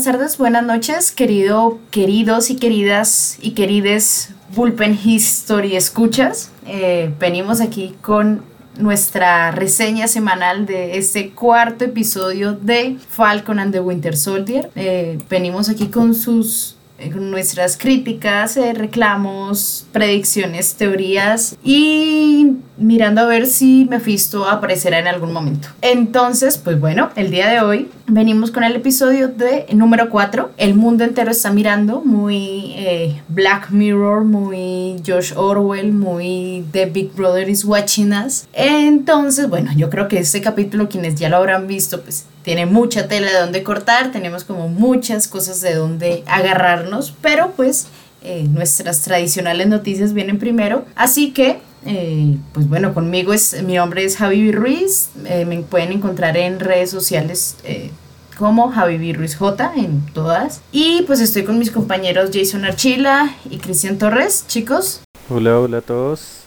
buenas 0.00 0.18
tardes, 0.18 0.38
buenas 0.38 0.64
noches, 0.64 1.12
querido, 1.12 1.78
queridos 1.90 2.48
y 2.48 2.56
queridas 2.56 3.36
y 3.42 3.50
querides 3.50 4.30
Bullpen 4.56 4.98
History 5.04 5.76
escuchas. 5.76 6.52
Eh, 6.66 7.12
venimos 7.20 7.60
aquí 7.60 7.94
con 8.00 8.42
nuestra 8.78 9.50
reseña 9.50 10.08
semanal 10.08 10.64
de 10.64 10.96
este 10.96 11.32
cuarto 11.32 11.84
episodio 11.84 12.54
de 12.54 12.96
Falcon 13.10 13.58
and 13.58 13.74
the 13.74 13.80
Winter 13.80 14.16
Soldier. 14.16 14.70
Eh, 14.74 15.18
venimos 15.28 15.68
aquí 15.68 15.88
con 15.88 16.14
sus 16.14 16.76
eh, 16.98 17.10
nuestras 17.10 17.76
críticas, 17.76 18.56
reclamos, 18.56 19.84
predicciones, 19.92 20.76
teorías 20.76 21.56
y 21.62 22.52
mirando 22.80 23.20
a 23.20 23.26
ver 23.26 23.46
si 23.46 23.86
Mephisto 23.88 24.48
aparecerá 24.48 24.98
en 24.98 25.06
algún 25.06 25.32
momento. 25.32 25.68
Entonces, 25.82 26.58
pues 26.58 26.80
bueno, 26.80 27.10
el 27.14 27.30
día 27.30 27.48
de 27.48 27.60
hoy 27.60 27.90
venimos 28.06 28.50
con 28.50 28.64
el 28.64 28.74
episodio 28.74 29.28
de 29.28 29.66
número 29.72 30.10
4. 30.10 30.52
El 30.56 30.74
mundo 30.74 31.04
entero 31.04 31.30
está 31.30 31.52
mirando, 31.52 32.00
muy 32.00 32.72
eh, 32.76 33.20
Black 33.28 33.70
Mirror, 33.70 34.24
muy 34.24 35.00
George 35.04 35.34
Orwell, 35.36 35.92
muy 35.92 36.64
The 36.72 36.86
Big 36.86 37.12
Brother 37.14 37.48
is 37.48 37.64
Watching 37.64 38.12
Us. 38.12 38.46
Entonces, 38.54 39.48
bueno, 39.48 39.70
yo 39.76 39.90
creo 39.90 40.08
que 40.08 40.18
este 40.18 40.40
capítulo, 40.40 40.88
quienes 40.88 41.14
ya 41.16 41.28
lo 41.28 41.36
habrán 41.36 41.66
visto, 41.66 42.00
pues 42.00 42.24
tiene 42.42 42.64
mucha 42.64 43.06
tela 43.06 43.30
de 43.30 43.38
donde 43.38 43.62
cortar, 43.62 44.10
tenemos 44.10 44.44
como 44.44 44.68
muchas 44.68 45.28
cosas 45.28 45.60
de 45.60 45.74
donde 45.74 46.24
agarrarnos, 46.26 47.14
pero 47.20 47.52
pues 47.54 47.88
eh, 48.22 48.46
nuestras 48.50 49.02
tradicionales 49.02 49.68
noticias 49.68 50.14
vienen 50.14 50.38
primero. 50.38 50.84
Así 50.94 51.32
que 51.32 51.60
eh, 51.84 52.36
pues 52.52 52.68
bueno, 52.68 52.92
conmigo 52.92 53.32
es, 53.32 53.62
mi 53.62 53.74
nombre 53.74 54.04
es 54.04 54.16
Javi 54.16 54.52
Ruiz, 54.52 55.10
eh, 55.24 55.44
me 55.44 55.60
pueden 55.62 55.92
encontrar 55.92 56.36
en 56.36 56.60
redes 56.60 56.90
sociales 56.90 57.56
eh, 57.64 57.90
como 58.38 58.70
Javi 58.70 59.12
Ruiz 59.12 59.36
J 59.36 59.72
en 59.76 60.04
todas. 60.12 60.60
Y 60.72 61.02
pues 61.02 61.20
estoy 61.20 61.44
con 61.44 61.58
mis 61.58 61.70
compañeros 61.70 62.30
Jason 62.32 62.64
Archila 62.64 63.34
y 63.48 63.58
Cristian 63.58 63.98
Torres, 63.98 64.44
chicos. 64.46 65.02
Hola, 65.28 65.58
hola 65.58 65.78
a 65.78 65.82
todos. 65.82 66.42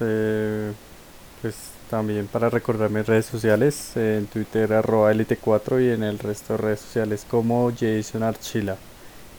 pues 1.42 1.56
también 1.90 2.28
para 2.28 2.50
recordar 2.50 2.90
mis 2.90 3.06
redes 3.06 3.26
sociales, 3.26 3.96
en 3.96 4.28
Twitter 4.28 4.74
arroba 4.74 5.14
elite4 5.14 5.84
y 5.84 5.90
en 5.92 6.04
el 6.04 6.20
resto 6.20 6.54
de 6.54 6.58
redes 6.58 6.80
sociales 6.82 7.26
como 7.30 7.72
Jason 7.72 8.24
Archila. 8.24 8.78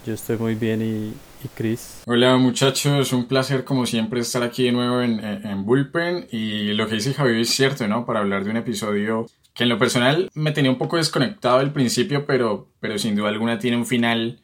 Yo 0.07 0.15
estoy 0.15 0.37
muy 0.39 0.55
bien 0.55 0.83
y, 0.83 1.15
y 1.45 1.49
Chris. 1.49 2.03
Hola 2.07 2.37
muchachos, 2.37 3.13
un 3.13 3.27
placer 3.27 3.65
como 3.65 3.87
siempre 3.87 4.21
estar 4.21 4.43
aquí 4.43 4.65
de 4.65 4.73
nuevo 4.73 5.01
en, 5.03 5.23
en, 5.23 5.65
Bullpen 5.65 6.29
y 6.31 6.73
lo 6.73 6.89
que 6.89 6.97
dice 6.97 7.15
Javier 7.15 7.39
es 7.39 7.51
cierto, 7.51 7.87
¿no? 7.87 8.07
Para 8.07 8.21
hablar 8.21 8.45
de 8.45 8.51
un 8.51 8.57
episodio 8.57 9.27
que 9.55 9.65
en 9.65 9.69
lo 9.69 9.79
personal 9.79 10.31
me 10.35 10.53
tenía 10.53 10.71
un 10.71 10.79
poco 10.79 10.97
desconectado 10.97 11.59
al 11.59 11.73
principio, 11.73 12.27
pero, 12.27 12.69
pero 12.81 12.99
sin 12.99 13.15
duda 13.15 13.29
alguna 13.29 13.59
tiene 13.59 13.77
un 13.77 13.87
final 13.87 14.41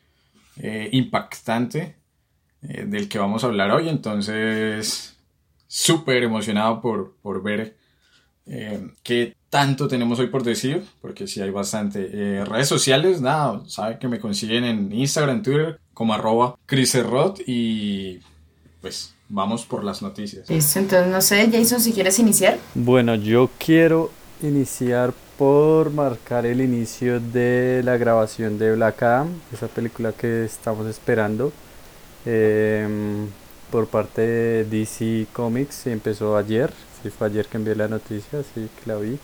eh, 0.56 0.88
impactante 0.92 1.96
eh, 2.62 2.84
del 2.86 3.08
que 3.08 3.18
vamos 3.18 3.42
a 3.42 3.48
hablar 3.48 3.70
hoy, 3.70 3.88
entonces 3.88 5.16
súper 5.66 6.22
emocionado 6.22 6.80
por, 6.80 7.16
por 7.22 7.42
ver 7.42 7.76
eh, 8.46 8.88
qué 9.02 9.36
tanto 9.50 9.88
tenemos 9.88 10.18
hoy 10.20 10.28
por 10.28 10.44
decir, 10.44 10.84
porque 11.02 11.26
sí 11.26 11.42
hay 11.42 11.50
bastante. 11.50 12.08
Eh, 12.12 12.44
redes 12.44 12.68
sociales, 12.68 13.20
nada, 13.20 13.62
saben 13.66 13.98
que 13.98 14.08
me 14.08 14.20
consiguen 14.20 14.64
en 14.64 14.92
Instagram, 14.92 15.42
Twitter, 15.42 15.80
como 15.92 16.14
arroba 16.14 16.56
Chriserrot 16.66 17.40
y 17.46 18.20
pues 18.80 19.12
vamos 19.28 19.66
por 19.66 19.84
las 19.84 20.02
noticias. 20.02 20.48
Listo, 20.48 20.78
entonces 20.78 21.12
no 21.12 21.20
sé, 21.20 21.50
Jason, 21.52 21.80
si 21.80 21.92
quieres 21.92 22.18
iniciar. 22.20 22.58
Bueno, 22.74 23.16
yo 23.16 23.50
quiero 23.58 24.12
iniciar 24.40 25.12
por 25.36 25.90
marcar 25.90 26.46
el 26.46 26.60
inicio 26.60 27.18
de 27.18 27.82
la 27.84 27.96
grabación 27.96 28.58
de 28.58 28.74
Black 28.76 29.02
Adam, 29.02 29.28
esa 29.52 29.66
película 29.66 30.12
que 30.12 30.44
estamos 30.44 30.86
esperando. 30.86 31.52
Em, 32.24 33.26
por 33.70 33.86
parte 33.86 34.20
de 34.20 34.64
DC 34.64 35.26
Comics 35.32 35.86
empezó 35.86 36.36
ayer, 36.36 36.72
sí 37.02 37.10
fue 37.10 37.28
ayer 37.28 37.46
que 37.46 37.56
envié 37.56 37.74
la 37.74 37.88
noticia, 37.88 38.40
así 38.40 38.68
que 38.78 38.86
la 38.86 38.96
vi. 38.96 39.18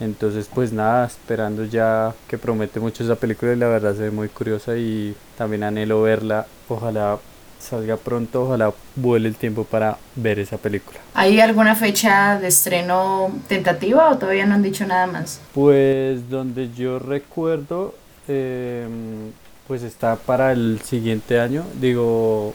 Entonces, 0.00 0.48
pues 0.52 0.72
nada, 0.72 1.06
esperando 1.06 1.64
ya 1.64 2.14
que 2.28 2.38
promete 2.38 2.78
mucho 2.78 3.02
esa 3.02 3.16
película 3.16 3.52
y 3.52 3.56
la 3.56 3.68
verdad 3.68 3.94
se 3.94 4.02
ve 4.02 4.10
muy 4.10 4.28
curiosa 4.28 4.76
y 4.76 5.14
también 5.36 5.64
anhelo 5.64 6.02
verla. 6.02 6.46
Ojalá 6.68 7.18
salga 7.58 7.96
pronto, 7.96 8.44
ojalá 8.44 8.72
vuele 8.96 9.28
el 9.28 9.34
tiempo 9.34 9.64
para 9.64 9.98
ver 10.14 10.38
esa 10.38 10.56
película. 10.56 11.00
¿Hay 11.14 11.40
alguna 11.40 11.74
fecha 11.74 12.38
de 12.38 12.48
estreno 12.48 13.32
tentativa 13.48 14.10
o 14.10 14.18
todavía 14.18 14.46
no 14.46 14.54
han 14.54 14.62
dicho 14.62 14.86
nada 14.86 15.06
más? 15.06 15.40
Pues 15.52 16.30
donde 16.30 16.70
yo 16.72 16.98
recuerdo, 16.98 17.94
em, 18.28 19.32
pues 19.66 19.82
está 19.82 20.16
para 20.16 20.52
el 20.52 20.80
siguiente 20.82 21.40
año, 21.40 21.64
digo, 21.80 22.54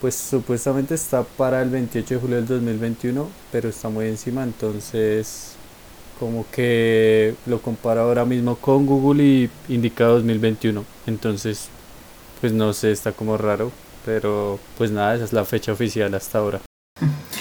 pues 0.00 0.14
supuestamente 0.14 0.94
está 0.94 1.22
para 1.22 1.62
el 1.62 1.70
28 1.70 2.14
de 2.14 2.20
julio 2.20 2.36
del 2.36 2.46
2021, 2.46 3.28
pero 3.50 3.68
está 3.68 3.88
muy 3.88 4.06
encima, 4.06 4.42
entonces 4.42 5.51
como 6.18 6.46
que 6.50 7.34
lo 7.46 7.60
comparo 7.60 8.02
ahora 8.02 8.24
mismo 8.24 8.56
con 8.56 8.86
Google 8.86 9.22
y 9.22 9.50
indica 9.68 10.04
2021. 10.04 10.84
Entonces, 11.06 11.68
pues 12.40 12.52
no 12.52 12.72
sé, 12.72 12.92
está 12.92 13.12
como 13.12 13.36
raro, 13.36 13.72
pero 14.04 14.58
pues 14.78 14.90
nada, 14.90 15.14
esa 15.14 15.24
es 15.24 15.32
la 15.32 15.44
fecha 15.44 15.72
oficial 15.72 16.14
hasta 16.14 16.38
ahora. 16.38 16.60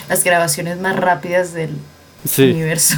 Las 0.09 0.23
grabaciones 0.23 0.79
más 0.79 0.95
rápidas 0.95 1.53
del 1.53 1.71
universo. 2.37 2.95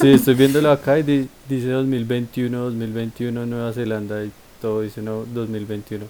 sí, 0.00 0.12
estoy 0.12 0.34
viéndolo 0.34 0.70
acá 0.70 0.98
y 0.98 1.28
dice 1.48 1.68
2021, 1.68 2.58
2021 2.58 3.46
Nueva 3.46 3.72
Zelanda 3.72 4.24
y 4.24 4.30
todo 4.60 4.82
dice 4.82 5.02
no, 5.02 5.24
2021. 5.24 6.04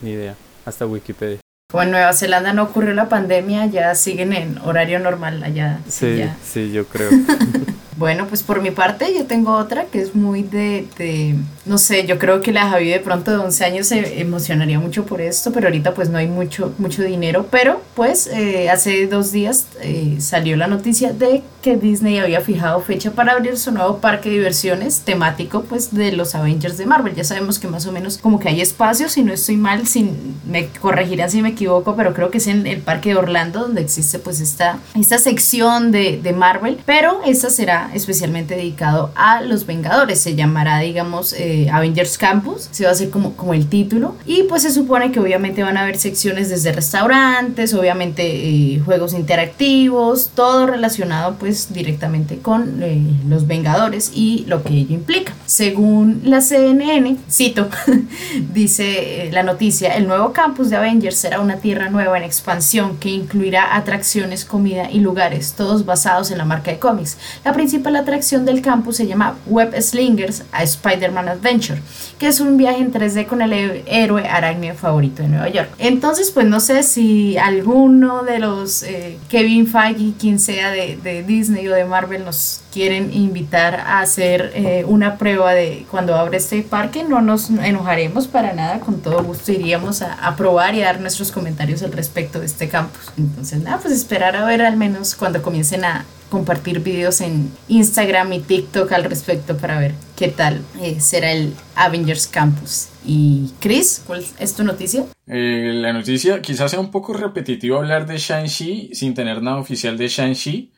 Ni 0.00 0.10
idea, 0.10 0.34
hasta 0.64 0.86
Wikipedia. 0.86 1.38
Como 1.70 1.84
en 1.84 1.90
Nueva 1.90 2.12
Zelanda 2.12 2.52
no 2.52 2.64
ocurrió 2.64 2.92
la 2.92 3.08
pandemia, 3.08 3.66
ya 3.66 3.94
siguen 3.94 4.32
en 4.32 4.58
horario 4.58 4.98
normal 4.98 5.42
allá. 5.42 5.80
Sí, 5.88 6.22
sí, 6.44 6.70
yo 6.70 6.86
creo. 6.86 7.10
Bueno, 8.02 8.26
pues 8.26 8.42
por 8.42 8.60
mi 8.60 8.72
parte 8.72 9.14
yo 9.16 9.26
tengo 9.26 9.54
otra 9.54 9.84
que 9.84 10.00
es 10.00 10.16
muy 10.16 10.42
de, 10.42 10.88
de, 10.98 11.36
no 11.66 11.78
sé, 11.78 12.04
yo 12.04 12.18
creo 12.18 12.40
que 12.40 12.50
la 12.50 12.68
Javi 12.68 12.88
de 12.88 12.98
pronto 12.98 13.30
de 13.30 13.36
11 13.36 13.64
años 13.64 13.86
se 13.86 14.20
emocionaría 14.20 14.80
mucho 14.80 15.06
por 15.06 15.20
esto, 15.20 15.52
pero 15.52 15.68
ahorita 15.68 15.94
pues 15.94 16.10
no 16.10 16.18
hay 16.18 16.26
mucho, 16.26 16.74
mucho 16.78 17.04
dinero, 17.04 17.46
pero 17.48 17.80
pues 17.94 18.26
eh, 18.26 18.68
hace 18.70 19.06
dos 19.06 19.30
días 19.30 19.68
eh, 19.82 20.16
salió 20.18 20.56
la 20.56 20.66
noticia 20.66 21.12
de 21.12 21.44
que 21.62 21.76
Disney 21.76 22.18
había 22.18 22.40
fijado 22.40 22.80
fecha 22.80 23.12
para 23.12 23.34
abrir 23.34 23.56
su 23.56 23.70
nuevo 23.70 23.98
parque 23.98 24.28
de 24.28 24.34
diversiones 24.34 25.02
temático 25.02 25.62
pues 25.62 25.94
de 25.94 26.10
los 26.10 26.34
Avengers 26.34 26.76
de 26.76 26.86
Marvel. 26.86 27.14
Ya 27.14 27.22
sabemos 27.22 27.60
que 27.60 27.68
más 27.68 27.86
o 27.86 27.92
menos 27.92 28.18
como 28.18 28.40
que 28.40 28.48
hay 28.48 28.60
espacios, 28.60 29.12
si 29.12 29.22
no 29.22 29.32
estoy 29.32 29.56
mal, 29.56 29.86
sin, 29.86 30.34
me 30.44 30.66
corregirán 30.80 31.30
si 31.30 31.40
me 31.40 31.50
equivoco, 31.50 31.94
pero 31.94 32.14
creo 32.14 32.32
que 32.32 32.38
es 32.38 32.48
en 32.48 32.66
el 32.66 32.80
parque 32.80 33.10
de 33.10 33.16
Orlando 33.16 33.60
donde 33.60 33.80
existe 33.80 34.18
pues 34.18 34.40
esta, 34.40 34.78
esta 34.96 35.18
sección 35.18 35.92
de, 35.92 36.18
de 36.20 36.32
Marvel, 36.32 36.80
pero 36.84 37.20
esta 37.24 37.48
será 37.48 37.91
especialmente 37.94 38.56
dedicado 38.56 39.10
a 39.14 39.40
los 39.42 39.66
Vengadores. 39.66 40.20
Se 40.20 40.34
llamará, 40.34 40.78
digamos, 40.80 41.32
eh, 41.32 41.68
Avengers 41.70 42.18
Campus. 42.18 42.68
Se 42.70 42.84
va 42.84 42.90
a 42.90 42.92
hacer 42.92 43.10
como, 43.10 43.34
como 43.34 43.54
el 43.54 43.66
título. 43.66 44.16
Y 44.26 44.44
pues 44.44 44.62
se 44.62 44.70
supone 44.70 45.12
que 45.12 45.20
obviamente 45.20 45.62
van 45.62 45.76
a 45.76 45.82
haber 45.82 45.98
secciones 45.98 46.48
desde 46.48 46.72
restaurantes, 46.72 47.74
obviamente 47.74 48.22
eh, 48.24 48.80
juegos 48.84 49.14
interactivos, 49.14 50.30
todo 50.34 50.66
relacionado 50.66 51.36
pues 51.38 51.72
directamente 51.72 52.38
con 52.38 52.82
eh, 52.82 53.00
los 53.28 53.46
Vengadores 53.46 54.12
y 54.14 54.44
lo 54.46 54.62
que 54.62 54.74
ello 54.74 54.94
implica. 54.94 55.34
Según 55.46 56.22
la 56.24 56.40
CNN, 56.40 57.16
cito, 57.30 57.68
dice 58.54 59.28
la 59.32 59.42
noticia, 59.42 59.96
el 59.96 60.06
nuevo 60.06 60.32
campus 60.32 60.70
de 60.70 60.76
Avengers 60.76 61.16
será 61.16 61.40
una 61.40 61.56
tierra 61.56 61.90
nueva 61.90 62.16
en 62.16 62.24
expansión 62.24 62.96
que 62.98 63.10
incluirá 63.10 63.76
atracciones, 63.76 64.44
comida 64.44 64.90
y 64.90 65.00
lugares, 65.00 65.54
todos 65.54 65.84
basados 65.84 66.30
en 66.30 66.38
la 66.38 66.44
marca 66.44 66.70
de 66.70 66.78
cómics. 66.78 67.18
La 67.44 67.52
principal 67.52 67.81
atracción 67.90 68.44
del 68.44 68.62
campus 68.62 68.96
se 68.96 69.06
llama 69.06 69.36
Web 69.46 69.80
Slingers 69.80 70.44
a 70.52 70.62
Spider-Man 70.62 71.28
Adventure, 71.28 71.80
que 72.18 72.26
es 72.26 72.40
un 72.40 72.56
viaje 72.56 72.78
en 72.78 72.92
3D 72.92 73.26
con 73.26 73.42
el 73.42 73.52
héroe 73.86 74.28
arácnido 74.28 74.74
favorito 74.74 75.22
de 75.22 75.28
Nueva 75.28 75.48
York. 75.48 75.70
Entonces, 75.78 76.30
pues 76.30 76.46
no 76.46 76.60
sé 76.60 76.82
si 76.82 77.36
alguno 77.38 78.22
de 78.22 78.38
los 78.38 78.82
eh, 78.82 79.18
Kevin 79.28 79.66
Feige, 79.66 80.12
quien 80.18 80.38
sea 80.38 80.70
de, 80.70 81.24
Disney 81.26 81.68
o 81.68 81.74
de 81.74 81.84
Marvel, 81.84 82.24
nos 82.24 82.62
quieren 82.72 83.12
invitar 83.12 83.80
a 83.80 84.00
hacer 84.00 84.52
eh, 84.54 84.84
una 84.86 85.18
prueba 85.18 85.52
de 85.52 85.86
cuando 85.90 86.16
abre 86.16 86.38
este 86.38 86.62
parque, 86.62 87.04
no 87.04 87.20
nos 87.20 87.50
enojaremos 87.50 88.28
para 88.28 88.52
nada, 88.52 88.80
con 88.80 89.00
todo 89.00 89.22
gusto 89.22 89.52
iríamos 89.52 90.02
a, 90.02 90.14
a 90.14 90.36
probar 90.36 90.74
y 90.74 90.82
a 90.82 90.86
dar 90.86 91.00
nuestros 91.00 91.30
comentarios 91.32 91.82
al 91.82 91.92
respecto 91.92 92.40
de 92.40 92.46
este 92.46 92.68
campus. 92.68 93.12
Entonces, 93.16 93.62
nada, 93.62 93.78
pues 93.78 93.94
esperar 93.94 94.36
a 94.36 94.44
ver 94.44 94.62
al 94.62 94.76
menos 94.76 95.14
cuando 95.14 95.42
comiencen 95.42 95.84
a, 95.84 96.04
compartir 96.32 96.80
videos 96.80 97.20
en 97.20 97.52
Instagram 97.68 98.32
y 98.32 98.40
TikTok 98.40 98.90
al 98.92 99.04
respecto 99.04 99.58
para 99.58 99.78
ver 99.78 99.92
qué 100.16 100.28
tal 100.28 100.62
eh, 100.80 100.98
será 100.98 101.30
el 101.30 101.52
Avengers 101.74 102.26
Campus. 102.26 102.88
Y 103.04 103.50
Chris, 103.60 104.02
¿cuál 104.06 104.24
es 104.38 104.56
tu 104.56 104.64
noticia? 104.64 105.04
Eh, 105.26 105.72
la 105.74 105.92
noticia 105.92 106.40
quizás 106.40 106.70
sea 106.70 106.80
un 106.80 106.90
poco 106.90 107.12
repetitivo 107.12 107.76
hablar 107.76 108.06
de 108.06 108.16
Shang-Chi 108.16 108.94
sin 108.94 109.12
tener 109.12 109.42
nada 109.42 109.58
oficial 109.58 109.98
de 109.98 110.08
Shang-Chi, 110.08 110.72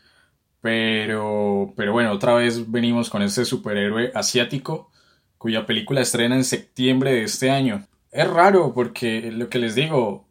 pero, 0.60 1.72
pero 1.76 1.92
bueno, 1.92 2.10
otra 2.10 2.34
vez 2.34 2.68
venimos 2.68 3.08
con 3.08 3.22
este 3.22 3.44
superhéroe 3.44 4.10
asiático 4.12 4.90
cuya 5.38 5.66
película 5.66 6.00
estrena 6.00 6.34
en 6.34 6.42
septiembre 6.42 7.12
de 7.12 7.22
este 7.22 7.52
año. 7.52 7.86
Es 8.10 8.28
raro 8.28 8.74
porque 8.74 9.30
lo 9.30 9.48
que 9.48 9.60
les 9.60 9.76
digo, 9.76 10.26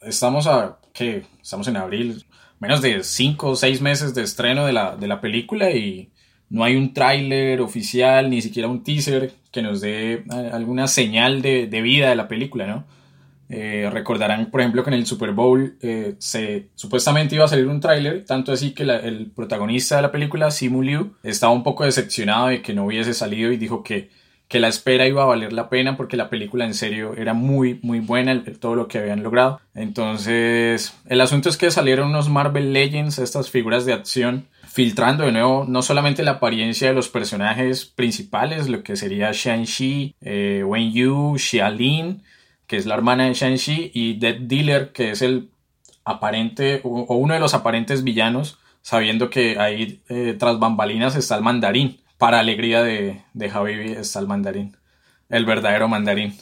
estamos 0.00 0.46
a, 0.46 0.78
¿qué? 0.94 1.26
Estamos 1.42 1.68
en 1.68 1.76
abril, 1.76 2.24
menos 2.64 2.82
de 2.82 3.02
5 3.02 3.48
o 3.50 3.56
6 3.56 3.80
meses 3.80 4.14
de 4.14 4.22
estreno 4.22 4.66
de 4.66 4.72
la, 4.72 4.96
de 4.96 5.06
la 5.06 5.20
película 5.20 5.70
y 5.70 6.10
no 6.48 6.64
hay 6.64 6.76
un 6.76 6.94
tráiler 6.94 7.60
oficial, 7.60 8.30
ni 8.30 8.40
siquiera 8.40 8.68
un 8.68 8.82
teaser 8.82 9.32
que 9.52 9.62
nos 9.62 9.80
dé 9.80 10.24
alguna 10.52 10.88
señal 10.88 11.42
de, 11.42 11.66
de 11.66 11.82
vida 11.82 12.08
de 12.08 12.16
la 12.16 12.28
película, 12.28 12.66
¿no? 12.66 12.84
Eh, 13.50 13.90
recordarán, 13.92 14.50
por 14.50 14.60
ejemplo, 14.60 14.82
que 14.82 14.90
en 14.90 14.94
el 14.94 15.06
Super 15.06 15.32
Bowl 15.32 15.76
eh, 15.82 16.14
se, 16.18 16.70
supuestamente 16.74 17.34
iba 17.34 17.44
a 17.44 17.48
salir 17.48 17.66
un 17.66 17.80
tráiler, 17.80 18.24
tanto 18.24 18.52
así 18.52 18.72
que 18.72 18.84
el 18.84 19.30
protagonista 19.30 19.96
de 19.96 20.02
la 20.02 20.10
película, 20.10 20.50
Simu 20.50 20.82
Liu, 20.82 21.14
estaba 21.22 21.52
un 21.52 21.62
poco 21.62 21.84
decepcionado 21.84 22.48
de 22.48 22.62
que 22.62 22.72
no 22.72 22.86
hubiese 22.86 23.12
salido 23.12 23.52
y 23.52 23.58
dijo 23.58 23.82
que, 23.82 24.10
que 24.48 24.60
la 24.60 24.68
espera 24.68 25.06
iba 25.06 25.22
a 25.22 25.26
valer 25.26 25.52
la 25.52 25.68
pena 25.68 25.96
porque 25.96 26.16
la 26.16 26.28
película 26.28 26.64
en 26.64 26.74
serio 26.74 27.14
era 27.16 27.34
muy, 27.34 27.80
muy 27.82 28.00
buena, 28.00 28.42
todo 28.60 28.74
lo 28.76 28.88
que 28.88 28.98
habían 28.98 29.22
logrado. 29.22 29.60
Entonces, 29.74 30.94
el 31.06 31.20
asunto 31.20 31.48
es 31.48 31.56
que 31.56 31.70
salieron 31.70 32.10
unos 32.10 32.28
Marvel 32.28 32.72
Legends, 32.72 33.18
estas 33.18 33.50
figuras 33.50 33.84
de 33.84 33.94
acción, 33.94 34.46
filtrando 34.66 35.24
de 35.24 35.32
nuevo 35.32 35.64
no 35.68 35.82
solamente 35.82 36.22
la 36.22 36.32
apariencia 36.32 36.88
de 36.88 36.94
los 36.94 37.08
personajes 37.08 37.84
principales, 37.84 38.68
lo 38.68 38.82
que 38.82 38.96
sería 38.96 39.32
Shang-Chi, 39.32 40.16
eh, 40.20 40.62
Wen 40.66 40.92
Yu, 40.92 41.36
Xia 41.38 41.70
Lin, 41.70 42.22
que 42.66 42.76
es 42.76 42.86
la 42.86 42.94
hermana 42.94 43.24
de 43.24 43.34
Shang-Chi, 43.34 43.92
y 43.94 44.18
Dead 44.18 44.36
Dealer, 44.40 44.92
que 44.92 45.10
es 45.10 45.22
el 45.22 45.50
aparente 46.04 46.80
o, 46.84 47.16
uno 47.16 47.34
de 47.34 47.40
los 47.40 47.54
aparentes 47.54 48.04
villanos, 48.04 48.58
sabiendo 48.82 49.30
que 49.30 49.58
ahí 49.58 50.02
eh, 50.08 50.36
tras 50.38 50.58
bambalinas 50.58 51.16
está 51.16 51.36
el 51.36 51.42
mandarín. 51.42 52.03
Para 52.24 52.40
alegría 52.40 52.82
de, 52.82 53.20
de 53.34 53.50
Habibi 53.50 53.92
está 53.92 54.18
el 54.18 54.26
mandarín, 54.26 54.74
el 55.28 55.44
verdadero 55.44 55.88
mandarín. 55.88 56.34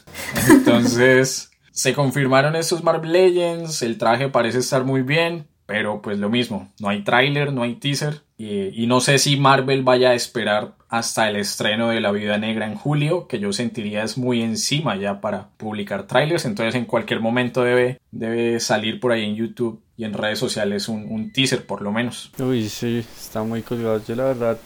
Entonces 0.48 1.50
se 1.72 1.92
confirmaron 1.92 2.54
estos 2.54 2.84
Marvel 2.84 3.10
Legends, 3.10 3.82
el 3.82 3.98
traje 3.98 4.28
parece 4.28 4.58
estar 4.58 4.84
muy 4.84 5.02
bien, 5.02 5.48
pero 5.66 6.00
pues 6.00 6.20
lo 6.20 6.30
mismo, 6.30 6.72
no 6.78 6.88
hay 6.88 7.02
tráiler, 7.02 7.52
no 7.52 7.64
hay 7.64 7.74
teaser 7.74 8.20
y, 8.38 8.86
no 8.86 9.00
sé 9.00 9.18
si 9.18 9.36
Marvel 9.36 9.82
vaya 9.82 10.10
a 10.10 10.14
esperar 10.14 10.76
hasta 10.88 11.28
el 11.28 11.34
estreno 11.34 11.88
de 11.88 12.00
La 12.00 12.12
Vida 12.12 12.38
Negra 12.38 12.66
en 12.66 12.76
julio, 12.76 13.26
que 13.26 13.40
yo 13.40 13.52
sentiría 13.52 14.04
es 14.04 14.16
muy 14.16 14.40
encima 14.40 14.94
ya 14.94 15.20
para 15.20 15.48
publicar 15.56 16.06
trailers, 16.06 16.44
entonces 16.44 16.76
en 16.76 16.84
cualquier 16.84 17.18
momento 17.18 17.64
debe, 17.64 17.98
debe 18.12 18.60
salir 18.60 19.00
por 19.00 19.10
ahí 19.10 19.24
en 19.24 19.34
YouTube 19.34 19.82
y 19.96 20.04
en 20.04 20.12
redes 20.12 20.38
sociales 20.38 20.88
un, 20.88 21.08
un 21.10 21.32
teaser 21.32 21.66
por 21.66 21.82
lo 21.82 21.90
menos. 21.90 22.30
Uy, 22.38 22.68
sí, 22.68 23.04
está 23.18 23.42
muy 23.42 23.62
colgado. 23.62 24.00
Yo 24.06 24.14
la 24.14 24.24
verdad, 24.24 24.58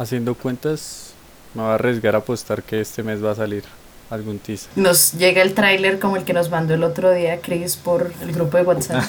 haciendo 0.00 0.34
cuentas, 0.34 1.12
me 1.54 1.62
voy 1.62 1.70
a 1.72 1.74
arriesgar 1.74 2.14
a 2.14 2.18
apostar 2.18 2.62
que 2.62 2.80
este 2.80 3.02
mes 3.02 3.22
va 3.22 3.32
a 3.32 3.34
salir 3.34 3.64
algún 4.08 4.38
teaser. 4.38 4.70
Nos 4.74 5.12
llega 5.12 5.42
el 5.42 5.52
tráiler 5.54 6.00
como 6.00 6.16
el 6.16 6.24
que 6.24 6.32
nos 6.32 6.50
mandó 6.50 6.74
el 6.74 6.82
otro 6.82 7.12
día 7.12 7.40
Chris 7.40 7.76
por 7.76 8.10
el 8.22 8.32
grupo 8.32 8.56
de 8.56 8.62
WhatsApp. 8.62 9.04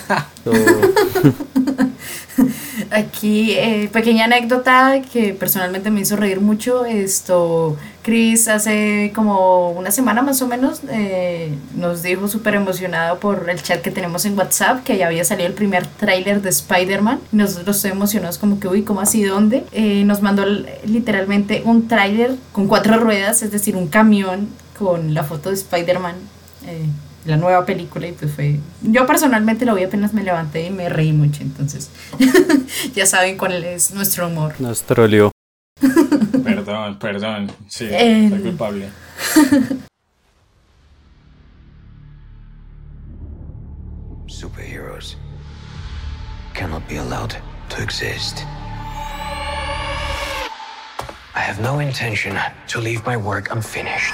Aquí, 2.92 3.54
eh, 3.54 3.90
pequeña 3.92 4.26
anécdota 4.26 5.02
que 5.12 5.34
personalmente 5.34 5.90
me 5.92 6.02
hizo 6.02 6.18
reír 6.18 6.42
mucho. 6.42 6.86
Esto, 6.86 7.78
Chris 8.02 8.48
hace 8.48 9.12
como 9.14 9.72
una 9.72 9.92
semana 9.92 10.22
más 10.22 10.42
o 10.42 10.48
menos 10.48 10.82
eh, 10.90 11.54
nos 11.76 12.02
dijo 12.02 12.28
súper 12.28 12.56
emocionado 12.56 13.20
por 13.20 13.50
el 13.50 13.62
chat 13.62 13.82
que 13.82 13.92
tenemos 13.92 14.26
en 14.26 14.38
WhatsApp 14.38 14.84
que 14.84 14.98
ya 14.98 15.08
había 15.08 15.24
salido 15.24 15.48
el 15.48 15.54
primer 15.54 15.86
tráiler 15.86 16.42
de 16.42 16.50
Spider-Man. 16.50 17.20
Nosotros 17.32 17.84
emocionados 17.86 18.38
como 18.38 18.60
que, 18.60 18.68
uy, 18.68 18.84
¿cómo 18.84 19.02
así? 19.02 19.24
¿Dónde? 19.24 19.66
Eh, 19.72 20.04
nos 20.06 20.22
mandó 20.22 20.46
literalmente 20.86 21.62
un 21.66 21.88
tráiler 21.88 22.36
con 22.52 22.68
cuatro 22.68 22.98
ruedas, 22.98 23.42
es 23.44 23.52
decir, 23.52 23.76
un 23.76 23.88
camión 23.88 24.50
con 24.78 25.14
la 25.14 25.24
foto 25.24 25.50
de 25.50 25.56
Spider-Man, 25.56 26.16
eh, 26.66 26.86
la 27.26 27.38
nueva 27.38 27.66
película, 27.66 28.08
y 28.08 28.14
pues 28.14 28.32
fue. 28.34 28.60
Yo 28.82 29.06
personalmente 29.06 29.66
lo 29.66 29.76
vi 29.76 29.84
apenas 29.84 30.14
me 30.14 30.24
levanté 30.24 30.66
y 30.66 30.70
me 30.72 30.90
reí 30.90 31.14
mucho, 31.14 31.44
entonces 31.44 31.90
ya 32.96 33.06
saben 33.06 33.38
cuál 33.38 33.64
es 33.64 33.92
nuestro 33.94 34.28
humor. 34.28 34.56
Nuestro 34.60 35.06
lío. 35.06 35.32
Perdón, 36.72 37.00
perdón, 37.00 37.52
sí, 37.68 37.90
eh, 37.92 38.30
soy 38.30 38.42
culpable. 38.44 38.90
Superheroes 44.28 45.16
cannot 46.54 46.88
be 46.88 46.96
allowed 46.98 47.36
to 47.70 47.84
exist. 47.84 48.46
I 51.34 51.40
have 51.40 51.60
no 51.60 51.80
intention 51.80 52.38
to 52.68 52.80
leave 52.80 53.06
my 53.06 53.18
work 53.18 53.52
unfinished. 53.52 54.14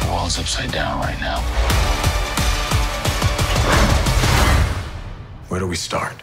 The 0.00 0.08
world's 0.10 0.38
upside 0.38 0.70
down 0.70 1.00
right 1.00 1.18
now. 1.20 1.71
Where 5.52 5.60
do 5.60 5.66
we 5.66 5.76
start? 5.76 6.16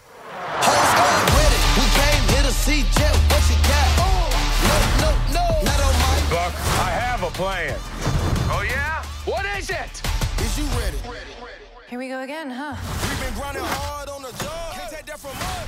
Buck, 6.31 6.53
I 6.81 6.89
have 6.89 7.21
a 7.21 7.29
plan. 7.37 7.75
Oh, 8.49 8.63
yeah? 8.67 9.03
What 9.25 9.45
is 9.55 9.69
it? 9.69 10.01
Is 10.41 10.57
you 10.57 10.65
ready? 10.79 10.97
Here 11.91 11.99
we 11.99 12.07
go 12.07 12.21
again, 12.23 12.49
huh? 12.49 12.73
We've 13.07 13.19
been 13.21 13.39
grinding 13.39 13.61
hard 13.65 14.09
on 14.09 14.23
the 14.23 14.31
job. 14.43 14.73
Can't 14.73 14.89
take 14.89 15.05
that 15.05 15.19
from 15.19 15.37
us. 15.37 15.67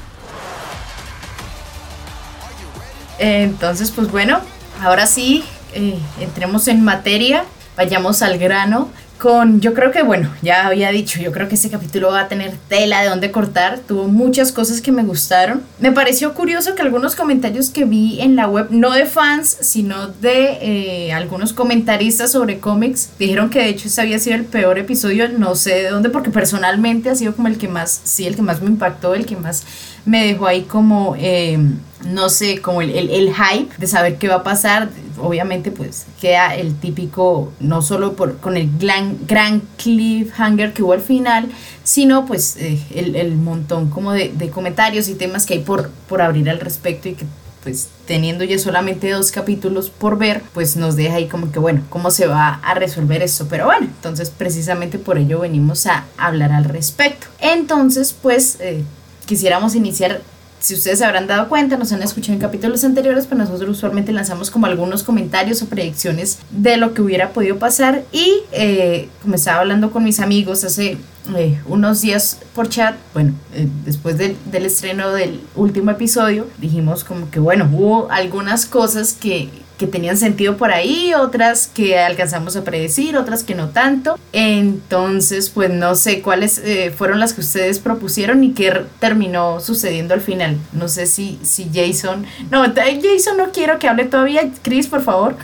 Entonces, 3.19 3.91
pues 3.91 4.09
bueno, 4.09 4.41
ahora 4.81 5.05
sí, 5.05 5.45
eh, 5.75 5.99
entremos 6.19 6.67
en 6.67 6.83
materia. 6.83 7.45
vayamos 7.75 8.21
al 8.21 8.37
grano 8.37 8.89
con, 9.21 9.61
yo 9.61 9.75
creo 9.75 9.91
que, 9.91 10.01
bueno, 10.01 10.33
ya 10.41 10.65
había 10.65 10.89
dicho, 10.89 11.19
yo 11.21 11.31
creo 11.31 11.47
que 11.47 11.53
este 11.53 11.69
capítulo 11.69 12.09
va 12.09 12.21
a 12.21 12.27
tener 12.27 12.55
tela 12.67 13.03
de 13.03 13.09
dónde 13.09 13.29
cortar, 13.29 13.77
tuvo 13.77 14.07
muchas 14.07 14.51
cosas 14.51 14.81
que 14.81 14.91
me 14.91 15.03
gustaron. 15.03 15.61
Me 15.79 15.91
pareció 15.91 16.33
curioso 16.33 16.73
que 16.73 16.81
algunos 16.81 17.15
comentarios 17.15 17.69
que 17.69 17.85
vi 17.85 18.19
en 18.19 18.35
la 18.35 18.47
web, 18.47 18.69
no 18.71 18.89
de 18.89 19.05
fans, 19.05 19.57
sino 19.61 20.07
de 20.07 20.57
eh, 20.61 21.13
algunos 21.13 21.53
comentaristas 21.53 22.31
sobre 22.31 22.59
cómics, 22.59 23.11
dijeron 23.19 23.51
que 23.51 23.59
de 23.59 23.69
hecho 23.69 23.87
este 23.87 24.01
había 24.01 24.17
sido 24.17 24.37
el 24.37 24.45
peor 24.45 24.79
episodio, 24.79 25.29
no 25.29 25.53
sé 25.53 25.83
de 25.83 25.89
dónde, 25.91 26.09
porque 26.09 26.31
personalmente 26.31 27.11
ha 27.11 27.15
sido 27.15 27.35
como 27.35 27.47
el 27.47 27.59
que 27.59 27.67
más, 27.67 28.01
sí, 28.03 28.25
el 28.25 28.35
que 28.35 28.41
más 28.41 28.59
me 28.63 28.71
impactó, 28.71 29.13
el 29.13 29.27
que 29.27 29.35
más 29.35 29.63
me 30.03 30.25
dejó 30.25 30.47
ahí 30.47 30.63
como... 30.63 31.15
Eh, 31.19 31.59
no 32.05 32.29
sé, 32.29 32.61
como 32.61 32.81
el, 32.81 32.91
el, 32.91 33.33
hype 33.33 33.75
de 33.77 33.87
saber 33.87 34.17
qué 34.17 34.27
va 34.27 34.35
a 34.35 34.43
pasar. 34.43 34.89
Obviamente, 35.19 35.71
pues 35.71 36.05
queda 36.19 36.55
el 36.55 36.75
típico, 36.75 37.51
no 37.59 37.81
solo 37.81 38.13
por, 38.13 38.37
con 38.37 38.57
el 38.57 38.69
gran, 38.77 39.17
gran 39.27 39.61
cliffhanger 39.77 40.73
que 40.73 40.83
hubo 40.83 40.93
al 40.93 41.01
final, 41.01 41.49
sino 41.83 42.25
pues 42.25 42.57
eh, 42.57 42.81
el, 42.95 43.15
el, 43.15 43.35
montón 43.35 43.89
como 43.89 44.13
de, 44.13 44.31
de, 44.35 44.49
comentarios 44.49 45.07
y 45.09 45.15
temas 45.15 45.45
que 45.45 45.55
hay 45.55 45.59
por, 45.59 45.89
por 46.09 46.21
abrir 46.21 46.49
al 46.49 46.59
respecto 46.59 47.09
y 47.09 47.13
que 47.13 47.25
pues 47.63 47.89
teniendo 48.07 48.43
ya 48.43 48.57
solamente 48.57 49.09
dos 49.11 49.31
capítulos 49.31 49.89
por 49.89 50.17
ver, 50.17 50.41
pues 50.53 50.75
nos 50.75 50.95
deja 50.95 51.15
ahí 51.15 51.27
como 51.27 51.51
que 51.51 51.59
bueno, 51.59 51.83
¿cómo 51.89 52.11
se 52.11 52.27
va 52.27 52.55
a 52.55 52.73
resolver 52.73 53.21
esto? 53.21 53.47
Pero 53.49 53.65
bueno, 53.65 53.85
entonces 53.85 54.29
precisamente 54.29 54.97
por 54.97 55.17
ello 55.17 55.41
venimos 55.41 55.85
a 55.85 56.05
hablar 56.17 56.51
al 56.51 56.65
respecto. 56.65 57.27
Entonces, 57.39 58.15
pues 58.19 58.57
eh, 58.59 58.83
quisiéramos 59.25 59.75
iniciar 59.75 60.21
si 60.61 60.75
ustedes 60.75 60.99
se 60.99 61.05
habrán 61.05 61.27
dado 61.27 61.49
cuenta, 61.49 61.75
nos 61.75 61.91
han 61.91 62.03
escuchado 62.03 62.33
en 62.33 62.39
capítulos 62.39 62.83
anteriores, 62.83 63.25
pues 63.25 63.37
nosotros 63.37 63.77
usualmente 63.77 64.11
lanzamos 64.11 64.51
como 64.51 64.67
algunos 64.67 65.03
comentarios 65.03 65.61
o 65.63 65.65
predicciones 65.65 66.37
de 66.51 66.77
lo 66.77 66.93
que 66.93 67.01
hubiera 67.01 67.33
podido 67.33 67.57
pasar 67.57 68.03
y 68.11 68.43
eh, 68.51 69.09
como 69.23 69.35
estaba 69.35 69.61
hablando 69.61 69.91
con 69.91 70.03
mis 70.03 70.19
amigos 70.19 70.63
hace 70.63 70.97
eh, 71.35 71.59
unos 71.65 72.01
días 72.01 72.39
por 72.55 72.69
chat, 72.69 72.95
bueno, 73.13 73.33
eh, 73.53 73.67
después 73.85 74.17
del 74.17 74.65
estreno 74.65 75.11
del 75.11 75.41
último 75.55 75.91
episodio, 75.91 76.47
dijimos 76.57 77.03
como 77.03 77.29
que 77.29 77.39
bueno, 77.39 77.69
hubo 77.71 78.11
algunas 78.11 78.65
cosas 78.65 79.13
que 79.13 79.49
que 79.81 79.87
tenían 79.87 80.15
sentido 80.15 80.57
por 80.57 80.69
ahí, 80.69 81.15
otras 81.15 81.65
que 81.65 81.97
alcanzamos 81.97 82.55
a 82.55 82.63
predecir, 82.63 83.17
otras 83.17 83.43
que 83.43 83.55
no 83.55 83.69
tanto. 83.69 84.19
Entonces, 84.31 85.49
pues 85.49 85.71
no 85.71 85.95
sé 85.95 86.21
cuáles 86.21 86.59
eh, 86.59 86.93
fueron 86.95 87.19
las 87.19 87.33
que 87.33 87.41
ustedes 87.41 87.79
propusieron 87.79 88.43
y 88.43 88.51
qué 88.51 88.85
terminó 88.99 89.59
sucediendo 89.59 90.13
al 90.13 90.21
final. 90.21 90.55
No 90.71 90.87
sé 90.87 91.07
si, 91.07 91.39
si 91.41 91.71
Jason... 91.73 92.27
No, 92.51 92.63
Jason 92.63 93.37
no 93.37 93.51
quiero 93.51 93.79
que 93.79 93.87
hable 93.87 94.05
todavía. 94.05 94.51
Chris, 94.61 94.85
por 94.85 95.01
favor. 95.01 95.35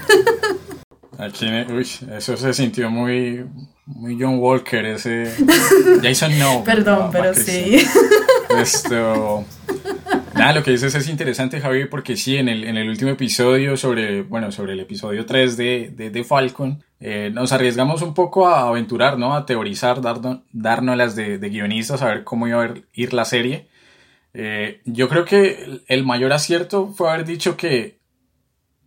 Aquí, 1.18 1.48
uy, 1.72 1.90
eso 2.16 2.38
se 2.38 2.54
sintió 2.54 2.92
muy, 2.92 3.44
muy 3.88 4.18
John 4.20 4.40
Walker, 4.40 4.86
ese... 4.86 5.34
Jason 6.04 6.38
no. 6.38 6.64
Perdón, 6.64 7.10
pero 7.12 7.34
sí. 7.34 7.78
Esto... 8.58 9.46
Nada, 10.34 10.54
lo 10.54 10.64
que 10.64 10.72
dices 10.72 10.94
es 10.94 11.10
interesante, 11.10 11.60
Javi, 11.60 11.86
porque 11.86 12.16
sí, 12.16 12.38
en 12.38 12.48
el, 12.48 12.64
en 12.64 12.78
el 12.78 12.90
último 12.90 13.10
episodio 13.10 13.76
sobre, 13.76 14.22
bueno, 14.22 14.52
sobre 14.52 14.74
el 14.74 14.80
episodio 14.80 15.26
3 15.26 15.58
de, 15.58 15.94
de, 15.96 16.12
de 16.12 16.24
Falcon, 16.24 16.84
eh, 17.00 17.32
nos 17.34 17.54
arriesgamos 17.54 18.04
un 18.04 18.14
poco 18.14 18.48
a 18.48 18.68
aventurar, 18.68 19.18
¿no? 19.18 19.36
A 19.36 19.46
teorizar, 19.48 20.02
darnos, 20.02 20.98
las 20.98 21.16
de, 21.16 21.40
de 21.40 21.50
guionistas, 21.50 22.04
a 22.04 22.08
ver 22.08 22.24
cómo 22.24 22.48
iba 22.48 22.64
a 22.64 22.74
ir 22.94 23.14
la 23.14 23.26
serie. 23.26 23.68
Eh, 24.34 24.82
yo 24.86 25.10
creo 25.10 25.26
que 25.26 25.82
el 25.88 26.06
mayor 26.06 26.34
acierto 26.34 26.88
fue 26.88 27.10
haber 27.10 27.26
dicho 27.26 27.58
que 27.58 28.00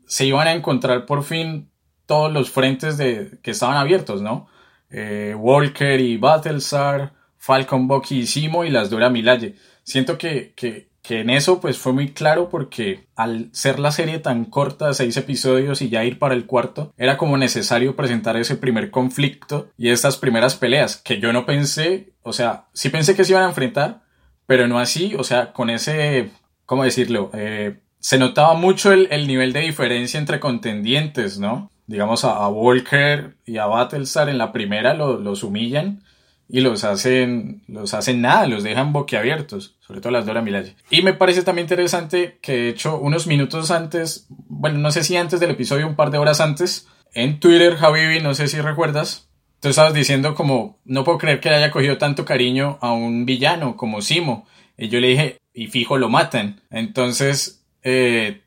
se 0.07 0.27
iban 0.27 0.47
a 0.47 0.53
encontrar 0.53 1.07
por 1.07 1.25
fin 1.25 1.71
todos 2.07 2.33
los 2.33 2.51
frentes 2.51 2.97
de, 2.97 3.39
que 3.43 3.53
estaban 3.53 3.77
abiertos, 3.77 4.23
¿no? 4.23 4.49
Eh, 4.91 5.35
Walker 5.39 6.01
y 6.01 6.17
Battlestar, 6.17 7.13
Falcon 7.39 7.89
Bucky 7.89 8.21
y 8.21 8.27
Simo 8.27 8.65
y 8.65 8.71
las 8.71 8.91
Dora 8.91 9.09
Milaje. 9.09 9.55
Siento 9.83 10.19
que, 10.19 10.53
que, 10.55 10.89
que, 11.03 11.21
en 11.21 11.31
eso 11.31 11.61
pues 11.61 11.79
fue 11.79 11.93
muy 11.93 12.13
claro 12.13 12.49
porque 12.49 13.07
al 13.17 13.49
ser 13.53 13.79
la 13.79 13.93
serie 13.93 14.19
tan 14.19 14.45
corta 14.45 14.93
seis 14.93 15.17
episodios 15.17 15.81
y 15.81 15.89
ya 15.89 16.05
ir 16.05 16.19
para 16.19 16.35
el 16.35 16.47
cuarto, 16.47 16.93
era 16.97 17.17
como 17.17 17.39
necesario 17.39 17.97
presentar 17.97 18.37
ese 18.37 18.57
primer 18.57 18.91
conflicto 18.91 19.71
y 19.79 19.89
estas 19.89 20.17
primeras 20.17 20.57
peleas 20.57 20.97
que 20.97 21.19
yo 21.19 21.33
no 21.33 21.47
pensé, 21.47 22.13
o 22.23 22.33
sea, 22.33 22.67
sí 22.73 22.91
pensé 22.91 23.17
que 23.17 23.25
se 23.25 23.33
iban 23.33 23.45
a 23.45 23.49
enfrentar, 23.49 24.03
pero 24.47 24.69
no 24.69 24.79
así, 24.79 25.15
o 25.17 25.25
sea, 25.25 25.53
con 25.53 25.71
ese, 25.71 26.31
¿cómo 26.67 26.85
decirlo? 26.85 27.31
Eh, 27.33 27.79
se 28.01 28.19
notaba 28.19 28.55
mucho 28.55 28.93
el, 28.93 29.09
el, 29.11 29.27
nivel 29.27 29.53
de 29.53 29.61
diferencia 29.61 30.19
entre 30.19 30.41
contendientes, 30.41 31.39
¿no? 31.39 31.71
Digamos, 31.91 32.25
a, 32.25 32.37
a 32.37 32.49
Walker 32.49 33.35
y 33.45 33.59
a 33.59 33.67
Battlestar 33.67 34.29
en 34.29 34.39
la 34.39 34.53
primera 34.53 34.95
lo, 34.95 35.19
los 35.19 35.43
humillan 35.43 36.05
y 36.49 36.61
los 36.61 36.85
hacen, 36.85 37.63
los 37.67 37.95
hacen 37.95 38.21
nada, 38.21 38.47
los 38.47 38.63
dejan 38.63 38.93
boquiabiertos, 38.93 39.75
sobre 39.81 40.01
todo 40.01 40.13
las 40.13 40.25
Dora 40.25 40.41
Milaje. 40.41 40.77
Y 40.89 41.03
me 41.03 41.15
parece 41.15 41.43
también 41.43 41.65
interesante 41.65 42.39
que, 42.41 42.53
de 42.53 42.69
hecho, 42.69 42.97
unos 43.01 43.27
minutos 43.27 43.73
antes, 43.73 44.27
bueno, 44.29 44.79
no 44.79 44.93
sé 44.93 45.03
si 45.03 45.17
antes 45.17 45.41
del 45.41 45.51
episodio, 45.51 45.89
un 45.89 45.97
par 45.97 46.13
de 46.13 46.19
horas 46.19 46.41
antes, 46.41 46.87
en 47.13 47.41
Twitter, 47.41 47.75
Javi, 47.77 48.21
no 48.21 48.35
sé 48.35 48.47
si 48.47 48.61
recuerdas, 48.61 49.29
tú 49.59 49.69
estabas 49.69 49.93
diciendo 49.93 50.37
como, 50.37 50.79
no 50.85 51.03
puedo 51.03 51.19
creer 51.19 51.41
que 51.41 51.51
haya 51.51 51.73
cogido 51.73 51.99
tanto 51.99 52.25
cariño 52.25 52.79
a 52.81 52.93
un 52.93 53.27
villano 53.27 53.77
como 53.77 54.01
Simo. 54.01 54.47
Y 54.79 54.91
yo 54.91 55.01
le 55.01 55.09
dije, 55.09 55.39
y 55.53 55.67
fijo, 55.67 55.99
lo 55.99 56.09
matan. 56.09 56.61
Entonces, 56.71 57.65
eh, 57.83 58.43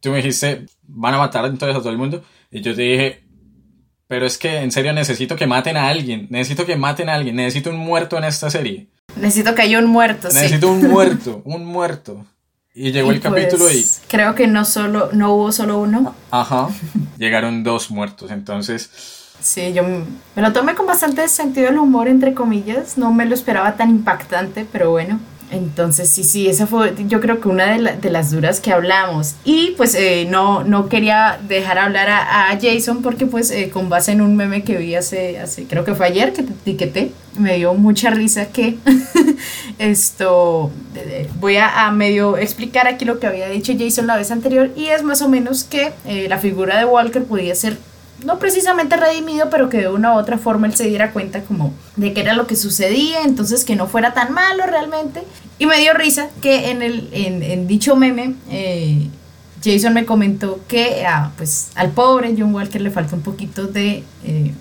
tú 0.00 0.10
me 0.10 0.16
dijiste, 0.16 0.64
van 0.82 1.14
a 1.14 1.18
matar 1.18 1.44
entonces 1.44 1.76
a 1.76 1.80
todo 1.80 1.90
el 1.90 1.98
mundo. 1.98 2.24
Y 2.56 2.62
yo 2.62 2.74
te 2.74 2.80
dije, 2.80 3.22
pero 4.08 4.24
es 4.24 4.38
que 4.38 4.62
en 4.62 4.72
serio 4.72 4.94
necesito 4.94 5.36
que 5.36 5.46
maten 5.46 5.76
a 5.76 5.88
alguien. 5.88 6.26
Necesito 6.30 6.64
que 6.64 6.74
maten 6.74 7.10
a 7.10 7.14
alguien. 7.14 7.36
Necesito 7.36 7.68
un 7.68 7.76
muerto 7.76 8.16
en 8.16 8.24
esta 8.24 8.48
serie. 8.48 8.88
Necesito 9.14 9.54
que 9.54 9.60
haya 9.60 9.78
un 9.78 9.84
muerto. 9.84 10.28
Necesito 10.28 10.72
un 10.72 10.88
muerto, 10.88 11.42
un 11.44 11.66
muerto. 11.66 12.24
Y 12.74 12.92
llegó 12.92 13.12
y 13.12 13.16
el 13.16 13.20
pues, 13.20 13.34
capítulo 13.34 13.70
y... 13.70 13.84
Creo 14.08 14.34
que 14.34 14.46
no 14.46 14.64
solo, 14.64 15.10
no 15.12 15.34
hubo 15.34 15.52
solo 15.52 15.80
uno. 15.80 16.14
Ajá. 16.30 16.70
Llegaron 17.18 17.62
dos 17.62 17.90
muertos. 17.90 18.30
Entonces... 18.30 18.90
Sí, 19.38 19.74
yo 19.74 19.82
me 19.82 20.40
lo 20.40 20.50
tomé 20.54 20.74
con 20.74 20.86
bastante 20.86 21.28
sentido 21.28 21.66
del 21.66 21.76
humor, 21.76 22.08
entre 22.08 22.32
comillas. 22.32 22.96
No 22.96 23.12
me 23.12 23.26
lo 23.26 23.34
esperaba 23.34 23.76
tan 23.76 23.90
impactante, 23.90 24.66
pero 24.72 24.90
bueno. 24.92 25.20
Entonces, 25.50 26.08
sí, 26.08 26.24
sí, 26.24 26.48
esa 26.48 26.66
fue 26.66 26.94
yo 27.06 27.20
creo 27.20 27.40
que 27.40 27.48
una 27.48 27.76
de, 27.76 28.10
las 28.10 28.30
duras 28.30 28.60
que 28.60 28.72
hablamos. 28.72 29.36
Y 29.44 29.74
pues 29.76 29.94
eh, 29.94 30.26
no, 30.28 30.64
no 30.64 30.88
quería 30.88 31.38
dejar 31.46 31.78
hablar 31.78 32.08
a, 32.08 32.58
Jason 32.60 33.02
porque 33.02 33.26
pues 33.26 33.50
eh, 33.50 33.70
con 33.70 33.88
base 33.88 34.12
en 34.12 34.20
un 34.20 34.34
meme 34.34 34.62
que 34.62 34.76
vi 34.76 34.94
hace, 34.94 35.38
hace, 35.38 35.64
creo 35.64 35.84
que 35.84 35.94
fue 35.94 36.06
ayer 36.06 36.32
que 36.32 36.42
te 36.42 36.52
etiqueté, 36.52 37.12
me 37.38 37.56
dio 37.56 37.74
mucha 37.74 38.10
risa 38.10 38.46
que 38.46 38.78
esto, 39.78 40.70
voy 41.38 41.56
a, 41.56 41.86
a, 41.86 41.92
medio 41.92 42.38
explicar 42.38 42.86
aquí 42.86 43.04
lo 43.04 43.20
que 43.20 43.26
había 43.26 43.48
dicho 43.48 43.72
Jason 43.78 44.06
la 44.06 44.16
vez 44.16 44.30
anterior 44.30 44.70
y 44.76 44.86
es 44.86 45.02
más 45.02 45.22
o 45.22 45.28
menos 45.28 45.64
que 45.64 45.92
eh, 46.06 46.26
la 46.28 46.38
figura 46.38 46.78
de 46.78 46.86
Walker 46.86 47.24
podía 47.24 47.54
ser 47.54 47.76
no 48.24 48.38
precisamente 48.38 48.96
redimido, 48.96 49.50
pero 49.50 49.68
que 49.68 49.78
de 49.78 49.88
una 49.88 50.14
u 50.14 50.18
otra 50.18 50.38
forma 50.38 50.66
él 50.66 50.74
se 50.74 50.88
diera 50.88 51.12
cuenta 51.12 51.42
como 51.42 51.74
de 51.96 52.12
qué 52.12 52.22
era 52.22 52.34
lo 52.34 52.46
que 52.46 52.56
sucedía, 52.56 53.22
entonces 53.22 53.64
que 53.64 53.76
no 53.76 53.86
fuera 53.86 54.14
tan 54.14 54.32
malo 54.32 54.64
realmente. 54.66 55.22
Y 55.58 55.66
me 55.66 55.78
dio 55.80 55.94
risa 55.94 56.28
que 56.40 56.70
en, 56.70 56.82
el, 56.82 57.08
en, 57.12 57.66
dicho 57.66 57.96
meme 57.96 58.34
eh, 58.50 59.08
Jason 59.62 59.94
me 59.94 60.04
comentó 60.04 60.60
que 60.68 61.04
ah, 61.06 61.32
pues, 61.36 61.70
al 61.74 61.90
pobre 61.90 62.34
John 62.38 62.54
Walker 62.54 62.80
le 62.80 62.90
falta 62.90 63.16
un 63.16 63.22
poquito 63.22 63.66
de 63.66 64.04
eh, 64.24 64.52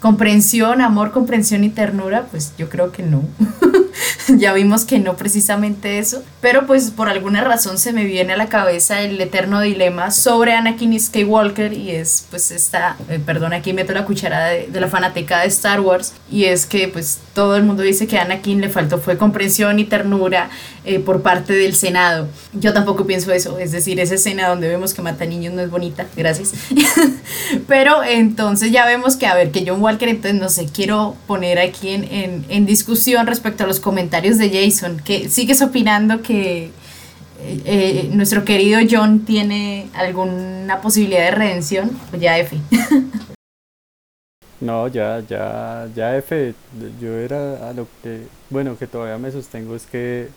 comprensión, 0.00 0.80
amor, 0.80 1.12
comprensión 1.12 1.62
y 1.64 1.68
ternura, 1.68 2.26
pues 2.30 2.54
yo 2.58 2.68
creo 2.68 2.90
que 2.90 3.02
no. 3.02 3.22
ya 4.28 4.52
vimos 4.52 4.84
que 4.84 4.98
no 4.98 5.16
precisamente 5.16 5.98
eso, 5.98 6.22
pero 6.40 6.66
pues 6.66 6.90
por 6.90 7.08
alguna 7.08 7.42
razón 7.42 7.78
se 7.78 7.92
me 7.92 8.04
viene 8.04 8.32
a 8.32 8.36
la 8.36 8.48
cabeza 8.48 9.02
el 9.02 9.20
eterno 9.20 9.60
dilema 9.60 10.10
sobre 10.10 10.54
Anakin 10.54 10.98
Skywalker 10.98 11.72
y 11.72 11.90
es 11.90 12.26
pues 12.30 12.50
esta, 12.50 12.96
eh, 13.08 13.20
perdón, 13.24 13.52
aquí 13.52 13.72
meto 13.72 13.92
la 13.92 14.04
cucharada 14.04 14.48
de, 14.48 14.68
de, 14.68 14.80
la 14.80 14.88
fanateca 14.88 15.40
de 15.40 15.48
Star 15.48 15.80
Wars 15.80 16.12
y 16.30 16.44
es 16.44 16.66
que 16.66 16.88
pues 16.88 17.18
todo 17.34 17.56
el 17.56 17.62
mundo 17.62 17.82
dice 17.82 18.06
que 18.06 18.18
a 18.18 18.22
Anakin 18.22 18.60
le 18.60 18.68
faltó 18.68 18.98
fue 18.98 19.16
comprensión 19.16 19.78
y 19.78 19.84
ternura 19.84 20.50
eh, 20.84 20.98
por 20.98 21.20
parte 21.20 21.52
del 21.52 21.74
Senado. 21.74 22.28
Yo 22.54 22.72
tampoco 22.72 23.06
pienso 23.06 23.32
eso, 23.32 23.58
es 23.58 23.70
decir, 23.70 24.00
esa 24.00 24.14
escena 24.14 24.48
donde 24.48 24.66
vemos 24.66 24.94
que 24.94 25.02
mata 25.02 25.26
niños 25.26 25.52
no 25.52 25.60
es 25.60 25.70
bonita, 25.70 26.06
gracias. 26.16 26.52
pero 27.68 28.02
entonces 28.02 28.72
ya 28.72 28.86
vemos 28.86 29.16
que 29.16 29.26
a 29.26 29.34
ver, 29.34 29.50
que 29.50 29.64
John 29.66 29.82
Walker, 29.82 30.08
entonces 30.08 30.40
no 30.40 30.48
sé, 30.48 30.66
quiero 30.72 31.16
poner 31.26 31.58
aquí 31.58 31.90
en, 31.90 32.04
en, 32.04 32.44
en 32.48 32.66
discusión 32.66 33.26
respecto 33.26 33.64
a 33.64 33.66
los 33.66 33.79
comentarios 33.80 34.38
de 34.38 34.50
Jason, 34.50 35.00
que 35.04 35.28
sigues 35.28 35.62
opinando 35.62 36.22
que 36.22 36.70
eh, 37.42 37.62
eh, 37.64 38.10
nuestro 38.12 38.44
querido 38.44 38.80
John 38.88 39.24
tiene 39.24 39.88
alguna 39.94 40.80
posibilidad 40.80 41.24
de 41.24 41.30
redención, 41.30 41.90
pues 42.10 42.20
ya 42.20 42.38
F. 42.38 42.56
no, 44.60 44.88
ya, 44.88 45.20
ya, 45.26 45.88
ya 45.94 46.16
F, 46.18 46.54
yo 47.00 47.16
era 47.16 47.68
a 47.68 47.72
lo 47.72 47.86
que, 48.02 48.26
bueno, 48.50 48.76
que 48.78 48.86
todavía 48.86 49.18
me 49.18 49.32
sostengo 49.32 49.74
es 49.74 49.86
que 49.86 50.28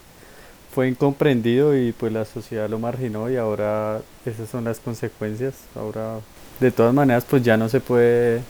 fue 0.74 0.88
incomprendido 0.88 1.78
y 1.78 1.92
pues 1.92 2.12
la 2.12 2.26
sociedad 2.26 2.68
lo 2.70 2.80
marginó 2.80 3.30
y 3.30 3.36
ahora 3.38 4.02
esas 4.26 4.50
son 4.50 4.64
las 4.64 4.80
consecuencias. 4.80 5.54
Ahora, 5.76 6.20
de 6.60 6.72
todas 6.72 6.94
maneras, 6.94 7.26
pues 7.30 7.44
ya 7.44 7.58
no 7.58 7.70
se 7.70 7.80
puede 7.80 8.42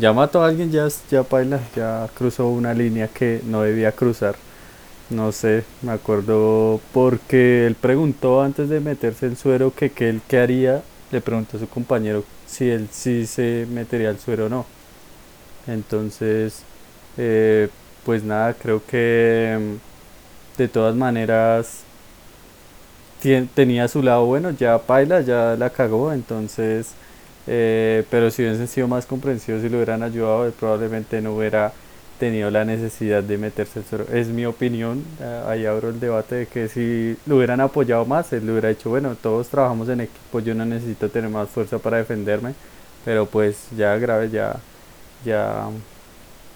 ya 0.00 0.12
mató 0.14 0.42
a 0.42 0.48
alguien, 0.48 0.70
ya, 0.72 0.88
ya 1.10 1.22
baila, 1.22 1.60
ya 1.76 2.08
cruzó 2.14 2.48
una 2.48 2.72
línea 2.74 3.08
que 3.08 3.42
no 3.44 3.62
debía 3.62 3.92
cruzar. 3.92 4.34
No 5.10 5.32
sé, 5.32 5.64
me 5.82 5.92
acuerdo 5.92 6.80
porque 6.92 7.66
él 7.66 7.74
preguntó 7.74 8.42
antes 8.42 8.68
de 8.68 8.80
meterse 8.80 9.26
el 9.26 9.36
suero 9.36 9.72
que 9.74 9.92
él 9.98 10.22
qué 10.26 10.38
haría, 10.38 10.82
le 11.12 11.20
preguntó 11.20 11.56
a 11.56 11.60
su 11.60 11.68
compañero 11.68 12.24
si 12.46 12.70
él 12.70 12.88
sí 12.90 13.26
se 13.26 13.66
metería 13.70 14.10
el 14.10 14.18
suero 14.18 14.46
o 14.46 14.48
no. 14.48 14.66
Entonces, 15.66 16.62
eh, 17.18 17.68
pues 18.04 18.24
nada, 18.24 18.54
creo 18.54 18.82
que 18.86 19.58
mm, 19.60 20.58
de 20.58 20.68
todas 20.68 20.94
maneras 20.96 21.80
tenía 23.54 23.88
su 23.88 24.02
lado 24.02 24.24
bueno, 24.24 24.50
ya 24.50 24.78
baila, 24.78 25.20
ya 25.20 25.56
la 25.58 25.70
cagó, 25.70 26.12
entonces 26.12 26.94
eh, 27.52 28.04
pero 28.10 28.30
si 28.30 28.42
hubiesen 28.42 28.68
sido 28.68 28.86
más 28.86 29.06
comprensivos 29.06 29.64
y 29.64 29.68
lo 29.68 29.78
hubieran 29.78 30.04
ayudado, 30.04 30.46
él 30.46 30.52
probablemente 30.52 31.20
no 31.20 31.34
hubiera 31.34 31.72
tenido 32.20 32.48
la 32.48 32.64
necesidad 32.64 33.24
de 33.24 33.38
meterse 33.38 33.80
el 33.80 33.84
suero. 33.86 34.06
Es 34.12 34.28
mi 34.28 34.46
opinión, 34.46 35.04
eh, 35.20 35.42
ahí 35.48 35.66
abro 35.66 35.88
el 35.88 35.98
debate 35.98 36.36
de 36.36 36.46
que 36.46 36.68
si 36.68 37.16
lo 37.26 37.36
hubieran 37.36 37.60
apoyado 37.60 38.04
más, 38.04 38.32
él 38.32 38.46
le 38.46 38.52
hubiera 38.52 38.68
dicho, 38.68 38.90
bueno, 38.90 39.16
todos 39.20 39.48
trabajamos 39.48 39.88
en 39.88 40.02
equipo, 40.02 40.38
yo 40.38 40.54
no 40.54 40.64
necesito 40.64 41.08
tener 41.08 41.28
más 41.28 41.48
fuerza 41.48 41.80
para 41.80 41.96
defenderme, 41.96 42.54
pero 43.04 43.26
pues 43.26 43.66
ya 43.76 43.96
grave, 43.96 44.30
ya, 44.30 44.60
ya, 45.24 45.70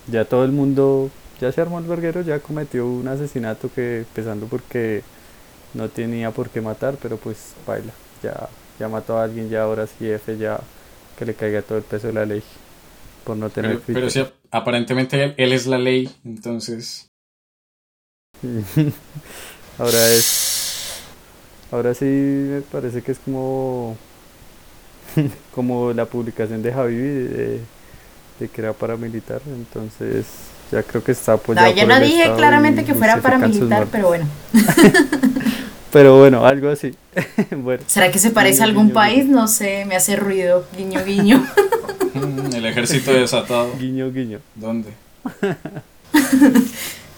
ya 0.07 0.25
todo 0.25 0.45
el 0.45 0.53
mundo, 0.53 1.11
ya 1.41 1.51
se 1.51 1.61
armó 1.61 1.81
el 1.81 1.87
verguero, 1.87 2.21
ya 2.21 2.39
cometió 2.39 2.87
un 2.87 3.09
asesinato 3.09 3.69
que, 3.75 3.99
empezando 4.01 4.47
porque 4.47 5.03
no 5.75 5.89
tenía 5.89 6.31
por 6.31 6.51
qué 6.51 6.61
matar, 6.61 6.97
pero 7.03 7.17
pues 7.17 7.55
baila, 7.67 7.93
ya, 8.23 8.49
ya 8.79 8.89
mató 8.89 9.19
a 9.19 9.25
alguien, 9.25 9.49
ya 9.51 9.65
ahora 9.65 9.87
sí 9.89 10.09
F 10.09 10.39
ya 10.39 10.61
que 11.19 11.25
le 11.25 11.35
caiga 11.35 11.63
todo 11.63 11.79
el 11.79 11.85
peso 11.85 12.09
de 12.09 12.13
la 12.13 12.27
ley 12.27 12.43
por 13.25 13.37
no 13.37 13.51
tener 13.51 13.81
pero, 13.81 14.01
pero 14.01 14.11
si 14.11 14.25
aparentemente 14.51 15.35
él, 15.37 15.53
es 15.53 15.67
la 15.67 15.79
ley 15.79 16.11
entonces. 16.25 17.11
Ahora 19.79 20.09
es 20.11 20.45
ahora 21.75 21.93
sí 21.95 22.05
me 22.05 22.61
parece 22.61 23.03
que 23.03 23.13
es 23.13 23.19
como 23.19 23.97
como 25.55 25.93
la 25.93 26.05
publicación 26.07 26.63
de 26.63 26.73
Javi 26.73 26.95
de, 26.95 27.61
de 28.39 28.49
que 28.49 28.61
era 28.61 28.73
paramilitar 28.73 29.41
entonces 29.47 30.27
ya 30.71 30.83
creo 30.85 31.03
que 31.03 31.13
está 31.13 31.33
apoyado 31.33 31.69
no, 31.69 31.75
yo 31.75 31.87
no 31.87 31.99
dije 31.99 32.33
claramente 32.37 32.85
que 32.85 32.95
fuera 32.95 33.21
paramilitar 33.21 33.89
pero 33.91 34.09
bueno 34.09 34.27
Pero 35.95 36.19
bueno, 36.19 36.45
algo 36.45 36.71
así. 36.71 36.93
bueno, 37.57 37.85
¿Será 37.87 38.11
que 38.11 38.19
se 38.19 38.31
parece 38.31 38.63
a 38.63 38.65
algún 38.65 38.91
país? 38.91 39.27
No 39.27 39.47
sé, 39.47 39.85
me 39.85 39.95
hace 39.95 40.17
ruido. 40.17 40.67
Guiño, 40.77 41.05
guiño. 41.05 41.47
El 42.53 42.67
ejército 42.67 43.13
desatado. 43.13 43.71
Guiño, 43.79 44.11
guiño. 44.11 44.41
¿Dónde? 44.57 44.91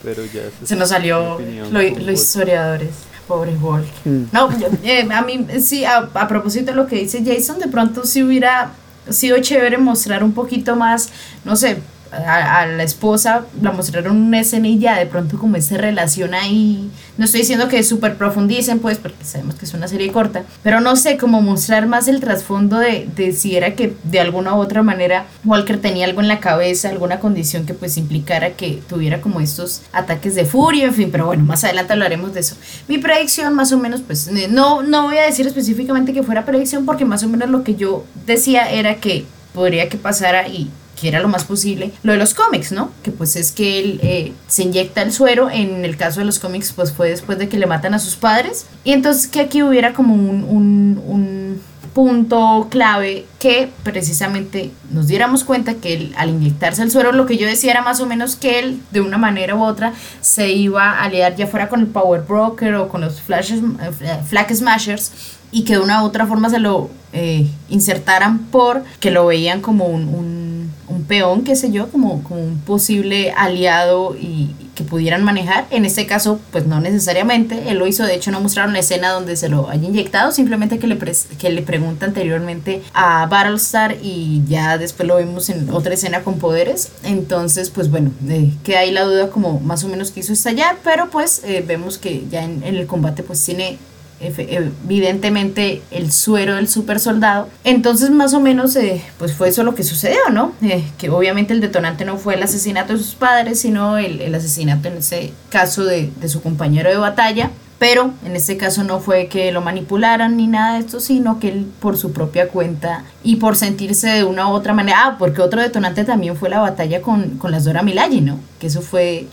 Pero 0.03 0.27
ya 0.27 0.43
se 0.63 0.77
nos 0.77 0.91
salió 0.91 1.39
los 1.71 2.13
historiadores. 2.13 2.91
Pobre 3.27 3.57
Walker. 3.57 3.91
Mm. 4.05 4.25
No, 4.31 4.51
eh, 4.85 5.09
a 5.11 5.23
mí 5.23 5.47
sí, 5.61 5.87
a, 5.87 6.11
a, 6.13 6.29
propósito 6.29 6.67
de 6.67 6.77
lo 6.77 6.87
que 6.87 6.97
dice 6.97 7.25
Jason, 7.25 7.59
de 7.59 7.69
pronto 7.69 8.05
sí 8.05 8.23
hubiera 8.23 8.73
sido 9.09 9.39
chévere 9.41 9.79
mostrar 9.79 10.23
un 10.23 10.33
poquito 10.33 10.77
más, 10.77 11.09
no 11.45 11.57
sé, 11.57 11.79
a, 12.25 12.67
la 12.67 12.83
esposa 12.83 13.47
la 13.61 13.73
mostraron 13.73 14.17
una 14.17 14.41
escena 14.41 14.69
y 14.69 14.79
ya 14.79 14.99
de 14.99 15.07
pronto 15.07 15.39
como 15.39 15.57
esa 15.57 15.77
relación 15.77 16.35
ahí, 16.35 16.91
no 17.17 17.25
estoy 17.25 17.41
diciendo 17.41 17.69
que 17.69 17.83
súper 17.83 18.17
profundicen 18.17 18.79
pues 18.79 18.99
porque 18.99 19.25
sabemos 19.25 19.57
que 19.57 19.65
es 19.65 19.75
una 19.75 19.89
serie 19.89 20.11
corta, 20.13 20.45
pero 20.63 20.81
no 20.81 20.97
sé, 20.97 21.17
cómo 21.17 21.43
mostrar 21.43 21.87
más 21.87 22.09
el 22.09 22.21
trasfondo 22.21 22.79
de, 22.79 23.09
de 23.15 23.33
si 23.33 23.57
era 23.57 23.75
que 23.75 23.95
de 24.05 24.21
alguna 24.21 24.55
u 24.55 24.59
otra 24.59 24.83
manera 24.83 25.27
Walker 25.45 25.81
tenía 25.81 26.07
algo 26.07 26.21
en 26.21 26.29
la 26.29 26.41
cabeza, 26.41 26.89
alguna 26.89 27.21
condición 27.21 27.67
que 27.67 27.75
pues 27.75 27.97
implicara 27.97 28.51
que 28.51 28.83
tuviera 28.89 29.21
como 29.21 29.41
estos 29.41 29.83
ataques 29.93 30.35
de 30.35 30.45
furia, 30.45 30.87
en 30.87 30.95
fin, 30.95 31.09
pero 31.11 31.27
bueno, 31.27 31.45
más 31.45 31.65
adelante 31.65 31.93
hablaremos 31.93 32.35
de 32.35 32.41
eso. 32.41 32.57
Mi 32.89 32.99
predicción 32.99 33.55
más 33.55 33.73
o 33.73 33.79
menos 33.79 34.01
pues 34.01 34.31
no, 34.51 34.83
no 34.83 35.03
voy 35.05 35.19
a 35.19 35.23
decir 35.23 35.47
específicamente 35.47 36.13
que 36.13 36.23
fuera 36.23 36.45
predicción 36.45 36.85
porque 36.85 37.05
más 37.05 37.23
o 37.23 37.29
menos 37.29 37.51
lo 37.51 37.63
que 37.63 37.75
yo 37.75 38.05
decía 38.27 38.71
era 38.71 38.97
que 38.97 39.25
podría 39.55 39.89
que 39.89 39.97
pasara 39.97 40.49
y 40.49 40.71
que 40.99 41.09
era 41.09 41.21
lo 41.21 41.29
más 41.29 41.45
posible, 41.45 41.93
lo 42.03 42.13
de 42.13 42.19
los 42.19 42.35
cómics, 42.35 42.73
¿no? 42.73 42.91
Que 43.03 43.11
pues 43.11 43.37
es 43.37 43.53
que 43.53 43.79
él 43.79 44.01
eh, 44.03 44.33
se 44.49 44.63
inyecta 44.63 45.03
el 45.03 45.13
suero, 45.13 45.51
en 45.51 45.85
el 45.85 45.97
caso 45.97 46.21
de 46.21 46.27
los 46.27 46.39
cómics 46.39 46.73
pues 46.75 46.93
fue 46.93 47.11
después 47.11 47.39
de 47.39 47.49
que 47.49 47.59
le 47.59 47.67
matan 47.67 47.95
a 47.95 47.99
sus 47.99 48.17
padres, 48.17 48.67
y 48.83 48.93
entonces 48.93 49.29
que 49.29 49.41
aquí 49.41 49.63
hubiera 49.63 49.93
como 49.93 50.15
un, 50.15 50.45
un, 50.45 51.03
un 51.07 51.61
punto 51.97 52.69
clave 52.71 53.25
que 53.39 53.71
precisamente 53.83 54.71
nos 54.91 55.07
diéramos 55.07 55.45
cuenta 55.45 55.77
que 55.77 55.95
él, 55.95 56.15
al 56.19 56.29
inyectarse 56.29 56.83
el 56.83 56.91
suero, 56.91 57.11
lo 57.11 57.25
que 57.25 57.39
yo 57.39 57.47
decía 57.47 57.71
era 57.71 57.81
más 57.81 58.01
o 58.01 58.07
menos 58.07 58.37
que 58.37 58.59
él, 58.59 58.83
de 58.91 59.01
una 59.01 59.17
manera 59.17 59.55
u 59.55 59.65
otra, 59.65 59.95
se 60.21 60.51
iba 60.51 60.91
a 60.91 61.05
aliar 61.05 61.37
ya 61.37 61.47
fuera 61.47 61.71
con 61.71 61.81
el 61.81 61.87
Power 61.87 62.21
Broker 62.21 62.75
o 62.75 62.89
con 62.89 63.01
los 63.01 63.23
Flashes, 63.23 63.61
eh, 63.61 64.19
Flag 64.29 64.55
Smashers 64.55 65.11
y 65.51 65.65
que 65.65 65.75
de 65.75 65.79
una 65.79 66.03
u 66.03 66.07
otra 66.07 66.27
forma 66.27 66.51
se 66.51 66.59
lo 66.59 66.91
eh, 67.15 67.47
insertaran 67.71 68.41
por 68.41 68.85
que 69.01 69.11
lo 69.11 69.25
veían 69.25 69.63
como 69.63 69.87
un, 69.87 70.03
un, 70.03 70.56
peón, 71.05 71.45
qué 71.45 71.57
sé 71.57 71.71
yo, 71.71 71.89
como, 71.89 72.23
como 72.23 72.41
un 72.41 72.59
posible 72.59 73.33
aliado 73.33 74.17
y, 74.17 74.55
que 74.77 74.85
pudieran 74.85 75.25
manejar. 75.25 75.67
En 75.71 75.85
este 75.85 76.07
caso, 76.07 76.39
pues 76.53 76.67
no 76.67 76.81
necesariamente. 76.81 77.71
Él 77.71 77.79
lo 77.79 77.87
hizo, 77.87 78.05
de 78.05 78.15
hecho 78.15 78.31
no 78.31 78.41
mostraron 78.41 78.73
la 78.75 78.81
escena 78.81 79.11
donde 79.11 79.35
se 79.37 79.49
lo 79.49 79.69
haya 79.69 79.89
inyectado, 79.89 80.31
simplemente 80.31 80.79
que 80.79 80.87
le, 80.87 80.99
que 81.39 81.51
le 81.51 81.63
pregunta 81.63 82.07
anteriormente 82.07 82.83
a 82.93 83.27
Battlestar 83.27 83.97
y 84.03 84.43
ya 84.47 84.79
después 84.79 85.09
lo 85.09 85.17
vemos 85.17 85.49
en 85.49 85.71
otra 85.71 85.95
escena 85.95 86.23
con 86.23 86.39
poderes. 86.39 86.91
Entonces, 87.03 87.71
pues 87.71 87.91
bueno, 87.91 88.11
eh, 88.29 88.53
queda 88.63 88.81
ahí 88.81 88.93
la 88.93 89.05
duda 89.05 89.31
como 89.31 89.59
más 89.61 89.83
o 89.83 89.89
menos 89.89 90.11
quiso 90.11 90.33
estallar, 90.33 90.77
pero 90.85 91.11
pues 91.11 91.43
eh, 91.45 91.65
vemos 91.67 91.99
que 91.99 92.25
ya 92.31 92.45
en, 92.45 92.63
en 92.63 92.77
el 92.77 92.87
combate 92.87 93.23
pues 93.23 93.43
tiene 93.45 93.79
evidentemente 94.21 95.83
el 95.91 96.13
suero 96.13 96.57
del 96.57 96.69
super 96.69 97.01
soldado. 97.01 97.49
Entonces 97.65 98.11
más 98.11 98.35
o 98.35 98.41
menos 98.41 98.77
eh, 98.77 99.03
pues 99.19 99.33
fue 99.35 99.49
eso 99.49 99.63
lo 99.63 99.75
que 99.75 99.83
sucedió, 99.83 100.19
¿no? 100.33 100.53
Eh, 100.63 100.85
que 100.99 101.11
obviamente 101.11 101.53
el 101.53 101.61
detonante 101.61 102.05
no 102.05 102.17
fue 102.17 102.35
el 102.35 102.43
asesinato 102.43 102.93
de 102.93 102.99
sus 102.99 103.15
padres, 103.15 103.61
sino 103.61 103.99
el, 103.99 104.35
asesinato 104.35 104.89
en 104.89 104.99
ese 104.99 105.33
caso 105.51 105.85
de, 105.85 106.11
de, 106.21 106.29
su 106.29 106.43
compañero 106.43 106.91
de 106.91 106.97
batalla. 106.97 107.51
Pero 107.79 108.13
en 108.25 108.35
este 108.37 108.57
caso 108.57 108.85
no 108.85 109.01
fue 109.01 109.27
que 109.27 109.53
lo 109.53 109.61
manipularan 109.61 110.37
ni 110.39 110.47
nada 110.47 110.75
de 110.75 110.81
esto, 110.81 110.99
sino 110.99 111.39
que 111.39 111.49
él 111.49 111.67
por 111.79 111.99
su 111.99 112.13
propia 112.13 112.49
cuenta 112.49 113.05
y 113.23 113.37
por 113.37 113.55
sentirse 113.55 114.09
de 114.09 114.25
una 114.25 114.49
u 114.49 114.53
otra 114.53 114.73
manera, 114.73 115.03
ah, 115.05 115.17
porque 115.19 115.43
otro 115.43 115.61
detonante 115.61 116.05
también 116.05 116.37
fue 116.37 116.49
la 116.49 116.61
batalla 116.61 117.03
con, 117.03 117.37
con 117.37 117.51
las 117.51 117.65
Dora 117.65 117.83
Milaje, 117.83 118.23
¿no? 118.23 118.39
Que 118.59 118.69
eso 118.69 118.81
fue 118.81 119.27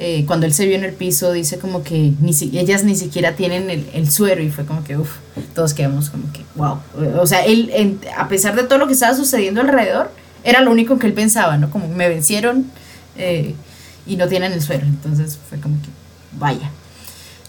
eh, 0.00 0.24
cuando 0.26 0.46
él 0.46 0.54
se 0.54 0.64
vio 0.64 0.76
en 0.76 0.84
el 0.84 0.92
piso, 0.92 1.32
dice 1.32 1.58
como 1.58 1.82
que 1.82 2.12
ni 2.20 2.30
ellas 2.56 2.84
ni 2.84 2.94
siquiera 2.94 3.34
tienen 3.34 3.68
el, 3.68 4.10
suero 4.10 4.40
y 4.40 4.48
fue 4.48 4.64
como 4.64 4.84
que, 4.84 4.96
uff, 4.96 5.10
todos 5.56 5.74
quedamos 5.74 6.08
como 6.08 6.32
que, 6.32 6.42
wow. 6.54 6.78
O 7.20 7.26
sea, 7.26 7.44
él, 7.44 7.98
a 8.16 8.28
pesar 8.28 8.54
de 8.54 8.62
todo 8.62 8.78
lo 8.78 8.86
que 8.86 8.92
estaba 8.92 9.16
sucediendo 9.16 9.60
alrededor, 9.60 10.12
era 10.44 10.62
lo 10.62 10.70
único 10.70 11.00
que 11.00 11.08
él 11.08 11.14
pensaba, 11.14 11.56
¿no? 11.56 11.68
Como 11.70 11.88
me 11.88 12.08
vencieron 12.08 12.66
eh, 13.16 13.56
y 14.06 14.16
no 14.16 14.28
tienen 14.28 14.52
el 14.52 14.62
suero. 14.62 14.86
Entonces 14.86 15.36
fue 15.48 15.58
como 15.58 15.74
que, 15.82 15.88
vaya. 16.38 16.70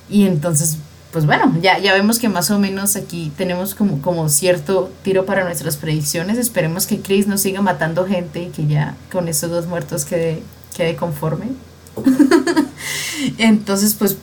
Y 0.10 0.26
entonces, 0.26 0.78
pues 1.12 1.28
bueno, 1.28 1.56
ya, 1.62 1.78
ya 1.78 1.94
vemos 1.94 2.18
que 2.18 2.30
más 2.30 2.50
o 2.50 2.58
menos 2.58 2.96
aquí 2.96 3.32
tenemos 3.38 3.76
como, 3.76 4.02
como 4.02 4.28
cierto 4.28 4.92
tiro 5.04 5.28
para 5.28 5.44
nuestras 5.44 5.78
predicciones. 5.78 6.40
Esperemos 6.40 6.88
que 6.88 7.00
Chris 7.00 7.28
no 7.28 7.38
siga 7.38 7.62
matando 7.62 8.08
gente 8.08 8.42
y 8.42 8.48
que 8.48 8.66
ya 8.66 8.96
con 9.12 9.28
esos 9.28 9.52
dos 9.52 9.68
muertos 9.68 10.04
quede, 10.06 10.42
quede 10.76 10.96
conforme. 10.96 11.50
Entonces, 13.38 13.96
pues, 13.96 14.18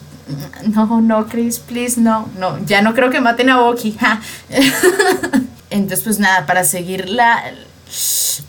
no, 0.74 1.00
no, 1.00 1.26
Chris, 1.26 1.58
please, 1.58 2.00
no, 2.00 2.28
no, 2.38 2.58
ya 2.64 2.82
no 2.82 2.94
creo 2.94 3.10
que 3.10 3.20
maten 3.20 3.50
a 3.50 3.60
Boki. 3.60 3.96
Entonces, 5.70 6.04
pues 6.04 6.18
nada, 6.18 6.46
para 6.46 6.64
seguir 6.64 7.08
la... 7.08 7.42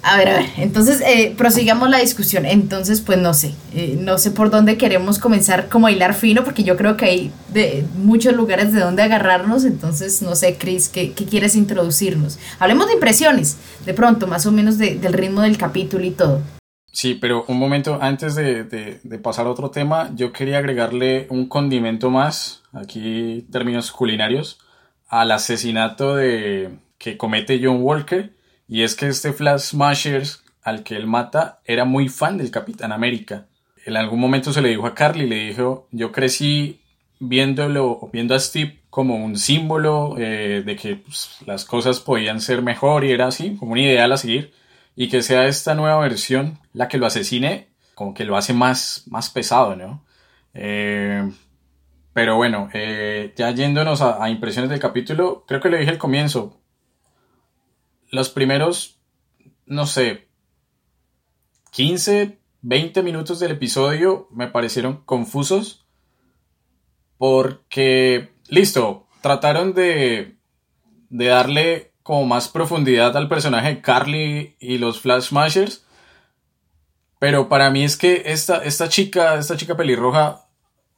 A 0.01 0.17
ver, 0.17 0.29
a 0.29 0.33
ver, 0.33 0.49
entonces 0.57 0.99
eh, 1.01 1.33
prosigamos 1.37 1.89
la 1.89 1.99
discusión. 1.99 2.45
Entonces, 2.45 3.01
pues 3.01 3.19
no 3.19 3.35
sé, 3.35 3.53
eh, 3.73 3.95
no 3.99 4.17
sé 4.17 4.31
por 4.31 4.49
dónde 4.49 4.77
queremos 4.77 5.19
comenzar 5.19 5.69
como 5.69 5.87
a 5.87 5.91
hilar 5.91 6.15
fino, 6.15 6.43
porque 6.43 6.63
yo 6.63 6.75
creo 6.75 6.97
que 6.97 7.05
hay 7.05 7.31
de 7.53 7.85
muchos 7.97 8.33
lugares 8.33 8.73
de 8.73 8.79
donde 8.79 9.03
agarrarnos. 9.03 9.63
Entonces, 9.63 10.23
no 10.23 10.35
sé, 10.35 10.57
Chris, 10.57 10.89
¿qué, 10.89 11.13
quieres 11.13 11.55
introducirnos? 11.55 12.39
Hablemos 12.59 12.87
de 12.87 12.93
impresiones, 12.93 13.57
de 13.85 13.93
pronto, 13.93 14.25
más 14.25 14.47
o 14.47 14.51
menos 14.51 14.79
del 14.79 15.13
ritmo 15.13 15.41
del 15.41 15.57
capítulo 15.57 16.03
y 16.03 16.11
todo. 16.11 16.41
Sí, 16.97 17.13
pero 17.13 17.45
un 17.47 17.59
momento 17.59 17.99
antes 18.01 18.33
de, 18.33 18.63
de, 18.63 19.19
pasar 19.19 19.45
a 19.45 19.51
otro 19.51 19.69
tema, 19.69 20.09
yo 20.15 20.31
quería 20.33 20.57
agregarle 20.57 21.27
un 21.29 21.47
condimento 21.47 22.09
más, 22.09 22.63
aquí 22.73 23.45
términos 23.51 23.91
culinarios, 23.91 24.57
al 25.07 25.29
asesinato 25.29 26.15
de, 26.15 26.79
que 26.97 27.15
comete 27.15 27.61
John 27.61 27.83
Walker, 27.83 28.33
y 28.67 28.81
es 28.81 28.95
que 28.95 29.09
este 29.09 29.31
Flash 29.31 29.59
Smashers 29.59 30.43
al 30.63 30.81
que 30.81 30.95
él 30.95 31.05
mata 31.05 31.59
era 31.65 31.85
muy 31.85 32.09
fan 32.09 32.39
del 32.39 32.49
Capitán 32.49 32.91
América. 32.91 33.45
En 33.85 33.95
algún 33.95 34.19
momento 34.19 34.51
se 34.51 34.63
le 34.63 34.69
dijo 34.69 34.87
a 34.87 34.95
Carly, 34.95 35.27
le 35.27 35.49
dijo, 35.49 35.87
yo 35.91 36.11
crecí 36.11 36.81
viéndolo, 37.19 38.09
viendo 38.11 38.33
a 38.33 38.39
Steve 38.39 38.79
como 38.89 39.23
un 39.23 39.37
símbolo 39.37 40.15
eh, 40.17 40.63
de 40.65 40.75
que 40.75 40.95
pues, 40.95 41.37
las 41.45 41.63
cosas 41.63 41.99
podían 41.99 42.41
ser 42.41 42.63
mejor 42.63 43.05
y 43.05 43.11
era 43.11 43.27
así, 43.27 43.55
como 43.55 43.73
un 43.73 43.77
ideal 43.77 44.11
a 44.11 44.17
seguir 44.17 44.51
y 44.99 45.09
que 45.09 45.21
sea 45.21 45.47
esta 45.47 45.75
nueva 45.75 45.99
versión 45.99 46.59
la 46.73 46.87
que 46.87 46.97
lo 46.97 47.05
asesine, 47.05 47.69
como 47.93 48.15
que 48.15 48.25
lo 48.25 48.35
hace 48.35 48.53
más, 48.53 49.03
más 49.05 49.29
pesado, 49.29 49.75
¿no? 49.75 50.03
Eh, 50.55 51.31
pero 52.13 52.35
bueno, 52.35 52.67
eh, 52.73 53.31
ya 53.37 53.51
yéndonos 53.51 54.01
a, 54.01 54.27
impresiones 54.27 54.71
del 54.71 54.79
capítulo, 54.79 55.45
creo 55.47 55.61
que 55.61 55.69
le 55.69 55.77
dije 55.77 55.91
al 55.91 55.99
comienzo, 55.99 56.59
los 58.09 58.31
primeros, 58.31 58.99
no 59.67 59.85
sé, 59.85 60.29
15, 61.73 62.39
20 62.63 63.03
minutos 63.03 63.39
del 63.39 63.51
episodio 63.51 64.27
me 64.31 64.47
parecieron 64.47 65.03
confusos 65.05 65.85
porque, 67.19 68.31
listo, 68.47 69.05
trataron 69.21 69.75
de, 69.75 70.37
de 71.11 71.25
darle 71.25 71.91
como 72.07 72.25
más 72.25 72.47
profundidad 72.47 73.17
al 73.17 73.27
personaje 73.27 73.67
de 73.67 73.81
Carly 73.81 74.55
y 74.61 74.77
los 74.77 75.01
Flash 75.01 75.23
Smashers. 75.23 75.83
Pero 77.19 77.49
para 77.49 77.69
mí 77.69 77.83
es 77.83 77.97
que 77.97 78.23
esta, 78.27 78.63
esta 78.63 78.87
chica, 78.87 79.35
esta 79.35 79.57
chica 79.57 79.75
pelirroja, 79.75 80.45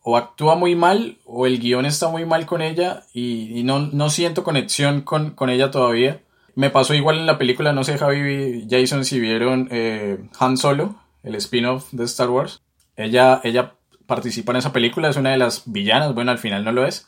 o 0.04 0.18
actúa 0.18 0.54
muy 0.54 0.76
mal, 0.76 1.18
o 1.26 1.48
el 1.48 1.58
guion 1.60 1.88
está 1.88 2.10
muy 2.10 2.26
mal 2.26 2.46
con 2.46 2.62
ella, 2.62 3.06
y, 3.12 3.64
no, 3.64 3.80
no, 3.80 4.12
siento 4.12 4.44
conexión 4.44 5.02
con, 5.02 5.50
ella 5.50 5.72
todavía. 5.72 6.22
Me 6.54 6.70
pasó 6.70 6.94
igual 6.94 7.18
en 7.18 7.26
la 7.26 7.40
película, 7.40 7.74
no 7.74 7.84
sé, 7.84 7.98
Javi 7.98 8.68
Jason, 8.70 9.04
si 9.04 9.20
vieron 9.20 9.68
eh, 9.72 10.20
Han 10.40 10.58
Solo, 10.58 10.96
el 11.24 11.34
spin-off 11.36 11.88
de 11.92 12.04
Star 12.04 12.30
Wars. 12.30 12.62
Ella, 12.96 13.42
ella 13.44 13.74
participa 14.06 14.52
en 14.52 14.58
esa 14.58 14.74
película, 14.74 15.10
es 15.10 15.18
una 15.18 15.32
de 15.32 15.38
las 15.38 15.64
villanas, 15.66 16.14
bueno, 16.14 16.30
al 16.30 16.38
final 16.38 16.64
no 16.64 16.72
lo 16.72 16.86
es. 16.86 17.08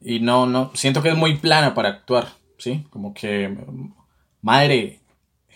Y 0.00 0.20
no, 0.20 0.46
no, 0.46 0.70
siento 0.74 1.02
que 1.02 1.08
es 1.08 1.16
muy 1.16 1.38
plana 1.38 1.74
para 1.74 1.88
actuar. 1.88 2.40
¿Sí? 2.62 2.86
Como 2.90 3.12
que, 3.12 3.56
madre, 4.40 5.00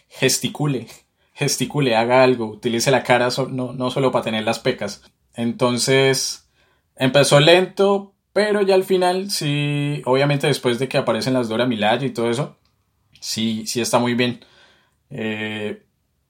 gesticule, 0.08 0.88
gesticule, 1.34 1.94
haga 1.94 2.24
algo, 2.24 2.46
utilice 2.46 2.90
la 2.90 3.04
cara 3.04 3.28
no, 3.50 3.72
no 3.72 3.90
solo 3.90 4.10
para 4.10 4.24
tener 4.24 4.42
las 4.42 4.58
pecas. 4.58 5.02
Entonces, 5.34 6.48
empezó 6.96 7.38
lento, 7.38 8.14
pero 8.32 8.62
ya 8.62 8.74
al 8.74 8.82
final 8.82 9.30
sí, 9.30 10.02
obviamente 10.04 10.48
después 10.48 10.78
de 10.80 10.88
que 10.88 10.98
aparecen 10.98 11.34
las 11.34 11.48
Dora 11.48 11.66
Milaje 11.66 12.06
y 12.06 12.10
todo 12.10 12.28
eso, 12.28 12.56
sí, 13.20 13.66
sí 13.66 13.80
está 13.80 14.00
muy 14.00 14.14
bien. 14.14 14.44
Eh, 15.10 15.84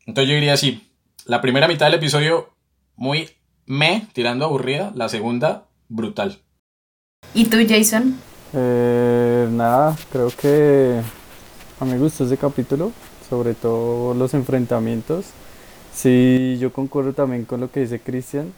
entonces 0.07 0.29
yo 0.29 0.35
diría 0.35 0.53
así, 0.53 0.91
la 1.25 1.41
primera 1.41 1.69
mitad 1.69 1.87
del 1.87 1.95
episodio 1.95 2.51
muy 2.97 3.31
me, 3.65 4.07
tirando 4.12 4.45
aburrida, 4.45 4.93
la 4.95 5.09
segunda 5.09 5.69
brutal. 5.89 6.39
¿Y 7.35 7.47
tú, 7.47 7.57
Jason? 7.67 8.21
Eh, 8.53 9.49
nada, 9.51 9.97
creo 10.11 10.29
que 10.31 11.01
a 11.81 11.85
mí 11.85 11.93
me 11.93 11.99
gustó 11.99 12.25
ese 12.25 12.37
capítulo, 12.39 12.93
sobre 13.29 13.55
todo 13.55 14.15
los 14.15 14.35
enfrentamientos. 14.35 15.27
Sí, 15.95 16.59
yo 16.61 16.73
concuerdo 16.73 17.13
también 17.13 17.45
con 17.45 17.61
lo 17.61 17.71
que 17.71 17.81
dice 17.81 18.01
Cristian. 18.01 18.53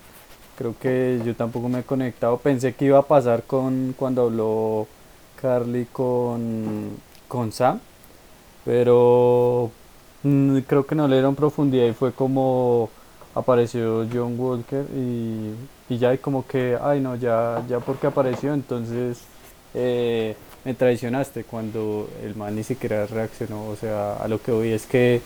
Creo 0.56 0.74
que 0.80 1.20
yo 1.24 1.34
tampoco 1.36 1.68
me 1.68 1.80
he 1.80 1.84
conectado. 1.84 2.38
Pensé 2.38 2.74
que 2.74 2.86
iba 2.86 2.98
a 2.98 3.02
pasar 3.02 3.44
con 3.44 3.94
cuando 3.98 4.24
habló 4.24 4.88
Carly 5.40 5.86
con, 5.92 6.90
con 7.28 7.52
Sam, 7.52 7.80
pero 8.64 9.70
mm, 10.22 10.58
creo 10.60 10.86
que 10.86 10.94
no 10.94 11.08
le 11.08 11.16
dieron 11.16 11.34
profundidad 11.34 11.86
y 11.86 11.92
fue 11.94 12.12
como 12.12 12.90
apareció 13.34 14.06
John 14.12 14.38
Walker 14.38 14.86
y, 14.96 15.54
y 15.88 15.98
ya 15.98 16.14
y 16.14 16.18
como 16.18 16.46
que, 16.46 16.78
ay 16.82 17.00
no, 17.00 17.16
ya, 17.16 17.64
ya 17.68 17.80
porque 17.80 18.06
apareció, 18.08 18.54
entonces 18.54 19.20
eh, 19.74 20.34
me 20.64 20.74
traicionaste 20.74 21.44
cuando 21.44 22.08
el 22.22 22.34
man 22.34 22.56
ni 22.56 22.64
siquiera 22.64 23.06
reaccionó, 23.06 23.68
o 23.68 23.76
sea, 23.76 24.14
a 24.14 24.28
lo 24.28 24.40
que 24.42 24.52
hoy 24.52 24.72
es 24.72 24.86
que 24.86 25.20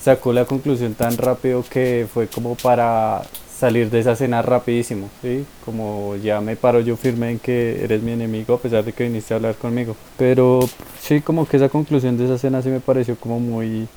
sacó 0.00 0.32
la 0.32 0.44
conclusión 0.44 0.94
tan 0.94 1.16
rápido 1.16 1.64
que 1.68 2.06
fue 2.12 2.28
como 2.28 2.54
para 2.56 3.22
salir 3.58 3.88
de 3.88 4.00
esa 4.00 4.12
escena 4.12 4.42
rapidísimo, 4.42 5.08
¿sí? 5.22 5.46
Como 5.64 6.16
ya 6.16 6.40
me 6.40 6.56
paro 6.56 6.80
yo 6.80 6.96
firme 6.96 7.30
en 7.30 7.38
que 7.38 7.82
eres 7.82 8.02
mi 8.02 8.12
enemigo 8.12 8.54
a 8.54 8.58
pesar 8.58 8.84
de 8.84 8.92
que 8.92 9.04
viniste 9.04 9.32
a 9.32 9.36
hablar 9.36 9.54
conmigo. 9.54 9.96
Pero 10.18 10.60
sí, 11.00 11.20
como 11.20 11.46
que 11.46 11.56
esa 11.56 11.68
conclusión 11.68 12.18
de 12.18 12.24
esa 12.24 12.34
escena 12.34 12.60
sí 12.62 12.68
me 12.68 12.80
pareció 12.80 13.16
como 13.16 13.40
muy... 13.40 13.88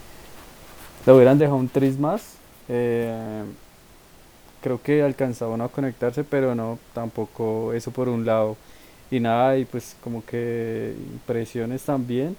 Le 1.06 1.14
hubieran 1.14 1.38
dejado 1.38 1.58
un 1.58 1.70
tris 1.70 1.98
más. 1.98 2.36
Eh, 2.70 3.44
creo 4.62 4.82
que 4.82 5.02
alcanzaban 5.02 5.62
a 5.62 5.68
conectarse, 5.68 6.24
pero 6.24 6.54
no, 6.54 6.78
tampoco 6.94 7.74
eso 7.74 7.92
por 7.92 8.10
un 8.10 8.26
lado. 8.26 8.56
Y 9.10 9.20
nada, 9.20 9.58
y 9.58 9.66
pues 9.66 9.96
como 10.04 10.26
que 10.26 10.94
impresiones 11.14 11.84
también 11.84 12.36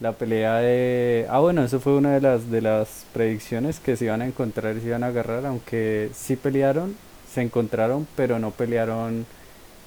la 0.00 0.12
pelea 0.12 0.56
de... 0.56 1.26
Ah, 1.30 1.38
bueno, 1.38 1.64
eso 1.64 1.80
fue 1.80 1.96
una 1.96 2.12
de 2.12 2.20
las, 2.20 2.50
de 2.50 2.60
las 2.60 3.06
predicciones 3.14 3.78
que 3.80 3.96
se 3.96 4.06
iban 4.06 4.20
a 4.20 4.26
encontrar 4.26 4.76
y 4.76 4.80
se 4.80 4.88
iban 4.88 5.04
a 5.04 5.08
agarrar, 5.08 5.46
aunque 5.46 6.10
sí 6.14 6.36
pelearon, 6.36 6.96
se 7.32 7.40
encontraron, 7.40 8.06
pero 8.16 8.38
no 8.38 8.50
pelearon 8.50 9.24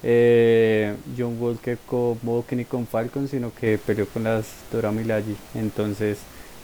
eh, 0.04 0.96
John 1.18 1.38
Walker 1.40 1.78
con 1.86 2.18
Moken 2.24 2.62
y 2.62 2.66
con 2.66 2.88
Falcon, 2.88 3.28
sino 3.28 3.54
que 3.54 3.78
peleó 3.78 4.08
con 4.08 4.24
las 4.24 4.46
Dora 4.72 4.92
Milaje. 4.92 5.36
Entonces, 5.54 6.20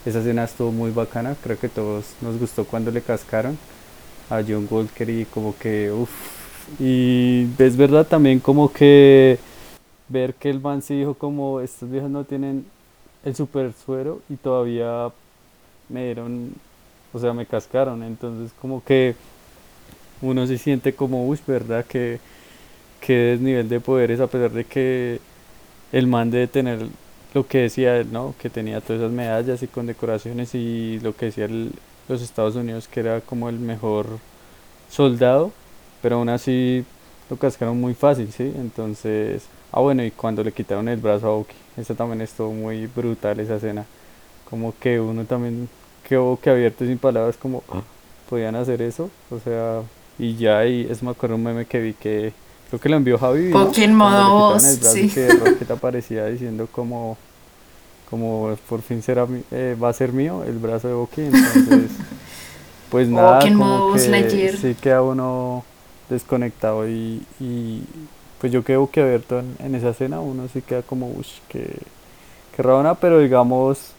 esa 0.06 0.20
escena 0.20 0.46
estuvo 0.46 0.72
muy 0.72 0.92
bacana, 0.92 1.36
creo 1.44 1.60
que 1.60 1.70
todos 1.70 2.06
nos 2.22 2.40
gustó 2.40 2.66
cuando 2.66 2.90
le 2.90 3.02
cascaron 3.02 3.58
a 4.30 4.42
John 4.48 4.68
Walker 4.72 5.10
y 5.10 5.26
como 5.26 5.56
que, 5.58 5.92
uff, 5.92 6.10
y 6.80 7.48
es 7.58 7.76
verdad 7.76 8.08
también 8.08 8.40
como 8.40 8.72
que 8.72 9.38
ver 10.12 10.34
que 10.36 10.50
el 10.50 10.60
man 10.60 10.82
sí 10.82 10.98
dijo 11.00 11.14
como 11.14 11.62
estos 11.62 11.90
viejos 11.90 12.10
no 12.10 12.24
tienen 12.24 12.66
el 13.24 13.36
super 13.36 13.74
suero 13.74 14.22
y 14.30 14.36
todavía 14.36 15.12
me 15.90 16.06
dieron, 16.06 16.54
o 17.14 17.20
sea, 17.20 17.34
me 17.34 17.46
cascaron. 17.46 18.04
Entonces, 18.04 18.52
como 18.62 18.84
que 18.84 19.16
uno 20.22 20.46
se 20.48 20.58
siente 20.58 20.94
como, 20.94 21.28
uy, 21.28 21.40
¿verdad? 21.48 21.86
Que, 21.86 22.20
que 23.00 23.14
desnivel 23.14 23.70
de 23.70 23.80
poderes, 23.80 24.20
a 24.20 24.28
pesar 24.28 24.52
de 24.52 24.66
que 24.66 25.20
el 25.92 26.08
man 26.08 26.32
debe 26.32 26.48
tener 26.48 26.88
lo 27.34 27.48
que 27.48 27.60
decía 27.60 27.98
él, 27.98 28.12
¿no? 28.12 28.36
Que 28.40 28.50
tenía 28.50 28.82
todas 28.82 29.02
esas 29.02 29.12
medallas 29.12 29.64
y 29.64 29.68
condecoraciones 29.68 30.54
y 30.56 31.00
lo 31.02 31.16
que 31.16 31.28
decía 31.28 31.48
los 32.08 32.22
Estados 32.22 32.56
Unidos, 32.56 32.88
que 32.88 33.00
era 33.02 33.22
como 33.22 33.50
el 33.50 33.60
mejor 33.60 34.08
soldado, 34.90 35.52
pero 36.02 36.18
aún 36.18 36.30
así 36.30 36.86
lo 37.30 37.38
cascaron 37.38 37.80
muy 37.80 37.94
fácil, 37.94 38.32
¿sí? 38.32 38.52
Entonces, 38.56 39.44
ah, 39.72 39.80
bueno, 39.80 40.04
y 40.04 40.12
cuando 40.12 40.44
le 40.44 40.52
quitaron 40.52 40.88
el 40.90 41.00
brazo 41.00 41.28
a 41.28 41.32
Oki 41.32 41.56
esa 41.78 41.96
también 41.96 42.22
estuvo 42.22 42.52
muy 42.52 42.88
brutal 42.88 43.40
esa 43.40 43.56
escena. 43.56 43.86
Como 44.50 44.74
que 44.80 45.00
uno 45.00 45.24
también 45.26 45.70
quedó 46.08 46.38
que 46.42 46.50
abierto 46.50 46.86
sin 46.86 46.98
palabras 46.98 47.38
como 47.38 47.64
ah. 47.70 47.82
podían 48.30 48.56
hacer 48.56 48.82
eso. 48.82 49.10
O 49.30 49.40
sea, 49.40 49.82
y 50.20 50.36
ya 50.36 50.66
y 50.66 50.88
es 50.90 51.02
me 51.02 51.12
acuerdo 51.12 51.36
un 51.36 51.44
meme 51.44 51.66
que 51.66 51.80
vi 51.80 51.94
que 51.94 52.34
creo 52.70 52.80
que 52.80 52.90
lo 52.90 52.98
envió 52.98 53.18
Javi. 53.18 53.50
¿no? 53.50 53.72
en 53.76 53.96
modo 53.96 54.60
sí. 54.60 55.10
Que 55.10 55.66
te 55.66 55.74
aparecía 55.74 56.26
diciendo 56.26 56.68
como 56.72 57.18
como 58.10 58.58
por 58.68 58.82
fin 58.82 59.02
será 59.02 59.26
eh, 59.52 59.78
va 59.82 59.88
a 59.88 59.94
ser 59.94 60.12
mío 60.12 60.44
el 60.44 60.58
brazo 60.58 60.90
de 60.90 60.94
Boki 60.94 61.22
entonces 61.22 61.92
pues 62.90 63.08
nada 63.08 63.40
como 63.40 63.94
que 63.94 64.58
sí 64.58 64.76
queda 64.82 65.02
uno 65.02 65.64
desconectado 66.10 66.90
y, 66.90 67.26
y 67.40 67.84
pues 68.42 68.52
yo 68.52 68.64
quedo 68.64 68.90
que 68.90 69.02
abierto 69.02 69.40
en, 69.40 69.76
esa 69.76 69.90
escena, 69.90 70.20
uno 70.20 70.48
sí 70.52 70.64
queda 70.64 70.82
como, 70.82 71.08
uff, 71.12 71.28
que, 71.48 71.78
que 72.56 72.64
rabona, 72.64 72.96
pero 72.96 73.20
digamos, 73.20 73.94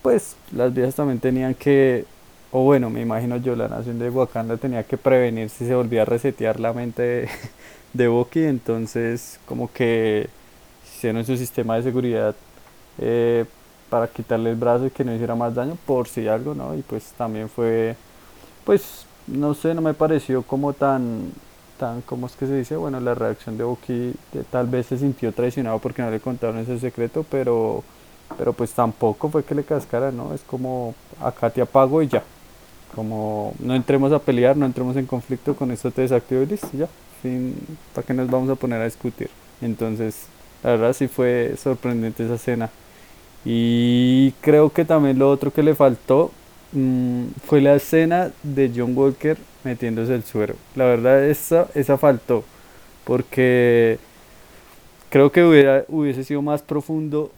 pues 0.00 0.36
las 0.52 0.72
viejas 0.72 0.94
también 0.94 1.18
tenían 1.18 1.54
que, 1.54 2.04
o 2.52 2.62
bueno, 2.62 2.88
me 2.88 3.00
imagino 3.00 3.36
yo, 3.38 3.56
la 3.56 3.66
nación 3.66 3.98
de 3.98 4.08
Wakanda 4.08 4.56
tenía 4.58 4.84
que 4.84 4.96
prevenir 4.96 5.50
si 5.50 5.66
se 5.66 5.74
volvía 5.74 6.02
a 6.02 6.04
resetear 6.04 6.60
la 6.60 6.72
mente 6.72 7.02
de, 7.02 7.28
de 7.92 8.06
Boki, 8.06 8.44
entonces 8.44 9.40
como 9.44 9.72
que 9.72 10.30
hicieron 10.84 11.24
su 11.26 11.36
sistema 11.36 11.74
de 11.74 11.82
seguridad 11.82 12.36
eh, 12.98 13.44
para 13.88 14.06
quitarle 14.06 14.50
el 14.50 14.56
brazo 14.56 14.86
y 14.86 14.90
que 14.90 15.04
no 15.04 15.12
hiciera 15.12 15.34
más 15.34 15.52
daño, 15.52 15.76
por 15.84 16.06
si 16.06 16.28
algo, 16.28 16.54
¿no? 16.54 16.76
Y 16.76 16.82
pues 16.82 17.12
también 17.18 17.48
fue, 17.48 17.96
pues, 18.64 19.04
no 19.26 19.52
sé, 19.52 19.74
no 19.74 19.80
me 19.80 19.94
pareció 19.94 20.42
como 20.42 20.74
tan 20.74 21.32
tan, 21.80 22.02
¿cómo 22.02 22.26
es 22.26 22.34
que 22.34 22.46
se 22.46 22.54
dice? 22.54 22.76
Bueno, 22.76 23.00
la 23.00 23.14
reacción 23.14 23.56
de 23.56 23.64
Bucky 23.64 24.12
tal 24.50 24.66
vez 24.66 24.86
se 24.86 24.98
sintió 24.98 25.32
traicionado 25.32 25.78
porque 25.78 26.02
no 26.02 26.10
le 26.10 26.20
contaron 26.20 26.58
ese 26.58 26.78
secreto, 26.78 27.24
pero, 27.30 27.82
pero 28.36 28.52
pues 28.52 28.72
tampoco 28.72 29.30
fue 29.30 29.42
que 29.42 29.54
le 29.54 29.64
cascara, 29.64 30.12
¿no? 30.12 30.34
Es 30.34 30.42
como, 30.42 30.94
acá 31.20 31.48
te 31.48 31.62
apago 31.62 32.02
y 32.02 32.08
ya. 32.08 32.22
Como 32.94 33.54
no 33.60 33.74
entremos 33.74 34.12
a 34.12 34.18
pelear, 34.18 34.56
no 34.58 34.66
entremos 34.66 34.94
en 34.96 35.06
conflicto 35.06 35.56
con 35.56 35.70
esto, 35.70 35.90
te 35.90 36.02
desactivo 36.02 36.42
y 36.42 36.46
listo, 36.46 36.68
ya. 36.74 36.88
Fin, 37.22 37.56
¿para 37.94 38.06
qué 38.06 38.12
nos 38.12 38.30
vamos 38.30 38.50
a 38.50 38.56
poner 38.56 38.82
a 38.82 38.84
discutir? 38.84 39.30
Entonces, 39.62 40.26
la 40.62 40.72
verdad 40.72 40.92
sí 40.92 41.08
fue 41.08 41.54
sorprendente 41.56 42.24
esa 42.24 42.34
escena. 42.34 42.68
Y 43.42 44.32
creo 44.42 44.70
que 44.70 44.84
también 44.84 45.18
lo 45.18 45.30
otro 45.30 45.50
que 45.50 45.62
le 45.62 45.74
faltó 45.74 46.30
mm, 46.72 47.24
fue 47.44 47.60
la 47.60 47.74
escena 47.74 48.30
de 48.42 48.72
John 48.74 48.96
Walker 48.96 49.36
metiéndose 49.64 50.14
el 50.14 50.22
suero. 50.24 50.54
La 50.74 50.84
verdad, 50.84 51.24
esa, 51.24 51.68
esa 51.74 51.98
faltó, 51.98 52.44
porque 53.04 53.98
creo 55.10 55.30
que 55.32 55.44
hubiera, 55.44 55.84
hubiese 55.88 56.24
sido 56.24 56.42
más 56.42 56.62
profundo 56.62 57.30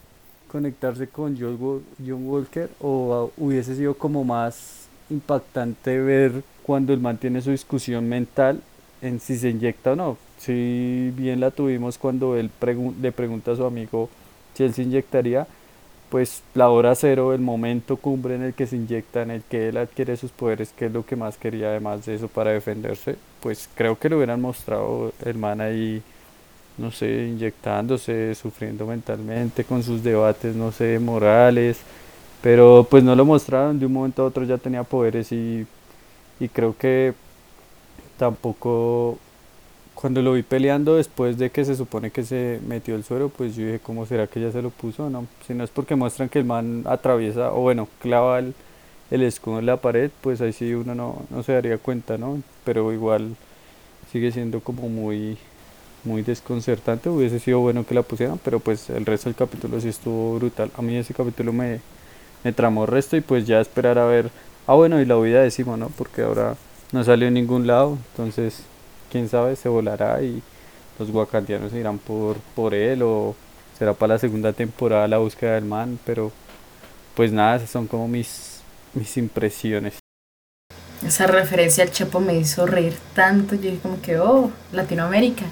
conectarse 0.47 1.07
con 1.07 1.35
John 1.39 2.27
Walker 2.27 2.69
o 2.79 3.31
hubiese 3.37 3.75
sido 3.75 3.95
como 3.95 4.23
más 4.23 4.87
impactante 5.09 5.99
ver 5.99 6.43
cuando 6.61 6.93
él 6.93 6.99
mantiene 6.99 7.41
su 7.41 7.51
discusión 7.51 8.07
mental 8.07 8.61
en 9.01 9.19
si 9.19 9.37
se 9.37 9.49
inyecta 9.49 9.93
o 9.93 9.95
no. 9.95 10.17
Si 10.37 11.11
bien 11.15 11.39
la 11.39 11.51
tuvimos 11.51 11.97
cuando 11.97 12.35
él 12.37 12.49
le 13.01 13.11
pregunta 13.11 13.51
a 13.51 13.55
su 13.55 13.65
amigo 13.65 14.09
si 14.53 14.63
él 14.63 14.73
se 14.73 14.83
inyectaría, 14.83 15.47
pues 16.13 16.43
la 16.53 16.69
hora 16.69 16.93
cero, 16.93 17.33
el 17.33 17.41
momento 17.41 17.97
cumbre 17.97 18.35
en 18.35 18.43
el 18.43 18.53
que 18.53 18.67
se 18.67 18.75
inyecta, 18.75 19.23
en 19.23 19.31
el 19.31 19.41
que 19.43 19.69
él 19.69 19.77
adquiere 19.77 20.15
sus 20.15 20.29
poderes, 20.29 20.71
que 20.71 20.85
es 20.85 20.91
lo 20.93 21.03
que 21.03 21.15
más 21.15 21.37
quería 21.37 21.69
además 21.69 22.05
de 22.05 22.13
eso 22.13 22.27
para 22.27 22.51
defenderse, 22.51 23.15
pues 23.41 23.67
creo 23.73 23.97
que 23.97 24.09
lo 24.09 24.17
hubieran 24.17 24.39
mostrado 24.39 25.11
el 25.25 25.35
man 25.39 25.59
ahí, 25.59 26.03
no 26.77 26.91
sé, 26.91 27.27
inyectándose, 27.27 28.35
sufriendo 28.35 28.85
mentalmente 28.87 29.63
con 29.63 29.83
sus 29.83 30.03
debates, 30.03 30.55
no 30.55 30.71
sé, 30.71 30.99
morales, 30.99 31.79
pero 32.43 32.87
pues 32.89 33.03
no 33.03 33.15
lo 33.15 33.25
mostraron, 33.25 33.79
de 33.79 33.87
un 33.87 33.93
momento 33.93 34.23
a 34.23 34.27
otro 34.27 34.43
ya 34.45 34.59
tenía 34.59 34.83
poderes 34.83 35.31
y, 35.31 35.65
y 36.39 36.49
creo 36.49 36.77
que 36.77 37.13
tampoco 38.17 39.17
cuando 40.03 40.21
lo 40.21 40.33
vi 40.33 40.43
peleando 40.43 40.97
después 40.97 41.37
de 41.37 41.49
que 41.49 41.63
se 41.63 41.77
supone 41.77 42.11
que 42.11 42.23
se 42.23 42.59
metió 42.67 42.93
el 42.95 43.05
suero, 43.05 43.29
pues 43.29 43.55
yo 43.55 43.63
dije, 43.63 43.79
¿cómo 43.79 44.05
será 44.05 44.27
que 44.27 44.41
ya 44.41 44.51
se 44.51 44.61
lo 44.61 44.69
puso? 44.69 45.09
No, 45.09 45.27
si 45.47 45.53
no 45.53 45.63
es 45.63 45.69
porque 45.69 45.95
muestran 45.95 46.27
que 46.27 46.39
el 46.39 46.43
man 46.43 46.83
atraviesa, 46.85 47.53
o 47.53 47.61
bueno, 47.61 47.87
clava 48.01 48.39
el, 48.39 48.53
escudo 49.09 49.59
en 49.59 49.65
la 49.65 49.77
pared, 49.77 50.11
pues 50.19 50.41
ahí 50.41 50.51
sí 50.51 50.73
uno 50.73 50.93
no, 50.93 51.21
no 51.29 51.41
se 51.41 51.53
daría 51.53 51.77
cuenta, 51.77 52.17
¿no? 52.17 52.43
Pero 52.65 52.91
igual 52.91 53.37
sigue 54.11 54.33
siendo 54.33 54.59
como 54.59 54.89
muy, 54.89 55.37
muy 56.03 56.21
desconcertante, 56.21 57.07
hubiese 57.07 57.39
sido 57.39 57.61
bueno 57.61 57.85
que 57.85 57.95
la 57.95 58.01
pusieran, 58.01 58.37
pero 58.43 58.59
pues 58.59 58.89
el 58.89 59.05
resto 59.05 59.29
del 59.29 59.37
capítulo 59.37 59.79
sí 59.79 59.87
estuvo 59.87 60.35
brutal. 60.35 60.69
A 60.77 60.81
mí 60.81 60.97
ese 60.97 61.13
capítulo 61.13 61.53
me, 61.53 61.79
me 62.43 62.51
tramó 62.51 62.85
resto 62.85 63.15
y 63.15 63.21
pues 63.21 63.47
ya 63.47 63.61
esperar 63.61 63.97
a 63.97 64.05
ver, 64.05 64.31
ah 64.67 64.73
bueno, 64.73 64.99
y 64.99 65.05
la 65.05 65.17
huida 65.17 65.43
de 65.43 65.65
¿no? 65.77 65.87
Porque 65.97 66.23
ahora 66.23 66.57
no 66.91 67.05
salió 67.05 67.29
en 67.29 67.35
ningún 67.35 67.67
lado, 67.67 67.97
entonces 68.11 68.65
quién 69.13 69.29
sabe, 69.29 69.55
se 69.55 69.69
volará 69.69 70.23
y 70.23 70.41
los 70.97 71.11
wakandianos 71.11 71.71
irán 71.73 71.99
por, 71.99 72.37
por 72.55 72.73
él 72.73 73.03
o 73.03 73.35
será 73.77 73.93
para 73.93 74.15
la 74.15 74.19
segunda 74.19 74.53
temporada 74.53 75.07
la 75.07 75.19
búsqueda 75.19 75.53
del 75.53 75.65
man, 75.65 75.99
pero 76.03 76.31
pues 77.13 77.31
nada, 77.31 77.57
esas 77.57 77.69
son 77.69 77.85
como 77.85 78.07
mis, 78.07 78.61
mis 78.95 79.15
impresiones. 79.17 79.99
Esa 81.05 81.27
referencia 81.27 81.83
al 81.83 81.91
Chapo 81.91 82.19
me 82.19 82.35
hizo 82.35 82.65
reír 82.65 82.95
tanto, 83.13 83.53
yo 83.53 83.61
dije 83.61 83.79
como 83.83 84.01
que, 84.01 84.17
oh, 84.17 84.49
Latinoamérica. 84.71 85.45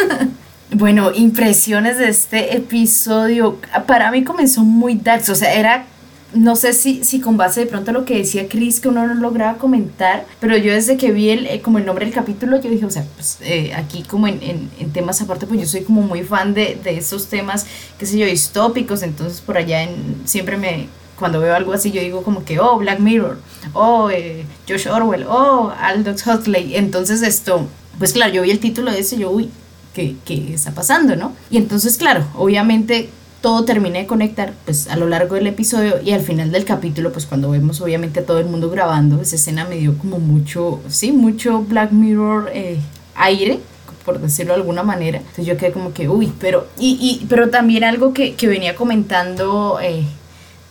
bueno, 0.72 1.10
impresiones 1.14 1.96
de 1.96 2.10
este 2.10 2.56
episodio. 2.56 3.58
Para 3.86 4.10
mí 4.10 4.22
comenzó 4.22 4.64
muy 4.64 4.96
dark, 4.96 5.22
o 5.30 5.34
sea, 5.34 5.54
era 5.54 5.86
no 6.34 6.56
sé 6.56 6.72
si, 6.74 7.04
si 7.04 7.20
con 7.20 7.36
base 7.36 7.60
de 7.60 7.66
pronto 7.66 7.90
a 7.90 7.94
lo 7.94 8.04
que 8.04 8.18
decía 8.18 8.48
Chris, 8.48 8.80
que 8.80 8.88
uno 8.88 9.06
no 9.06 9.14
lograba 9.14 9.58
comentar, 9.58 10.26
pero 10.40 10.56
yo 10.56 10.72
desde 10.72 10.96
que 10.96 11.10
vi 11.10 11.30
el, 11.30 11.46
eh, 11.46 11.60
como 11.62 11.78
el 11.78 11.86
nombre 11.86 12.04
del 12.04 12.14
capítulo, 12.14 12.60
yo 12.60 12.70
dije, 12.70 12.84
o 12.84 12.90
sea, 12.90 13.04
pues 13.14 13.38
eh, 13.40 13.72
aquí 13.74 14.02
como 14.02 14.26
en, 14.26 14.40
en, 14.42 14.92
temas 14.92 15.20
aparte, 15.22 15.46
pues 15.46 15.60
yo 15.60 15.66
soy 15.66 15.82
como 15.82 16.02
muy 16.02 16.22
fan 16.22 16.54
de, 16.54 16.78
de 16.82 16.98
estos 16.98 17.28
temas, 17.28 17.66
qué 17.98 18.06
sé 18.06 18.18
yo, 18.18 18.26
distópicos, 18.26 19.02
entonces 19.02 19.40
por 19.40 19.56
allá 19.56 19.82
en, 19.82 20.22
siempre 20.26 20.56
me, 20.58 20.88
cuando 21.18 21.40
veo 21.40 21.54
algo 21.54 21.72
así 21.72 21.90
yo 21.90 22.00
digo 22.00 22.22
como 22.22 22.44
que, 22.44 22.60
oh, 22.60 22.78
Black 22.78 23.00
Mirror, 23.00 23.38
oh, 23.72 24.10
eh, 24.10 24.44
Josh 24.68 24.88
Orwell, 24.88 25.24
oh, 25.28 25.72
Aldous 25.80 26.26
Huxley. 26.26 26.76
Entonces 26.76 27.22
esto, 27.22 27.66
pues 27.98 28.12
claro, 28.12 28.32
yo 28.32 28.42
vi 28.42 28.50
el 28.50 28.60
título 28.60 28.90
de 28.90 29.00
ese, 29.00 29.18
yo, 29.18 29.30
uy, 29.30 29.50
¿qué, 29.94 30.16
¿qué 30.24 30.54
está 30.54 30.72
pasando, 30.72 31.16
no? 31.16 31.32
Y 31.50 31.56
entonces, 31.56 31.98
claro, 31.98 32.26
obviamente 32.36 33.08
todo 33.40 33.64
termina 33.64 33.98
de 33.98 34.06
conectar 34.06 34.52
pues 34.64 34.88
a 34.88 34.96
lo 34.96 35.06
largo 35.06 35.36
del 35.36 35.46
episodio 35.46 36.00
y 36.02 36.10
al 36.10 36.22
final 36.22 36.50
del 36.50 36.64
capítulo 36.64 37.12
pues 37.12 37.26
cuando 37.26 37.50
vemos 37.50 37.80
obviamente 37.80 38.20
a 38.20 38.26
todo 38.26 38.40
el 38.40 38.46
mundo 38.46 38.68
grabando 38.70 39.20
esa 39.20 39.36
escena 39.36 39.64
me 39.64 39.76
dio 39.76 39.96
como 39.96 40.18
mucho 40.18 40.80
sí 40.88 41.12
mucho 41.12 41.62
Black 41.62 41.92
Mirror 41.92 42.50
eh, 42.52 42.78
aire 43.14 43.60
por 44.04 44.20
decirlo 44.20 44.54
de 44.54 44.60
alguna 44.60 44.82
manera. 44.82 45.18
Entonces 45.18 45.44
yo 45.44 45.58
quedé 45.58 45.70
como 45.70 45.92
que 45.92 46.08
uy 46.08 46.32
pero 46.40 46.66
y, 46.78 46.98
y 47.00 47.26
pero 47.26 47.50
también 47.50 47.84
algo 47.84 48.14
que, 48.14 48.34
que 48.34 48.48
venía 48.48 48.74
comentando 48.74 49.78
eh, 49.82 50.02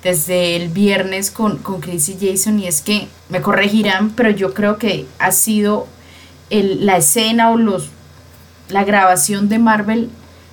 desde 0.04 0.56
el 0.56 0.70
viernes 0.70 1.30
con, 1.32 1.58
con 1.58 1.80
Chris 1.80 2.10
y 2.10 2.18
Jason 2.20 2.60
y 2.60 2.68
es 2.68 2.82
que 2.82 3.08
me 3.30 3.42
corregirán 3.42 4.10
pero 4.10 4.32
yo 4.32 4.54
creo 4.54 4.78
que 4.78 5.06
ha 5.20 5.32
sido 5.32 5.88
el, 6.50 6.86
la 6.86 6.98
escena 6.98 7.52
o 7.52 7.58
los 7.58 7.90
la 8.70 8.84
grabación 8.84 9.50
de 9.50 9.60
Marvel 9.60 10.10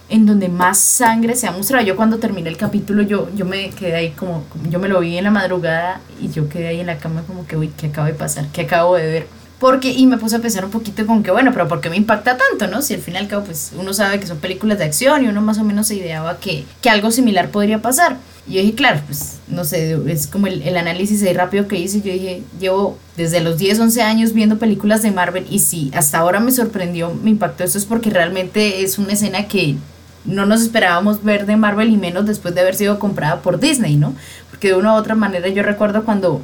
en 0.09 0.27
donde 0.27 0.49
más 0.49 0.79
sangre 0.79 1.35
se 1.35 1.47
ha 1.47 1.53
mostrado. 1.53 1.85
Yo 1.85 1.97
cuando 1.97 2.19
terminé 2.19 2.49
el 2.49 2.57
capítulo, 2.57 3.03
yo, 3.03 3.29
yo 3.35 3.45
me 3.45 3.71
quedé 3.71 3.97
ahí 3.97 4.11
como, 4.11 4.45
yo 4.69 4.79
me 4.79 4.89
lo 4.89 5.01
vi 5.01 5.17
en 5.17 5.25
la 5.25 5.31
madrugada 5.31 6.01
y 6.21 6.29
yo 6.31 6.49
quedé 6.49 6.69
ahí 6.69 6.81
en 6.81 6.87
la 6.87 6.99
cama 6.99 7.23
como 7.27 7.47
que, 7.47 7.57
uy, 7.57 7.71
¿qué 7.77 7.87
acaba 7.87 8.07
de 8.07 8.15
pasar? 8.15 8.47
¿Qué 8.53 8.63
acabo 8.63 8.97
de 8.97 9.07
ver? 9.07 9.27
Porque, 9.59 9.93
y 9.93 10.07
me 10.07 10.19
puse 10.19 10.37
a 10.37 10.41
pensar 10.41 10.65
un 10.65 10.71
poquito 10.71 11.07
con 11.07 11.23
que, 11.23 11.31
bueno, 11.31 11.53
pero 11.53 11.69
¿por 11.69 11.81
qué 11.81 11.89
me 11.89 11.97
impacta 11.97 12.37
tanto, 12.37 12.67
no? 12.67 12.83
Si 12.83 12.93
al 12.93 13.01
fin 13.01 13.15
y 13.15 13.17
al 13.19 13.29
cabo, 13.29 13.45
pues 13.45 13.73
uno 13.79 13.95
sabe 13.95 14.21
que 14.21 14.27
son 14.27 14.39
películas 14.39 14.79
de 14.79 14.85
acción 14.85 15.25
y 15.25 15.29
uno 15.29 15.41
más 15.41 15.59
o 15.59 15.65
menos 15.65 15.87
se 15.87 15.95
ideaba 15.95 16.39
que, 16.39 16.65
que 16.83 16.91
algo 16.91 17.11
similar 17.11 17.49
podría 17.51 17.81
pasar. 17.81 18.17
Y 18.47 18.55
yo 18.55 18.61
dije, 18.61 18.75
claro, 18.75 19.01
pues 19.07 19.39
no 19.49 19.65
sé, 19.65 19.99
es 20.09 20.27
como 20.27 20.49
el, 20.49 20.61
el 20.63 20.77
análisis 20.77 21.23
ahí 21.23 21.33
rápido 21.33 21.67
que 21.67 21.79
hice. 21.79 22.03
Yo 22.03 22.13
dije, 22.13 22.43
llevo 22.61 22.99
desde 23.17 23.41
los 23.41 23.57
10, 23.57 23.81
11 23.81 24.03
años 24.03 24.33
viendo 24.35 24.59
películas 24.59 25.03
de 25.03 25.13
Marvel 25.13 25.47
y 25.49 25.61
si 25.61 25.91
hasta 25.95 26.19
ahora 26.19 26.41
me 26.41 26.53
sorprendió, 26.53 27.15
me 27.15 27.31
impactó 27.31 27.65
esto 27.65 27.79
es 27.79 27.87
porque 27.87 28.11
realmente 28.11 28.83
es 28.83 28.99
una 28.99 29.15
escena 29.15 29.49
que 29.49 29.77
no 30.25 30.47
nos 30.47 30.63
esperábamos 30.63 31.23
ver 31.23 31.47
de 31.47 31.57
Marvel 31.57 31.91
y 31.91 31.97
menos 31.97 32.27
después 32.27 32.55
de 32.55 32.61
haber 32.61 32.75
sido 32.75 32.99
comprada 32.99 33.41
por 33.41 33.61
Disney, 33.61 33.97
¿no? 33.97 34.15
Porque 34.51 34.69
de 34.69 34.75
una 34.75 34.95
u 34.95 34.97
otra 34.97 35.15
manera 35.15 35.49
yo 35.49 35.63
recuerdo 35.63 36.05
cuando 36.05 36.41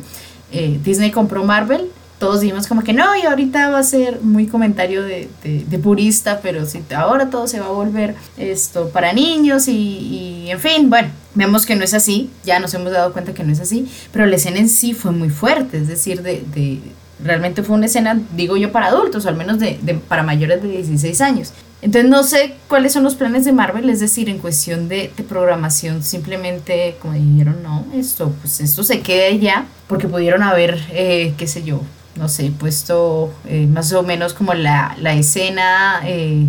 eh, 0.52 0.78
Disney 0.82 1.10
compró 1.10 1.44
Marvel, 1.44 1.88
todos 2.18 2.42
dijimos 2.42 2.66
como 2.66 2.84
que 2.84 2.92
no, 2.92 3.16
y 3.16 3.22
ahorita 3.22 3.70
va 3.70 3.78
a 3.78 3.82
ser 3.82 4.20
muy 4.20 4.46
comentario 4.46 5.02
de, 5.02 5.28
de, 5.42 5.78
purista, 5.78 6.40
pero 6.42 6.66
si 6.66 6.82
ahora 6.94 7.30
todo 7.30 7.46
se 7.46 7.60
va 7.60 7.66
a 7.66 7.70
volver 7.70 8.14
esto 8.36 8.90
para 8.90 9.14
niños 9.14 9.68
y, 9.68 9.72
y, 9.72 10.50
en 10.50 10.60
fin, 10.60 10.90
bueno, 10.90 11.08
vemos 11.34 11.64
que 11.64 11.76
no 11.76 11.82
es 11.82 11.94
así, 11.94 12.28
ya 12.44 12.60
nos 12.60 12.74
hemos 12.74 12.92
dado 12.92 13.14
cuenta 13.14 13.32
que 13.32 13.42
no 13.42 13.52
es 13.52 13.60
así, 13.60 13.90
pero 14.12 14.26
la 14.26 14.36
escena 14.36 14.58
en 14.58 14.68
sí 14.68 14.92
fue 14.92 15.12
muy 15.12 15.30
fuerte, 15.30 15.78
es 15.78 15.88
decir, 15.88 16.20
de, 16.20 16.44
de 16.54 16.80
realmente 17.24 17.62
fue 17.62 17.76
una 17.76 17.86
escena, 17.86 18.20
digo 18.36 18.56
yo, 18.56 18.72
para 18.72 18.88
adultos, 18.88 19.24
o 19.24 19.28
al 19.28 19.36
menos 19.36 19.58
de, 19.58 19.78
para 20.08 20.22
mayores 20.22 20.62
de 20.62 20.68
16 20.68 21.20
años. 21.20 21.52
Entonces 21.82 22.10
no 22.10 22.22
sé 22.22 22.54
cuáles 22.68 22.92
son 22.92 23.04
los 23.04 23.14
planes 23.14 23.44
de 23.44 23.52
Marvel, 23.52 23.88
es 23.88 24.00
decir, 24.00 24.28
en 24.28 24.38
cuestión 24.38 24.88
de, 24.88 25.10
programación, 25.28 26.02
simplemente 26.02 26.96
como 27.00 27.14
dijeron, 27.14 27.62
no, 27.62 27.86
esto, 27.94 28.32
pues 28.40 28.60
esto 28.60 28.84
se 28.84 29.00
queda 29.00 29.30
ya, 29.30 29.66
porque 29.86 30.08
pudieron 30.08 30.42
haber, 30.42 30.78
eh, 30.92 31.34
qué 31.38 31.46
sé 31.46 31.62
yo, 31.62 31.80
no 32.16 32.28
sé, 32.28 32.52
puesto 32.58 33.32
eh, 33.46 33.66
más 33.66 33.92
o 33.92 34.02
menos 34.02 34.34
como 34.34 34.52
la, 34.52 34.96
la 35.00 35.14
escena 35.14 36.02
eh, 36.04 36.48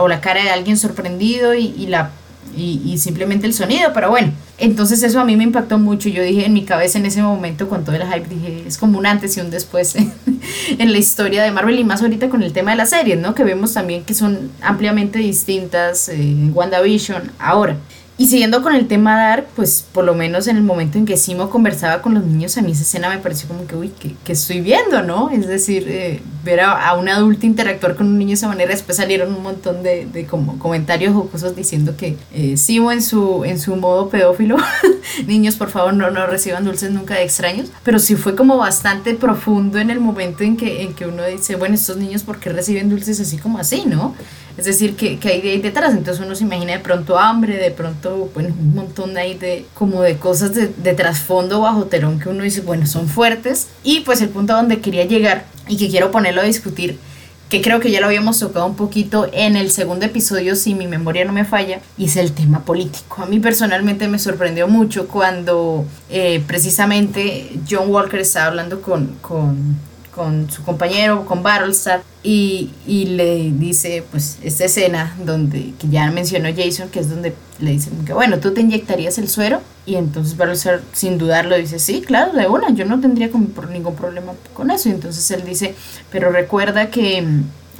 o 0.00 0.08
la 0.08 0.20
cara 0.20 0.42
de 0.42 0.50
alguien 0.50 0.76
sorprendido 0.76 1.54
y 1.54 1.86
la 1.86 2.10
y, 2.56 2.98
simplemente 2.98 3.46
el 3.46 3.52
sonido, 3.52 3.90
pero 3.92 4.10
bueno, 4.10 4.32
entonces 4.58 5.02
eso 5.02 5.20
a 5.20 5.24
mí 5.24 5.36
me 5.36 5.44
impactó 5.44 5.78
mucho, 5.78 6.08
yo 6.08 6.22
dije 6.22 6.46
en 6.46 6.52
mi 6.52 6.64
cabeza 6.64 6.98
en 6.98 7.06
ese 7.06 7.22
momento 7.22 7.68
con 7.68 7.84
todo 7.84 7.96
el 7.96 8.02
hype, 8.04 8.28
dije, 8.28 8.64
es 8.66 8.78
como 8.78 8.98
un 8.98 9.06
antes 9.06 9.36
y 9.36 9.40
un 9.40 9.50
después 9.50 9.96
en 10.78 10.92
la 10.92 10.98
historia 10.98 11.42
de 11.42 11.50
Marvel 11.50 11.78
y 11.78 11.84
más 11.84 12.02
ahorita 12.02 12.28
con 12.28 12.42
el 12.42 12.52
tema 12.52 12.70
de 12.70 12.76
las 12.76 12.90
series, 12.90 13.18
¿no? 13.18 13.34
Que 13.34 13.44
vemos 13.44 13.72
también 13.74 14.04
que 14.04 14.14
son 14.14 14.50
ampliamente 14.60 15.18
distintas 15.18 16.08
eh, 16.08 16.50
WandaVision 16.52 17.32
ahora. 17.38 17.76
Y 18.16 18.28
siguiendo 18.28 18.62
con 18.62 18.76
el 18.76 18.86
tema 18.86 19.16
Dark, 19.16 19.48
pues 19.56 19.84
por 19.90 20.04
lo 20.04 20.14
menos 20.14 20.46
en 20.46 20.56
el 20.56 20.62
momento 20.62 20.98
en 20.98 21.04
que 21.04 21.16
Simo 21.16 21.50
conversaba 21.50 22.00
con 22.00 22.14
los 22.14 22.24
niños, 22.24 22.56
a 22.56 22.62
mí 22.62 22.70
esa 22.70 22.82
escena 22.82 23.08
me 23.08 23.18
pareció 23.18 23.48
como 23.48 23.66
que, 23.66 23.74
uy, 23.74 23.88
que, 23.88 24.32
estoy 24.32 24.60
viendo, 24.60 25.02
¿no? 25.02 25.30
Es 25.30 25.48
decir, 25.48 25.84
eh, 25.88 26.22
ver 26.44 26.60
a, 26.60 26.88
a, 26.88 26.96
un 26.96 27.08
adulto 27.08 27.44
interactuar 27.44 27.96
con 27.96 28.06
un 28.06 28.16
niño 28.16 28.28
de 28.28 28.34
esa 28.34 28.46
manera, 28.46 28.70
después 28.70 28.98
salieron 28.98 29.34
un 29.34 29.42
montón 29.42 29.82
de, 29.82 30.06
de 30.06 30.26
como 30.26 30.60
comentarios 30.60 31.12
jocosos 31.12 31.56
diciendo 31.56 31.96
que 31.96 32.16
eh, 32.32 32.56
Simo 32.56 32.92
en 32.92 33.02
su, 33.02 33.44
en 33.44 33.58
su 33.58 33.74
modo 33.74 34.08
pedófilo, 34.08 34.58
niños 35.26 35.56
por 35.56 35.70
favor 35.70 35.92
no, 35.92 36.08
no 36.12 36.24
reciban 36.28 36.64
dulces 36.64 36.92
nunca 36.92 37.14
de 37.14 37.24
extraños, 37.24 37.72
pero 37.82 37.98
sí 37.98 38.14
fue 38.14 38.36
como 38.36 38.58
bastante 38.58 39.14
profundo 39.14 39.80
en 39.80 39.90
el 39.90 39.98
momento 39.98 40.44
en 40.44 40.56
que, 40.56 40.82
en 40.82 40.94
que 40.94 41.06
uno 41.06 41.24
dice, 41.26 41.56
bueno, 41.56 41.74
estos 41.74 41.96
niños, 41.96 42.22
¿por 42.22 42.38
qué 42.38 42.50
reciben 42.50 42.90
dulces 42.90 43.18
así 43.18 43.38
como 43.38 43.58
así, 43.58 43.82
no? 43.86 44.14
Es 44.56 44.66
decir, 44.66 44.96
que, 44.96 45.18
que 45.18 45.28
hay 45.28 45.40
de 45.40 45.50
ahí 45.50 45.60
detrás, 45.60 45.94
entonces 45.94 46.24
uno 46.24 46.34
se 46.34 46.44
imagina 46.44 46.72
de 46.72 46.78
pronto 46.78 47.18
hambre, 47.18 47.56
de 47.56 47.70
pronto, 47.70 48.30
un 48.34 48.74
montón 48.74 49.16
ahí 49.16 49.34
de, 49.34 49.66
como 49.74 50.02
de 50.02 50.16
cosas 50.16 50.54
de, 50.54 50.68
de 50.68 50.94
trasfondo 50.94 51.60
bajo 51.60 51.86
telón 51.86 52.20
que 52.20 52.28
uno 52.28 52.42
dice, 52.42 52.60
bueno, 52.60 52.86
son 52.86 53.08
fuertes. 53.08 53.68
Y 53.82 54.00
pues 54.00 54.20
el 54.20 54.28
punto 54.28 54.52
a 54.52 54.56
donde 54.56 54.80
quería 54.80 55.04
llegar 55.04 55.46
y 55.68 55.76
que 55.76 55.88
quiero 55.88 56.10
ponerlo 56.10 56.40
a 56.40 56.44
discutir 56.44 56.98
que 57.48 57.62
creo 57.62 57.78
que 57.78 57.90
ya 57.90 58.00
lo 58.00 58.06
habíamos 58.06 58.38
tocado 58.40 58.66
un 58.66 58.74
poquito 58.74 59.28
en 59.32 59.56
el 59.56 59.70
segundo 59.70 60.06
episodio, 60.06 60.56
si 60.56 60.74
mi 60.74 60.86
memoria 60.86 61.24
no 61.24 61.32
me 61.32 61.44
falla, 61.44 61.80
y 61.96 62.06
es 62.06 62.16
el 62.16 62.32
tema 62.32 62.64
político. 62.64 63.22
A 63.22 63.26
mí 63.26 63.38
personalmente 63.38 64.08
me 64.08 64.18
sorprendió 64.18 64.66
mucho 64.66 65.06
cuando 65.06 65.84
eh, 66.10 66.42
precisamente 66.46 67.52
John 67.70 67.90
Walker 67.90 68.18
estaba 68.18 68.46
hablando 68.46 68.80
con, 68.82 69.14
con 69.20 69.76
con 70.14 70.50
su 70.50 70.62
compañero, 70.62 71.26
con 71.26 71.42
Battlestar, 71.42 72.02
y, 72.22 72.70
y, 72.86 73.06
le 73.06 73.50
dice, 73.52 74.04
pues, 74.10 74.38
esta 74.42 74.64
escena 74.64 75.14
donde, 75.24 75.74
que 75.78 75.88
ya 75.88 76.10
mencionó 76.10 76.48
Jason, 76.54 76.88
que 76.88 77.00
es 77.00 77.10
donde 77.10 77.34
le 77.58 77.72
dicen 77.72 78.04
que, 78.04 78.12
bueno, 78.12 78.38
tú 78.38 78.54
te 78.54 78.60
inyectarías 78.60 79.18
el 79.18 79.28
suero, 79.28 79.60
y 79.86 79.96
entonces 79.96 80.36
Battlestar, 80.36 80.82
sin 80.92 81.18
dudarlo, 81.18 81.56
dice, 81.56 81.78
sí, 81.78 82.00
claro, 82.00 82.32
de 82.32 82.46
una, 82.46 82.70
yo 82.70 82.84
no 82.84 83.00
tendría 83.00 83.28
ningún 83.70 83.94
problema 83.94 84.32
con 84.54 84.70
eso, 84.70 84.88
y 84.88 84.92
entonces 84.92 85.30
él 85.30 85.44
dice, 85.44 85.74
pero 86.10 86.30
recuerda 86.30 86.90
que, 86.90 87.26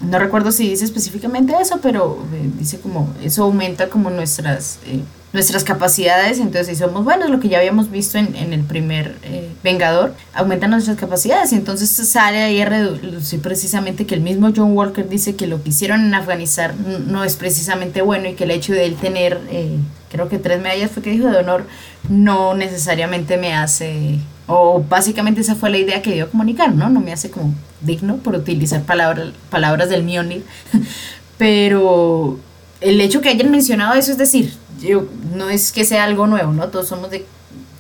no 0.02 0.18
recuerdo 0.18 0.52
si 0.52 0.68
dice 0.68 0.84
específicamente 0.84 1.54
eso, 1.60 1.78
pero 1.80 2.18
eh, 2.34 2.50
dice 2.58 2.80
como, 2.80 3.08
eso 3.22 3.44
aumenta 3.44 3.88
como 3.88 4.10
nuestras... 4.10 4.78
Eh, 4.86 5.00
nuestras 5.34 5.64
capacidades, 5.64 6.38
entonces 6.38 6.68
si 6.68 6.76
somos 6.76 7.02
buenos, 7.02 7.28
lo 7.28 7.40
que 7.40 7.48
ya 7.48 7.58
habíamos 7.58 7.90
visto 7.90 8.18
en, 8.18 8.36
en 8.36 8.52
el 8.52 8.62
primer 8.62 9.16
eh, 9.24 9.50
Vengador, 9.64 10.14
aumentan 10.32 10.70
nuestras 10.70 10.96
capacidades 10.96 11.52
y 11.52 11.56
entonces 11.56 11.90
sale 11.90 12.40
ahí 12.40 12.60
a 12.60 12.66
reducir 12.66 13.40
precisamente 13.40 14.06
que 14.06 14.14
el 14.14 14.20
mismo 14.20 14.52
John 14.54 14.76
Walker 14.76 15.08
dice 15.08 15.34
que 15.34 15.48
lo 15.48 15.60
que 15.60 15.70
hicieron 15.70 16.04
en 16.04 16.14
Afganistán 16.14 16.76
no 17.08 17.24
es 17.24 17.34
precisamente 17.34 18.00
bueno 18.00 18.28
y 18.28 18.34
que 18.34 18.44
el 18.44 18.52
hecho 18.52 18.72
de 18.74 18.84
él 18.84 18.94
tener, 18.94 19.40
eh, 19.50 19.76
creo 20.08 20.28
que 20.28 20.38
tres 20.38 20.62
medallas 20.62 20.92
fue 20.92 21.02
que 21.02 21.10
dijo 21.10 21.28
de 21.28 21.38
honor, 21.38 21.66
no 22.08 22.54
necesariamente 22.54 23.36
me 23.36 23.54
hace, 23.54 24.20
o 24.46 24.84
básicamente 24.88 25.40
esa 25.40 25.56
fue 25.56 25.68
la 25.68 25.78
idea 25.78 26.00
que 26.00 26.12
dio 26.12 26.26
a 26.26 26.28
comunicar, 26.28 26.72
¿no? 26.72 26.90
No 26.90 27.00
me 27.00 27.12
hace 27.12 27.32
como 27.32 27.52
digno 27.80 28.18
por 28.18 28.36
utilizar 28.36 28.82
palabras, 28.82 29.30
palabras 29.50 29.88
del 29.88 30.04
Mjolnir, 30.04 30.44
pero 31.38 32.38
el 32.80 33.00
hecho 33.00 33.20
que 33.20 33.30
hayan 33.30 33.50
mencionado 33.50 33.94
eso, 33.94 34.12
es 34.12 34.18
decir, 34.18 34.52
yo, 34.80 35.06
no 35.34 35.50
es 35.50 35.72
que 35.72 35.84
sea 35.84 36.04
algo 36.04 36.26
nuevo, 36.26 36.52
¿no? 36.52 36.68
Todos 36.68 36.88
somos 36.88 37.10
de 37.10 37.26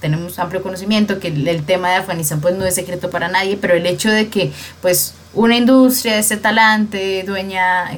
tenemos 0.00 0.38
amplio 0.38 0.62
conocimiento 0.62 1.18
que 1.18 1.28
el, 1.28 1.48
el, 1.48 1.62
tema 1.64 1.88
de 1.88 1.94
Afganistán 1.94 2.42
pues 2.42 2.54
no 2.56 2.66
es 2.66 2.74
secreto 2.74 3.08
para 3.08 3.28
nadie, 3.28 3.56
pero 3.56 3.72
el 3.72 3.86
hecho 3.86 4.10
de 4.10 4.28
que 4.28 4.52
pues 4.82 5.14
una 5.32 5.56
industria 5.56 6.12
de 6.12 6.18
ese 6.18 6.36
talante, 6.36 7.22
dueña 7.26 7.90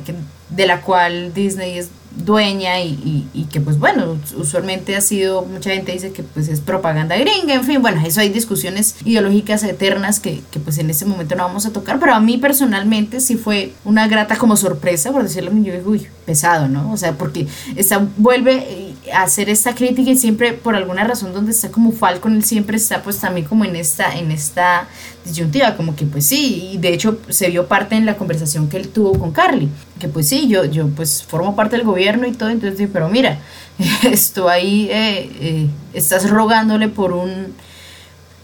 de 0.49 0.67
la 0.67 0.83
cual 0.83 1.35
Disney 1.35 1.79
es 1.79 1.91
dueña 2.25 2.81
y, 2.81 2.89
y, 2.89 3.29
y, 3.35 3.45
que 3.45 3.61
pues 3.61 3.79
bueno, 3.79 4.19
usualmente 4.37 4.97
ha 4.97 5.01
sido, 5.01 5.45
mucha 5.45 5.71
gente 5.71 5.93
dice 5.93 6.13
que 6.13 6.23
pues 6.23 6.49
es 6.49 6.61
propaganda 6.61 7.17
gringa, 7.17 7.55
en 7.55 7.65
fin, 7.65 7.83
bueno, 7.83 8.01
eso 8.05 8.21
hay 8.21 8.31
discusiones 8.31 8.97
ideológicas 9.05 9.63
eternas 9.63 10.21
que, 10.21 10.43
que 10.51 10.59
pues 10.59 10.79
en 10.79 10.91
este 10.91 11.05
momento 11.05 11.35
no 11.35 11.45
vamos 11.45 11.67
a 11.67 11.73
tocar, 11.73 11.99
pero 12.01 12.15
a 12.15 12.21
mí 12.21 12.39
personalmente 12.39 13.21
sí 13.21 13.37
fue 13.37 13.73
una 13.85 14.09
grata 14.09 14.37
como 14.37 14.57
sorpresa, 14.57 15.13
por 15.13 15.23
decirlo, 15.23 15.53
yo 15.53 15.73
digo, 15.73 15.91
uy, 15.91 16.07
pesado, 16.25 16.69
¿no? 16.69 16.93
O 16.93 16.97
sea, 16.97 17.13
porque 17.13 17.47
está, 17.77 18.07
vuelve 18.17 18.95
a 19.06 19.06
hacer 19.13 19.49
esta 19.49 19.75
crítica 19.75 20.11
y 20.11 20.17
siempre 20.17 20.53
por 20.53 20.75
alguna 20.75 21.05
razón 21.05 21.33
donde 21.33 21.53
está 21.53 21.71
como 21.71 21.93
Falcon, 21.93 22.35
él 22.35 22.45
siempre 22.45 22.77
está 22.77 23.03
pues 23.03 23.19
también 23.19 23.47
como 23.47 23.65
en 23.65 23.77
esta, 23.77 24.17
en 24.17 24.31
esta 24.31 24.89
disyuntiva, 25.25 25.77
como 25.77 25.95
que 25.95 26.07
pues 26.07 26.27
sí, 26.27 26.71
y 26.73 26.79
de 26.79 26.93
hecho 26.93 27.19
se 27.29 27.49
vio 27.49 27.67
parte 27.67 27.95
en 27.97 28.07
la 28.07 28.17
conversación 28.17 28.69
que 28.69 28.77
él 28.77 28.89
tuvo 28.89 29.19
con 29.19 29.33
Carly, 29.33 29.69
que 29.99 30.09
pues 30.09 30.29
sí, 30.29 30.49
yo, 30.49 30.65
yo 30.65 30.89
pues 30.89 31.25
formo 31.25 31.57
parte 31.57 31.77
del 31.77 31.85
gobierno 31.85 32.27
y 32.27 32.33
todo, 32.33 32.51
entonces 32.51 32.89
pero 32.93 33.09
mira, 33.09 33.39
esto 34.03 34.49
ahí 34.49 34.89
eh, 34.91 35.31
eh, 35.41 35.71
estás 35.93 36.29
rogándole 36.29 36.89
por 36.89 37.13
un, 37.13 37.55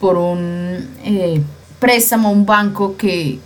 por 0.01 0.17
un 0.17 0.89
eh, 1.05 1.41
préstamo 1.79 2.29
a 2.29 2.33
un 2.33 2.47
banco 2.47 2.97
que, 2.97 3.39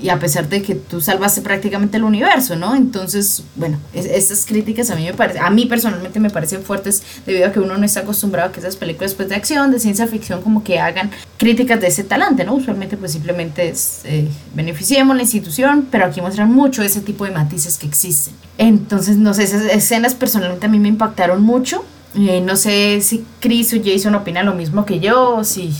y 0.00 0.08
a 0.08 0.18
pesar 0.18 0.48
de 0.48 0.62
que 0.62 0.74
tú 0.74 1.00
salvaste 1.00 1.42
prácticamente 1.42 1.96
el 1.96 2.04
universo, 2.04 2.56
¿no? 2.56 2.74
Entonces, 2.74 3.44
bueno, 3.56 3.78
estas 3.92 4.46
críticas 4.46 4.90
a 4.90 4.96
mí 4.96 5.04
me 5.04 5.14
parece, 5.14 5.38
a 5.38 5.50
mí 5.50 5.66
personalmente 5.66 6.18
me 6.18 6.30
parecen 6.30 6.62
fuertes 6.62 7.02
debido 7.26 7.46
a 7.46 7.52
que 7.52 7.60
uno 7.60 7.76
no 7.76 7.84
está 7.84 8.00
acostumbrado 8.00 8.48
a 8.48 8.52
que 8.52 8.60
esas 8.60 8.76
películas 8.76 9.14
pues, 9.14 9.28
de 9.28 9.34
acción, 9.34 9.70
de 9.70 9.78
ciencia 9.78 10.06
ficción, 10.06 10.42
como 10.42 10.64
que 10.64 10.80
hagan 10.80 11.10
críticas 11.36 11.80
de 11.80 11.88
ese 11.88 12.04
talante, 12.04 12.44
¿no? 12.44 12.54
Usualmente 12.54 12.96
pues 12.96 13.12
simplemente 13.12 13.68
es, 13.68 14.00
eh, 14.04 14.28
beneficiemos 14.54 15.14
la 15.16 15.22
institución, 15.22 15.86
pero 15.90 16.06
aquí 16.06 16.20
muestran 16.20 16.52
mucho 16.52 16.82
ese 16.82 17.00
tipo 17.00 17.24
de 17.24 17.30
matices 17.32 17.78
que 17.78 17.86
existen. 17.86 18.34
Entonces, 18.58 19.16
no 19.16 19.34
sé, 19.34 19.44
esas 19.44 19.62
escenas 19.62 20.14
personalmente 20.14 20.66
a 20.66 20.68
mí 20.68 20.78
me 20.78 20.88
impactaron 20.88 21.42
mucho. 21.42 21.84
Eh, 22.14 22.42
no 22.42 22.56
sé 22.56 23.00
si 23.00 23.24
Chris 23.40 23.72
o 23.72 23.76
Jason 23.82 24.14
opinan 24.14 24.46
lo 24.46 24.54
mismo 24.54 24.84
que 24.84 25.00
yo 25.00 25.36
o 25.36 25.44
si 25.44 25.72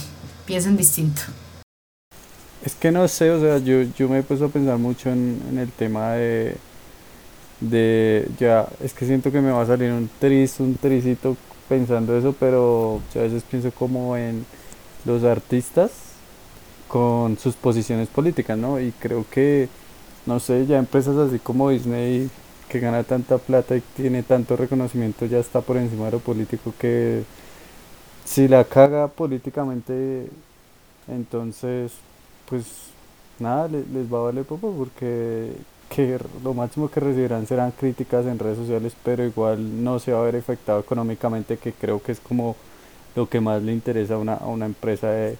piensan 0.46 0.76
distinto. 0.76 1.22
Es 2.64 2.74
que 2.76 2.92
no 2.92 3.08
sé, 3.08 3.30
o 3.30 3.40
sea, 3.40 3.58
yo, 3.58 3.82
yo 3.82 4.08
me 4.08 4.20
he 4.20 4.22
puesto 4.22 4.46
a 4.46 4.48
pensar 4.48 4.78
mucho 4.78 5.10
en, 5.10 5.40
el 5.58 5.70
tema 5.72 6.12
de, 6.12 6.56
de, 7.60 8.28
ya, 8.38 8.68
es 8.82 8.94
que 8.94 9.04
siento 9.04 9.32
que 9.32 9.40
me 9.40 9.50
va 9.50 9.62
a 9.62 9.66
salir 9.66 9.90
un 9.90 10.08
tris, 10.20 10.60
un 10.60 10.76
tricito 10.76 11.36
pensando 11.68 12.16
eso, 12.16 12.34
pero 12.38 13.00
a 13.16 13.18
veces 13.18 13.42
pienso 13.42 13.72
como 13.72 14.16
en 14.16 14.46
los 15.04 15.24
artistas 15.24 15.90
con 16.88 17.36
sus 17.38 17.56
posiciones 17.56 18.08
políticas, 18.08 18.56
¿no? 18.56 18.78
Y 18.80 18.92
creo 18.92 19.26
que, 19.30 19.68
no 20.26 20.38
sé, 20.38 20.66
ya 20.66 20.78
empresas 20.78 21.16
así 21.16 21.38
como 21.40 21.70
Disney, 21.70 22.30
que 22.68 22.80
gana 22.80 23.02
tanta 23.02 23.38
plata 23.38 23.76
y 23.76 23.82
tiene 23.96 24.22
tanto 24.22 24.56
reconocimiento, 24.56 25.26
ya 25.26 25.38
está 25.38 25.62
por 25.62 25.76
encima 25.76 26.06
de 26.06 26.12
lo 26.12 26.18
político 26.20 26.72
que 26.78 27.24
si 28.24 28.48
la 28.48 28.64
caga 28.64 29.08
políticamente, 29.08 30.28
entonces 31.08 31.92
pues 32.52 32.66
nada, 33.38 33.66
les, 33.66 34.12
va 34.12 34.18
a 34.18 34.22
valer 34.24 34.44
poco 34.44 34.74
porque 34.76 35.52
que 35.88 36.18
lo 36.44 36.52
máximo 36.52 36.90
que 36.90 37.00
recibirán 37.00 37.46
serán 37.46 37.70
críticas 37.70 38.26
en 38.26 38.38
redes 38.38 38.58
sociales, 38.58 38.92
pero 39.02 39.24
igual 39.24 39.82
no 39.82 39.98
se 39.98 40.12
va 40.12 40.20
a 40.20 40.24
ver 40.24 40.36
afectado 40.36 40.78
económicamente, 40.80 41.56
que 41.56 41.72
creo 41.72 42.02
que 42.02 42.12
es 42.12 42.20
como 42.20 42.54
lo 43.16 43.26
que 43.26 43.40
más 43.40 43.62
le 43.62 43.72
interesa 43.72 44.14
a 44.14 44.18
una, 44.18 44.36
una 44.44 44.66
empresa 44.66 45.08
de, 45.08 45.38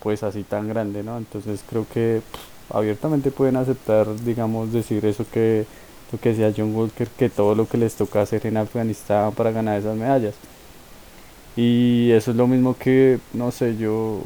pues 0.00 0.22
así 0.22 0.44
tan 0.44 0.68
grande, 0.68 1.02
¿no? 1.02 1.18
Entonces 1.18 1.64
creo 1.68 1.86
que 1.92 2.22
abiertamente 2.70 3.32
pueden 3.32 3.56
aceptar, 3.56 4.06
digamos, 4.24 4.72
decir 4.72 5.04
eso 5.04 5.26
que 5.28 5.66
lo 6.12 6.20
que 6.20 6.28
decía 6.28 6.54
John 6.56 6.72
Walker, 6.76 7.08
que 7.08 7.30
todo 7.30 7.56
lo 7.56 7.66
que 7.68 7.78
les 7.78 7.96
toca 7.96 8.22
hacer 8.22 8.46
en 8.46 8.58
Afganistán 8.58 9.32
para 9.32 9.50
ganar 9.50 9.80
esas 9.80 9.96
medallas. 9.96 10.34
Y 11.56 12.12
eso 12.12 12.30
es 12.30 12.36
lo 12.36 12.46
mismo 12.46 12.76
que, 12.78 13.18
no 13.32 13.50
sé, 13.50 13.76
yo 13.76 14.22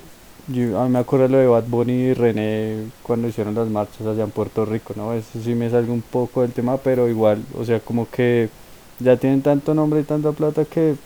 yo, 0.48 0.80
a 0.80 0.84
mí 0.84 0.90
me 0.90 0.98
acuerdo 0.98 1.28
lo 1.28 1.38
de 1.38 1.46
Bad 1.46 1.64
Bunny 1.68 1.92
y 1.92 2.14
René 2.14 2.90
cuando 3.02 3.28
hicieron 3.28 3.54
las 3.54 3.68
marchas 3.68 4.06
allá 4.06 4.24
en 4.24 4.30
Puerto 4.30 4.64
Rico, 4.64 4.94
¿no? 4.96 5.12
Eso 5.12 5.40
sí 5.42 5.54
me 5.54 5.70
salgo 5.70 5.92
un 5.92 6.02
poco 6.02 6.42
del 6.42 6.52
tema, 6.52 6.78
pero 6.78 7.08
igual, 7.08 7.42
o 7.58 7.64
sea, 7.64 7.80
como 7.80 8.08
que 8.10 8.48
ya 8.98 9.16
tienen 9.16 9.42
tanto 9.42 9.74
nombre 9.74 10.00
y 10.00 10.04
tanta 10.04 10.32
plata 10.32 10.64
que 10.64 10.96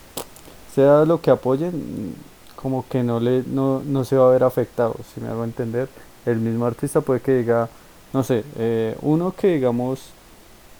sea 0.74 1.04
lo 1.04 1.20
que 1.20 1.30
apoyen, 1.30 2.14
como 2.56 2.86
que 2.88 3.02
no 3.02 3.20
le 3.20 3.42
no, 3.46 3.82
no 3.84 4.04
se 4.04 4.16
va 4.16 4.28
a 4.28 4.32
ver 4.32 4.44
afectado, 4.44 4.94
si 5.12 5.20
me 5.20 5.28
hago 5.28 5.44
entender. 5.44 5.88
El 6.24 6.38
mismo 6.38 6.66
artista 6.66 7.00
puede 7.00 7.20
que 7.20 7.38
diga, 7.38 7.68
no 8.12 8.22
sé, 8.22 8.44
eh, 8.58 8.96
uno 9.02 9.32
que 9.32 9.54
digamos, 9.54 10.00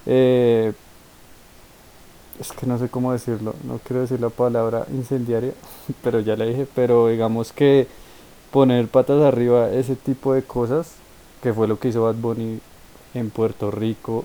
eh, 0.07 0.72
es 2.40 2.53
que 2.53 2.66
no 2.66 2.79
sé 2.79 2.88
cómo 2.88 3.12
decirlo, 3.12 3.55
no 3.64 3.81
quiero 3.85 4.03
decir 4.03 4.20
la 4.20 4.31
palabra 4.31 4.87
incendiaria, 4.92 5.53
pero 6.03 6.20
ya 6.20 6.37
le 6.37 6.46
dije, 6.46 6.66
pero 6.75 7.09
digamos 7.09 7.53
que 7.53 7.88
poner 8.53 8.87
patas 8.87 9.23
arriba 9.23 9.71
ese 9.71 9.97
tipo 9.97 10.35
de 10.35 10.43
cosas, 10.43 10.93
que 11.43 11.53
fue 11.53 11.67
lo 11.67 11.79
que 11.81 11.88
hizo 11.88 12.05
Bad 12.05 12.17
Bunny 12.17 12.61
en 13.15 13.31
Puerto 13.31 13.71
Rico, 13.71 14.25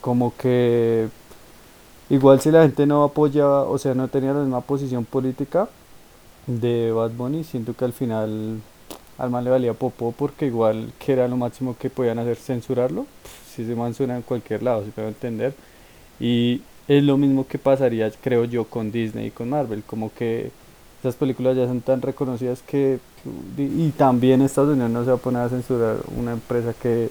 como 0.00 0.36
que 0.36 1.08
igual 2.10 2.40
si 2.40 2.50
la 2.50 2.62
gente 2.62 2.86
no 2.86 3.02
apoyaba, 3.02 3.64
o 3.64 3.78
sea, 3.78 3.94
no 3.94 4.08
tenía 4.08 4.34
la 4.34 4.40
misma 4.40 4.60
posición 4.60 5.04
política 5.04 5.68
de 6.46 6.92
Bad 6.92 7.12
Bunny, 7.12 7.44
siento 7.44 7.74
que 7.74 7.84
al 7.84 7.92
final 7.92 8.60
al 9.18 9.30
mal 9.30 9.44
le 9.44 9.50
valía 9.50 9.74
popo 9.74 10.12
porque 10.12 10.46
igual 10.46 10.92
que 10.98 11.12
era 11.12 11.28
lo 11.28 11.36
máximo 11.36 11.76
que 11.78 11.90
podían 11.90 12.18
hacer 12.18 12.36
censurarlo, 12.36 13.06
si 13.54 13.64
se 13.64 13.74
man 13.74 13.94
en 13.98 14.22
cualquier 14.22 14.62
lado, 14.62 14.84
si 14.84 14.90
puedo 14.90 15.08
entender. 15.08 15.54
Y 16.20 16.62
es 16.88 17.02
lo 17.02 17.16
mismo 17.16 17.46
que 17.46 17.58
pasaría, 17.58 18.10
creo 18.22 18.44
yo, 18.44 18.64
con 18.64 18.92
Disney 18.92 19.28
y 19.28 19.30
con 19.30 19.50
Marvel, 19.50 19.82
como 19.84 20.12
que 20.12 20.50
esas 21.02 21.16
películas 21.16 21.56
ya 21.56 21.66
son 21.66 21.80
tan 21.80 22.00
reconocidas 22.00 22.62
que 22.62 23.00
y 23.56 23.90
también 23.90 24.40
Estados 24.40 24.70
Unidos 24.70 24.90
no 24.90 25.04
se 25.04 25.10
va 25.10 25.16
a 25.16 25.20
poner 25.20 25.42
a 25.42 25.48
censurar 25.48 25.96
una 26.16 26.32
empresa 26.32 26.72
que, 26.80 27.10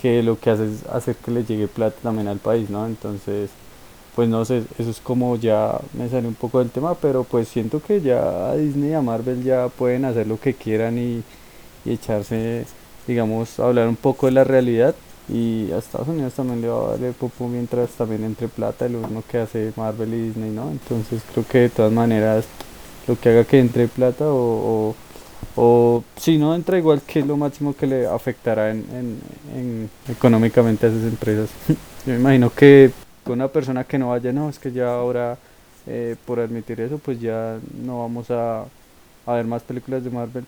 que 0.00 0.22
lo 0.22 0.38
que 0.40 0.50
hace 0.50 0.64
es 0.64 0.86
hacer 0.86 1.14
que 1.16 1.30
le 1.30 1.44
llegue 1.44 1.68
plata 1.68 1.96
también 2.02 2.28
al 2.28 2.38
país, 2.38 2.70
¿no? 2.70 2.86
Entonces, 2.86 3.50
pues 4.14 4.30
no 4.30 4.44
sé, 4.46 4.62
eso 4.78 4.90
es 4.90 5.00
como 5.00 5.36
ya 5.36 5.78
me 5.92 6.08
sale 6.08 6.26
un 6.26 6.34
poco 6.34 6.58
del 6.58 6.70
tema, 6.70 6.94
pero 6.94 7.24
pues 7.24 7.48
siento 7.48 7.82
que 7.82 8.00
ya 8.00 8.50
a 8.50 8.56
Disney 8.56 8.90
y 8.90 8.94
a 8.94 9.02
Marvel 9.02 9.42
ya 9.44 9.68
pueden 9.68 10.06
hacer 10.06 10.26
lo 10.26 10.40
que 10.40 10.54
quieran 10.54 10.98
y, 10.98 11.22
y 11.84 11.92
echarse, 11.92 12.64
digamos, 13.06 13.60
a 13.60 13.66
hablar 13.66 13.88
un 13.88 13.96
poco 13.96 14.26
de 14.26 14.32
la 14.32 14.44
realidad 14.44 14.94
y 15.28 15.70
a 15.72 15.78
Estados 15.78 16.08
Unidos 16.08 16.32
también 16.32 16.62
le 16.62 16.68
va 16.68 16.78
a 16.78 16.88
valer 16.92 17.12
poco 17.12 17.46
mientras 17.46 17.90
también 17.90 18.24
entre 18.24 18.48
plata 18.48 18.88
lo 18.88 19.00
mismo 19.00 19.22
que 19.30 19.38
hace 19.38 19.72
Marvel 19.76 20.14
y 20.14 20.22
Disney, 20.28 20.50
¿no? 20.50 20.70
Entonces 20.70 21.22
creo 21.32 21.46
que 21.46 21.58
de 21.58 21.68
todas 21.68 21.92
maneras 21.92 22.46
lo 23.08 23.18
que 23.18 23.30
haga 23.30 23.44
que 23.44 23.58
entre 23.58 23.88
plata 23.88 24.24
o, 24.28 24.94
o, 25.56 26.04
si 26.16 26.36
no 26.36 26.54
entra 26.54 26.78
igual 26.78 27.00
que 27.02 27.22
lo 27.22 27.36
máximo 27.36 27.74
que 27.74 27.86
le 27.86 28.06
afectará 28.06 28.70
en, 28.70 28.84
en, 29.54 29.90
económicamente 30.08 30.86
a 30.86 30.90
esas 30.90 31.04
empresas. 31.04 31.50
Yo 32.06 32.12
me 32.12 32.20
imagino 32.20 32.50
que 32.50 32.92
una 33.26 33.48
persona 33.48 33.84
que 33.84 33.98
no 33.98 34.10
vaya, 34.10 34.32
no, 34.32 34.48
es 34.48 34.58
que 34.58 34.70
ya 34.70 34.94
ahora 34.94 35.38
eh, 35.86 36.16
por 36.26 36.38
admitir 36.38 36.80
eso 36.80 36.98
pues 36.98 37.20
ya 37.20 37.58
no 37.82 38.00
vamos 38.00 38.30
a, 38.30 38.64
a 39.26 39.32
ver 39.32 39.46
más 39.46 39.62
películas 39.62 40.04
de 40.04 40.10
Marvel. 40.10 40.44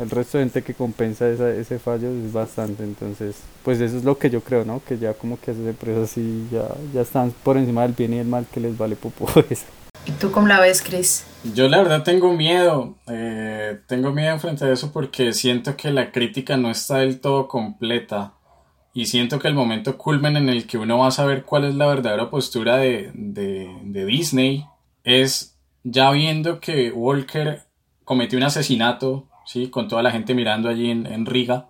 El 0.00 0.10
resto 0.10 0.38
de 0.38 0.44
gente 0.44 0.62
que 0.62 0.74
compensa 0.74 1.28
ese 1.28 1.78
fallo 1.78 2.08
es 2.08 2.32
bastante, 2.32 2.82
entonces 2.82 3.36
pues 3.64 3.80
eso 3.80 3.96
es 3.96 4.04
lo 4.04 4.18
que 4.18 4.28
yo 4.28 4.40
creo, 4.40 4.64
¿no? 4.64 4.82
Que 4.86 4.98
ya 4.98 5.14
como 5.14 5.38
que 5.38 5.52
esas 5.52 5.64
empresas 5.64 6.10
sí 6.10 6.48
ya, 6.50 6.66
ya 6.92 7.02
están 7.02 7.32
por 7.44 7.56
encima 7.56 7.82
del 7.82 7.92
bien 7.92 8.14
y 8.14 8.18
el 8.18 8.26
mal 8.26 8.46
que 8.52 8.58
les 8.58 8.76
vale 8.76 8.96
popo 8.96 9.28
eso. 9.50 9.66
¿Y 10.04 10.12
tú 10.12 10.30
cómo 10.30 10.46
la 10.46 10.60
ves, 10.60 10.82
Chris? 10.82 11.24
Yo 11.54 11.68
la 11.68 11.78
verdad 11.78 12.02
tengo 12.02 12.32
miedo, 12.32 12.96
eh, 13.06 13.80
tengo 13.86 14.12
miedo 14.12 14.38
frente 14.38 14.64
a 14.64 14.72
eso 14.72 14.92
porque 14.92 15.32
siento 15.32 15.76
que 15.76 15.90
la 15.90 16.10
crítica 16.10 16.56
no 16.56 16.70
está 16.70 16.98
del 16.98 17.20
todo 17.20 17.48
completa 17.48 18.34
y 18.92 19.06
siento 19.06 19.38
que 19.38 19.48
el 19.48 19.54
momento 19.54 19.98
culmen 19.98 20.36
en 20.36 20.48
el 20.48 20.66
que 20.66 20.78
uno 20.78 20.98
va 20.98 21.08
a 21.08 21.10
saber 21.10 21.44
cuál 21.44 21.64
es 21.64 21.74
la 21.74 21.86
verdadera 21.86 22.30
postura 22.30 22.78
de, 22.78 23.12
Disney 23.92 24.66
es 25.04 25.56
ya 25.84 26.10
viendo 26.10 26.60
que 26.60 26.90
Walker 26.90 27.66
cometió 28.04 28.38
un 28.38 28.44
asesinato, 28.44 29.28
¿sí? 29.44 29.68
con 29.68 29.86
toda 29.86 30.02
la 30.02 30.10
gente 30.10 30.34
mirando 30.34 30.68
allí 30.68 30.90
en, 30.90 31.06
en 31.06 31.26
Riga, 31.26 31.66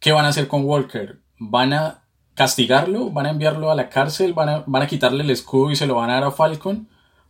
¿qué 0.00 0.12
van 0.12 0.26
a 0.26 0.28
hacer 0.28 0.48
con 0.48 0.64
Walker? 0.64 1.20
¿Van 1.38 1.72
a 1.72 2.02
castigarlo? 2.34 3.10
¿Van 3.10 3.26
a 3.26 3.30
enviarlo 3.30 3.70
a 3.70 3.74
la 3.74 3.88
cárcel? 3.88 4.34
¿Van 4.34 4.48
a, 4.48 4.64
van 4.66 4.82
a 4.82 4.86
quitarle 4.86 5.24
el 5.24 5.30
escudo 5.30 5.70
y 5.70 5.76
se 5.76 5.86
lo 5.86 5.94
van 5.94 6.10
a 6.10 6.14
dar 6.14 6.24
a 6.24 6.30
Falcon? 6.30 6.88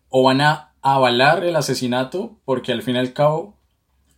O 0.09 0.23
van 0.23 0.41
a 0.41 0.73
avalar 0.83 1.45
el 1.45 1.57
asesinato 1.57 2.39
porque 2.45 2.73
al 2.73 2.83
fin 2.83 2.97
y 2.97 2.99
al 2.99 3.13
cabo 3.13 3.57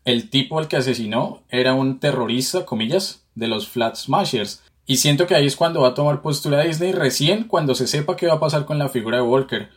el 0.05 0.30
tipo 0.30 0.59
al 0.59 0.68
que 0.68 0.76
asesinó 0.76 1.43
era 1.49 1.74
un 1.74 2.01
terrorista, 2.01 2.64
comillas, 2.64 3.26
de 3.34 3.49
los 3.49 3.68
Flat 3.68 3.97
Smashers. 3.97 4.62
Y 4.86 4.97
siento 4.97 5.26
que 5.26 5.34
ahí 5.34 5.47
es 5.47 5.57
cuando 5.57 5.82
va 5.82 5.88
a 5.88 5.95
tomar 5.95 6.22
postura 6.22 6.62
Disney 6.62 6.93
recién 6.93 7.45
cuando 7.45 7.74
se 7.74 7.86
sepa 7.86 8.16
qué 8.16 8.26
va 8.26 8.34
a 8.34 8.41
pasar 8.41 8.66
con 8.66 8.78
la 8.78 8.88
figura 8.88 9.18
de 9.18 9.22
Walker. 9.22 9.68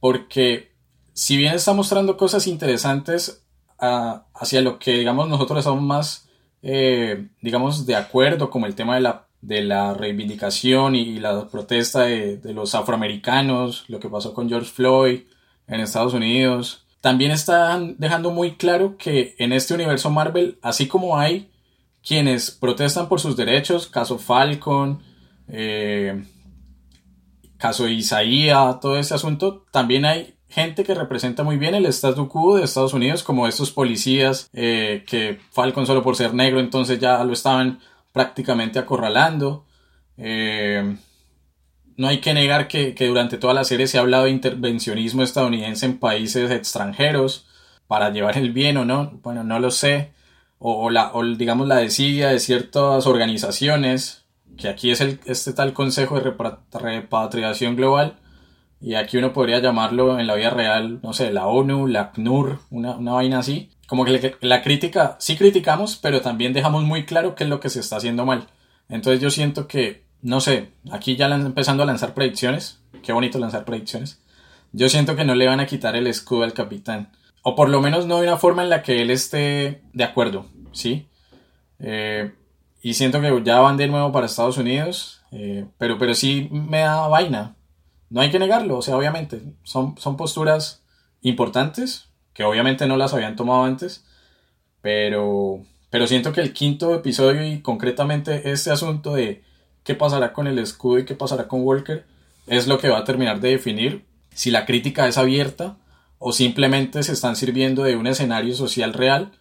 Porque 0.00 0.72
si 1.14 1.36
bien 1.36 1.54
está 1.54 1.72
mostrando 1.72 2.16
cosas 2.16 2.46
interesantes 2.46 3.44
ah, 3.78 4.26
hacia 4.34 4.60
lo 4.60 4.78
que 4.78 4.98
digamos 4.98 5.28
nosotros 5.28 5.60
estamos 5.60 5.82
más 5.82 6.28
eh, 6.62 7.28
digamos 7.40 7.86
de 7.86 7.96
acuerdo 7.96 8.50
como 8.50 8.66
el 8.66 8.74
tema 8.74 8.96
de 8.96 9.00
la, 9.00 9.26
de 9.40 9.62
la 9.62 9.94
reivindicación 9.94 10.96
y, 10.96 11.18
la 11.20 11.48
protesta 11.48 12.02
de, 12.02 12.36
de 12.36 12.52
los 12.52 12.74
afroamericanos, 12.74 13.84
lo 13.88 14.00
que 14.00 14.08
pasó 14.08 14.34
con 14.34 14.48
George 14.48 14.70
Floyd, 14.70 15.20
en 15.68 15.80
Estados 15.80 16.14
Unidos. 16.14 16.86
También 17.00 17.30
están 17.30 17.96
dejando 17.98 18.30
muy 18.30 18.56
claro 18.56 18.96
que 18.98 19.36
en 19.38 19.52
este 19.52 19.74
universo 19.74 20.10
Marvel, 20.10 20.58
así 20.62 20.88
como 20.88 21.18
hay 21.18 21.50
quienes 22.06 22.50
protestan 22.50 23.08
por 23.08 23.20
sus 23.20 23.36
derechos, 23.36 23.86
caso 23.86 24.18
Falcon, 24.18 25.02
eh, 25.48 26.24
caso 27.56 27.86
Isaías, 27.86 28.80
todo 28.80 28.98
este 28.98 29.14
asunto, 29.14 29.64
también 29.70 30.04
hay 30.04 30.34
gente 30.48 30.82
que 30.82 30.94
representa 30.94 31.44
muy 31.44 31.58
bien 31.58 31.74
el 31.74 31.86
statu 31.86 32.28
quo 32.28 32.56
de 32.56 32.64
Estados 32.64 32.94
Unidos, 32.94 33.22
como 33.22 33.46
estos 33.46 33.70
policías 33.70 34.48
eh, 34.52 35.04
que 35.06 35.38
Falcon 35.52 35.86
solo 35.86 36.02
por 36.02 36.16
ser 36.16 36.32
negro 36.32 36.58
entonces 36.58 36.98
ya 36.98 37.22
lo 37.22 37.32
estaban 37.32 37.80
prácticamente 38.12 38.78
acorralando. 38.78 39.66
Eh, 40.16 40.96
no 41.98 42.06
hay 42.08 42.20
que 42.20 42.32
negar 42.32 42.68
que, 42.68 42.94
durante 42.96 43.38
toda 43.38 43.54
la 43.54 43.64
serie 43.64 43.88
se 43.88 43.98
ha 43.98 44.02
hablado 44.02 44.24
de 44.24 44.30
intervencionismo 44.30 45.22
estadounidense 45.22 45.84
en 45.84 45.98
países 45.98 46.50
extranjeros 46.50 47.46
para 47.88 48.10
llevar 48.10 48.38
el 48.38 48.52
bien 48.52 48.76
o 48.76 48.84
no. 48.84 49.18
Bueno, 49.24 49.42
no 49.44 49.58
lo 49.58 49.72
sé. 49.72 50.12
o, 50.58 50.90
la, 50.90 51.12
digamos 51.36 51.66
la 51.66 51.76
desidia 51.76 52.28
de 52.28 52.38
ciertas 52.38 53.06
organizaciones, 53.06 54.24
que 54.56 54.68
aquí 54.68 54.92
es 54.92 55.00
el, 55.00 55.20
este 55.26 55.52
tal 55.52 55.72
Consejo 55.72 56.20
de 56.20 56.32
Repatriación 56.72 57.74
Global, 57.76 58.16
y 58.80 58.94
aquí 58.94 59.16
uno 59.16 59.32
podría 59.32 59.58
llamarlo 59.58 60.20
en 60.20 60.28
la 60.28 60.36
vida 60.36 60.50
real, 60.50 61.00
no 61.02 61.12
sé, 61.12 61.32
la 61.32 61.48
ONU, 61.48 61.88
la 61.88 62.02
ACNUR, 62.02 62.60
una, 62.70 62.96
una 62.96 63.12
vaina 63.14 63.40
así. 63.40 63.70
Como 63.88 64.04
que 64.04 64.36
la 64.40 64.62
crítica, 64.62 65.16
sí 65.18 65.36
criticamos, 65.36 65.96
pero 65.96 66.20
también 66.20 66.52
dejamos 66.52 66.84
muy 66.84 67.06
claro 67.06 67.34
qué 67.34 67.44
es 67.44 67.50
lo 67.50 67.58
que 67.58 67.70
se 67.70 67.80
está 67.80 67.96
haciendo 67.96 68.24
mal. 68.24 68.46
Entonces 68.88 69.20
yo 69.20 69.30
siento 69.30 69.66
que, 69.66 70.07
no 70.22 70.40
sé, 70.40 70.70
aquí 70.90 71.16
ya 71.16 71.26
empezando 71.26 71.82
a 71.82 71.86
lanzar 71.86 72.14
predicciones, 72.14 72.80
qué 73.02 73.12
bonito 73.12 73.38
lanzar 73.38 73.64
predicciones, 73.64 74.20
yo 74.72 74.88
siento 74.88 75.16
que 75.16 75.24
no 75.24 75.34
le 75.34 75.46
van 75.46 75.60
a 75.60 75.66
quitar 75.66 75.96
el 75.96 76.06
escudo 76.06 76.44
al 76.44 76.52
capitán. 76.52 77.10
O 77.42 77.54
por 77.54 77.68
lo 77.68 77.80
menos 77.80 78.06
no 78.06 78.18
de 78.20 78.26
una 78.26 78.36
forma 78.36 78.62
en 78.62 78.70
la 78.70 78.82
que 78.82 79.00
él 79.00 79.10
esté 79.10 79.82
de 79.92 80.04
acuerdo, 80.04 80.46
¿sí? 80.72 81.08
Eh, 81.78 82.32
y 82.82 82.94
siento 82.94 83.20
que 83.20 83.42
ya 83.44 83.60
van 83.60 83.76
de 83.76 83.88
nuevo 83.88 84.12
para 84.12 84.26
Estados 84.26 84.58
Unidos, 84.58 85.22
eh, 85.30 85.66
pero, 85.78 85.98
pero 85.98 86.14
sí 86.14 86.48
me 86.50 86.80
da 86.80 87.08
vaina. 87.08 87.56
No 88.10 88.20
hay 88.20 88.30
que 88.30 88.38
negarlo, 88.38 88.78
o 88.78 88.82
sea, 88.82 88.96
obviamente, 88.96 89.42
son, 89.62 89.96
son 89.98 90.16
posturas 90.16 90.84
importantes, 91.22 92.08
que 92.32 92.44
obviamente 92.44 92.86
no 92.86 92.96
las 92.96 93.14
habían 93.14 93.36
tomado 93.36 93.64
antes, 93.64 94.04
pero, 94.80 95.62
pero 95.90 96.06
siento 96.06 96.32
que 96.32 96.40
el 96.40 96.52
quinto 96.52 96.94
episodio 96.94 97.46
y 97.46 97.60
concretamente 97.60 98.50
este 98.50 98.70
asunto 98.70 99.14
de 99.14 99.42
qué 99.88 99.94
pasará 99.94 100.34
con 100.34 100.46
el 100.46 100.58
escudo 100.58 100.98
y 100.98 101.06
qué 101.06 101.14
pasará 101.14 101.48
con 101.48 101.62
Walker 101.62 102.04
es 102.46 102.66
lo 102.68 102.78
que 102.78 102.90
va 102.90 102.98
a 102.98 103.04
terminar 103.04 103.40
de 103.40 103.52
definir 103.52 104.04
si 104.34 104.50
la 104.50 104.66
crítica 104.66 105.08
es 105.08 105.16
abierta 105.16 105.78
o 106.18 106.32
simplemente 106.32 107.02
se 107.02 107.14
están 107.14 107.36
sirviendo 107.36 107.84
de 107.84 107.96
un 107.96 108.06
escenario 108.06 108.54
social 108.54 108.92
real 108.92 109.32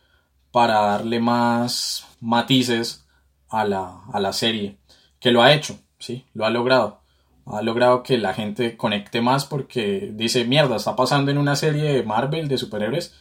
para 0.54 0.80
darle 0.80 1.20
más 1.20 2.08
matices 2.22 3.06
a 3.50 3.66
la, 3.66 4.04
a 4.14 4.22
la 4.22 4.32
serie, 4.32 4.78
que 5.20 5.32
lo 5.32 5.41
ha 5.41 5.54
hecho, 5.54 5.82
sí, 6.00 6.24
lo 6.34 6.45
ha 6.45 6.50
logrado. 6.50 7.02
Ha 7.45 7.62
logrado 7.62 8.02
que 8.02 8.18
la 8.18 8.34
gente 8.34 8.78
conecte 8.78 9.20
más 9.20 9.43
porque 9.43 10.14
dice, 10.14 10.45
mierda, 10.45 10.78
está 10.78 10.95
pasando 10.95 11.30
en 11.30 11.39
una 11.39 11.58
serie 11.58 11.91
de 11.91 12.04
Marvel 12.04 12.48
de 12.48 12.58
superhéroes 12.58 13.14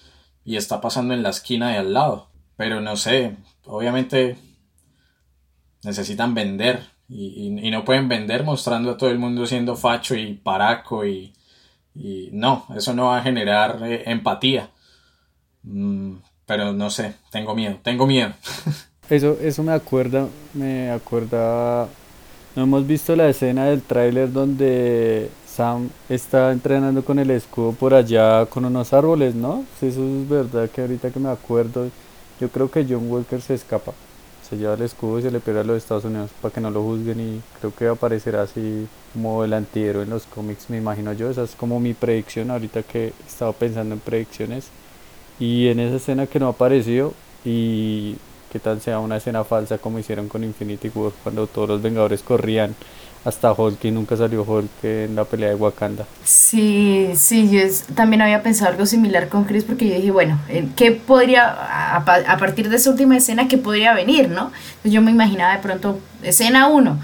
y 0.44 0.54
está 0.54 0.80
pasando 0.80 1.12
en 1.12 1.24
la 1.24 1.30
esquina 1.30 1.70
de 1.70 1.78
al 1.78 1.92
lado. 1.92 2.28
Pero 2.56 2.80
no 2.80 2.96
sé, 2.96 3.36
obviamente 3.64 4.36
necesitan 5.82 6.32
vender 6.32 6.94
y, 7.08 7.70
no 7.70 7.84
pueden 7.84 8.08
vender 8.08 8.44
mostrando 8.44 8.92
a 8.92 8.96
todo 8.96 9.10
el 9.10 9.18
mundo 9.18 9.46
siendo 9.46 9.76
facho 9.76 10.14
y 10.16 10.34
paraco 10.34 11.06
y, 11.06 11.32
y 11.94 12.30
no, 12.32 12.66
eso 12.76 12.94
no 12.94 13.06
va 13.06 13.18
a 13.18 13.22
generar 13.22 13.80
eh, 13.84 14.02
empatía. 14.06 14.70
Mm, 15.62 16.16
pero 16.46 16.72
no 16.72 16.90
sé, 16.90 17.14
tengo 17.30 17.54
miedo, 17.54 17.78
tengo 17.82 18.06
miedo. 18.06 18.32
Eso, 19.08 19.38
eso 19.40 19.62
me 19.62 19.70
acuerda, 19.70 20.26
me 20.52 20.90
acuerda, 20.90 21.86
no 22.56 22.62
hemos 22.64 22.84
visto 22.84 23.14
la 23.14 23.28
escena 23.28 23.66
del 23.66 23.80
tráiler 23.82 24.32
donde 24.32 25.30
Sam 25.46 25.90
está 26.08 26.50
entrenando 26.50 27.04
con 27.04 27.20
el 27.20 27.30
escudo 27.30 27.70
por 27.70 27.94
allá 27.94 28.46
con 28.46 28.64
unos 28.64 28.92
árboles, 28.92 29.36
¿no? 29.36 29.64
eso 29.80 29.86
es 29.86 30.28
verdad 30.28 30.68
que 30.68 30.80
ahorita 30.80 31.12
que 31.12 31.20
me 31.20 31.28
acuerdo, 31.28 31.88
yo 32.40 32.48
creo 32.48 32.68
que 32.68 32.84
John 32.84 33.08
Walker 33.08 33.40
se 33.40 33.54
escapa, 33.54 33.92
se 34.48 34.56
lleva 34.56 34.74
el 34.74 34.82
escudo 34.82 35.18
y 35.18 35.22
se 35.22 35.30
le 35.30 35.40
pega 35.40 35.60
a 35.60 35.64
los 35.64 35.76
Estados 35.76 36.04
Unidos 36.04 36.30
para 36.40 36.54
que 36.54 36.60
no 36.60 36.70
lo 36.70 36.82
juzguen 36.82 37.20
y 37.20 37.40
creo 37.60 37.74
que 37.74 37.88
aparecerá 37.88 38.42
así 38.42 38.86
como 39.12 39.44
el 39.44 39.52
antihéroe 39.52 40.04
en 40.04 40.10
los 40.10 40.26
cómics, 40.26 40.70
me 40.70 40.76
imagino 40.76 41.12
yo, 41.12 41.30
esa 41.30 41.42
es 41.42 41.54
como 41.56 41.80
mi 41.80 41.94
predicción 41.94 42.50
ahorita 42.50 42.82
que 42.82 43.06
he 43.06 43.26
estado 43.26 43.52
pensando 43.52 43.94
en 43.94 44.00
predicciones. 44.00 44.68
Y 45.38 45.68
en 45.68 45.80
esa 45.80 45.96
escena 45.96 46.26
que 46.26 46.38
no 46.40 46.48
apareció 46.48 47.12
y 47.44 48.16
qué 48.52 48.58
tal 48.58 48.80
sea 48.80 49.00
una 49.00 49.18
escena 49.18 49.44
falsa 49.44 49.78
como 49.78 49.98
hicieron 49.98 50.28
con 50.28 50.44
Infinity 50.44 50.90
War 50.94 51.12
cuando 51.22 51.46
todos 51.46 51.68
los 51.68 51.82
Vengadores 51.82 52.22
corrían 52.22 52.74
hasta 53.26 53.52
Hulk 53.52 53.84
y 53.84 53.90
nunca 53.90 54.16
salió 54.16 54.44
Hulk 54.44 54.84
en 54.84 55.16
la 55.16 55.24
pelea 55.24 55.48
de 55.48 55.56
Wakanda. 55.56 56.06
Sí, 56.22 57.10
sí, 57.16 57.50
yo 57.50 57.60
también 57.96 58.22
había 58.22 58.40
pensado 58.40 58.70
algo 58.70 58.86
similar 58.86 59.28
con 59.28 59.44
Chris 59.44 59.64
porque 59.64 59.88
yo 59.88 59.96
dije, 59.96 60.12
bueno, 60.12 60.38
eh, 60.48 60.68
¿qué 60.76 60.92
podría, 60.92 61.96
a, 61.96 62.36
partir 62.38 62.68
de 62.68 62.76
esa 62.76 62.88
última 62.90 63.16
escena, 63.16 63.48
qué 63.48 63.58
podría 63.58 63.94
venir, 63.94 64.28
no? 64.28 64.52
Entonces 64.68 64.92
yo 64.92 65.02
me 65.02 65.10
imaginaba 65.10 65.56
de 65.56 65.58
pronto, 65.58 65.98
escena 66.22 66.68
1, 66.68 67.00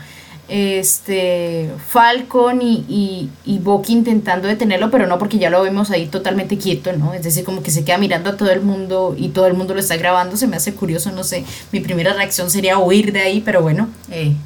este 0.49 1.70
Falcon 1.89 2.62
y, 2.62 2.85
y, 2.89 3.31
y 3.45 3.59
Bucky 3.59 3.93
intentando 3.93 4.47
detenerlo, 4.47 4.93
pero 4.93 5.09
no 5.09 5.18
porque 5.18 5.39
ya 5.39 5.51
lo 5.51 5.61
vemos 5.62 5.91
ahí 5.91 6.07
totalmente 6.07 6.57
quieto, 6.57 6.93
¿no? 6.93 7.14
Es 7.14 7.25
decir, 7.25 7.43
como 7.43 7.64
que 7.64 7.73
se 7.73 7.85
queda 7.85 7.99
mirando 7.99 8.31
a 8.31 8.37
todo 8.37 8.53
el 8.53 8.61
mundo 8.61 9.16
y 9.18 9.31
todo 9.31 9.49
el 9.49 9.55
mundo 9.55 9.75
lo 9.75 9.81
está 9.81 9.97
grabando, 9.97 10.37
se 10.37 10.47
me 10.47 10.55
hace 10.55 10.73
curioso, 10.73 11.11
no 11.11 11.25
sé, 11.25 11.45
mi 11.73 11.81
primera 11.81 12.12
reacción 12.12 12.49
sería 12.49 12.79
huir 12.79 13.12
de 13.12 13.23
ahí, 13.23 13.41
pero 13.41 13.61
bueno, 13.61 13.89
eh, 14.09 14.37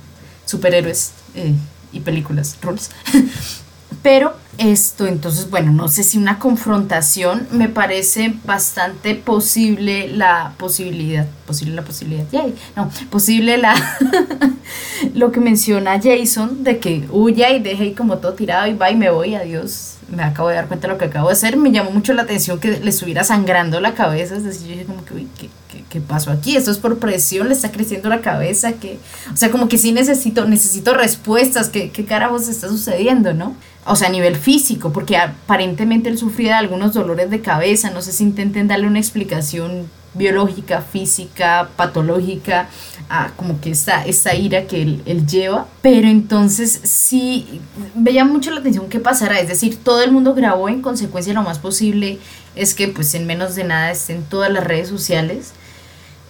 superhéroes 0.46 1.12
eh, 1.36 1.54
y 1.92 2.00
películas, 2.00 2.56
rules. 2.62 2.90
pero 4.02 4.34
esto, 4.58 5.06
entonces, 5.06 5.50
bueno, 5.50 5.72
no 5.72 5.88
sé 5.88 6.02
si 6.02 6.16
una 6.16 6.38
confrontación 6.38 7.46
me 7.50 7.68
parece 7.68 8.34
bastante 8.44 9.14
posible 9.14 10.08
la 10.08 10.54
posibilidad, 10.58 11.26
posible 11.46 11.74
la 11.74 11.82
posibilidad, 11.82 12.24
yay, 12.30 12.54
no, 12.74 12.90
posible 13.10 13.58
la, 13.58 13.74
lo 15.14 15.30
que 15.30 15.40
menciona 15.40 16.00
Jason 16.00 16.64
de 16.64 16.78
que 16.78 17.06
huya 17.10 17.50
y 17.50 17.60
deje 17.60 17.94
como 17.94 18.18
todo 18.18 18.34
tirado 18.34 18.66
y 18.66 18.74
va 18.74 18.90
y 18.90 18.96
me 18.96 19.10
voy, 19.10 19.34
adiós, 19.34 19.95
me 20.08 20.22
acabo 20.22 20.48
de 20.48 20.54
dar 20.54 20.68
cuenta 20.68 20.86
de 20.86 20.92
lo 20.94 20.98
que 20.98 21.06
acabo 21.06 21.28
de 21.28 21.34
hacer, 21.34 21.56
me 21.56 21.72
llamó 21.72 21.90
mucho 21.90 22.12
la 22.12 22.22
atención 22.22 22.60
que 22.60 22.78
le 22.78 22.90
estuviera 22.90 23.24
sangrando 23.24 23.80
la 23.80 23.94
cabeza, 23.94 24.36
es 24.36 24.44
decir, 24.44 24.68
yo 24.68 24.72
dije 24.74 24.84
como 24.84 25.04
que, 25.04 25.14
uy, 25.14 25.28
¿qué, 25.38 25.48
qué, 25.70 25.84
qué 25.88 26.00
pasó 26.00 26.30
aquí? 26.30 26.56
Esto 26.56 26.70
es 26.70 26.78
por 26.78 26.98
presión, 26.98 27.48
le 27.48 27.54
está 27.54 27.70
creciendo 27.70 28.08
la 28.08 28.20
cabeza, 28.20 28.74
que, 28.74 28.98
o 29.32 29.36
sea, 29.36 29.50
como 29.50 29.68
que 29.68 29.78
sí 29.78 29.92
necesito, 29.92 30.46
necesito 30.46 30.94
respuestas, 30.94 31.68
¿qué, 31.68 31.90
qué 31.90 32.04
carajos 32.04 32.48
está 32.48 32.68
sucediendo, 32.68 33.34
no? 33.34 33.56
o 33.86 33.94
sea, 33.94 34.08
a 34.08 34.10
nivel 34.10 34.36
físico, 34.36 34.92
porque 34.92 35.16
aparentemente 35.16 36.08
él 36.08 36.18
sufría 36.18 36.52
de 36.52 36.58
algunos 36.58 36.92
dolores 36.92 37.30
de 37.30 37.40
cabeza, 37.40 37.90
no 37.90 38.02
sé 38.02 38.12
si 38.12 38.24
intenten 38.24 38.68
darle 38.68 38.88
una 38.88 38.98
explicación 38.98 39.88
biológica, 40.16 40.80
física, 40.80 41.68
patológica, 41.76 42.68
a 43.08 43.30
como 43.36 43.60
que 43.60 43.70
esta 43.70 44.34
ira 44.34 44.66
que 44.66 44.82
él, 44.82 45.02
él, 45.06 45.26
lleva, 45.26 45.66
pero 45.82 46.08
entonces 46.08 46.80
sí, 46.84 47.60
veía 47.94 48.24
mucho 48.24 48.50
la 48.50 48.60
atención 48.60 48.88
qué 48.88 48.98
pasará, 48.98 49.38
es 49.38 49.48
decir, 49.48 49.76
todo 49.82 50.02
el 50.02 50.12
mundo 50.12 50.34
grabó 50.34 50.68
en 50.68 50.82
consecuencia 50.82 51.32
lo 51.32 51.42
más 51.42 51.58
posible, 51.58 52.18
es 52.56 52.74
que 52.74 52.88
pues 52.88 53.14
en 53.14 53.26
menos 53.26 53.54
de 53.54 53.64
nada 53.64 53.90
estén 53.90 54.24
todas 54.24 54.50
las 54.50 54.64
redes 54.64 54.88
sociales, 54.88 55.52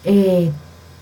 eh, 0.05 0.51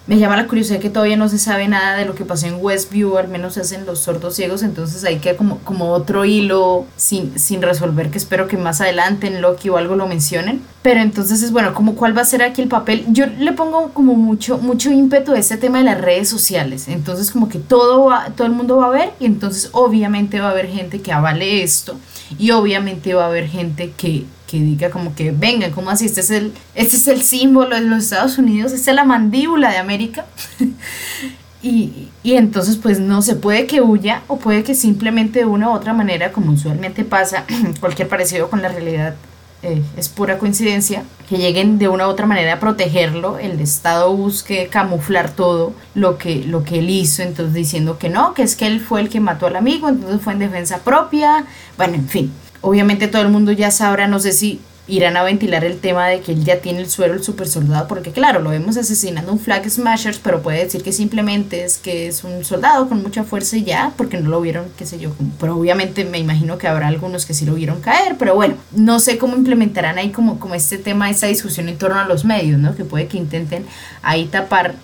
me 0.06 0.18
llama 0.18 0.36
la 0.36 0.46
curiosidad 0.46 0.80
que 0.80 0.90
todavía 0.90 1.16
no 1.16 1.28
se 1.28 1.38
sabe 1.38 1.66
nada 1.66 1.96
de 1.96 2.04
lo 2.04 2.14
que 2.14 2.26
pasó 2.26 2.46
en 2.46 2.56
Westview, 2.60 3.16
al 3.16 3.28
menos 3.28 3.56
hacen 3.56 3.86
los 3.86 4.00
sordos 4.00 4.34
ciegos, 4.34 4.62
entonces 4.62 5.02
ahí 5.04 5.18
queda 5.18 5.36
como, 5.36 5.58
como 5.60 5.92
otro 5.92 6.26
hilo 6.26 6.84
sin, 6.96 7.38
sin 7.38 7.62
resolver 7.62 8.10
que 8.10 8.18
espero 8.18 8.46
que 8.46 8.58
más 8.58 8.82
adelante 8.82 9.26
en 9.26 9.40
Loki 9.40 9.70
o 9.70 9.78
algo 9.78 9.96
lo 9.96 10.06
mencionen. 10.06 10.60
Pero 10.82 11.00
entonces 11.00 11.42
es 11.42 11.50
bueno, 11.50 11.72
como 11.72 11.94
cuál 11.94 12.16
va 12.16 12.20
a 12.20 12.26
ser 12.26 12.42
aquí 12.42 12.60
el 12.60 12.68
papel. 12.68 13.06
Yo 13.08 13.24
le 13.26 13.52
pongo 13.52 13.94
como 13.94 14.14
mucho, 14.14 14.58
mucho 14.58 14.90
ímpetu 14.90 15.32
a 15.32 15.38
este 15.38 15.56
tema 15.56 15.78
de 15.78 15.84
las 15.84 15.98
redes 15.98 16.28
sociales. 16.28 16.88
Entonces 16.88 17.30
como 17.30 17.48
que 17.48 17.58
todo, 17.58 18.04
va, 18.04 18.26
todo 18.36 18.46
el 18.46 18.52
mundo 18.52 18.76
va 18.76 18.88
a 18.88 18.90
ver 18.90 19.12
y 19.18 19.24
entonces 19.24 19.70
obviamente 19.72 20.40
va 20.40 20.48
a 20.48 20.50
haber 20.50 20.68
gente 20.68 21.00
que 21.00 21.12
avale 21.12 21.62
esto 21.62 21.96
y 22.38 22.50
obviamente 22.50 23.14
va 23.14 23.24
a 23.24 23.28
haber 23.28 23.48
gente 23.48 23.92
que, 23.96 24.24
que 24.54 24.60
diga 24.60 24.90
como 24.90 25.16
que 25.16 25.32
vengan, 25.32 25.72
como 25.72 25.90
así? 25.90 26.06
Este 26.06 26.20
es, 26.20 26.30
el, 26.30 26.52
este 26.76 26.96
es 26.96 27.08
el 27.08 27.22
símbolo 27.22 27.74
de 27.74 27.82
los 27.82 28.04
Estados 28.04 28.38
Unidos, 28.38 28.72
esta 28.72 28.92
es 28.92 28.94
la 28.94 29.04
mandíbula 29.04 29.72
de 29.72 29.78
América. 29.78 30.26
y, 31.62 32.08
y, 32.22 32.34
entonces 32.34 32.76
pues 32.76 33.00
no 33.00 33.20
se 33.20 33.34
puede 33.34 33.66
que 33.66 33.80
huya 33.80 34.22
o 34.28 34.36
puede 34.38 34.62
que 34.62 34.76
simplemente 34.76 35.40
de 35.40 35.44
una 35.46 35.70
u 35.70 35.72
otra 35.72 35.92
manera, 35.92 36.30
como 36.30 36.52
usualmente 36.52 37.04
pasa, 37.04 37.44
cualquier 37.80 38.06
parecido 38.06 38.48
con 38.48 38.62
la 38.62 38.68
realidad 38.68 39.16
eh, 39.64 39.82
es 39.96 40.08
pura 40.08 40.38
coincidencia, 40.38 41.02
que 41.28 41.38
lleguen 41.38 41.78
de 41.78 41.88
una 41.88 42.06
u 42.06 42.10
otra 42.10 42.26
manera 42.26 42.54
a 42.54 42.60
protegerlo, 42.60 43.38
el 43.38 43.58
Estado 43.60 44.14
busque 44.14 44.68
camuflar 44.68 45.30
todo 45.30 45.72
lo 45.96 46.16
que, 46.16 46.44
lo 46.44 46.62
que 46.62 46.78
él 46.78 46.90
hizo, 46.90 47.22
entonces 47.22 47.54
diciendo 47.54 47.98
que 47.98 48.08
no, 48.08 48.34
que 48.34 48.42
es 48.42 48.54
que 48.54 48.68
él 48.68 48.80
fue 48.80 49.00
el 49.00 49.08
que 49.08 49.18
mató 49.18 49.48
al 49.48 49.56
amigo, 49.56 49.88
entonces 49.88 50.20
fue 50.20 50.34
en 50.34 50.38
defensa 50.38 50.78
propia, 50.78 51.44
bueno, 51.76 51.94
en 51.94 52.08
fin, 52.08 52.32
obviamente 52.64 53.08
todo 53.08 53.22
el 53.22 53.28
mundo 53.28 53.52
ya 53.52 53.70
sabrá, 53.70 54.08
no 54.08 54.18
sé 54.18 54.32
si 54.32 54.60
irán 54.86 55.16
a 55.16 55.22
ventilar 55.22 55.64
el 55.64 55.78
tema 55.78 56.08
de 56.08 56.20
que 56.20 56.32
él 56.32 56.44
ya 56.44 56.60
tiene 56.60 56.80
el 56.80 56.90
suero, 56.90 57.14
el 57.14 57.22
super 57.22 57.46
soldado, 57.46 57.88
porque 57.88 58.10
claro, 58.10 58.40
lo 58.40 58.50
vemos 58.50 58.76
asesinando 58.76 59.32
un 59.32 59.38
Flag 59.38 59.68
Smashers, 59.68 60.18
pero 60.18 60.42
puede 60.42 60.64
decir 60.64 60.82
que 60.82 60.92
simplemente 60.92 61.64
es 61.64 61.78
que 61.78 62.06
es 62.06 62.24
un 62.24 62.44
soldado 62.44 62.88
con 62.88 63.02
mucha 63.02 63.24
fuerza 63.24 63.56
y 63.56 63.64
ya, 63.64 63.92
porque 63.96 64.18
no 64.18 64.28
lo 64.28 64.40
vieron, 64.40 64.66
qué 64.76 64.84
sé 64.84 64.98
yo, 64.98 65.10
pero 65.40 65.56
obviamente 65.56 66.04
me 66.04 66.18
imagino 66.18 66.58
que 66.58 66.68
habrá 66.68 66.88
algunos 66.88 67.24
que 67.24 67.34
sí 67.34 67.46
lo 67.46 67.54
vieron 67.54 67.80
caer, 67.80 68.16
pero 68.18 68.34
bueno, 68.34 68.56
no 68.72 68.98
sé 68.98 69.16
cómo 69.16 69.36
implementarán 69.36 69.98
ahí 69.98 70.10
como, 70.10 70.38
como 70.38 70.54
este 70.54 70.76
tema, 70.78 71.10
esa 71.10 71.26
discusión 71.26 71.68
en 71.68 71.78
torno 71.78 71.98
a 71.98 72.06
los 72.06 72.24
medios, 72.24 72.58
¿no? 72.58 72.74
Que 72.74 72.84
puede 72.84 73.06
que 73.08 73.16
intenten 73.16 73.64
ahí 74.02 74.26
tapar 74.26 74.74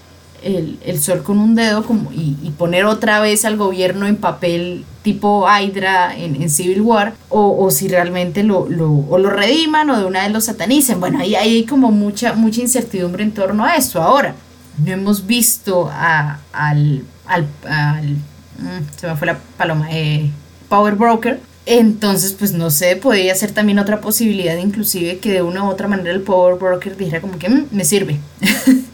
el, 0.42 1.00
sol 1.00 1.22
con 1.22 1.38
un 1.38 1.54
dedo 1.54 1.84
como, 1.84 2.10
y, 2.12 2.34
poner 2.58 2.84
otra 2.84 3.20
vez 3.20 3.44
al 3.44 3.56
gobierno 3.56 4.06
en 4.06 4.16
papel 4.16 4.84
tipo 5.02 5.46
Hydra 5.48 6.16
en, 6.16 6.50
Civil 6.50 6.82
War, 6.82 7.14
o, 7.28 7.70
si 7.70 7.88
realmente 7.88 8.42
lo, 8.42 8.68
lo, 8.68 8.90
o 8.90 9.18
lo 9.18 9.30
rediman 9.30 9.88
o 9.90 9.98
de 9.98 10.04
una 10.04 10.22
vez 10.22 10.32
lo 10.32 10.40
satanicen. 10.40 11.00
Bueno, 11.00 11.20
ahí, 11.20 11.34
hay 11.34 11.64
como 11.64 11.90
mucha, 11.90 12.34
mucha 12.34 12.60
incertidumbre 12.60 13.22
en 13.22 13.32
torno 13.32 13.64
a 13.64 13.76
esto. 13.76 14.02
Ahora, 14.02 14.34
no 14.78 14.92
hemos 14.92 15.26
visto 15.26 15.88
a, 15.92 16.40
al, 16.52 17.04
al, 17.26 17.44
mm, 17.44 18.98
se 18.98 19.06
me 19.06 19.16
fue 19.16 19.26
la 19.26 19.38
paloma, 19.56 19.88
eh, 19.90 20.30
Power 20.68 20.94
Broker, 20.94 21.40
entonces, 21.66 22.32
pues 22.32 22.52
no 22.52 22.70
sé, 22.70 22.96
podría 22.96 23.34
ser 23.34 23.52
también 23.52 23.78
otra 23.78 24.00
posibilidad, 24.00 24.56
inclusive 24.56 25.18
que 25.18 25.32
de 25.32 25.42
una 25.42 25.64
u 25.64 25.68
otra 25.68 25.88
manera 25.88 26.10
el 26.10 26.22
Power 26.22 26.58
Broker 26.58 26.96
dijera 26.96 27.20
como 27.20 27.38
que 27.38 27.48
mm, 27.48 27.68
me 27.70 27.84
sirve. 27.84 28.18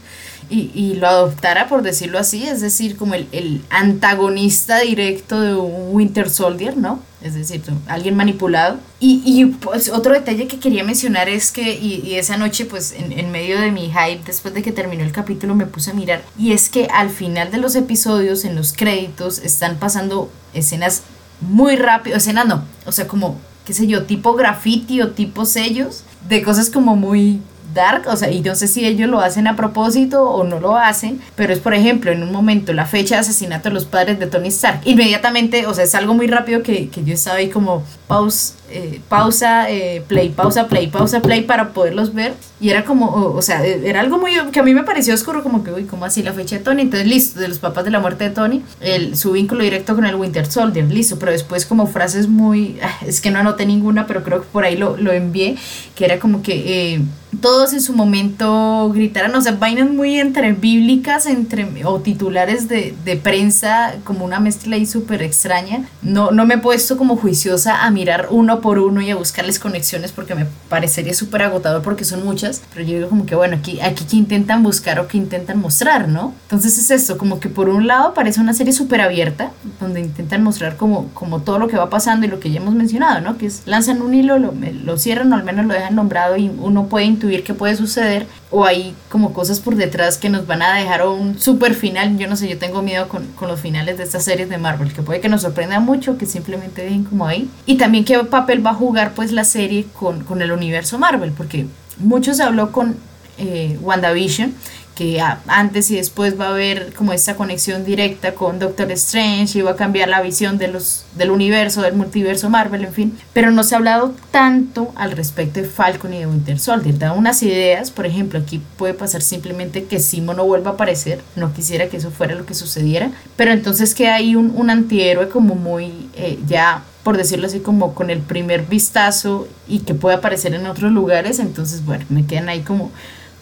y, 0.49 0.71
y, 0.75 0.95
lo 0.95 1.09
adoptara, 1.09 1.69
por 1.69 1.83
decirlo 1.83 2.19
así, 2.19 2.47
es 2.47 2.61
decir, 2.61 2.97
como 2.97 3.15
el, 3.15 3.27
el, 3.33 3.63
antagonista 3.71 4.81
directo 4.81 5.41
de 5.41 5.55
un 5.55 5.95
Winter 5.95 6.31
Soldier, 6.31 6.77
¿no? 6.77 7.01
Es 7.23 7.35
decir, 7.35 7.63
alguien 7.89 8.17
manipulado. 8.17 8.79
Y, 9.01 9.23
y 9.25 9.47
pues 9.47 9.89
otro 9.89 10.13
detalle 10.15 10.47
que 10.47 10.59
quería 10.59 10.85
mencionar 10.85 11.29
es 11.29 11.51
que, 11.51 11.75
y, 11.75 12.03
y 12.05 12.15
esa 12.15 12.37
noche, 12.37 12.65
pues 12.65 12.93
en, 12.93 13.13
en, 13.13 13.31
medio 13.31 13.61
de 13.61 13.73
mi 13.73 13.89
hype, 13.89 14.23
después 14.25 14.55
de 14.55 14.63
que 14.63 14.73
terminó 14.73 15.03
el 15.03 15.13
capítulo, 15.13 15.55
me 15.55 15.67
puse 15.67 15.91
a 15.91 15.95
mirar, 15.95 16.23
y 16.39 16.53
es 16.53 16.69
que 16.69 16.87
al 16.93 17.11
final 17.11 17.51
de 17.51 17.59
los 17.59 17.75
episodios, 17.75 18.45
en 18.45 18.55
los 18.55 18.73
créditos, 18.73 19.39
están 19.41 19.77
pasando 19.79 20.31
escenas 20.55 21.03
muy 21.41 21.77
rápido, 21.77 22.17
escenas 22.17 22.47
no, 22.47 22.65
o 22.87 22.93
sea, 22.93 23.09
como, 23.09 23.37
qué 23.65 23.73
sé 23.73 23.87
yo, 23.87 24.05
tipo 24.05 24.35
graffiti 24.35 25.03
o 25.03 25.11
tipo 25.11 25.45
sellos, 25.45 26.05
de 26.29 26.43
cosas 26.43 26.71
como 26.71 26.97
muy 26.97 27.41
dark, 27.77 28.09
o 28.09 28.17
sea, 28.17 28.33
y 28.33 28.41
no 28.41 28.57
sé 28.57 28.67
si 28.67 28.85
ellos 28.85 29.09
lo 29.09 29.21
hacen 29.21 29.47
a 29.47 29.55
propósito 29.55 30.25
o 30.25 30.43
no 30.43 30.59
lo 30.59 30.77
hacen, 30.77 31.21
pero 31.37 31.53
es 31.53 31.61
por 31.61 31.75
ejemplo 31.75 32.11
en 32.11 32.25
un 32.25 32.33
momento 32.33 32.73
la 32.73 32.87
fecha 32.87 33.15
de 33.15 33.21
asesinato 33.21 33.69
de 33.69 33.75
los 33.75 33.85
padres 33.85 34.19
de 34.19 34.27
Tony 34.27 34.49
Stark, 34.49 34.81
inmediatamente, 34.85 35.67
o 35.69 35.75
sea, 35.75 35.85
es 35.85 35.95
algo 35.95 36.15
muy 36.15 36.27
rápido 36.27 36.65
que, 36.65 36.89
que 36.89 37.05
yo 37.05 37.15
estaba 37.15 37.37
ahí 37.37 37.51
como 37.51 37.85
pause, 38.07 38.55
eh, 38.71 39.01
pausa, 39.09 39.71
eh, 39.71 40.03
play, 40.07 40.29
pausa, 40.31 40.69
play, 40.69 40.89
pausa, 40.89 41.21
play 41.21 41.43
para 41.43 41.71
poderlos 41.71 42.15
ver. 42.15 42.35
Y 42.61 42.71
era 42.71 42.85
como, 42.85 43.13
o, 43.13 43.43
sea, 43.43 43.65
era 43.65 44.01
algo 44.01 44.19
muy 44.19 44.33
que 44.51 44.61
a 44.61 44.63
mí 44.63 44.75
me 44.75 44.83
pareció 44.83 45.15
oscuro, 45.15 45.43
como 45.43 45.63
que, 45.63 45.73
uy, 45.73 45.85
¿cómo 45.85 46.05
así 46.05 46.23
la 46.23 46.33
fecha 46.33 46.57
de 46.57 46.65
Tony? 46.65 46.83
Entonces, 46.83 47.07
listo, 47.07 47.41
de 47.41 47.49
los 47.49 47.59
papás 47.59 47.85
de 47.85 47.91
la 47.91 48.01
muerte 48.01 48.25
de 48.25 48.31
Tony, 48.31 48.63
el, 48.81 49.17
su 49.17 49.33
vínculo 49.33 49.63
directo 49.63 49.95
con 49.95 50.07
el 50.07 50.15
Winter 50.15 50.47
Soldier, 50.51 50.87
listo, 50.87 51.19
pero 51.19 51.33
después 51.33 51.67
como 51.67 51.87
frases 51.87 52.29
muy, 52.29 52.79
ah, 52.83 52.99
es 53.07 53.21
que 53.21 53.31
no 53.31 53.41
anoté 53.41 53.67
ninguna, 53.67 54.07
pero 54.07 54.23
creo 54.23 54.41
que 54.41 54.49
por 54.49 54.65
ahí 54.65 54.77
lo, 54.77 54.97
lo 54.97 55.13
envié, 55.13 55.57
que 55.95 56.05
era 56.05 56.19
como 56.19 56.43
que 56.43 56.95
eh, 56.95 57.01
todos 57.41 57.73
en 57.73 57.81
su 57.81 57.93
momento 57.93 58.91
gritaran, 58.93 59.35
o 59.35 59.41
sea, 59.41 59.53
vainas 59.53 59.91
muy 59.91 60.19
entre 60.19 60.53
bíblicas, 60.53 61.27
entre, 61.27 61.85
o 61.85 62.01
titulares 62.01 62.69
de, 62.69 62.95
de 63.05 63.17
prensa, 63.17 63.95
como 64.05 64.25
una 64.25 64.41
mezcla 64.41 64.77
ahí 64.77 64.87
súper 64.87 65.23
extraña. 65.23 65.89
No, 66.03 66.31
no 66.31 66.47
me 66.47 66.55
he 66.55 66.59
puesto 66.59 66.97
como 66.97 67.17
juiciosa 67.17 67.85
a 67.85 67.91
mirar 67.91 68.29
uno 68.31 68.61
por 68.61 68.79
uno 68.79 69.01
y 69.01 69.11
a 69.11 69.17
buscarles 69.17 69.59
conexiones 69.59 70.13
porque 70.13 70.35
me 70.35 70.47
parecería 70.69 71.15
súper 71.15 71.43
agotador 71.43 71.83
porque 71.83 72.05
son 72.05 72.25
muchas, 72.25 72.63
pero 72.73 72.87
yo 72.87 72.97
digo 72.97 73.09
como 73.09 73.27
que 73.27 73.35
bueno, 73.35 73.57
aquí, 73.57 73.81
aquí 73.81 74.05
que 74.05 74.17
intentan 74.17 74.63
buscar 74.63 74.99
o 75.01 75.09
que 75.09 75.19
intentan 75.19 75.61
mostrar, 75.61 76.09
¿no? 76.09 76.35
Entonces 76.43 76.79
es 76.79 76.91
esto, 76.91 77.19
como 77.19 77.41
que 77.41 77.49
por 77.49 77.69
un 77.69 77.87
lado 77.87 78.15
parece 78.15 78.41
una 78.41 78.55
serie 78.55 78.73
súper 78.73 79.01
abierta, 79.01 79.51
donde 79.81 80.01
intentan 80.01 80.43
mostrar 80.43 80.77
como, 80.77 81.09
como 81.15 81.41
todo 81.41 81.59
lo 81.59 81.69
que 81.69 81.77
va 81.77 81.91
pasando 81.91 82.27
y 82.27 82.29
lo 82.29 82.41
que 82.41 82.51
ya 82.51 82.61
hemos 82.61 82.75
mencionado, 82.75 83.21
¿no? 83.21 83.39
Que 83.39 83.47
es 83.47 83.63
lanzan 83.67 84.03
un 84.03 84.15
hilo, 84.15 84.39
lo, 84.39 84.55
lo 84.85 84.99
cierran 84.99 85.33
o 85.33 85.37
al 85.37 85.45
menos 85.45 85.67
lo 85.67 85.75
dejan 85.75 85.95
nombrado 85.95 86.37
y 86.37 86.51
uno 86.59 86.87
puede 86.87 87.07
intuir 87.07 87.26
qué 87.45 87.55
puede 87.55 87.77
suceder 87.77 88.27
o 88.51 88.65
hay 88.65 88.95
como 89.09 89.33
cosas 89.33 89.61
por 89.61 89.77
detrás 89.77 90.19
que 90.19 90.29
nos 90.29 90.47
van 90.47 90.63
a 90.63 90.75
dejar 90.75 91.07
un 91.07 91.39
super 91.39 91.75
final, 91.75 92.17
yo 92.19 92.29
no 92.29 92.37
sé, 92.37 92.49
yo 92.49 92.59
tengo 92.59 92.83
miedo 92.83 93.09
con, 93.09 93.27
con 93.33 93.49
los 93.49 93.61
finales 93.61 93.99
de 93.99 94.05
estas 94.05 94.25
series 94.25 94.49
de 94.49 94.59
Marvel, 94.59 94.93
que 94.93 95.03
puede 95.03 95.21
que 95.21 95.29
nos 95.29 95.43
sorprenda 95.43 95.81
mucho, 95.81 96.19
que 96.19 96.27
simplemente 96.27 96.83
dejen 96.83 97.05
como 97.05 97.27
ahí. 97.27 97.49
Y 97.67 97.77
también 97.77 98.05
qué 98.05 98.19
papel 98.21 98.65
va 98.65 98.71
a 98.71 98.75
jugar 98.75 99.13
pues 99.15 99.33
la 99.33 99.45
serie 99.45 99.87
con, 99.93 100.25
con 100.25 100.43
el 100.43 100.53
universo 100.53 100.99
Marvel, 100.99 101.33
porque 101.33 101.67
mucho 101.99 102.35
se 102.35 102.43
habló 102.43 102.73
con 102.73 102.97
eh, 103.39 103.79
WandaVision, 103.83 104.55
que 104.97 105.21
antes 105.21 105.91
y 105.91 105.97
después 105.97 106.41
va 106.41 106.47
a 106.47 106.51
haber 106.51 106.95
como 106.95 107.13
esta 107.13 107.37
conexión 107.37 107.85
directa 107.85 108.35
con 108.35 108.59
Doctor 108.59 108.91
Strange 108.93 109.59
y 109.59 109.63
va 109.63 109.73
a 109.73 109.77
cambiar 109.77 110.09
la 110.09 110.23
visión 110.23 110.57
de 110.59 110.69
los, 110.69 111.05
del 111.15 111.31
universo, 111.31 111.83
del 111.83 111.95
multiverso 111.95 112.49
Marvel, 112.49 112.85
en 112.85 112.93
fin. 112.93 113.19
Pero 113.33 113.51
no 113.51 113.63
se 113.63 113.75
ha 113.75 113.79
hablado 113.79 114.15
tanto 114.31 114.93
al 114.97 115.13
respecto 115.13 115.61
de 115.61 115.69
Falcon 115.69 116.15
y 116.15 116.19
de 116.19 116.27
Winter 116.27 116.59
Soldier. 116.59 116.99
Da 116.99 117.13
unas 117.13 117.43
ideas, 117.43 117.91
por 117.91 118.07
ejemplo, 118.07 118.41
aquí 118.41 118.61
puede 118.77 118.95
pasar 118.95 119.23
simplemente 119.23 119.85
que 119.85 120.01
Simo 120.01 120.33
no 120.33 120.47
vuelva 120.47 120.71
a 120.71 120.75
aparecer. 120.75 121.21
No 121.37 121.53
quisiera 121.53 121.89
que 121.89 121.99
eso 121.99 122.11
fuera 122.11 122.35
lo 122.35 122.47
que 122.47 122.55
sucediera. 122.55 123.11
Pero 123.37 123.53
entonces 123.53 123.95
que 123.95 124.09
hay 124.09 124.35
un, 124.35 124.53
un 124.57 124.71
antihéroe 124.71 125.29
como 125.29 125.55
muy 125.55 126.09
eh, 126.17 126.41
ya 126.49 126.83
por 127.03 127.17
decirlo 127.17 127.47
así, 127.47 127.61
como 127.61 127.95
con 127.95 128.11
el 128.11 128.19
primer 128.19 128.63
vistazo 128.63 129.47
y 129.69 129.81
que 129.81 129.95
puede 129.95 130.17
aparecer 130.17 130.55
en 130.55 130.67
otros 130.67 130.91
lugares. 130.91 131.39
Entonces, 131.39 131.85
bueno, 131.85 132.05
me 132.09 132.27
quedan 132.27 132.49
ahí 132.49 132.63
como 132.63 132.91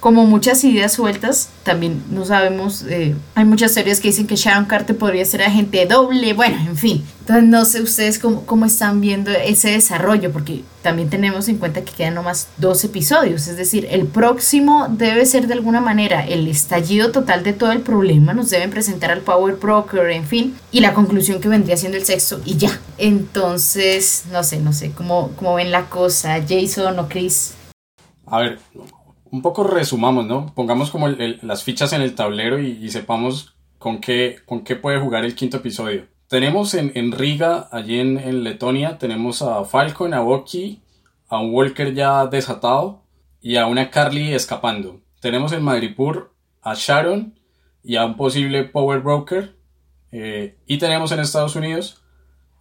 como 0.05 0.27
muchas 0.27 0.63
ideas 0.65 0.93
sueltas, 0.93 1.49
también 1.63 2.05
no 2.11 2.27
sabemos, 2.27 2.85
eh, 2.91 3.17
hay 3.35 3.47
muchas 3.47 3.73
teorías 3.73 4.01
que 4.01 4.09
dicen 4.09 4.27
que 4.27 4.37
Sharon 4.37 4.67
Carter 4.67 4.99
podría 4.99 5.25
ser 5.25 5.41
agente 5.41 5.87
doble, 5.87 6.35
bueno, 6.35 6.59
en 6.61 6.77
fin. 6.77 7.03
Entonces 7.21 7.45
no 7.45 7.65
sé 7.65 7.81
ustedes 7.81 8.19
cómo, 8.19 8.45
cómo 8.45 8.67
están 8.67 9.01
viendo 9.01 9.31
ese 9.31 9.71
desarrollo, 9.71 10.31
porque 10.31 10.63
también 10.83 11.09
tenemos 11.09 11.49
en 11.49 11.57
cuenta 11.57 11.87
que 11.87 11.93
quedan 11.95 12.17
nomás 12.17 12.49
dos 12.59 12.85
episodios, 12.85 13.49
es 13.49 13.57
decir, 13.57 13.89
el 13.91 14.07
próximo 14.07 14.89
debe 14.91 15.25
ser 15.25 15.47
de 15.47 15.55
alguna 15.55 15.81
manera 15.81 16.27
el 16.27 16.49
estallido 16.49 17.11
total 17.11 17.43
de 17.43 17.55
todo 17.55 17.73
el 17.73 17.81
problema, 17.81 18.35
nos 18.35 18.51
deben 18.51 18.69
presentar 18.69 19.11
al 19.11 19.23
Power 19.23 19.55
Broker, 19.55 20.11
en 20.11 20.27
fin, 20.27 20.55
y 20.71 20.81
la 20.81 20.93
conclusión 20.93 21.41
que 21.41 21.49
vendría 21.49 21.79
siendo 21.79 21.97
el 21.97 22.05
sexo 22.05 22.43
y 22.45 22.59
ya. 22.59 22.79
Entonces, 22.99 24.25
no 24.31 24.45
sé, 24.45 24.59
no 24.59 24.75
sé, 24.75 24.91
cómo, 24.91 25.31
cómo 25.37 25.55
ven 25.55 25.71
la 25.71 25.89
cosa, 25.89 26.45
Jason 26.47 26.99
o 26.99 27.09
Chris. 27.09 27.55
A 28.27 28.41
ver, 28.41 28.59
un 29.35 29.43
poco 29.43 29.65
resumamos, 29.65 30.27
¿no? 30.27 30.55
Pongamos 30.55 30.93
como 30.93 31.09
las 31.09 31.65
fichas 31.65 31.93
en 31.93 32.03
el 32.03 32.15
tablero 32.15 32.61
y, 32.61 32.89
sepamos 32.89 33.57
con 33.81 34.01
qué, 34.01 34.37
con 34.47 34.63
qué 34.63 34.77
puede 34.77 35.01
jugar 35.01 35.25
el 35.25 35.35
quinto 35.35 35.57
episodio. 35.57 36.07
Tenemos 36.29 36.73
en, 36.75 37.11
Riga, 37.11 37.69
allí 37.73 37.99
en, 37.99 38.45
Letonia, 38.45 38.97
tenemos 38.97 39.43
a 39.43 39.65
Falcon, 39.65 40.15
a 40.15 40.21
Bucky, 40.21 40.81
a 41.29 41.41
un 41.41 41.53
Walker 41.53 41.93
ya 41.93 42.27
desatado 42.27 43.03
y 43.41 43.57
a 43.57 43.67
una 43.67 43.91
Carly 43.91 44.33
escapando. 44.33 45.01
Tenemos 45.19 45.53
en 45.53 45.65
Madripur 45.65 46.33
a 46.63 46.75
Sharon 46.77 47.35
y 47.83 47.97
a 47.97 48.05
un 48.05 48.17
posible 48.17 48.63
Power 48.63 49.01
Broker. 49.01 49.57
Eh, 50.13 50.59
y 50.65 50.79
tenemos 50.79 51.11
en 51.11 51.19
Estados 51.19 51.57
Unidos 51.57 52.01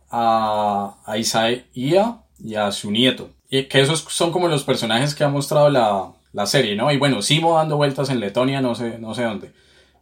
a, 0.09 0.97
a 1.05 1.17
Isaiah 1.19 1.67
y 1.71 2.55
a 2.55 2.71
su 2.71 2.89
nieto. 2.89 3.29
Y 3.47 3.65
que 3.65 3.79
esos 3.79 3.99
son 4.09 4.31
como 4.31 4.47
los 4.47 4.63
personajes 4.63 5.13
que 5.13 5.23
ha 5.23 5.29
mostrado 5.29 5.69
la, 5.69 6.13
la 6.33 6.45
serie, 6.47 6.75
¿no? 6.75 6.91
Y 6.91 6.97
bueno, 6.97 7.21
Simo 7.21 7.55
dando 7.55 7.77
vueltas 7.77 8.09
en 8.09 8.19
Letonia, 8.19 8.59
no 8.59 8.75
sé, 8.75 8.97
no 8.97 9.13
sé 9.13 9.23
dónde. 9.23 9.53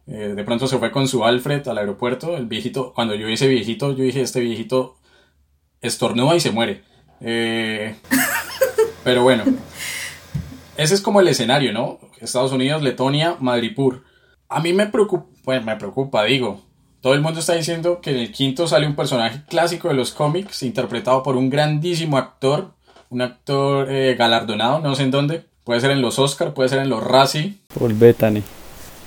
Eh, 0.06 0.32
de 0.34 0.44
pronto 0.44 0.66
se 0.66 0.78
fue 0.78 0.90
con 0.90 1.06
su 1.06 1.24
Alfred 1.24 1.66
al 1.68 1.78
aeropuerto, 1.78 2.36
el 2.36 2.46
viejito, 2.46 2.92
cuando 2.92 3.14
yo 3.14 3.26
vi 3.26 3.34
ese 3.34 3.46
viejito, 3.46 3.92
yo 3.92 4.02
dije, 4.02 4.22
este 4.22 4.40
viejito 4.40 4.96
estornuda 5.80 6.34
y 6.34 6.40
se 6.40 6.50
muere. 6.50 6.82
Eh, 7.20 7.94
pero 9.04 9.22
bueno, 9.22 9.44
ese 10.76 10.94
es 10.94 11.00
como 11.00 11.20
el 11.20 11.28
escenario, 11.28 11.72
¿no? 11.72 12.00
Estados 12.18 12.52
Unidos, 12.52 12.82
Letonia, 12.82 13.36
Madripur. 13.38 14.02
A 14.48 14.60
mí 14.60 14.72
me 14.72 14.86
preocupa, 14.86 15.26
pues 15.44 15.64
me 15.64 15.76
preocupa, 15.76 16.24
digo, 16.24 16.62
todo 17.00 17.14
el 17.14 17.20
mundo 17.20 17.40
está 17.40 17.54
diciendo 17.54 18.00
que 18.00 18.10
en 18.10 18.18
el 18.18 18.32
quinto 18.32 18.66
sale 18.66 18.86
un 18.86 18.96
personaje 18.96 19.42
clásico 19.48 19.88
de 19.88 19.94
los 19.94 20.12
cómics, 20.12 20.62
interpretado 20.62 21.22
por 21.22 21.36
un 21.36 21.50
grandísimo 21.50 22.16
actor, 22.16 22.74
un 23.10 23.22
actor 23.22 23.90
eh, 23.90 24.14
galardonado, 24.14 24.78
no 24.80 24.94
sé 24.94 25.02
en 25.02 25.10
dónde, 25.10 25.51
Puede 25.64 25.80
ser 25.80 25.92
en 25.92 26.02
los 26.02 26.18
Oscar, 26.18 26.54
puede 26.54 26.68
ser 26.68 26.80
en 26.80 26.88
los 26.88 27.04
Razzie. 27.04 27.54
Paul 27.78 27.94
Bettany, 27.94 28.42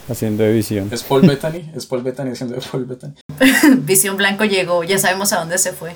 haciendo 0.10 0.43
de 0.43 0.53
visión. 0.53 0.88
¿Es 0.89 1.03
Paul 1.03 1.24
Bettany? 1.24 1.70
¿Es 1.76 1.86
Paul 1.86 2.01
Bettany 2.01 2.32
haciendo 2.32 2.56
de 2.56 2.62
Paul 2.62 2.86
Bettany? 2.86 3.14
visión 3.80 4.16
Blanco 4.16 4.45
llegó, 4.45 4.82
ya 4.86 4.97
sabemos 4.97 5.34
a 5.34 5.39
dónde 5.39 5.58
se 5.58 5.74
fue. 5.74 5.95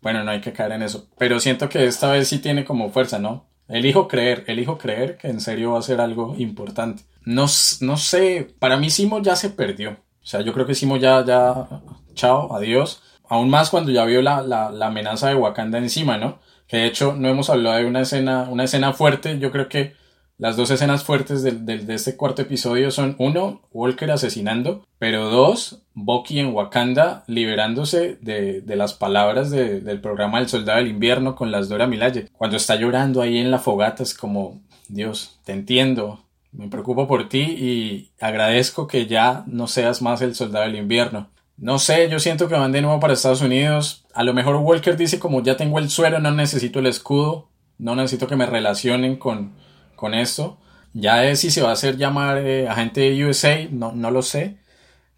bueno, 0.00 0.22
no 0.22 0.30
hay 0.30 0.40
que 0.40 0.52
caer 0.52 0.72
en 0.72 0.82
eso. 0.82 1.08
Pero 1.18 1.40
siento 1.40 1.68
que 1.68 1.86
esta 1.86 2.12
vez 2.12 2.28
sí 2.28 2.38
tiene 2.38 2.64
como 2.64 2.90
fuerza, 2.90 3.18
¿no? 3.18 3.48
Elijo 3.66 4.06
creer, 4.06 4.44
elijo 4.46 4.78
creer 4.78 5.16
que 5.16 5.28
en 5.28 5.40
serio 5.40 5.72
va 5.72 5.80
a 5.80 5.82
ser 5.82 6.00
algo 6.00 6.36
importante. 6.38 7.02
No, 7.24 7.46
no 7.80 7.96
sé, 7.96 8.54
para 8.60 8.76
mí 8.76 8.88
Simo 8.90 9.20
ya 9.20 9.34
se 9.34 9.50
perdió. 9.50 9.92
O 10.22 10.26
sea, 10.26 10.42
yo 10.42 10.52
creo 10.52 10.66
que 10.66 10.76
Simo 10.76 10.96
ya, 10.96 11.24
ya, 11.24 11.66
chao, 12.14 12.54
adiós. 12.54 13.02
Aún 13.28 13.50
más 13.50 13.70
cuando 13.70 13.90
ya 13.90 14.04
vio 14.04 14.22
la, 14.22 14.42
la, 14.42 14.70
la 14.70 14.86
amenaza 14.86 15.28
de 15.28 15.34
Wakanda 15.34 15.78
encima, 15.78 16.18
¿no? 16.18 16.38
De 16.72 16.86
hecho 16.86 17.14
no 17.14 17.28
hemos 17.28 17.50
hablado 17.50 17.76
de 17.76 17.84
una 17.84 18.00
escena, 18.00 18.48
una 18.50 18.64
escena 18.64 18.94
fuerte. 18.94 19.38
Yo 19.38 19.52
creo 19.52 19.68
que 19.68 19.92
las 20.38 20.56
dos 20.56 20.70
escenas 20.70 21.04
fuertes 21.04 21.42
de, 21.42 21.52
de, 21.52 21.94
este 21.94 22.16
cuarto 22.16 22.42
episodio 22.42 22.90
son 22.90 23.14
uno, 23.18 23.60
Walker 23.70 24.10
asesinando, 24.10 24.84
pero 24.98 25.30
dos, 25.30 25.84
Bucky 25.94 26.40
en 26.40 26.52
Wakanda 26.52 27.22
liberándose 27.28 28.16
de, 28.22 28.62
de 28.62 28.76
las 28.76 28.94
palabras 28.94 29.50
del 29.50 30.00
programa 30.00 30.40
El 30.40 30.48
Soldado 30.48 30.78
del 30.78 30.88
Invierno 30.88 31.36
con 31.36 31.52
las 31.52 31.68
Dora 31.68 31.86
Milaje. 31.86 32.28
Cuando 32.32 32.56
está 32.56 32.74
llorando 32.74 33.20
ahí 33.20 33.38
en 33.38 33.50
la 33.50 33.58
fogata 33.58 34.02
es 34.02 34.14
como, 34.14 34.62
Dios, 34.88 35.38
te 35.44 35.52
entiendo, 35.52 36.24
me 36.52 36.68
preocupo 36.68 37.06
por 37.06 37.28
ti 37.28 37.42
y 37.42 38.10
agradezco 38.18 38.86
que 38.86 39.06
ya 39.06 39.44
no 39.46 39.66
seas 39.68 40.02
más 40.02 40.22
el 40.22 40.34
soldado 40.34 40.64
del 40.64 40.76
invierno. 40.76 41.28
No 41.62 41.78
sé, 41.78 42.08
yo 42.10 42.18
siento 42.18 42.48
que 42.48 42.56
van 42.56 42.72
de 42.72 42.82
nuevo 42.82 42.98
para 42.98 43.12
Estados 43.12 43.40
Unidos. 43.40 44.04
A 44.14 44.24
lo 44.24 44.34
mejor 44.34 44.56
Walker 44.56 44.96
dice 44.96 45.20
como 45.20 45.44
ya 45.44 45.56
tengo 45.56 45.78
el 45.78 45.90
suero, 45.90 46.18
no 46.18 46.32
necesito 46.32 46.80
el 46.80 46.86
escudo, 46.86 47.50
no 47.78 47.94
necesito 47.94 48.26
que 48.26 48.34
me 48.34 48.46
relacionen 48.46 49.14
con, 49.14 49.52
con 49.94 50.12
esto. 50.12 50.58
Ya 50.92 51.24
es 51.24 51.38
si 51.38 51.52
se 51.52 51.62
va 51.62 51.68
a 51.70 51.74
hacer 51.74 51.96
llamar 51.96 52.38
eh, 52.38 52.68
agente 52.68 53.24
USA, 53.24 53.68
no, 53.70 53.92
no 53.92 54.10
lo 54.10 54.22
sé. 54.22 54.58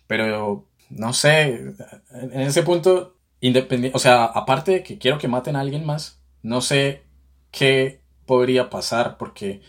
Pero 0.07 0.67
no 0.91 1.15
sé, 1.15 1.75
en 2.11 2.41
ese 2.43 2.63
punto, 2.63 3.17
independiente, 3.41 3.97
o 3.97 3.99
sea, 3.99 4.27
aparte 4.27 4.73
de 4.73 4.83
que 4.83 4.99
quiero 4.99 5.17
que 5.17 5.29
maten 5.29 5.57
a 5.57 5.61
alguien 5.61 5.87
más, 5.87 6.21
no 6.43 6.61
sé 6.61 7.05
qué 7.53 8.03
podría 8.27 8.69
pasar, 8.69 9.17
porque 9.17 9.63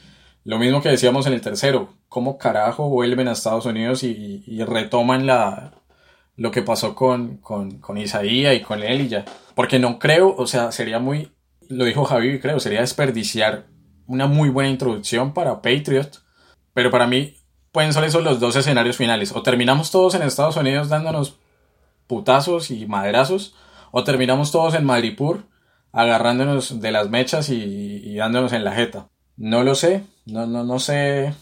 lo 0.43 0.59
mismo 0.59 0.81
que 0.81 0.89
decíamos 0.89 1.25
en 1.25 1.31
el 1.31 1.41
tercero, 1.41 1.93
cómo 2.09 2.37
carajo 2.37 2.89
vuelven 2.89 3.29
a 3.29 3.31
Estados 3.31 3.65
Unidos 3.65 4.03
y, 4.03 4.43
retoman 4.65 5.25
la, 5.25 5.84
lo 6.37 6.51
que 6.51 6.61
pasó 6.61 6.95
con, 6.95 7.37
con, 7.37 7.79
con 7.79 7.97
Isaías 7.97 8.55
y 8.55 8.61
con 8.61 8.81
ya. 8.81 9.25
Porque 9.55 9.79
no 9.79 9.99
creo, 9.99 10.35
o 10.35 10.47
sea, 10.47 10.71
sería 10.71 10.99
muy, 10.99 11.31
lo 11.69 11.85
dijo 11.85 12.05
Javi, 12.05 12.39
creo, 12.39 12.59
sería 12.59 12.81
desperdiciar 12.81 13.67
una 14.07 14.27
muy 14.27 14.49
buena 14.49 14.69
introducción 14.69 15.33
para 15.33 15.61
Patriot. 15.61 16.21
Pero 16.73 16.91
para 16.91 17.07
mí 17.07 17.35
pueden 17.71 17.93
ser 17.93 18.03
esos 18.03 18.23
los 18.23 18.39
dos 18.39 18.55
escenarios 18.55 18.97
finales. 18.97 19.31
O 19.31 19.43
terminamos 19.43 19.91
todos 19.91 20.15
en 20.15 20.21
Estados 20.23 20.57
Unidos 20.57 20.89
dándonos 20.89 21.39
putazos 22.07 22.71
y 22.71 22.85
maderazos. 22.85 23.55
O 23.91 24.03
terminamos 24.03 24.51
todos 24.51 24.75
en 24.75 24.85
Madripur 24.85 25.45
agarrándonos 25.93 26.81
de 26.81 26.91
las 26.91 27.09
mechas 27.09 27.49
y 27.49 28.15
dándonos 28.15 28.51
en 28.51 28.65
la 28.65 28.73
jeta. 28.73 29.09
No 29.37 29.63
lo 29.63 29.75
sé, 29.75 30.03
no, 30.25 30.47
no, 30.47 30.63
no 30.63 30.79
sé 30.79 31.33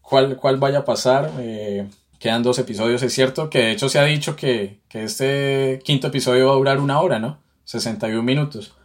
cuál, 0.00 0.36
cuál 0.36 0.56
vaya 0.56 0.80
a 0.80 0.84
pasar. 0.84 1.30
Eh, 1.38 1.88
quedan 2.20 2.42
dos 2.42 2.58
episodios, 2.58 3.02
es 3.02 3.14
cierto 3.14 3.48
que 3.48 3.58
de 3.58 3.72
hecho 3.72 3.88
se 3.88 3.98
ha 3.98 4.04
dicho 4.04 4.36
que, 4.36 4.82
este 4.90 5.80
quinto 5.82 6.08
episodio 6.08 6.48
va 6.48 6.52
a 6.52 6.56
durar 6.56 6.78
una 6.78 7.00
hora, 7.00 7.18
¿no? 7.18 7.40
61 7.64 8.22
minutos. 8.22 8.76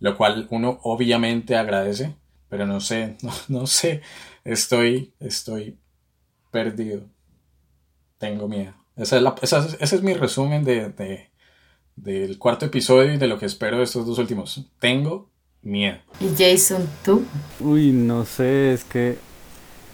Lo 0.00 0.16
cual 0.16 0.48
uno 0.50 0.80
obviamente 0.82 1.56
agradece, 1.56 2.16
pero 2.48 2.66
no 2.66 2.80
sé, 2.80 3.16
no, 3.48 3.66
sé. 3.66 4.02
Estoy, 4.44 5.14
estoy 5.20 5.78
perdido. 6.50 7.02
Tengo 8.18 8.48
miedo. 8.48 8.74
Esa 8.96 9.18
es 9.40 9.76
ese 9.80 9.96
es 9.96 10.02
mi 10.02 10.14
resumen 10.14 10.64
de, 10.64 11.30
del 11.96 12.38
cuarto 12.38 12.66
episodio 12.66 13.14
y 13.14 13.18
de 13.18 13.28
lo 13.28 13.38
que 13.38 13.46
espero 13.46 13.78
de 13.78 13.84
estos 13.84 14.04
dos 14.04 14.18
últimos. 14.18 14.66
Tengo 14.80 15.30
miedo. 15.62 15.98
¿Y 16.20 16.28
Jason, 16.36 16.88
tú? 17.04 17.24
Uy, 17.60 17.92
no 17.92 18.24
sé, 18.24 18.72
es 18.72 18.84
que. 18.84 19.16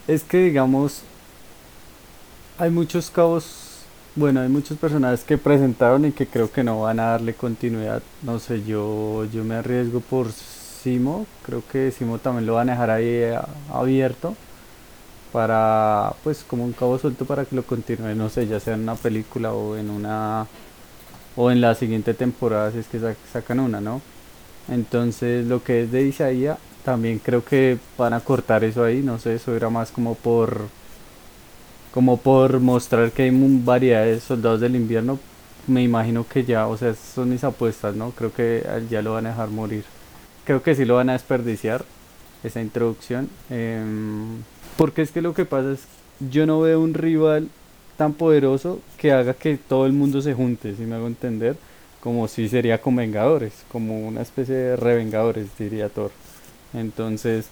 Es 0.08 0.24
que, 0.24 0.38
digamos. 0.38 1.04
Hay 2.60 2.68
muchos 2.70 3.10
cabos. 3.10 3.46
Bueno, 4.14 4.42
hay 4.42 4.50
muchos 4.50 4.76
personajes 4.76 5.24
que 5.24 5.38
presentaron 5.38 6.04
y 6.04 6.12
que 6.12 6.26
creo 6.26 6.52
que 6.52 6.62
no 6.62 6.82
van 6.82 7.00
a 7.00 7.12
darle 7.12 7.32
continuidad. 7.32 8.02
No 8.22 8.38
sé, 8.38 8.62
yo, 8.64 9.24
yo 9.32 9.44
me 9.44 9.54
arriesgo 9.54 10.00
por 10.00 10.30
Simo. 10.30 11.24
Creo 11.42 11.62
que 11.72 11.90
Simo 11.90 12.18
también 12.18 12.44
lo 12.44 12.54
van 12.56 12.68
a 12.68 12.72
dejar 12.72 12.90
ahí 12.90 13.06
eh, 13.06 13.38
abierto. 13.72 14.36
Para, 15.32 16.12
pues, 16.22 16.44
como 16.46 16.64
un 16.64 16.72
cabo 16.74 16.98
suelto 16.98 17.24
para 17.24 17.46
que 17.46 17.56
lo 17.56 17.62
continúe. 17.62 18.14
No 18.14 18.28
sé, 18.28 18.46
ya 18.46 18.60
sea 18.60 18.74
en 18.74 18.82
una 18.82 18.94
película 18.94 19.54
o 19.54 19.76
en 19.76 19.88
una. 19.88 20.46
O 21.36 21.50
en 21.50 21.62
la 21.62 21.74
siguiente 21.74 22.12
temporada, 22.12 22.72
si 22.72 22.80
es 22.80 22.88
que 22.88 23.00
sacan 23.32 23.60
una, 23.60 23.80
¿no? 23.80 24.02
Entonces 24.68 25.46
lo 25.46 25.64
que 25.64 25.84
es 25.84 25.92
de 25.92 26.02
Isaías, 26.02 26.58
también 26.84 27.20
creo 27.20 27.44
que 27.44 27.78
van 27.96 28.12
a 28.12 28.20
cortar 28.20 28.64
eso 28.64 28.84
ahí, 28.84 29.02
no 29.02 29.18
sé, 29.18 29.36
eso 29.36 29.56
era 29.56 29.70
más 29.70 29.90
como 29.92 30.14
por 30.14 30.68
como 31.92 32.18
por 32.18 32.60
mostrar 32.60 33.12
que 33.12 33.24
hay 33.24 33.30
variedad 33.32 34.04
de 34.04 34.20
soldados 34.20 34.60
del 34.60 34.76
invierno, 34.76 35.18
me 35.66 35.82
imagino 35.82 36.26
que 36.26 36.44
ya, 36.44 36.66
o 36.66 36.76
sea, 36.76 36.94
son 36.94 37.30
mis 37.30 37.44
apuestas, 37.44 37.94
¿no? 37.94 38.10
Creo 38.12 38.32
que 38.32 38.64
ya 38.88 39.02
lo 39.02 39.14
van 39.14 39.26
a 39.26 39.30
dejar 39.30 39.48
morir. 39.48 39.84
Creo 40.44 40.62
que 40.62 40.74
sí 40.74 40.84
lo 40.84 40.96
van 40.96 41.10
a 41.10 41.14
desperdiciar, 41.14 41.84
esa 42.42 42.60
introducción. 42.60 43.28
Em, 43.50 44.42
porque 44.76 45.02
es 45.02 45.10
que 45.10 45.20
lo 45.20 45.34
que 45.34 45.44
pasa 45.44 45.72
es, 45.72 45.80
yo 46.30 46.46
no 46.46 46.60
veo 46.60 46.80
un 46.80 46.94
rival 46.94 47.48
tan 47.96 48.14
poderoso 48.14 48.80
que 48.98 49.12
haga 49.12 49.34
que 49.34 49.56
todo 49.58 49.86
el 49.86 49.92
mundo 49.92 50.22
se 50.22 50.34
junte, 50.34 50.74
si 50.74 50.82
me 50.82 50.96
hago 50.96 51.06
entender 51.06 51.56
como 52.00 52.28
si 52.28 52.48
sería 52.48 52.80
con 52.80 52.96
Vengadores, 52.96 53.52
como 53.70 54.06
una 54.06 54.22
especie 54.22 54.54
de 54.54 54.76
revengadores, 54.76 55.48
diría 55.58 55.88
Thor. 55.88 56.10
Entonces, 56.72 57.46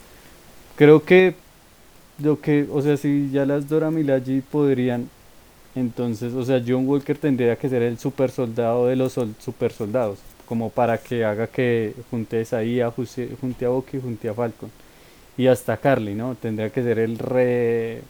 creo 0.76 1.04
que 1.04 1.34
lo 2.22 2.40
que, 2.40 2.66
o 2.70 2.82
sea, 2.82 2.96
si 2.96 3.30
ya 3.30 3.46
las 3.46 3.68
Dora 3.68 3.90
Milaje 3.90 4.42
podrían, 4.50 5.08
entonces, 5.74 6.34
o 6.34 6.44
sea, 6.44 6.62
John 6.66 6.88
Walker 6.88 7.16
tendría 7.16 7.56
que 7.56 7.68
ser 7.68 7.82
el 7.82 7.98
super 7.98 8.30
soldado 8.30 8.86
de 8.86 8.96
los 8.96 9.14
super 9.38 9.72
soldados, 9.72 10.18
como 10.46 10.70
para 10.70 10.98
que 10.98 11.24
haga 11.24 11.46
que 11.46 11.94
junte 12.10 12.40
a 12.50 12.90
junte 12.90 13.64
a 13.64 13.68
Bucky, 13.68 14.00
junte 14.00 14.28
a 14.28 14.34
Falcon. 14.34 14.70
Y 15.36 15.46
hasta 15.46 15.76
Carly, 15.76 16.14
¿no? 16.14 16.34
Tendría 16.34 16.70
que 16.70 16.82
ser 16.82 16.98
el 16.98 17.18
re, 17.18 18.02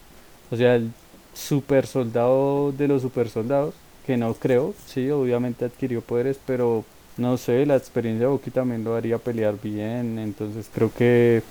o 0.49 0.55
sea, 0.55 0.75
el 0.75 0.91
super 1.33 1.85
soldado 1.85 2.71
de 2.71 2.87
los 2.87 3.01
super 3.03 3.29
soldados 3.29 3.75
que 4.05 4.17
no 4.17 4.33
creo, 4.33 4.73
sí, 4.87 5.09
obviamente 5.11 5.65
adquirió 5.65 6.01
poderes, 6.01 6.39
pero 6.45 6.83
no 7.17 7.37
sé, 7.37 7.65
la 7.67 7.75
experiencia 7.75 8.25
de 8.25 8.31
Bucky 8.31 8.49
también 8.49 8.83
lo 8.83 8.95
haría 8.95 9.19
pelear 9.19 9.55
bien, 9.61 10.17
entonces 10.17 10.67
creo 10.73 10.91
que 10.91 11.43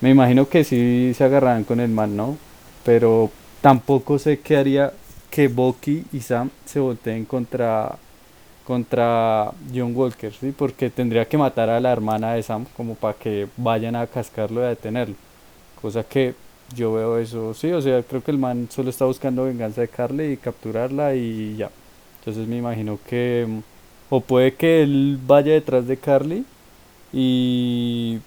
me 0.00 0.10
imagino 0.10 0.48
que 0.48 0.64
sí 0.64 1.12
se 1.14 1.24
agarran 1.24 1.64
con 1.64 1.80
el 1.80 1.90
man, 1.90 2.16
¿no? 2.16 2.36
Pero 2.84 3.30
tampoco 3.60 4.18
sé 4.18 4.40
qué 4.40 4.56
haría 4.56 4.92
que 5.30 5.48
Bucky 5.48 6.04
y 6.12 6.20
Sam 6.20 6.50
se 6.64 6.80
volteen 6.80 7.24
contra 7.24 7.98
contra 8.64 9.50
John 9.74 9.96
Walker, 9.96 10.32
¿sí? 10.32 10.54
Porque 10.56 10.90
tendría 10.90 11.24
que 11.26 11.36
matar 11.36 11.68
a 11.70 11.80
la 11.80 11.90
hermana 11.90 12.34
de 12.34 12.42
Sam 12.42 12.66
como 12.76 12.94
para 12.94 13.14
que 13.14 13.48
vayan 13.56 13.96
a 13.96 14.06
cascarlo 14.06 14.60
y 14.60 14.64
a 14.64 14.68
detenerlo. 14.68 15.16
Cosa 15.80 16.04
que 16.04 16.34
yo 16.74 16.92
veo 16.92 17.18
eso, 17.18 17.52
sí, 17.54 17.72
o 17.72 17.82
sea, 17.82 18.02
creo 18.02 18.22
que 18.22 18.30
el 18.30 18.38
man 18.38 18.68
solo 18.70 18.90
está 18.90 19.06
buscando 19.06 19.44
venganza 19.44 19.80
de 19.80 19.88
Carly 19.88 20.32
y 20.32 20.36
capturarla 20.36 21.14
y 21.16 21.56
ya. 21.56 21.70
Entonces 22.20 22.46
me 22.46 22.58
imagino 22.58 22.98
que 23.08 23.46
o 24.08 24.20
puede 24.20 24.54
que 24.54 24.82
él 24.82 25.18
vaya 25.26 25.52
detrás 25.52 25.86
de 25.86 25.96
Carly 25.96 26.44
y 27.12 28.20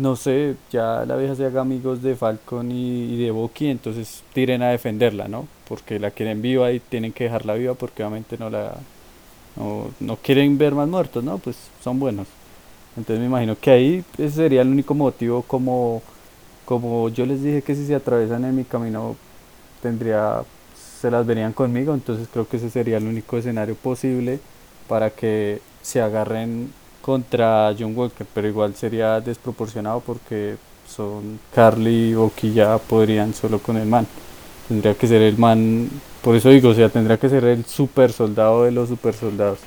no 0.00 0.16
sé, 0.16 0.56
ya 0.72 1.04
la 1.04 1.14
vieja 1.16 1.34
se 1.34 1.44
haga 1.44 1.60
amigos 1.60 2.02
de 2.02 2.16
Falcon 2.16 2.72
y, 2.72 3.22
de 3.22 3.30
Bucky, 3.30 3.68
entonces 3.68 4.22
tiren 4.32 4.62
a 4.62 4.70
defenderla, 4.70 5.28
¿no? 5.28 5.46
Porque 5.68 5.98
la 5.98 6.10
quieren 6.10 6.40
viva 6.40 6.72
y 6.72 6.80
tienen 6.80 7.12
que 7.12 7.24
dejarla 7.24 7.54
viva 7.54 7.74
porque 7.74 8.02
obviamente 8.02 8.38
no 8.38 8.48
la 8.48 8.76
no, 10.00 10.16
quieren 10.22 10.56
ver 10.56 10.74
más 10.74 10.88
muertos, 10.88 11.22
¿no? 11.22 11.36
Pues 11.36 11.56
son 11.84 12.00
buenos. 12.00 12.26
Entonces 12.96 13.20
me 13.20 13.26
imagino 13.26 13.56
que 13.60 13.70
ahí 13.70 14.04
ese 14.16 14.30
sería 14.36 14.62
el 14.62 14.68
único 14.68 14.94
motivo 14.94 15.42
como 15.42 16.02
como 16.64 17.08
yo 17.10 17.26
les 17.26 17.42
dije 17.42 17.62
que 17.62 17.74
si 17.74 17.86
se 17.86 17.94
atravesan 17.94 18.44
en 18.44 18.56
mi 18.56 18.64
camino 18.64 19.16
tendría 19.82 20.44
se 21.00 21.10
las 21.10 21.26
verían 21.26 21.52
conmigo, 21.52 21.92
entonces 21.94 22.28
creo 22.32 22.48
que 22.48 22.56
ese 22.56 22.70
sería 22.70 22.96
el 22.98 23.06
único 23.06 23.36
escenario 23.36 23.74
posible 23.74 24.40
para 24.88 25.10
que 25.10 25.60
se 25.82 26.00
agarren 26.00 26.72
contra 27.02 27.74
John 27.78 27.96
Walker, 27.96 28.26
pero 28.34 28.48
igual 28.48 28.74
sería 28.74 29.20
desproporcionado 29.20 30.00
porque 30.00 30.56
son 30.88 31.38
Carly 31.54 32.14
Bucky 32.14 32.52
ya 32.52 32.78
podrían 32.78 33.34
solo 33.34 33.58
con 33.58 33.76
el 33.76 33.86
man. 33.86 34.06
Tendría 34.68 34.94
que 34.94 35.06
ser 35.06 35.22
el 35.22 35.38
man, 35.38 35.88
por 36.22 36.36
eso 36.36 36.48
digo, 36.50 36.70
o 36.70 36.74
sea, 36.74 36.88
tendría 36.88 37.18
que 37.18 37.28
ser 37.28 37.44
el 37.44 37.64
super 37.64 38.12
soldado 38.12 38.64
de 38.64 38.70
los 38.70 38.88
super 38.88 39.14
soldados. 39.14 39.58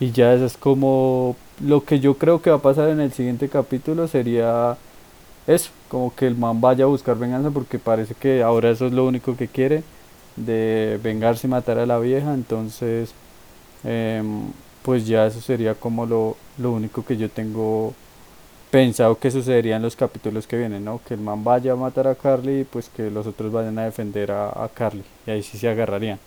Y 0.00 0.10
ya 0.10 0.34
eso 0.34 0.46
es 0.46 0.56
como 0.56 1.36
lo 1.62 1.84
que 1.84 2.00
yo 2.00 2.14
creo 2.18 2.42
que 2.42 2.50
va 2.50 2.56
a 2.56 2.62
pasar 2.62 2.88
en 2.88 3.00
el 3.00 3.12
siguiente 3.12 3.48
capítulo 3.48 4.08
sería 4.08 4.76
eso, 5.46 5.70
como 5.88 6.14
que 6.14 6.26
el 6.26 6.36
man 6.36 6.60
vaya 6.60 6.84
a 6.84 6.88
buscar 6.88 7.16
venganza 7.18 7.50
porque 7.50 7.78
parece 7.78 8.14
que 8.14 8.42
ahora 8.42 8.70
eso 8.70 8.86
es 8.86 8.92
lo 8.92 9.06
único 9.06 9.36
que 9.36 9.48
quiere 9.48 9.84
de 10.36 10.98
vengarse 11.02 11.46
y 11.46 11.50
matar 11.50 11.78
a 11.78 11.86
la 11.86 11.98
vieja, 11.98 12.34
entonces 12.34 13.12
em, 13.84 14.46
pues 14.82 15.06
ya 15.06 15.26
eso 15.26 15.40
sería 15.40 15.74
como 15.74 16.06
lo, 16.06 16.36
lo 16.58 16.72
único 16.72 17.04
que 17.04 17.16
yo 17.16 17.28
tengo 17.28 17.94
pensado 18.70 19.18
que 19.18 19.30
sucedería 19.30 19.76
en 19.76 19.82
los 19.82 19.96
capítulos 19.96 20.46
que 20.46 20.58
vienen, 20.58 20.84
¿no? 20.84 21.00
Que 21.06 21.14
el 21.14 21.20
man 21.20 21.44
vaya 21.44 21.72
a 21.72 21.76
matar 21.76 22.08
a 22.08 22.14
Carly 22.14 22.60
y 22.60 22.64
pues 22.64 22.88
que 22.88 23.10
los 23.10 23.26
otros 23.26 23.52
vayan 23.52 23.78
a 23.78 23.84
defender 23.84 24.32
a, 24.32 24.48
a 24.64 24.68
Carly 24.68 25.04
y 25.26 25.30
ahí 25.30 25.42
sí 25.42 25.58
se 25.58 25.68
agarrarían. 25.68 26.18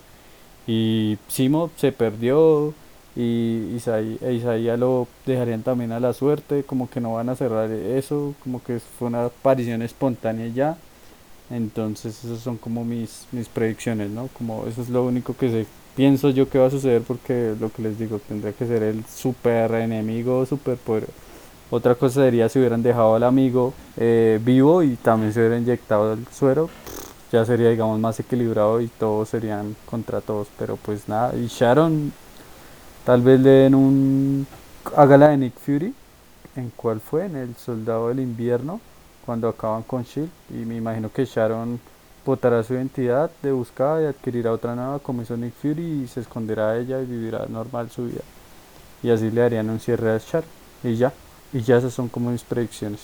Y 0.66 1.18
Simo 1.28 1.72
se 1.78 1.92
perdió 1.92 2.74
y 3.16 3.76
Isaías 3.76 4.22
e 4.22 4.78
lo 4.78 5.08
dejarían 5.26 5.64
también 5.64 5.92
a 5.92 6.00
la 6.00 6.14
suerte, 6.14 6.64
como 6.64 6.90
que 6.90 7.02
no 7.02 7.14
van 7.14 7.30
a 7.30 7.36
cerrar 7.36 7.72
eso, 7.72 8.36
como 8.44 8.64
que 8.64 8.80
fue 8.80 9.08
una 9.08 9.26
aparición 9.26 9.82
espontánea 9.82 10.48
ya 10.48 10.78
entonces, 11.50 12.24
esas 12.24 12.40
son 12.40 12.58
como 12.58 12.84
mis, 12.84 13.26
mis 13.32 13.48
predicciones, 13.48 14.10
¿no? 14.10 14.28
Como 14.38 14.66
eso 14.68 14.82
es 14.82 14.90
lo 14.90 15.06
único 15.06 15.36
que 15.36 15.50
sé, 15.50 15.66
pienso 15.98 16.30
yo 16.30 16.48
que 16.48 16.60
va 16.60 16.68
a 16.68 16.70
suceder 16.70 17.02
porque 17.02 17.56
lo 17.60 17.72
que 17.72 17.82
les 17.82 17.98
digo, 17.98 18.20
tendría 18.20 18.54
que 18.54 18.68
ser 18.68 18.84
el 18.84 19.04
super 19.06 19.72
enemigo, 19.72 20.46
super 20.46 20.78
poder, 20.78 21.08
Otra 21.72 21.96
cosa 21.96 22.22
sería 22.22 22.48
si 22.48 22.60
hubieran 22.60 22.84
dejado 22.84 23.16
al 23.16 23.24
amigo 23.24 23.74
eh, 23.98 24.40
vivo 24.42 24.84
y 24.84 24.96
también 24.96 25.34
se 25.34 25.40
hubiera 25.40 25.58
inyectado 25.58 26.14
el 26.14 26.26
suero, 26.28 26.70
ya 27.32 27.44
sería 27.46 27.72
digamos 27.72 28.00
más 28.00 28.20
equilibrado 28.20 28.80
y 28.80 28.88
todos 28.88 29.30
serían 29.30 29.76
contra 29.88 30.22
todos, 30.22 30.48
pero 30.60 30.78
pues 30.78 31.10
nada, 31.10 31.36
y 31.36 31.48
Sharon 31.48 32.14
tal 33.04 33.22
vez 33.24 33.40
le 33.40 33.50
den 33.50 33.74
un 33.74 34.48
haga 34.96 35.18
la 35.18 35.30
de 35.30 35.38
Nick 35.38 35.58
Fury, 35.58 35.94
¿en 36.56 36.72
cuál 36.76 37.02
fue? 37.02 37.26
En 37.26 37.36
el 37.36 37.56
Soldado 37.56 38.10
del 38.10 38.20
Invierno, 38.20 38.80
cuando 39.26 39.50
acaban 39.50 39.82
con 39.82 40.04
Shield 40.04 40.30
y 40.52 40.64
me 40.64 40.76
imagino 40.76 41.12
que 41.12 41.26
Sharon 41.26 41.80
votará 42.28 42.62
su 42.62 42.74
identidad 42.74 43.32
de 43.42 43.54
buscada 43.54 44.04
y 44.04 44.06
adquirirá 44.06 44.52
otra 44.52 44.76
nueva 44.76 45.00
como 45.00 45.22
hizo 45.22 45.38
Nick 45.38 45.54
Fury 45.62 46.04
y 46.04 46.08
se 46.08 46.20
esconderá 46.20 46.72
a 46.72 46.78
ella 46.78 47.02
y 47.02 47.06
vivirá 47.06 47.46
normal 47.48 47.90
su 47.90 48.06
vida. 48.06 48.22
Y 49.02 49.10
así 49.10 49.32
le 49.32 49.42
harían 49.42 49.70
un 49.70 49.80
cierre 49.80 50.12
a 50.12 50.18
Sharon 50.18 50.50
y 50.84 50.96
ya. 50.96 51.14
Y 51.54 51.62
ya 51.62 51.78
esas 51.78 51.94
son 51.94 52.10
como 52.10 52.30
mis 52.30 52.44
predicciones. 52.44 53.00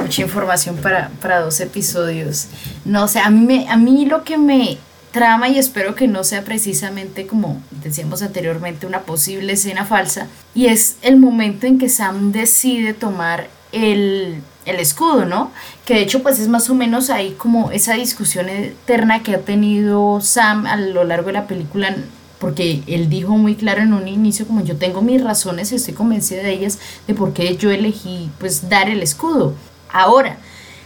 Mucha 0.00 0.22
información 0.22 0.76
para, 0.76 1.10
para 1.20 1.40
dos 1.40 1.60
episodios. 1.60 2.48
No 2.86 3.06
sé, 3.06 3.20
a 3.20 3.28
mí, 3.28 3.66
a 3.68 3.76
mí 3.76 4.06
lo 4.06 4.24
que 4.24 4.38
me 4.38 4.78
trama 5.12 5.48
y 5.48 5.58
espero 5.58 5.94
que 5.94 6.08
no 6.08 6.24
sea 6.24 6.44
precisamente 6.44 7.26
como 7.26 7.62
decíamos 7.70 8.20
anteriormente 8.20 8.86
una 8.86 9.00
posible 9.00 9.54
escena 9.54 9.86
falsa 9.86 10.26
y 10.54 10.66
es 10.66 10.96
el 11.00 11.16
momento 11.16 11.66
en 11.66 11.78
que 11.78 11.88
Sam 11.88 12.32
decide 12.32 12.92
tomar 12.92 13.48
el, 13.72 14.42
el, 14.66 14.80
escudo, 14.80 15.24
¿no? 15.24 15.52
Que 15.84 15.94
de 15.94 16.00
hecho 16.00 16.22
pues 16.22 16.38
es 16.38 16.48
más 16.48 16.68
o 16.68 16.74
menos 16.74 17.10
ahí 17.10 17.34
como 17.38 17.70
esa 17.70 17.94
discusión 17.94 18.48
eterna 18.48 19.22
que 19.22 19.34
ha 19.34 19.40
tenido 19.40 20.20
Sam 20.20 20.66
a 20.66 20.76
lo 20.76 21.04
largo 21.04 21.28
de 21.28 21.32
la 21.34 21.46
película 21.46 21.96
porque 22.38 22.82
él 22.86 23.08
dijo 23.08 23.36
muy 23.38 23.54
claro 23.54 23.82
en 23.82 23.94
un 23.94 24.08
inicio 24.08 24.46
como 24.46 24.62
yo 24.62 24.76
tengo 24.76 25.00
mis 25.02 25.22
razones, 25.22 25.72
estoy 25.72 25.94
convencida 25.94 26.42
de 26.42 26.52
ellas, 26.52 26.78
de 27.06 27.14
por 27.14 27.32
qué 27.32 27.56
yo 27.56 27.70
elegí 27.70 28.30
pues 28.38 28.68
dar 28.68 28.90
el 28.90 29.02
escudo. 29.02 29.54
Ahora, 29.90 30.38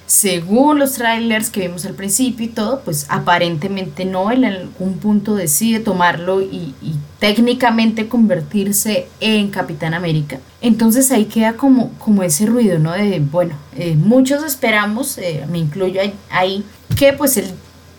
según 0.06 0.80
los 0.80 0.94
trailers 0.94 1.50
que 1.50 1.60
vimos 1.60 1.86
al 1.86 1.94
principio 1.94 2.46
y 2.46 2.48
todo, 2.48 2.80
pues 2.80 3.06
aparentemente 3.08 4.04
no, 4.04 4.30
él 4.30 4.44
en 4.44 4.52
algún 4.52 4.98
punto 4.98 5.36
decide 5.36 5.78
tomarlo 5.78 6.40
y, 6.42 6.74
técnicamente 7.20 8.08
convertirse 8.08 9.06
en 9.20 9.50
Capitán 9.50 9.94
América. 9.94 10.40
Entonces 10.62 11.12
ahí 11.12 11.26
queda 11.26 11.52
como, 11.52 11.92
como 11.98 12.22
ese 12.22 12.46
ruido, 12.46 12.78
¿no? 12.78 12.92
De, 12.92 13.20
bueno, 13.20 13.54
eh, 13.76 13.94
muchos 13.94 14.42
esperamos, 14.42 15.18
eh, 15.18 15.44
me 15.50 15.58
incluyo 15.58 16.00
ahí, 16.30 16.64
que 16.96 17.12
pues 17.12 17.36
él 17.36 17.44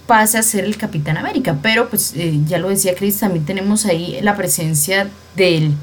pase 0.07 0.39
a 0.39 0.43
ser 0.43 0.65
el 0.65 0.76
Capitán 0.76 1.17
América. 1.17 1.57
Pero 1.61 1.88
pues 1.88 2.13
eh, 2.15 2.41
ya 2.47 2.57
lo 2.57 2.69
decía 2.69 2.95
Chris, 2.95 3.19
también 3.19 3.45
tenemos 3.45 3.86
ahí 3.86 4.19
la 4.22 4.36
presencia 4.36 5.07
del 5.36 5.74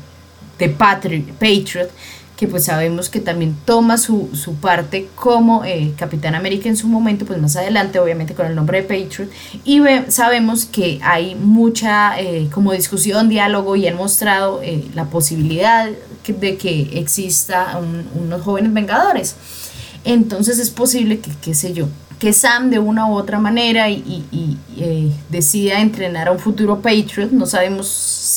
de 0.58 0.68
Patriot, 0.68 1.24
que 2.38 2.46
pues 2.46 2.64
sabemos 2.64 3.10
que 3.10 3.20
también 3.20 3.56
toma 3.64 3.98
su, 3.98 4.30
su 4.32 4.54
parte 4.54 5.08
como 5.16 5.64
eh, 5.64 5.92
Capitán 5.98 6.34
América 6.34 6.68
en 6.68 6.76
su 6.76 6.86
momento, 6.86 7.26
pues 7.26 7.38
más 7.40 7.56
adelante 7.56 7.98
obviamente 7.98 8.34
con 8.34 8.46
el 8.46 8.54
nombre 8.54 8.80
de 8.80 8.88
Patriot, 8.88 9.28
y 9.64 9.82
sabemos 10.08 10.64
que 10.64 11.00
hay 11.02 11.34
mucha 11.34 12.18
eh, 12.18 12.48
como 12.52 12.72
discusión, 12.72 13.28
diálogo 13.28 13.76
y 13.76 13.88
han 13.88 13.96
mostrado 13.96 14.62
la 14.94 15.06
posibilidad 15.06 15.90
de 16.26 16.56
que 16.56 16.90
exista 16.98 17.80
unos 18.14 18.42
jóvenes 18.42 18.72
vengadores. 18.72 19.36
Entonces 20.04 20.58
es 20.58 20.70
posible 20.70 21.20
que, 21.20 21.30
qué 21.42 21.54
sé 21.54 21.72
yo, 21.72 21.88
que 22.18 22.32
Sam 22.32 22.70
de 22.70 22.78
una 22.78 23.06
u 23.08 23.14
otra 23.14 23.38
manera 23.38 23.88
y, 23.90 24.58
eh, 24.76 25.10
decida 25.28 25.80
entrenar 25.80 26.28
a 26.28 26.32
un 26.32 26.38
futuro 26.38 26.80
Patriot. 26.80 27.30
No 27.30 27.46
sabemos 27.46 27.86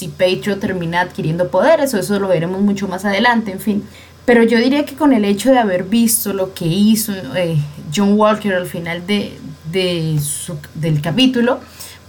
si 0.02 0.08
Patriot 0.08 0.60
termina 0.60 1.02
adquiriendo 1.02 1.50
poderes 1.50 1.94
o 1.94 2.00
eso 2.00 2.20
lo 2.20 2.28
veremos 2.28 2.60
mucho 2.62 2.88
más 2.88 3.06
adelante, 3.06 3.52
en 3.52 3.60
fin. 3.60 3.84
Pero 4.26 4.42
yo 4.42 4.58
diría 4.58 4.84
que 4.84 4.96
con 4.96 5.14
el 5.14 5.26
hecho 5.26 5.52
de 5.52 5.60
haber 5.60 5.84
visto 5.84 6.34
lo 6.34 6.56
que 6.56 6.66
hizo 6.66 7.14
eh, 7.36 7.58
John 7.96 8.14
Walker 8.14 8.52
al 8.56 8.66
final 8.66 9.06
de, 9.06 9.38
del 9.72 11.02
capítulo, 11.04 11.60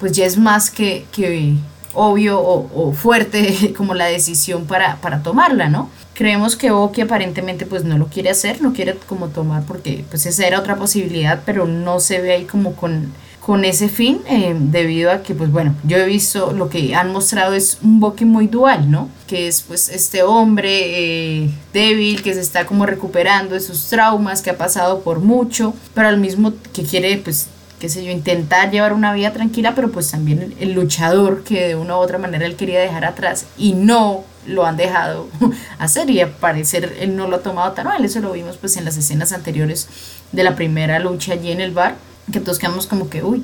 pues 0.00 0.12
ya 0.12 0.24
es 0.24 0.38
más 0.38 0.70
que, 0.70 1.04
que 1.12 1.52
obvio 1.92 2.40
o, 2.40 2.94
fuerte 2.94 3.74
como 3.76 3.92
la 3.92 4.06
decisión 4.06 4.64
para, 4.64 4.96
para 5.02 5.22
tomarla, 5.22 5.68
¿no? 5.68 5.90
Creemos 6.14 6.56
que 6.56 6.70
Oki 6.70 7.02
aparentemente 7.02 7.66
pues 7.66 7.84
no 7.84 7.98
lo 7.98 8.06
quiere 8.06 8.30
hacer, 8.30 8.62
no 8.62 8.72
quiere 8.72 8.96
como 9.06 9.28
tomar 9.28 9.64
porque 9.64 10.02
pues 10.08 10.24
esa 10.24 10.46
era 10.46 10.60
otra 10.60 10.76
posibilidad, 10.76 11.42
pero 11.44 11.66
no 11.66 12.00
se 12.00 12.22
ve 12.22 12.32
ahí 12.32 12.44
como 12.46 12.74
con, 12.74 13.12
con 13.44 13.64
ese 13.64 13.88
fin, 13.88 14.20
eh, 14.28 14.54
debido 14.56 15.10
a 15.10 15.22
que 15.24 15.34
pues 15.34 15.50
bueno, 15.50 15.74
yo 15.82 15.96
he 15.96 16.06
visto 16.06 16.52
lo 16.52 16.68
que 16.68 16.94
han 16.94 17.12
mostrado 17.12 17.54
es 17.54 17.78
un 17.82 17.98
Bucky 17.98 18.24
muy 18.24 18.46
dual, 18.46 18.88
¿no? 18.88 19.08
Que 19.26 19.48
es 19.48 19.62
pues 19.62 19.88
este 19.88 20.22
hombre 20.22 21.42
eh, 21.44 21.50
débil 21.72 22.22
que 22.22 22.34
se 22.34 22.40
está 22.40 22.66
como 22.66 22.86
recuperando 22.86 23.54
de 23.54 23.60
sus 23.60 23.88
traumas, 23.88 24.42
que 24.42 24.50
ha 24.50 24.56
pasado 24.56 25.00
por 25.00 25.18
mucho, 25.18 25.74
pero 25.92 26.06
al 26.06 26.18
mismo 26.18 26.52
que 26.72 26.84
quiere 26.84 27.16
pues 27.18 27.48
qué 27.80 27.88
sé 27.88 28.04
yo, 28.04 28.12
intentar 28.12 28.70
llevar 28.70 28.92
una 28.92 29.12
vida 29.12 29.32
tranquila, 29.32 29.74
pero 29.74 29.90
pues 29.90 30.08
también 30.12 30.54
el, 30.60 30.72
luchador 30.72 31.42
que 31.42 31.66
de 31.66 31.74
una 31.74 31.96
u 31.96 31.98
otra 31.98 32.18
manera 32.18 32.46
él 32.46 32.54
quería 32.54 32.78
dejar 32.78 33.04
atrás 33.04 33.46
y 33.58 33.72
no 33.72 34.22
lo 34.46 34.64
han 34.64 34.76
dejado 34.76 35.26
hacer. 35.80 36.08
Y 36.10 36.20
al 36.20 36.30
parecer 36.30 36.96
él 37.00 37.16
no 37.16 37.26
lo 37.26 37.36
ha 37.36 37.42
tomado 37.42 37.72
tan 37.72 37.86
mal, 37.86 38.04
eso 38.04 38.20
lo 38.20 38.30
vimos 38.30 38.56
pues 38.56 38.76
en 38.76 38.84
las 38.84 38.96
escenas 38.96 39.32
anteriores 39.32 39.88
de 40.30 40.44
la 40.44 40.54
primera 40.54 41.00
lucha 41.00 41.32
allí 41.32 41.50
en 41.50 41.60
el 41.60 41.72
bar, 41.72 41.96
que 42.30 42.40
todos 42.40 42.58
quedamos 42.58 42.86
como 42.86 43.10
que, 43.10 43.22
uy, 43.22 43.42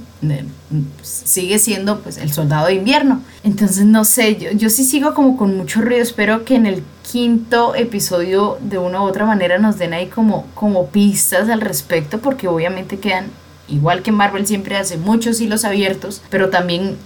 sigue 1.02 1.58
siendo 1.58 2.00
pues 2.00 2.16
el 2.18 2.32
soldado 2.32 2.66
de 2.66 2.74
invierno. 2.74 3.22
Entonces 3.42 3.84
no 3.84 4.04
sé, 4.04 4.36
yo, 4.36 4.52
yo 4.52 4.70
sí 4.70 4.84
sigo 4.84 5.14
como 5.14 5.36
con 5.36 5.56
mucho 5.56 5.80
ruido, 5.80 6.02
espero 6.02 6.44
que 6.44 6.54
en 6.54 6.66
el 6.66 6.82
quinto 7.10 7.74
episodio 7.74 8.58
de 8.60 8.78
una 8.78 9.02
u 9.02 9.06
otra 9.06 9.24
manera 9.24 9.58
nos 9.58 9.78
den 9.78 9.94
ahí 9.94 10.06
como, 10.06 10.46
como 10.54 10.86
pistas 10.88 11.48
al 11.48 11.60
respecto, 11.60 12.18
porque 12.20 12.48
obviamente 12.48 12.98
quedan 12.98 13.26
igual 13.68 14.02
que 14.02 14.12
Marvel 14.12 14.46
siempre 14.46 14.76
hace 14.76 14.96
muchos 14.96 15.40
hilos 15.40 15.64
abiertos, 15.64 16.22
pero 16.30 16.50
también 16.50 16.96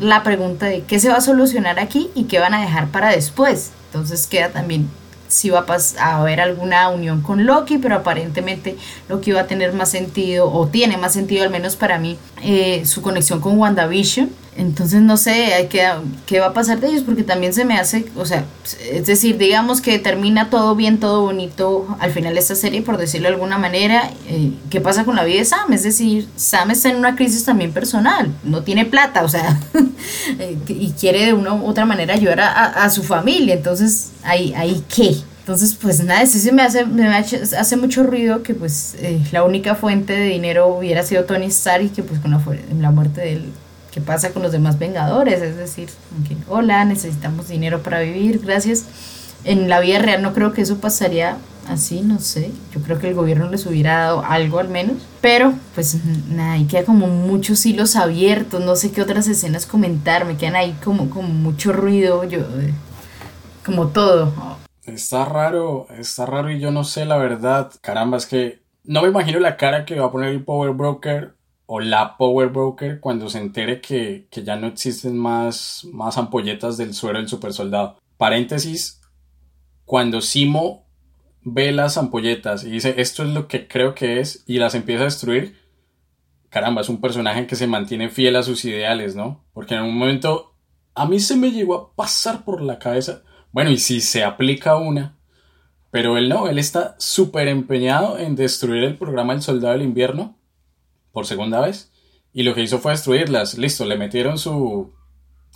la 0.00 0.22
pregunta 0.22 0.66
de 0.66 0.82
qué 0.82 1.00
se 1.00 1.08
va 1.08 1.16
a 1.16 1.20
solucionar 1.20 1.78
aquí 1.78 2.10
y 2.14 2.24
qué 2.24 2.38
van 2.38 2.54
a 2.54 2.60
dejar 2.60 2.88
para 2.88 3.10
después. 3.10 3.70
Entonces 3.86 4.26
queda 4.26 4.50
también 4.50 4.88
si 5.28 5.50
va 5.50 5.64
a, 5.98 6.16
haber 6.16 6.40
alguna 6.40 6.88
unión 6.88 7.22
con 7.22 7.46
Loki, 7.46 7.78
pero 7.78 7.96
aparentemente 7.96 8.76
Loki 9.08 9.32
va 9.32 9.42
a 9.42 9.46
tener 9.46 9.72
más 9.72 9.90
sentido, 9.90 10.50
o 10.52 10.66
tiene 10.66 10.96
más 10.96 11.12
sentido 11.12 11.44
al 11.44 11.50
menos 11.50 11.76
para 11.76 11.98
mí, 11.98 12.18
eh, 12.42 12.84
su 12.84 13.02
conexión 13.02 13.40
con 13.40 13.58
WandaVision. 13.58 14.30
Entonces 14.58 15.00
no 15.00 15.16
sé 15.16 15.68
qué, 15.70 15.88
qué 16.26 16.40
va 16.40 16.46
a 16.46 16.52
pasar 16.52 16.80
de 16.80 16.88
ellos, 16.88 17.04
porque 17.04 17.22
también 17.22 17.54
se 17.54 17.64
me 17.64 17.78
hace, 17.78 18.06
o 18.16 18.26
sea, 18.26 18.44
es 18.90 19.06
decir, 19.06 19.38
digamos 19.38 19.80
que 19.80 20.00
termina 20.00 20.50
todo 20.50 20.74
bien, 20.74 20.98
todo 20.98 21.22
bonito 21.22 21.96
al 22.00 22.10
final 22.10 22.34
de 22.34 22.40
esta 22.40 22.56
serie, 22.56 22.82
por 22.82 22.98
decirlo 22.98 23.28
de 23.28 23.34
alguna 23.34 23.56
manera. 23.56 24.10
Eh, 24.26 24.52
¿Qué 24.68 24.80
pasa 24.80 25.04
con 25.04 25.14
la 25.14 25.22
vida 25.22 25.38
de 25.38 25.44
Sam? 25.44 25.72
Es 25.72 25.84
decir, 25.84 26.28
Sam 26.34 26.72
está 26.72 26.90
en 26.90 26.96
una 26.96 27.14
crisis 27.14 27.44
también 27.44 27.72
personal, 27.72 28.34
no 28.42 28.62
tiene 28.64 28.84
plata, 28.84 29.22
o 29.22 29.28
sea, 29.28 29.60
eh, 30.40 30.58
y 30.66 30.90
quiere 30.90 31.26
de 31.26 31.32
una 31.34 31.54
u 31.54 31.64
otra 31.64 31.84
manera 31.84 32.14
ayudar 32.14 32.40
a, 32.40 32.64
a 32.84 32.90
su 32.90 33.04
familia. 33.04 33.54
Entonces, 33.54 34.10
¿ahí, 34.24 34.52
ahí 34.54 34.82
qué? 34.92 35.16
Entonces, 35.48 35.78
pues 35.80 36.04
nada, 36.04 36.26
sí 36.26 36.40
se 36.40 36.52
me 36.52 36.60
hace, 36.60 36.84
me 36.84 37.06
hace 37.06 37.76
mucho 37.78 38.02
ruido 38.02 38.42
que 38.42 38.52
pues 38.54 38.96
eh, 38.98 39.18
la 39.32 39.44
única 39.44 39.74
fuente 39.74 40.12
de 40.12 40.26
dinero 40.26 40.66
hubiera 40.66 41.02
sido 41.04 41.24
Tony 41.24 41.46
Stark 41.46 41.84
y 41.84 41.88
que 41.88 42.02
pues 42.02 42.20
con 42.20 42.32
la, 42.32 42.42
la 42.78 42.90
muerte 42.90 43.22
de 43.22 43.32
él, 43.32 43.44
¿qué 43.98 44.04
pasa 44.04 44.32
con 44.32 44.44
los 44.44 44.52
demás 44.52 44.78
Vengadores? 44.78 45.42
Es 45.42 45.56
decir, 45.56 45.88
hola, 46.48 46.84
necesitamos 46.84 47.48
dinero 47.48 47.82
para 47.82 47.98
vivir, 47.98 48.38
gracias. 48.38 48.84
En 49.42 49.68
la 49.68 49.80
vida 49.80 49.98
real 49.98 50.22
no 50.22 50.34
creo 50.34 50.52
que 50.52 50.62
eso 50.62 50.78
pasaría 50.78 51.36
así, 51.68 52.02
no 52.02 52.20
sé. 52.20 52.52
Yo 52.72 52.80
creo 52.80 53.00
que 53.00 53.08
el 53.08 53.14
gobierno 53.14 53.50
les 53.50 53.66
hubiera 53.66 53.98
dado 53.98 54.24
algo 54.24 54.60
al 54.60 54.68
menos. 54.68 54.98
Pero, 55.20 55.52
pues 55.74 55.98
nada, 56.28 56.52
ahí 56.52 56.66
queda 56.66 56.84
como 56.84 57.08
muchos 57.08 57.66
hilos 57.66 57.96
abiertos. 57.96 58.64
No 58.64 58.76
sé 58.76 58.92
qué 58.92 59.02
otras 59.02 59.26
escenas 59.26 59.66
comentar. 59.66 60.24
Me 60.24 60.36
quedan 60.36 60.54
ahí 60.54 60.76
como, 60.84 61.10
como 61.10 61.28
mucho 61.28 61.72
ruido. 61.72 62.22
Yo, 62.22 62.38
eh, 62.38 62.72
como 63.66 63.88
todo. 63.88 64.32
Está 64.84 65.24
raro, 65.24 65.88
está 65.98 66.24
raro 66.24 66.52
y 66.52 66.60
yo 66.60 66.70
no 66.70 66.84
sé 66.84 67.04
la 67.04 67.16
verdad. 67.16 67.72
Caramba, 67.80 68.16
es 68.16 68.26
que 68.26 68.62
no 68.84 69.02
me 69.02 69.08
imagino 69.08 69.40
la 69.40 69.56
cara 69.56 69.84
que 69.84 69.98
va 69.98 70.06
a 70.06 70.12
poner 70.12 70.30
el 70.30 70.44
Power 70.44 70.70
Broker 70.70 71.37
o 71.70 71.80
la 71.80 72.16
Power 72.16 72.48
Broker 72.48 72.98
cuando 72.98 73.28
se 73.28 73.38
entere 73.38 73.80
que, 73.80 74.26
ya 74.30 74.56
no 74.56 74.66
existen 74.66 75.16
más, 75.16 75.86
más 75.92 76.16
ampolletas 76.16 76.76
del 76.76 76.94
suero 76.94 77.18
del 77.18 77.28
super 77.28 77.52
soldado. 77.52 77.98
Paréntesis, 78.16 79.00
cuando 79.84 80.20
Simo 80.20 80.86
ve 81.42 81.70
las 81.72 81.98
ampolletas 81.98 82.64
y 82.64 82.70
dice 82.70 82.94
esto 82.98 83.22
es 83.22 83.30
lo 83.30 83.48
que 83.48 83.68
creo 83.68 83.94
que 83.94 84.20
es 84.20 84.44
y 84.46 84.58
las 84.58 84.74
empieza 84.74 85.02
a 85.02 85.06
destruir, 85.06 85.56
caramba, 86.48 86.80
es 86.80 86.88
un 86.88 87.00
personaje 87.00 87.46
que 87.46 87.56
se 87.56 87.66
mantiene 87.66 88.08
fiel 88.08 88.36
a 88.36 88.42
sus 88.42 88.64
ideales, 88.64 89.14
¿no? 89.14 89.44
Porque 89.52 89.74
en 89.74 89.82
un 89.82 89.96
momento 89.96 90.54
a 90.94 91.06
mí 91.06 91.20
se 91.20 91.36
me 91.36 91.50
llegó 91.50 91.74
a 91.76 91.94
pasar 91.94 92.44
por 92.44 92.62
la 92.62 92.78
cabeza 92.78 93.22
bueno, 93.52 93.70
y 93.70 93.78
si 93.78 94.00
se 94.00 94.24
aplica 94.24 94.76
una, 94.76 95.16
pero 95.90 96.16
él 96.16 96.28
no, 96.28 96.48
él 96.48 96.58
está 96.58 96.96
súper 96.98 97.48
empeñado 97.48 98.18
en 98.18 98.36
destruir 98.36 98.84
el 98.84 98.96
programa 98.96 99.32
El 99.32 99.42
Soldado 99.42 99.72
del 99.72 99.82
Invierno 99.82 100.37
por 101.12 101.26
segunda 101.26 101.60
vez. 101.60 101.92
Y 102.32 102.42
lo 102.42 102.54
que 102.54 102.62
hizo 102.62 102.78
fue 102.78 102.92
destruirlas. 102.92 103.58
Listo, 103.58 103.84
le 103.84 103.96
metieron 103.96 104.38
su 104.38 104.92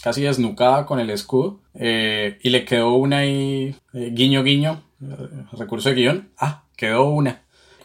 casi 0.02 0.22
desnucada 0.22 0.86
con 0.86 1.00
el 1.00 1.10
escudo. 1.10 1.60
Eh, 1.74 2.38
y 2.42 2.50
le 2.50 2.64
quedó 2.64 2.94
una 2.94 3.18
ahí, 3.18 3.74
eh, 3.94 4.10
guiño 4.12 4.42
guiño, 4.42 4.82
recurso 5.52 5.90
de 5.90 5.94
guion. 5.94 6.32
Ah, 6.38 6.64
quedó 6.76 7.04
una. 7.10 7.42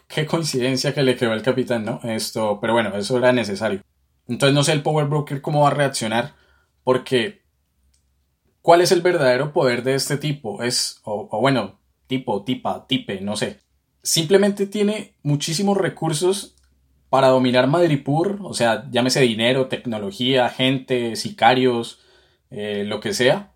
Qué 0.08 0.26
coincidencia 0.26 0.94
que 0.94 1.04
le 1.04 1.16
quedó 1.16 1.32
al 1.32 1.42
capitán, 1.42 1.86
¿no? 1.86 2.00
Esto, 2.04 2.60
pero 2.62 2.74
bueno, 2.74 2.96
eso 2.98 3.18
era 3.18 3.32
necesario. 3.34 3.82
Entonces 4.28 4.54
no 4.54 4.64
sé 4.64 4.74
el 4.74 4.82
Power 4.82 5.06
Broker 5.06 5.42
cómo 5.42 5.62
va 5.62 5.68
a 5.68 5.74
reaccionar, 5.74 6.34
porque 6.84 7.44
¿cuál 8.62 8.82
es 8.82 8.92
el 8.92 9.02
verdadero 9.02 9.54
poder 9.54 9.84
de 9.84 9.96
este 9.96 10.18
tipo? 10.18 10.64
Es, 10.64 11.02
o, 11.04 11.28
o 11.32 11.40
bueno, 11.40 11.80
tipo, 12.08 12.44
tipa, 12.44 12.88
tipe, 12.88 13.22
no 13.22 13.36
sé. 13.36 13.60
Simplemente 14.02 14.66
tiene 14.66 15.16
muchísimos 15.24 15.78
recursos 15.78 16.57
para 17.10 17.30
dominar 17.30 17.68
Madripur, 17.68 18.40
o 18.42 18.54
sea, 18.54 18.88
llámese 18.92 19.22
dinero, 19.22 19.68
tecnología, 19.68 20.50
gente, 20.50 21.16
sicarios, 21.16 22.00
eh, 22.50 22.84
lo 22.86 23.00
que 23.00 23.14
sea, 23.14 23.54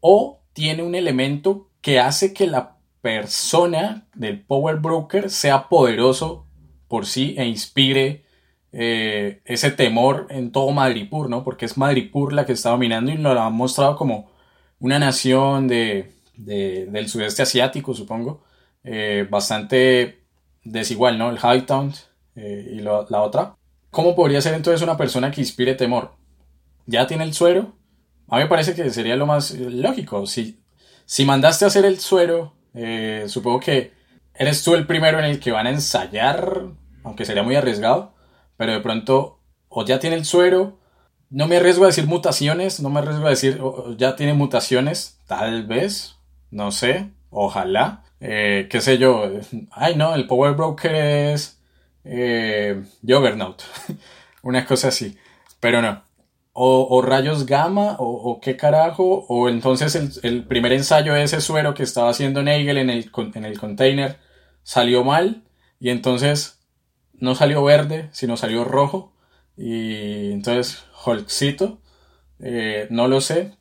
o 0.00 0.40
tiene 0.52 0.82
un 0.82 0.94
elemento 0.94 1.70
que 1.80 2.00
hace 2.00 2.32
que 2.32 2.46
la 2.46 2.76
persona 3.02 4.06
del 4.14 4.40
Power 4.40 4.76
Broker 4.76 5.28
sea 5.30 5.68
poderoso 5.68 6.46
por 6.88 7.06
sí 7.06 7.34
e 7.36 7.44
inspire 7.44 8.24
eh, 8.72 9.42
ese 9.44 9.70
temor 9.70 10.26
en 10.30 10.50
todo 10.52 10.70
Madripur, 10.70 11.28
¿no? 11.28 11.44
Porque 11.44 11.66
es 11.66 11.76
Madripur 11.76 12.32
la 12.32 12.46
que 12.46 12.52
está 12.52 12.70
dominando 12.70 13.12
y 13.12 13.18
lo 13.18 13.30
han 13.40 13.52
mostrado 13.54 13.96
como 13.96 14.30
una 14.78 14.98
nación 14.98 15.68
de, 15.68 16.12
del 16.34 17.08
sudeste 17.08 17.42
asiático, 17.42 17.94
supongo, 17.94 18.42
eh, 18.82 19.26
bastante 19.30 20.24
desigual, 20.64 21.18
¿no? 21.18 21.30
El 21.30 21.38
Hightown 21.38 21.92
eh, 22.36 22.70
y 22.72 22.80
la 22.80 23.22
otra. 23.22 23.56
¿Cómo 23.90 24.16
podría 24.16 24.40
ser 24.40 24.54
entonces 24.54 24.82
una 24.82 24.96
persona 24.96 25.30
que 25.30 25.40
inspire 25.40 25.74
temor? 25.74 26.12
¿Ya 26.86 27.06
tiene 27.06 27.24
el 27.24 27.32
suero? 27.32 27.74
A 28.28 28.36
mí 28.36 28.42
me 28.42 28.48
parece 28.48 28.74
que 28.74 28.90
sería 28.90 29.16
lo 29.16 29.26
más 29.26 29.52
lógico. 29.52 30.26
Si, 30.26 30.60
si 31.04 31.24
mandaste 31.24 31.64
a 31.64 31.68
hacer 31.68 31.84
el 31.84 32.00
suero, 32.00 32.54
eh, 32.74 33.26
supongo 33.28 33.60
que 33.60 33.92
eres 34.34 34.64
tú 34.64 34.74
el 34.74 34.86
primero 34.86 35.18
en 35.18 35.26
el 35.26 35.38
que 35.38 35.52
van 35.52 35.66
a 35.66 35.70
ensayar, 35.70 36.62
aunque 37.04 37.24
sería 37.24 37.42
muy 37.42 37.54
arriesgado, 37.54 38.14
pero 38.56 38.72
de 38.72 38.80
pronto 38.80 39.40
o 39.68 39.84
ya 39.84 39.98
tiene 39.98 40.16
el 40.16 40.24
suero, 40.24 40.78
no 41.30 41.46
me 41.46 41.56
arriesgo 41.56 41.84
a 41.84 41.88
decir 41.88 42.06
mutaciones, 42.06 42.80
no 42.80 42.90
me 42.90 43.00
arriesgo 43.00 43.26
a 43.26 43.30
decir 43.30 43.60
ya 43.96 44.16
tiene 44.16 44.34
mutaciones, 44.34 45.18
tal 45.26 45.66
vez, 45.66 46.16
no 46.50 46.70
sé, 46.70 47.10
ojalá, 47.30 48.04
eh, 48.20 48.68
qué 48.70 48.80
sé 48.80 48.98
yo, 48.98 49.24
ay 49.72 49.96
no, 49.96 50.14
el 50.14 50.26
Power 50.26 50.54
Broker 50.54 50.94
es 50.94 51.60
eh, 52.04 52.82
Juggernaut, 53.06 53.62
una 54.42 54.66
cosa 54.66 54.88
así, 54.88 55.16
pero 55.60 55.82
no. 55.82 56.02
O, 56.56 57.02
rayos 57.02 57.46
gamma, 57.46 57.96
o, 57.98 58.38
qué 58.40 58.56
carajo, 58.56 59.26
o 59.28 59.48
entonces 59.48 60.20
el, 60.22 60.44
primer 60.44 60.72
ensayo 60.72 61.12
de 61.14 61.24
ese 61.24 61.40
suero 61.40 61.74
que 61.74 61.82
estaba 61.82 62.10
haciendo 62.10 62.44
Nagel 62.44 62.78
en 62.78 62.90
el, 62.90 63.10
en 63.34 63.44
el 63.44 63.58
container 63.58 64.18
salió 64.62 65.02
mal, 65.02 65.42
y 65.80 65.90
entonces 65.90 66.60
no 67.14 67.34
salió 67.34 67.64
verde, 67.64 68.08
sino 68.12 68.36
salió 68.36 68.62
rojo, 68.62 69.12
y 69.56 70.30
entonces 70.30 70.84
Hulkcito, 71.04 71.80
eh, 72.38 72.86
no 72.88 73.08
lo 73.08 73.20
sé, 73.20 73.56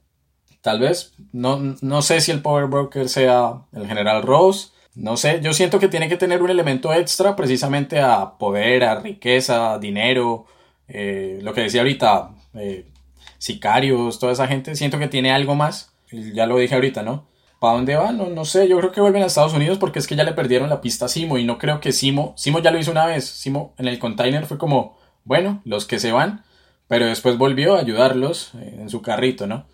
tal 0.62 0.80
vez, 0.80 1.14
no, 1.32 1.58
no 1.82 2.04
sé 2.04 2.22
si 2.22 2.30
el 2.30 2.44
Power 2.44 2.68
Broker 2.68 3.10
sea 3.10 3.64
el 3.74 3.88
General 3.88 4.22
Rose, 4.22 4.73
no 4.96 5.18
sé, 5.18 5.40
yo 5.42 5.54
siento 5.54 5.80
que 5.80 5.88
tiene 5.88 6.08
que 6.08 6.18
tener 6.18 6.42
un 6.42 6.50
elemento 6.50 6.94
extra 6.94 7.36
precisamente 7.36 8.00
a 8.00 8.38
poder, 8.38 8.84
a 8.84 9.00
riqueza, 9.00 9.80
dinero, 9.80 10.46
eh, 10.88 11.40
lo 11.42 11.54
que 11.54 11.62
decía 11.62 11.82
ahorita, 11.82 12.32
eh, 12.54 12.86
sicarios, 13.40 14.20
toda 14.20 14.34
esa 14.34 14.48
gente, 14.48 14.76
siento 14.76 15.00
que 15.00 15.08
tiene 15.08 15.32
algo 15.32 15.56
más. 15.56 15.94
Ya 16.12 16.46
lo 16.46 16.58
dije 16.58 16.76
ahorita, 16.76 17.02
¿no? 17.02 17.26
¿Para 17.60 17.76
dónde 17.76 17.96
va? 17.96 18.12
No, 18.12 18.28
no 18.28 18.46
sé, 18.46 18.68
yo 18.68 18.78
creo 18.78 18.92
que 18.92 19.02
vuelven 19.02 19.24
a 19.24 19.28
Estados 19.28 19.54
Unidos 19.54 19.78
porque 19.80 19.98
es 19.98 20.06
que 20.06 20.16
ya 20.16 20.24
le 20.24 20.34
perdieron 20.34 20.70
la 20.70 20.82
pista 20.82 21.06
a 21.06 21.10
Simo 21.10 21.38
y 21.38 21.46
no 21.46 21.58
creo 21.58 21.80
que 21.80 21.92
Simo, 21.92 22.34
Simo 22.38 22.60
ya 22.60 22.72
lo 22.72 22.78
hizo 22.78 22.92
una 22.92 23.06
vez, 23.06 23.26
Simo 23.26 23.74
en 23.78 23.88
el 23.88 24.00
container 24.00 24.46
fue 24.46 24.58
como, 24.58 24.98
bueno, 25.24 25.62
los 25.66 25.86
que 25.86 25.98
se 26.00 26.12
van, 26.12 26.44
pero 26.88 27.06
después 27.06 27.38
volvió 27.38 27.76
a 27.76 27.80
ayudarlos 27.80 28.52
eh, 28.56 28.78
en 28.82 28.90
su 28.90 29.02
carrito, 29.02 29.48
¿no? 29.48 29.66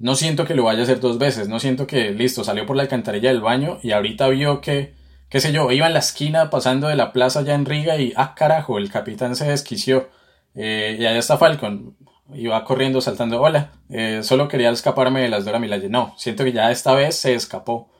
No 0.00 0.16
siento 0.16 0.46
que 0.46 0.54
lo 0.54 0.64
vaya 0.64 0.80
a 0.80 0.82
hacer 0.84 0.98
dos 0.98 1.18
veces, 1.18 1.48
no 1.48 1.60
siento 1.60 1.86
que, 1.86 2.10
listo, 2.12 2.42
salió 2.42 2.64
por 2.64 2.74
la 2.74 2.82
alcantarilla 2.82 3.28
del 3.28 3.42
baño 3.42 3.78
y 3.82 3.92
ahorita 3.92 4.28
vio 4.28 4.62
que, 4.62 4.94
qué 5.28 5.40
sé 5.40 5.52
yo, 5.52 5.70
iba 5.70 5.86
en 5.86 5.92
la 5.92 5.98
esquina 5.98 6.48
pasando 6.48 6.88
de 6.88 6.96
la 6.96 7.12
plaza 7.12 7.42
ya 7.42 7.54
en 7.54 7.66
Riga 7.66 7.98
y, 7.98 8.14
ah, 8.16 8.34
carajo, 8.34 8.78
el 8.78 8.90
capitán 8.90 9.36
se 9.36 9.46
desquició. 9.46 10.08
Eh, 10.54 10.96
y 10.98 11.04
allá 11.04 11.18
está 11.18 11.36
Falcon, 11.36 11.98
iba 12.32 12.64
corriendo, 12.64 13.02
saltando, 13.02 13.42
hola, 13.42 13.72
eh, 13.90 14.22
solo 14.22 14.48
quería 14.48 14.70
escaparme 14.70 15.20
de 15.20 15.28
las 15.28 15.44
Dora 15.44 15.58
Milaje. 15.58 15.90
No, 15.90 16.14
siento 16.16 16.44
que 16.44 16.52
ya 16.52 16.70
esta 16.70 16.94
vez 16.94 17.16
se 17.16 17.34
escapó. 17.34 17.90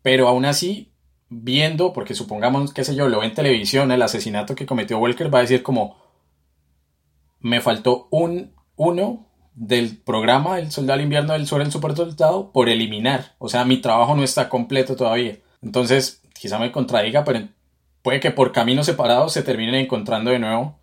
Pero 0.00 0.28
aún 0.28 0.46
así, 0.46 0.94
viendo, 1.28 1.92
porque 1.92 2.14
supongamos, 2.14 2.72
qué 2.72 2.82
sé 2.82 2.94
yo, 2.94 3.10
lo 3.10 3.20
ve 3.20 3.26
en 3.26 3.34
televisión, 3.34 3.92
el 3.92 4.00
asesinato 4.00 4.54
que 4.54 4.64
cometió 4.64 4.98
Walker, 4.98 5.32
va 5.32 5.40
a 5.40 5.42
decir 5.42 5.62
como, 5.62 6.02
me 7.40 7.60
faltó 7.60 8.08
un 8.10 8.54
uno 8.76 9.28
del 9.54 9.96
programa 9.98 10.58
El 10.58 10.70
Soldado 10.70 10.98
del 10.98 11.04
Invierno 11.04 11.32
del 11.34 11.46
Sur, 11.46 11.60
el 11.60 11.72
Super 11.72 11.94
Soldado, 11.94 12.52
por 12.52 12.68
eliminar. 12.68 13.34
O 13.38 13.48
sea, 13.48 13.64
mi 13.64 13.78
trabajo 13.78 14.14
no 14.14 14.24
está 14.24 14.48
completo 14.48 14.96
todavía. 14.96 15.36
Entonces, 15.62 16.22
quizá 16.34 16.58
me 16.58 16.72
contradiga, 16.72 17.24
pero 17.24 17.48
puede 18.02 18.20
que 18.20 18.30
por 18.30 18.52
caminos 18.52 18.86
separados 18.86 19.32
se 19.32 19.42
terminen 19.42 19.76
encontrando 19.76 20.30
de 20.30 20.38
nuevo 20.38 20.78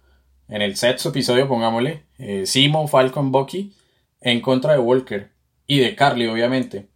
en 0.48 0.62
el 0.62 0.76
sexto 0.76 1.10
episodio, 1.10 1.48
pongámosle, 1.48 2.04
eh, 2.18 2.46
Simon, 2.46 2.88
Falcon, 2.88 3.32
Bucky, 3.32 3.74
en 4.22 4.42
contra 4.42 4.74
de 4.74 4.80
Walker 4.80 5.30
y 5.68 5.80
de 5.80 5.96
Carly, 5.96 6.28
obviamente. 6.28 6.88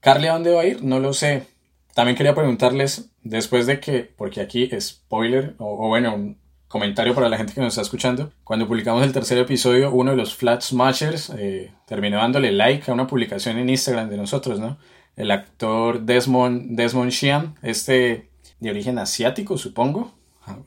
¿Carly 0.00 0.28
a 0.28 0.34
dónde 0.34 0.52
va 0.52 0.62
a 0.62 0.66
ir? 0.66 0.84
No 0.84 1.00
lo 1.00 1.12
sé. 1.12 1.46
También 1.94 2.16
quería 2.16 2.34
preguntarles, 2.34 3.10
después 3.22 3.66
de 3.66 3.80
que, 3.80 4.00
porque 4.02 4.40
aquí 4.40 4.70
spoiler, 4.78 5.54
o, 5.58 5.86
o 5.86 5.88
bueno, 5.88 6.36
comentario 6.76 7.14
para 7.14 7.30
la 7.30 7.38
gente 7.38 7.54
que 7.54 7.60
nos 7.62 7.68
está 7.68 7.80
escuchando. 7.80 8.30
Cuando 8.44 8.68
publicamos 8.68 9.02
el 9.02 9.10
tercer 9.10 9.38
episodio, 9.38 9.90
uno 9.90 10.10
de 10.10 10.18
los 10.18 10.34
Flat 10.34 10.60
Smashers 10.60 11.32
eh, 11.38 11.72
terminó 11.86 12.18
dándole 12.18 12.52
like 12.52 12.90
a 12.90 12.94
una 12.94 13.06
publicación 13.06 13.56
en 13.56 13.70
Instagram 13.70 14.10
de 14.10 14.18
nosotros, 14.18 14.60
¿no? 14.60 14.76
El 15.16 15.30
actor 15.30 16.02
Desmond, 16.02 16.76
Desmond 16.76 17.10
Xian, 17.10 17.54
este 17.62 18.28
de 18.60 18.70
origen 18.70 18.98
asiático, 18.98 19.56
supongo. 19.56 20.12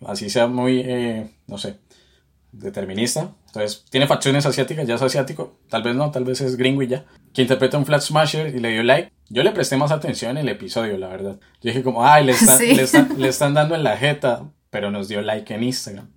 Así 0.08 0.32
sea 0.32 0.48
muy, 0.48 0.82
eh, 0.84 1.30
no 1.46 1.60
sé, 1.60 1.78
determinista. 2.52 3.36
Entonces, 3.46 3.86
tiene 3.92 4.08
facciones 4.08 4.48
asiáticas, 4.48 4.88
ya 4.88 4.96
es 4.96 5.02
asiático. 5.04 5.60
Tal 5.70 5.84
vez 5.84 5.96
no, 5.96 6.10
tal 6.10 6.24
vez 6.26 6.42
es 6.42 6.58
gringo 6.58 6.82
y 6.82 6.88
ya. 6.88 7.06
Que 7.36 7.44
interpreta 7.44 7.78
un 7.78 7.86
Flat 7.86 8.02
Smasher 8.02 8.56
y 8.56 8.60
le 8.60 8.72
dio 8.72 8.82
like. 8.82 9.12
Yo 9.30 9.44
le 9.44 9.52
presté 9.52 9.78
más 9.78 9.92
atención 9.92 10.32
en 10.32 10.38
el 10.38 10.50
episodio, 10.50 10.98
la 10.98 11.10
verdad. 11.10 11.40
Yo 11.62 11.70
dije 11.70 11.84
como, 11.84 12.04
ay, 12.04 12.26
le, 12.26 12.34
le, 12.60 12.88
le 13.16 13.28
están 13.28 13.54
dando 13.54 13.76
en 13.76 13.84
la 13.84 13.96
jeta 13.96 14.50
pero 14.70 14.92
nos 14.92 15.08
dio 15.08 15.22
like 15.22 15.54
en 15.54 15.64
Instagram. 15.64 16.10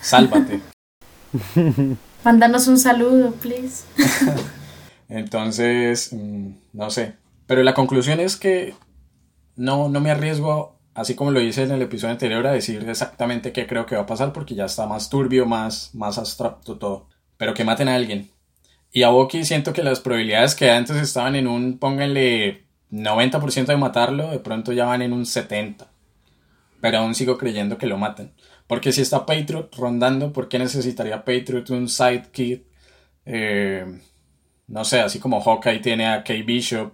Sálvate. 0.00 0.60
Mándanos 2.24 2.68
un 2.68 2.78
saludo, 2.78 3.32
please. 3.32 3.84
Entonces, 5.08 6.12
mm, 6.12 6.50
no 6.72 6.90
sé. 6.90 7.14
Pero 7.46 7.62
la 7.62 7.74
conclusión 7.74 8.20
es 8.20 8.36
que 8.36 8.74
no, 9.56 9.88
no 9.88 10.00
me 10.00 10.10
arriesgo, 10.10 10.78
así 10.94 11.14
como 11.14 11.30
lo 11.30 11.40
hice 11.40 11.64
en 11.64 11.72
el 11.72 11.82
episodio 11.82 12.12
anterior, 12.12 12.46
a 12.46 12.52
decir 12.52 12.88
exactamente 12.88 13.52
qué 13.52 13.66
creo 13.66 13.86
que 13.86 13.96
va 13.96 14.02
a 14.02 14.06
pasar 14.06 14.32
porque 14.32 14.54
ya 14.54 14.66
está 14.66 14.86
más 14.86 15.10
turbio, 15.10 15.46
más, 15.46 15.94
más 15.94 16.18
abstracto 16.18 16.78
todo. 16.78 17.08
Pero 17.36 17.54
que 17.54 17.64
maten 17.64 17.88
a 17.88 17.94
alguien. 17.94 18.30
Y 18.92 19.02
a 19.02 19.10
Boki 19.10 19.44
siento 19.44 19.72
que 19.72 19.82
las 19.82 20.00
probabilidades 20.00 20.54
que 20.54 20.70
antes 20.70 20.96
estaban 20.96 21.36
en 21.36 21.46
un, 21.46 21.78
pónganle 21.78 22.64
90% 22.90 23.66
de 23.66 23.76
matarlo, 23.76 24.30
de 24.30 24.40
pronto 24.40 24.72
ya 24.72 24.86
van 24.86 25.02
en 25.02 25.12
un 25.12 25.24
70% 25.24 25.86
pero 26.80 26.98
aún 26.98 27.14
sigo 27.14 27.38
creyendo 27.38 27.78
que 27.78 27.86
lo 27.86 27.98
maten. 27.98 28.32
Porque 28.66 28.92
si 28.92 29.02
está 29.02 29.26
Patriot 29.26 29.74
rondando, 29.76 30.32
¿por 30.32 30.48
qué 30.48 30.58
necesitaría 30.58 31.24
Patriot 31.24 31.68
un 31.70 31.88
sidekick? 31.88 32.64
Eh, 33.24 33.84
no 34.68 34.84
sé, 34.84 35.00
así 35.00 35.18
como 35.18 35.40
Hawkeye 35.40 35.80
tiene 35.80 36.06
a 36.06 36.22
Kay 36.22 36.42
Bishop 36.42 36.92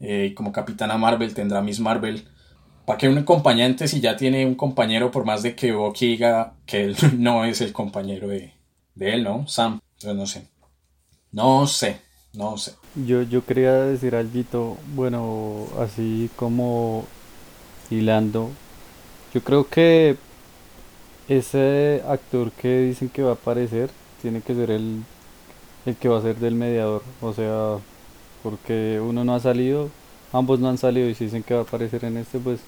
eh, 0.00 0.28
y 0.30 0.34
como 0.34 0.52
Capitana 0.52 0.98
Marvel 0.98 1.34
tendrá 1.34 1.62
Miss 1.62 1.80
Marvel. 1.80 2.28
¿Para 2.84 2.98
qué 2.98 3.08
un 3.08 3.18
acompañante 3.18 3.88
si 3.88 4.00
ya 4.00 4.16
tiene 4.16 4.44
un 4.44 4.56
compañero 4.56 5.10
por 5.10 5.24
más 5.24 5.42
de 5.42 5.54
que 5.54 5.72
Bucky 5.72 6.08
diga 6.08 6.54
que 6.66 6.84
él 6.84 6.96
no 7.18 7.44
es 7.44 7.60
el 7.60 7.72
compañero 7.72 8.28
de, 8.28 8.54
de 8.94 9.14
él, 9.14 9.24
¿no? 9.24 9.46
Sam. 9.46 9.80
Entonces 9.94 10.16
no 10.16 10.26
sé. 10.26 10.48
No 11.32 11.66
sé, 11.66 12.00
no 12.34 12.56
sé. 12.56 12.72
Yo, 13.06 13.22
yo 13.22 13.44
quería 13.44 13.72
decir 13.72 14.14
algo, 14.14 14.78
bueno, 14.94 15.66
así 15.80 16.30
como 16.36 17.04
hilando 17.90 18.50
yo 19.34 19.42
creo 19.42 19.68
que 19.68 20.16
ese 21.28 22.02
actor 22.08 22.52
que 22.52 22.82
dicen 22.82 23.08
que 23.08 23.22
va 23.22 23.30
a 23.30 23.34
aparecer 23.34 23.90
tiene 24.22 24.40
que 24.40 24.54
ser 24.54 24.70
el, 24.70 25.02
el 25.86 25.96
que 25.96 26.08
va 26.08 26.18
a 26.18 26.22
ser 26.22 26.36
del 26.36 26.54
mediador. 26.54 27.02
O 27.20 27.32
sea, 27.32 27.78
porque 28.42 29.00
uno 29.02 29.24
no 29.24 29.34
ha 29.34 29.40
salido, 29.40 29.90
ambos 30.32 30.60
no 30.60 30.68
han 30.68 30.78
salido 30.78 31.08
y 31.08 31.14
si 31.14 31.24
dicen 31.24 31.42
que 31.42 31.54
va 31.54 31.60
a 31.60 31.64
aparecer 31.64 32.04
en 32.04 32.16
este, 32.16 32.38
pues 32.38 32.60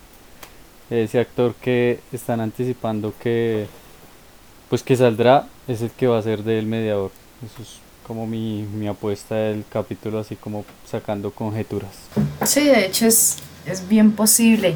ese 0.91 1.21
actor 1.21 1.55
que 1.55 2.01
están 2.13 2.41
anticipando 2.41 3.13
que 3.21 3.67
pues 4.69 4.83
que 4.83 4.97
saldrá 4.97 5.47
es 5.69 5.83
el 5.83 5.91
que 5.91 6.09
va 6.09 6.19
a 6.19 6.23
ser 6.23 6.43
del 6.43 6.67
mediador. 6.67 7.13
Eso 7.45 7.63
es 7.63 7.79
como 8.05 8.27
mi, 8.27 8.63
mi 8.63 8.89
apuesta 8.89 9.37
del 9.37 9.65
capítulo, 9.69 10.19
así 10.19 10.35
como 10.35 10.65
sacando 10.85 11.31
conjeturas. 11.31 11.93
Sí, 12.45 12.65
de 12.65 12.87
hecho 12.87 13.07
es 13.07 13.39
es 13.67 13.89
bien 13.89 14.13
posible. 14.13 14.75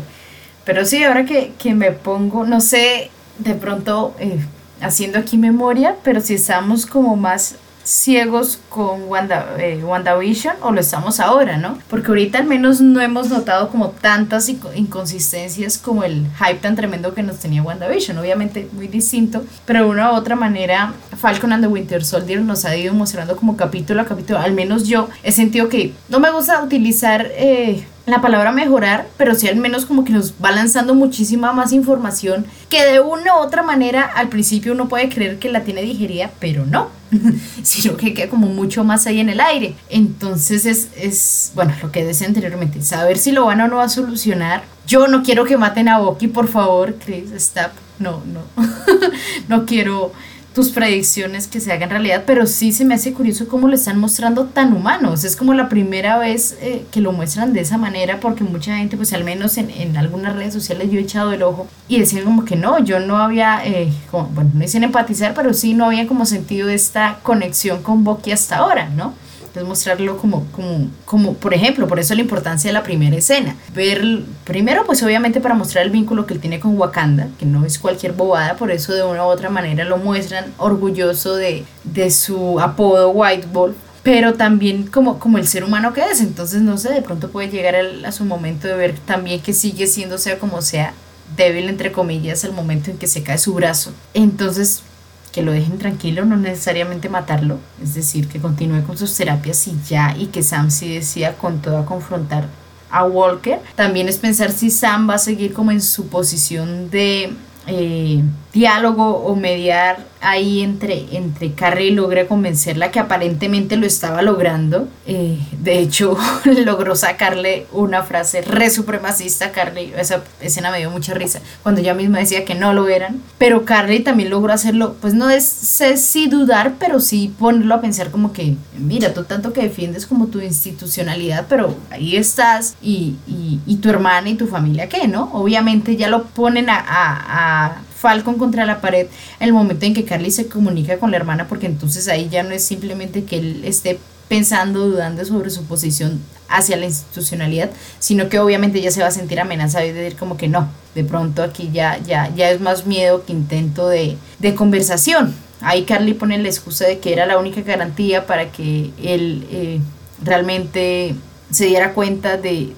Pero 0.64 0.84
sí, 0.84 1.02
ahora 1.04 1.24
que, 1.24 1.52
que 1.58 1.74
me 1.74 1.92
pongo, 1.92 2.44
no 2.44 2.60
sé, 2.60 3.10
de 3.38 3.54
pronto 3.54 4.14
eh, 4.18 4.38
haciendo 4.80 5.18
aquí 5.18 5.38
memoria, 5.38 5.96
pero 6.02 6.20
si 6.20 6.34
estamos 6.34 6.86
como 6.86 7.16
más 7.16 7.56
ciegos 7.82 8.60
con 8.68 9.04
Wanda, 9.08 9.56
eh, 9.58 9.80
WandaVision 9.82 10.56
o 10.62 10.70
lo 10.70 10.80
estamos 10.80 11.18
ahora, 11.18 11.56
¿no? 11.56 11.78
Porque 11.88 12.08
ahorita 12.08 12.38
al 12.38 12.44
menos 12.44 12.80
no 12.80 13.00
hemos 13.00 13.30
notado 13.30 13.68
como 13.70 13.88
tantas 13.88 14.48
inconsistencias 14.48 15.78
como 15.78 16.04
el 16.04 16.26
hype 16.38 16.60
tan 16.60 16.76
tremendo 16.76 17.14
que 17.14 17.22
nos 17.22 17.38
tenía 17.38 17.62
WandaVision, 17.62 18.18
obviamente 18.18 18.68
muy 18.72 18.86
distinto, 18.86 19.44
pero 19.66 19.84
de 19.84 19.90
una 19.90 20.12
u 20.12 20.14
otra 20.14 20.36
manera 20.36 20.92
Falcon 21.18 21.52
and 21.52 21.64
the 21.64 21.68
Winter 21.68 22.04
Soldier 22.04 22.40
nos 22.42 22.64
ha 22.64 22.76
ido 22.76 22.94
mostrando 22.94 23.36
como 23.36 23.56
capítulo 23.56 24.02
a 24.02 24.04
capítulo, 24.04 24.38
al 24.38 24.52
menos 24.52 24.86
yo 24.86 25.08
he 25.22 25.32
sentido 25.32 25.68
que 25.68 25.92
no 26.08 26.20
me 26.20 26.30
gusta 26.30 26.62
utilizar... 26.62 27.26
Eh, 27.32 27.84
la 28.10 28.20
palabra 28.20 28.52
mejorar, 28.52 29.08
pero 29.16 29.34
sí 29.34 29.48
al 29.48 29.56
menos 29.56 29.86
como 29.86 30.04
que 30.04 30.12
nos 30.12 30.34
va 30.42 30.50
lanzando 30.50 30.94
muchísima 30.94 31.52
más 31.52 31.72
información 31.72 32.46
que 32.68 32.84
de 32.84 33.00
una 33.00 33.36
u 33.36 33.38
otra 33.38 33.62
manera 33.62 34.02
al 34.02 34.28
principio 34.28 34.72
uno 34.72 34.88
puede 34.88 35.08
creer 35.08 35.38
que 35.38 35.50
la 35.50 35.62
tiene 35.62 35.82
digerida, 35.82 36.30
pero 36.38 36.66
no, 36.66 36.88
sino 37.62 37.96
que 37.96 38.14
queda 38.14 38.28
como 38.28 38.48
mucho 38.48 38.84
más 38.84 39.06
ahí 39.06 39.20
en 39.20 39.28
el 39.28 39.40
aire. 39.40 39.74
Entonces 39.88 40.66
es, 40.66 40.88
es 40.96 41.52
bueno, 41.54 41.74
lo 41.82 41.90
que 41.92 42.04
decía 42.04 42.26
anteriormente, 42.26 42.82
saber 42.82 43.18
si 43.18 43.32
lo 43.32 43.46
van 43.46 43.60
o 43.60 43.68
no 43.68 43.80
a 43.80 43.88
solucionar. 43.88 44.62
Yo 44.86 45.06
no 45.08 45.22
quiero 45.22 45.44
que 45.44 45.56
maten 45.56 45.88
a 45.88 45.98
Boki, 45.98 46.28
por 46.28 46.48
favor, 46.48 46.96
Chris, 47.04 47.30
stop. 47.32 47.70
No, 47.98 48.22
no, 48.24 48.40
no 49.48 49.66
quiero 49.66 50.12
tus 50.54 50.70
predicciones 50.70 51.46
que 51.46 51.60
se 51.60 51.72
hagan 51.72 51.90
realidad, 51.90 52.24
pero 52.26 52.46
sí 52.46 52.72
se 52.72 52.84
me 52.84 52.94
hace 52.94 53.12
curioso 53.12 53.46
cómo 53.46 53.68
lo 53.68 53.74
están 53.74 53.98
mostrando 53.98 54.46
tan 54.46 54.72
humanos. 54.72 55.24
Es 55.24 55.36
como 55.36 55.54
la 55.54 55.68
primera 55.68 56.18
vez 56.18 56.56
eh, 56.60 56.84
que 56.90 57.00
lo 57.00 57.12
muestran 57.12 57.52
de 57.52 57.60
esa 57.60 57.78
manera, 57.78 58.18
porque 58.18 58.42
mucha 58.42 58.76
gente, 58.76 58.96
pues 58.96 59.12
al 59.12 59.22
menos 59.22 59.58
en, 59.58 59.70
en, 59.70 59.96
algunas 59.96 60.34
redes 60.34 60.52
sociales 60.52 60.90
yo 60.90 60.98
he 60.98 61.02
echado 61.02 61.32
el 61.32 61.42
ojo 61.42 61.68
y 61.88 62.00
decían 62.00 62.24
como 62.24 62.44
que 62.44 62.56
no, 62.56 62.82
yo 62.82 62.98
no 62.98 63.18
había, 63.18 63.64
eh, 63.64 63.92
bueno, 64.10 64.50
no 64.54 64.60
dicen 64.60 64.82
empatizar, 64.82 65.34
pero 65.34 65.54
sí 65.54 65.74
no 65.74 65.86
había 65.86 66.06
como 66.06 66.26
sentido 66.26 66.68
esta 66.68 67.18
conexión 67.22 67.82
con 67.82 68.02
Boki 68.02 68.32
hasta 68.32 68.56
ahora, 68.56 68.88
¿no? 68.88 69.14
Entonces 69.50 69.68
mostrarlo 69.68 70.16
como, 70.16 70.46
como, 70.52 70.88
como, 71.04 71.34
por 71.34 71.52
ejemplo, 71.54 71.88
por 71.88 71.98
eso 71.98 72.14
la 72.14 72.20
importancia 72.20 72.68
de 72.68 72.72
la 72.72 72.84
primera 72.84 73.16
escena. 73.16 73.56
Ver, 73.74 74.22
primero, 74.44 74.86
pues 74.86 75.02
obviamente 75.02 75.40
para 75.40 75.56
mostrar 75.56 75.84
el 75.84 75.90
vínculo 75.90 76.24
que 76.24 76.34
él 76.34 76.40
tiene 76.40 76.60
con 76.60 76.78
Wakanda, 76.78 77.26
que 77.36 77.46
no 77.46 77.66
es 77.66 77.80
cualquier 77.80 78.12
bobada, 78.12 78.56
por 78.56 78.70
eso 78.70 78.92
de 78.92 79.02
una 79.02 79.24
u 79.24 79.28
otra 79.28 79.50
manera 79.50 79.84
lo 79.84 79.96
muestran 79.96 80.44
orgulloso 80.56 81.34
de, 81.34 81.64
de 81.82 82.10
su 82.12 82.60
apodo 82.60 83.10
White 83.10 83.48
Wolf, 83.52 83.74
pero 84.04 84.34
también 84.34 84.86
como, 84.86 85.18
como 85.18 85.36
el 85.36 85.48
ser 85.48 85.64
humano 85.64 85.92
que 85.92 86.02
es. 86.02 86.20
Entonces, 86.20 86.62
no 86.62 86.78
sé, 86.78 86.92
de 86.92 87.02
pronto 87.02 87.28
puede 87.30 87.50
llegar 87.50 87.74
a 87.74 88.12
su 88.12 88.24
momento 88.24 88.68
de 88.68 88.76
ver 88.76 88.94
también 89.00 89.40
que 89.40 89.52
sigue 89.52 89.88
siendo, 89.88 90.16
sea 90.16 90.38
como 90.38 90.62
sea, 90.62 90.94
débil, 91.36 91.68
entre 91.68 91.90
comillas, 91.90 92.44
el 92.44 92.52
momento 92.52 92.92
en 92.92 92.98
que 92.98 93.08
se 93.08 93.24
cae 93.24 93.38
su 93.38 93.52
brazo. 93.54 93.92
Entonces, 94.14 94.84
que 95.32 95.42
lo 95.42 95.52
dejen 95.52 95.78
tranquilo, 95.78 96.24
no 96.24 96.36
necesariamente 96.36 97.08
matarlo, 97.08 97.58
es 97.82 97.94
decir, 97.94 98.28
que 98.28 98.40
continúe 98.40 98.82
con 98.82 98.98
sus 98.98 99.14
terapias 99.14 99.66
y 99.68 99.76
ya, 99.88 100.14
y 100.18 100.26
que 100.26 100.42
Sam 100.42 100.70
sí 100.70 100.92
decida 100.92 101.34
con 101.34 101.60
todo 101.60 101.78
a 101.78 101.86
confrontar 101.86 102.46
a 102.90 103.04
Walker. 103.04 103.60
También 103.76 104.08
es 104.08 104.18
pensar 104.18 104.50
si 104.50 104.70
Sam 104.70 105.08
va 105.08 105.14
a 105.14 105.18
seguir 105.18 105.52
como 105.52 105.70
en 105.70 105.80
su 105.80 106.08
posición 106.08 106.90
de 106.90 107.32
eh, 107.66 108.22
diálogo 108.52 109.18
o 109.18 109.36
mediar 109.36 110.09
ahí 110.20 110.60
entre, 110.60 111.16
entre 111.16 111.52
Carrie 111.52 111.88
y 111.88 111.90
logre 111.92 112.26
convencerla 112.26 112.90
que 112.90 112.98
aparentemente 112.98 113.76
lo 113.76 113.86
estaba 113.86 114.22
logrando. 114.22 114.88
Eh, 115.06 115.38
de 115.60 115.78
hecho, 115.78 116.16
logró 116.44 116.94
sacarle 116.94 117.66
una 117.72 118.02
frase 118.02 118.42
re 118.42 118.70
supremacista 118.70 119.46
a 119.46 119.52
Carly. 119.52 119.92
Esa 119.96 120.22
escena 120.40 120.70
me 120.70 120.78
dio 120.78 120.90
mucha 120.90 121.14
risa 121.14 121.40
cuando 121.62 121.80
ella 121.80 121.94
misma 121.94 122.18
decía 122.18 122.44
que 122.44 122.54
no 122.54 122.72
lo 122.72 122.88
eran. 122.88 123.20
Pero 123.38 123.64
Carly 123.64 124.00
también 124.00 124.30
logró 124.30 124.52
hacerlo, 124.52 124.96
pues 125.00 125.14
no 125.14 125.30
es 125.30 125.46
sé 125.46 125.96
si 125.96 126.28
dudar, 126.28 126.74
pero 126.78 127.00
sí 127.00 127.34
ponerlo 127.38 127.74
a 127.74 127.80
pensar 127.80 128.10
como 128.10 128.32
que, 128.32 128.56
mira, 128.78 129.14
tú 129.14 129.24
tanto 129.24 129.52
que 129.52 129.62
defiendes 129.62 130.06
como 130.06 130.26
tu 130.26 130.40
institucionalidad, 130.40 131.46
pero 131.48 131.76
ahí 131.90 132.16
estás 132.16 132.76
y, 132.82 133.16
y, 133.26 133.76
tu 133.80 133.88
hermana 133.88 134.28
y 134.28 134.34
tu 134.34 134.46
familia, 134.46 134.90
¿qué? 134.90 135.08
¿No? 135.08 135.30
Obviamente 135.32 135.96
ya 135.96 136.08
lo 136.08 136.24
ponen 136.24 136.68
a 136.68 137.80
Falcon 138.00 138.38
contra 138.38 138.64
la 138.64 138.80
pared 138.80 139.08
el 139.40 139.52
momento 139.52 139.84
en 139.84 139.94
que 139.94 140.04
Carly 140.04 140.30
se 140.30 140.48
comunica 140.48 140.98
con 140.98 141.10
la 141.10 141.18
hermana, 141.18 141.48
porque 141.48 141.66
entonces 141.66 142.08
ahí 142.08 142.28
ya 142.30 142.42
no 142.42 142.50
es 142.50 142.64
simplemente 142.64 143.24
que 143.24 143.36
él 143.38 143.62
esté 143.64 143.98
pensando, 144.28 144.88
dudando 144.88 145.24
sobre 145.24 145.50
su 145.50 145.64
posición 145.64 146.20
hacia 146.48 146.76
la 146.76 146.86
institucionalidad, 146.86 147.70
sino 147.98 148.28
que 148.28 148.38
obviamente 148.38 148.78
ella 148.78 148.90
se 148.90 149.02
va 149.02 149.08
a 149.08 149.12
sentir 149.12 149.40
amenazada 149.40 149.84
y 149.84 149.92
decir 149.92 150.16
como 150.16 150.36
que 150.36 150.48
no, 150.48 150.68
de 150.94 151.04
pronto 151.04 151.42
aquí 151.42 151.70
ya, 151.72 151.98
ya, 151.98 152.32
ya 152.34 152.50
es 152.50 152.60
más 152.60 152.86
miedo 152.86 153.24
que 153.26 153.32
intento 153.32 153.88
de, 153.88 154.16
de 154.38 154.54
conversación. 154.54 155.34
Ahí 155.60 155.84
Carly 155.84 156.14
pone 156.14 156.38
la 156.38 156.48
excusa 156.48 156.86
de 156.86 157.00
que 157.00 157.12
era 157.12 157.26
la 157.26 157.38
única 157.38 157.60
garantía 157.60 158.26
para 158.26 158.50
que 158.50 158.92
él 159.02 159.46
eh, 159.50 159.80
realmente 160.22 161.14
se 161.50 161.66
diera 161.66 161.92
cuenta 161.92 162.36
de, 162.36 162.72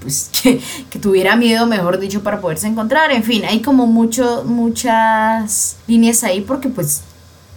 pues, 0.00 0.30
que, 0.42 0.60
que, 0.90 0.98
tuviera 0.98 1.36
miedo, 1.36 1.66
mejor 1.66 1.98
dicho, 1.98 2.22
para 2.22 2.40
poderse 2.40 2.66
encontrar. 2.66 3.12
En 3.12 3.24
fin, 3.24 3.44
hay 3.44 3.60
como 3.60 3.86
mucho, 3.86 4.44
muchas 4.44 5.76
líneas 5.86 6.24
ahí 6.24 6.40
porque 6.40 6.68
pues 6.68 7.02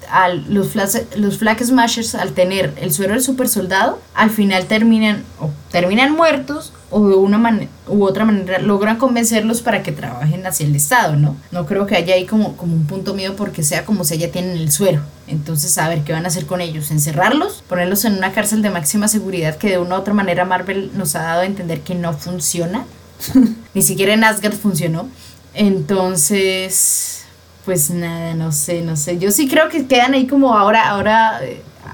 al, 0.09 0.53
los, 0.53 0.69
flash, 0.69 0.97
los 1.15 1.39
Smashers 1.39 2.15
al 2.15 2.33
tener 2.33 2.73
el 2.79 2.91
suero 2.91 3.13
del 3.13 3.21
super 3.21 3.47
soldado, 3.49 3.99
al 4.13 4.29
final 4.29 4.65
terminan, 4.65 5.23
o 5.39 5.49
terminan 5.71 6.13
muertos 6.13 6.73
o 6.93 7.09
de 7.09 7.15
una 7.15 7.67
u 7.87 8.03
otra 8.03 8.23
manera 8.23 8.59
logran 8.59 8.97
convencerlos 8.97 9.61
para 9.61 9.81
que 9.81 9.91
trabajen 9.91 10.45
hacia 10.45 10.65
el 10.65 10.75
Estado, 10.75 11.15
¿no? 11.15 11.35
No 11.51 11.65
creo 11.65 11.87
que 11.87 11.95
haya 11.95 12.13
ahí 12.13 12.25
como, 12.25 12.55
como 12.55 12.73
un 12.73 12.85
punto 12.85 13.13
mío 13.13 13.35
porque 13.35 13.63
sea 13.63 13.83
como 13.83 14.03
si 14.03 14.17
ya 14.17 14.31
tienen 14.31 14.57
el 14.57 14.71
suero. 14.71 15.01
Entonces, 15.27 15.77
a 15.77 15.89
ver, 15.89 16.03
¿qué 16.03 16.13
van 16.13 16.25
a 16.25 16.27
hacer 16.27 16.45
con 16.45 16.61
ellos? 16.61 16.91
¿Encerrarlos? 16.91 17.63
¿Ponerlos 17.67 18.05
en 18.05 18.13
una 18.13 18.31
cárcel 18.31 18.61
de 18.61 18.69
máxima 18.69 19.07
seguridad 19.07 19.57
que 19.57 19.69
de 19.69 19.79
una 19.79 19.95
u 19.95 19.99
otra 19.99 20.13
manera 20.13 20.45
Marvel 20.45 20.91
nos 20.95 21.15
ha 21.15 21.23
dado 21.23 21.41
a 21.41 21.45
entender 21.45 21.81
que 21.81 21.95
no 21.95 22.13
funciona? 22.13 22.85
Ni 23.73 23.81
siquiera 23.81 24.13
en 24.13 24.23
Asgard 24.23 24.53
funcionó. 24.53 25.07
Entonces, 25.55 27.23
pues 27.65 27.89
nada, 27.89 28.35
no 28.35 28.51
sé, 28.51 28.81
no 28.81 28.95
sé. 28.95 29.17
Yo 29.17 29.31
sí 29.31 29.47
creo 29.47 29.69
que 29.69 29.87
quedan 29.87 30.13
ahí 30.13 30.27
como 30.27 30.55
ahora, 30.55 30.89
ahora 30.89 31.41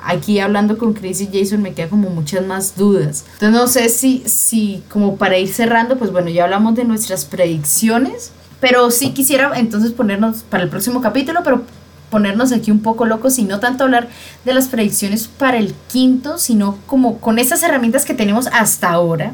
aquí 0.03 0.39
hablando 0.39 0.77
con 0.77 0.93
Chris 0.93 1.21
y 1.21 1.29
Jason 1.31 1.61
me 1.61 1.73
quedan 1.73 1.89
como 1.89 2.09
muchas 2.09 2.45
más 2.45 2.75
dudas. 2.75 3.25
Entonces 3.33 3.51
no 3.51 3.67
sé 3.67 3.89
si, 3.89 4.23
si 4.25 4.83
como 4.89 5.17
para 5.17 5.37
ir 5.37 5.51
cerrando, 5.51 5.97
pues 5.97 6.11
bueno, 6.11 6.29
ya 6.29 6.43
hablamos 6.43 6.75
de 6.75 6.85
nuestras 6.85 7.25
predicciones, 7.25 8.31
pero 8.59 8.91
sí 8.91 9.11
quisiera 9.11 9.51
entonces 9.57 9.91
ponernos 9.91 10.43
para 10.43 10.63
el 10.63 10.69
próximo 10.69 11.01
capítulo, 11.01 11.41
pero 11.43 11.63
ponernos 12.09 12.51
aquí 12.51 12.71
un 12.71 12.81
poco 12.81 13.05
locos 13.05 13.37
y 13.39 13.43
no 13.43 13.59
tanto 13.59 13.83
hablar 13.83 14.09
de 14.45 14.53
las 14.53 14.67
predicciones 14.67 15.27
para 15.27 15.57
el 15.57 15.73
quinto, 15.91 16.37
sino 16.37 16.77
como 16.87 17.19
con 17.19 17.39
esas 17.39 17.61
herramientas 17.63 18.05
que 18.05 18.13
tenemos 18.13 18.47
hasta 18.47 18.89
ahora, 18.89 19.33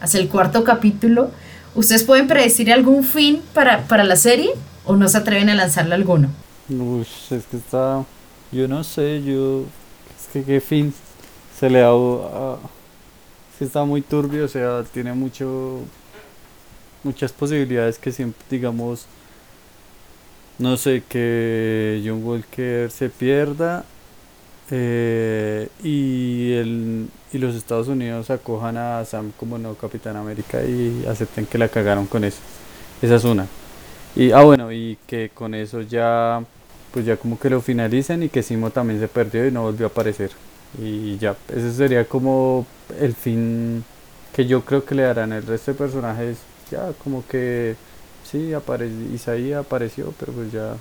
hasta 0.00 0.18
el 0.18 0.28
cuarto 0.28 0.64
capítulo. 0.64 1.30
¿Ustedes 1.74 2.04
pueden 2.04 2.26
predecir 2.28 2.72
algún 2.72 3.02
fin 3.02 3.40
para, 3.54 3.82
para 3.88 4.04
la 4.04 4.16
serie 4.16 4.50
o 4.84 4.94
no 4.94 5.08
se 5.08 5.18
atreven 5.18 5.48
a 5.48 5.54
lanzarle 5.54 5.94
alguno? 5.94 6.28
Uy, 6.68 7.06
es 7.30 7.44
que 7.46 7.56
está, 7.56 8.04
yo 8.52 8.68
no 8.68 8.84
sé, 8.84 9.22
yo 9.24 9.64
que 10.32 10.44
qué 10.44 10.60
fin 10.60 10.94
se 11.58 11.68
le 11.70 11.80
da 11.80 11.90
a, 11.90 12.58
si 13.58 13.64
está 13.64 13.84
muy 13.84 14.02
turbio, 14.02 14.44
o 14.44 14.48
sea, 14.48 14.82
tiene 14.84 15.12
mucho 15.12 15.80
muchas 17.04 17.32
posibilidades 17.32 17.98
que 17.98 18.12
siempre 18.12 18.44
digamos 18.48 19.06
no 20.58 20.76
sé 20.76 21.02
que 21.08 22.00
John 22.04 22.24
Walker 22.24 22.90
se 22.90 23.08
pierda 23.08 23.84
eh, 24.70 25.68
y 25.82 26.52
el 26.52 27.08
y 27.32 27.38
los 27.38 27.54
Estados 27.54 27.88
Unidos 27.88 28.30
acojan 28.30 28.76
a 28.76 29.04
Sam 29.04 29.32
como 29.38 29.58
no 29.58 29.74
Capitán 29.74 30.16
América 30.16 30.62
y 30.62 31.04
acepten 31.08 31.46
que 31.46 31.58
la 31.58 31.68
cagaron 31.68 32.06
con 32.06 32.24
eso. 32.24 32.38
Esa 33.00 33.16
es 33.16 33.24
una. 33.24 33.46
Y 34.14 34.32
ah 34.32 34.42
bueno, 34.42 34.70
y 34.70 34.98
que 35.06 35.30
con 35.34 35.54
eso 35.54 35.80
ya 35.80 36.42
pues 36.92 37.06
ya 37.06 37.16
como 37.16 37.38
que 37.38 37.50
lo 37.50 37.60
finalicen 37.60 38.22
y 38.22 38.28
que 38.28 38.42
Simo 38.42 38.70
también 38.70 39.00
se 39.00 39.08
perdió 39.08 39.46
y 39.46 39.50
no 39.50 39.62
volvió 39.62 39.86
a 39.86 39.88
aparecer. 39.88 40.30
Y 40.80 41.18
ya, 41.18 41.36
ese 41.48 41.72
sería 41.72 42.04
como 42.06 42.66
el 43.00 43.14
fin 43.14 43.84
que 44.34 44.46
yo 44.46 44.64
creo 44.64 44.84
que 44.84 44.94
le 44.94 45.02
darán 45.02 45.32
el 45.32 45.46
resto 45.46 45.72
de 45.72 45.78
personajes. 45.78 46.38
Ya 46.70 46.92
como 47.04 47.26
que 47.26 47.76
sí, 48.30 48.54
apareció, 48.54 48.96
Isaí 49.14 49.52
apareció, 49.52 50.14
pero 50.18 50.32
pues 50.32 50.52
ya 50.52 50.74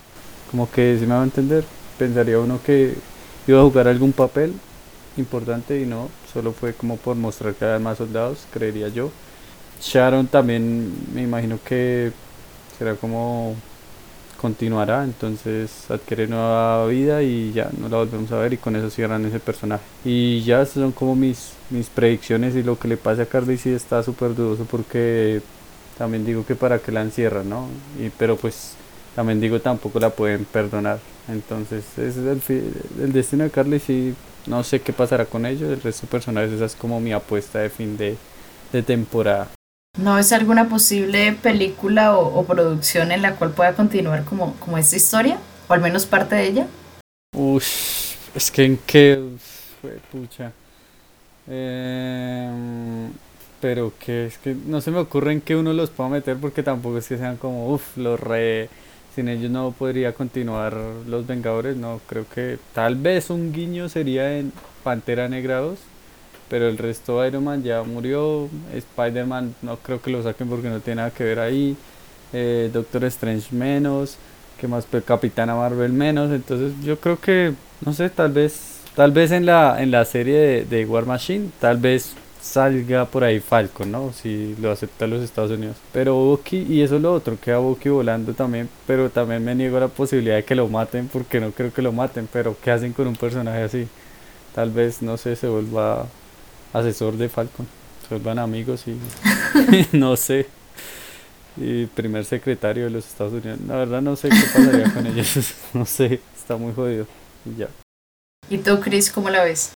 como 0.49 0.70
que 0.70 0.97
si 0.99 1.05
me 1.05 1.16
va 1.16 1.22
a 1.22 1.26
entender, 1.26 1.64
pensaría 1.97 2.39
uno 2.39 2.59
que 2.66 2.95
iba 3.47 3.59
a 3.59 3.64
jugar 3.64 3.88
algún 3.88 4.14
papel 4.14 4.53
importante 5.18 5.80
y 5.80 5.86
no, 5.86 6.09
solo 6.32 6.53
fue 6.53 6.74
como 6.74 6.97
por 6.97 7.16
mostrar 7.16 7.53
que 7.53 7.66
había 7.66 7.80
más 7.80 7.97
soldados, 7.97 8.45
creería 8.53 8.88
yo. 8.89 9.12
Sharon 9.82 10.28
también 10.28 10.93
me 11.14 11.24
imagino 11.24 11.59
que 11.66 12.12
será 12.78 12.95
como 12.95 13.55
continuará, 14.42 15.04
entonces 15.04 15.89
adquiere 15.89 16.28
nueva 16.28 16.88
vida 16.88 17.22
y 17.22 17.54
ya 17.54 17.70
no 17.78 17.88
la 17.89 17.98
volvemos 17.98 18.32
a 18.32 18.39
ver 18.39 18.54
y 18.54 18.58
con 18.58 18.76
eso 18.76 18.89
cierran 18.89 19.24
ese 19.26 19.39
personaje. 19.39 19.84
Y 20.04 20.42
ya 20.44 20.66
son 20.66 20.92
como 20.92 21.16
mis, 21.16 21.54
mis 21.70 21.88
predicciones 21.89 22.56
y 22.56 22.64
lo 22.64 22.80
que 22.80 22.88
le 22.88 22.98
pasa 22.98 23.22
a 23.24 23.26
Carly 23.28 23.58
sí 23.58 23.70
está 23.70 24.02
súper 24.02 24.34
dudoso 24.34 24.66
porque 24.66 25.42
también 25.98 26.26
digo 26.26 26.44
que 26.46 26.56
para 26.56 26.80
que 26.80 26.92
la 26.92 27.04
encierran, 27.04 27.48
¿no? 27.48 27.68
Y, 28.00 28.10
pero 28.10 28.36
pues 28.36 28.74
también 29.16 29.39
digo 29.39 29.60
tampoco 29.60 30.00
la 30.00 30.10
pueden 30.10 30.46
perdonar. 30.46 31.00
Entonces 31.28 31.86
es 32.00 32.18
el, 32.18 32.42
el 33.00 33.14
destino 33.14 33.44
de 33.44 33.52
Carly 33.52 33.80
sí, 33.80 34.16
no 34.48 34.64
sé 34.64 34.82
qué 34.82 34.92
pasará 34.92 35.26
con 35.26 35.46
ellos, 35.46 35.70
el 35.70 35.82
resto 35.82 36.08
de 36.08 36.12
personajes 36.12 36.52
esa 36.52 36.66
es 36.66 36.76
como 36.76 37.00
mi 37.00 37.14
apuesta 37.14 37.60
de 37.60 37.70
fin 37.70 37.96
de, 37.96 38.18
de 38.74 38.82
temporada. 38.82 39.50
¿No 39.98 40.18
es 40.18 40.32
alguna 40.32 40.70
posible 40.70 41.34
película 41.34 42.18
o, 42.18 42.46
producción 42.46 43.12
en 43.12 43.22
la 43.22 43.36
cual 43.36 43.52
pueda 43.52 43.74
continuar 43.74 44.24
como, 44.24 44.56
como 44.56 44.78
esta 44.78 44.96
historia? 44.96 45.38
¿O 45.68 45.74
al 45.74 45.82
menos 45.82 46.06
parte 46.06 46.36
de 46.36 46.48
ella? 46.48 46.68
Uy, 47.36 47.62
es 48.34 48.52
que 48.52 48.66
en 48.66 48.78
qué... 48.78 49.22
Pucha. 50.12 50.54
Em, 51.48 53.12
pero 53.60 53.92
que 54.00 54.28
es 54.28 54.38
que 54.38 54.56
no 54.56 54.80
se 54.80 54.92
me 54.92 55.00
ocurre 55.00 55.34
en 55.34 55.42
qué 55.42 55.56
uno 55.56 55.74
los 55.74 55.89
pueda 55.89 56.10
meter 56.10 56.38
porque 56.38 56.64
tampoco 56.64 57.00
es 57.00 57.08
que 57.08 57.18
sean 57.18 57.38
como, 57.38 57.70
uff, 57.74 57.98
los 57.98 58.20
re... 58.20 58.70
Sin 59.14 59.28
ellos 59.28 59.52
no 59.52 59.74
podría 59.78 60.14
continuar 60.14 60.74
Los 61.06 61.28
Vengadores, 61.28 61.76
no, 61.76 62.00
creo 62.08 62.26
que 62.34 62.58
tal 62.74 62.96
vez 62.96 63.30
un 63.30 63.52
guiño 63.52 63.89
sería 63.89 64.38
en 64.38 64.54
Pantera 64.84 65.28
Negra 65.28 65.58
2 65.58 65.78
pero 66.52 66.68
el 66.68 66.78
resto 66.78 67.26
Iron 67.26 67.45
Man 67.45 67.64
ya 67.64 67.82
murió, 67.82 68.49
Spider-Man 68.76 69.56
no 69.62 69.78
creo 69.78 70.02
que 70.02 70.12
lo 70.12 70.22
saquen 70.22 70.49
porque 70.49 70.68
no 70.68 70.82
tiene 70.82 70.97
nada 70.97 71.10
que 71.10 71.24
ver 71.24 71.39
ahí, 71.39 71.78
eh, 72.34 72.70
Doctor 72.74 73.06
Strange 73.06 73.56
menos, 73.56 74.18
que 74.60 74.68
más 74.68 74.86
pues, 74.86 75.06
Capitana 75.06 75.56
Marvel 75.56 75.93
menos, 75.93 76.30
entonces 76.30 76.74
yo 76.84 76.99
creo 76.99 77.18
que, 77.18 77.54
no 77.86 77.93
sé, 77.93 78.10
tal 78.10 78.34
vez, 78.34 78.82
tal 78.97 79.14
vez 79.14 79.32
en 79.32 79.45
la, 79.45 79.82
en 79.82 79.91
la 79.91 80.04
serie 80.04 80.66
de, 80.66 80.86
War 80.86 81.06
Machine, 81.06 81.52
tal 81.62 81.78
vez 81.78 82.16
salga 82.41 83.06
por 83.06 83.24
ahí 83.24 83.39
Falcon, 83.39 83.89
¿no? 83.89 84.12
Si 84.12 84.54
lo 84.60 84.72
acepta 84.72 85.08
los 85.08 85.24
Estados 85.24 85.52
Unidos. 85.52 85.78
Pero 85.93 86.16
Bucky, 86.16 86.66
y 86.68 86.82
eso 86.82 86.97
es 86.97 87.02
lo 87.02 87.14
otro, 87.14 87.38
queda 87.39 87.60
Bucky 87.60 87.88
volando 87.88 88.34
también, 88.34 88.68
pero 88.86 89.10
también 89.10 89.41
me 89.45 89.56
niego 89.56 89.78
a 89.78 89.82
la 89.82 89.88
posibilidad 89.88 90.36
de 90.36 90.43
que 90.43 90.56
lo 90.56 90.68
maten 90.68 91.08
porque 91.08 91.39
no 91.39 91.52
creo 91.52 91.72
que 91.72 91.82
lo 91.82 91.93
maten, 91.93 92.28
pero 92.30 92.58
¿qué 92.62 92.72
hacen 92.72 92.91
con 92.91 93.08
un 93.08 93.16
personaje 93.16 93.62
así? 93.62 93.88
Tal 94.54 94.70
vez, 94.70 95.02
no 95.02 95.16
sé, 95.16 95.38
se 95.38 95.47
vuelva 95.47 96.08
asesor 96.74 97.17
de 97.17 97.30
Falcon. 97.30 97.67
Se 98.07 98.15
vuelvan 98.15 98.39
amigos 98.39 98.86
y 98.88 98.97
no 99.97 100.15
sé. 100.15 100.47
Y 101.57 101.86
primer 101.88 102.26
secretario 102.26 102.86
de 102.86 102.89
los 102.91 103.07
Estados 103.07 103.34
Unidos. 103.34 103.59
La 103.67 103.76
verdad 103.76 104.01
no 104.01 104.15
sé 104.15 104.30
qué 104.30 104.41
pasaría 104.53 104.93
con 104.93 105.05
ellos. 105.05 105.53
no 105.74 105.86
sé, 105.86 106.22
está 106.36 106.55
muy 106.55 106.74
jodido. 106.74 107.05
Y 107.45 107.57
ya. 107.57 107.67
¿Y 108.49 108.57
tú, 108.59 108.80
Chris, 108.80 109.11
cómo 109.11 109.30
la 109.30 109.43
ves? 109.43 109.74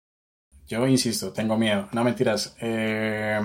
Yo 0.67 0.87
insisto, 0.87 1.33
tengo 1.33 1.57
miedo. 1.57 1.89
No 1.93 2.05
mentiras. 2.05 2.57
Eh, 2.61 3.41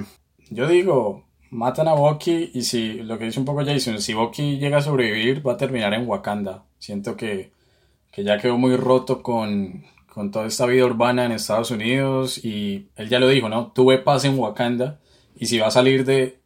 yo 0.50 0.68
digo, 0.68 1.26
matan 1.52 1.88
a 1.88 1.94
Bucky 1.94 2.52
y 2.54 2.62
si, 2.64 2.94
lo 3.02 3.18
que 3.18 3.26
dice 3.26 3.40
un 3.40 3.46
poco 3.46 3.66
Jason, 3.66 4.02
si 4.02 4.14
Bucky 4.14 4.58
llega 4.58 4.78
a 4.78 4.82
sobrevivir 4.82 5.46
va 5.46 5.54
a 5.54 5.58
terminar 5.58 5.94
en 5.94 6.08
Wakanda. 6.08 6.66
Siento 6.78 7.18
que, 7.18 7.52
que 8.12 8.24
ya 8.24 8.38
quedó 8.38 8.58
muy 8.58 8.76
roto 8.76 9.22
con, 9.22 9.86
con 10.20 10.32
toda 10.32 10.48
esta 10.48 10.66
vida 10.66 10.84
urbana 10.84 11.24
en 11.24 11.32
Estados 11.32 11.72
Unidos 11.72 12.44
y 12.44 12.90
él 12.98 13.08
ya 13.08 13.22
lo 13.22 13.30
dijo, 13.30 13.48
¿no? 13.48 13.72
Tuve 13.74 14.00
paz 14.00 14.26
en 14.26 14.38
Wakanda 14.38 15.00
y 15.34 15.46
si 15.46 15.60
va 15.60 15.68
a 15.68 15.72
salir 15.72 16.04
de 16.04 16.42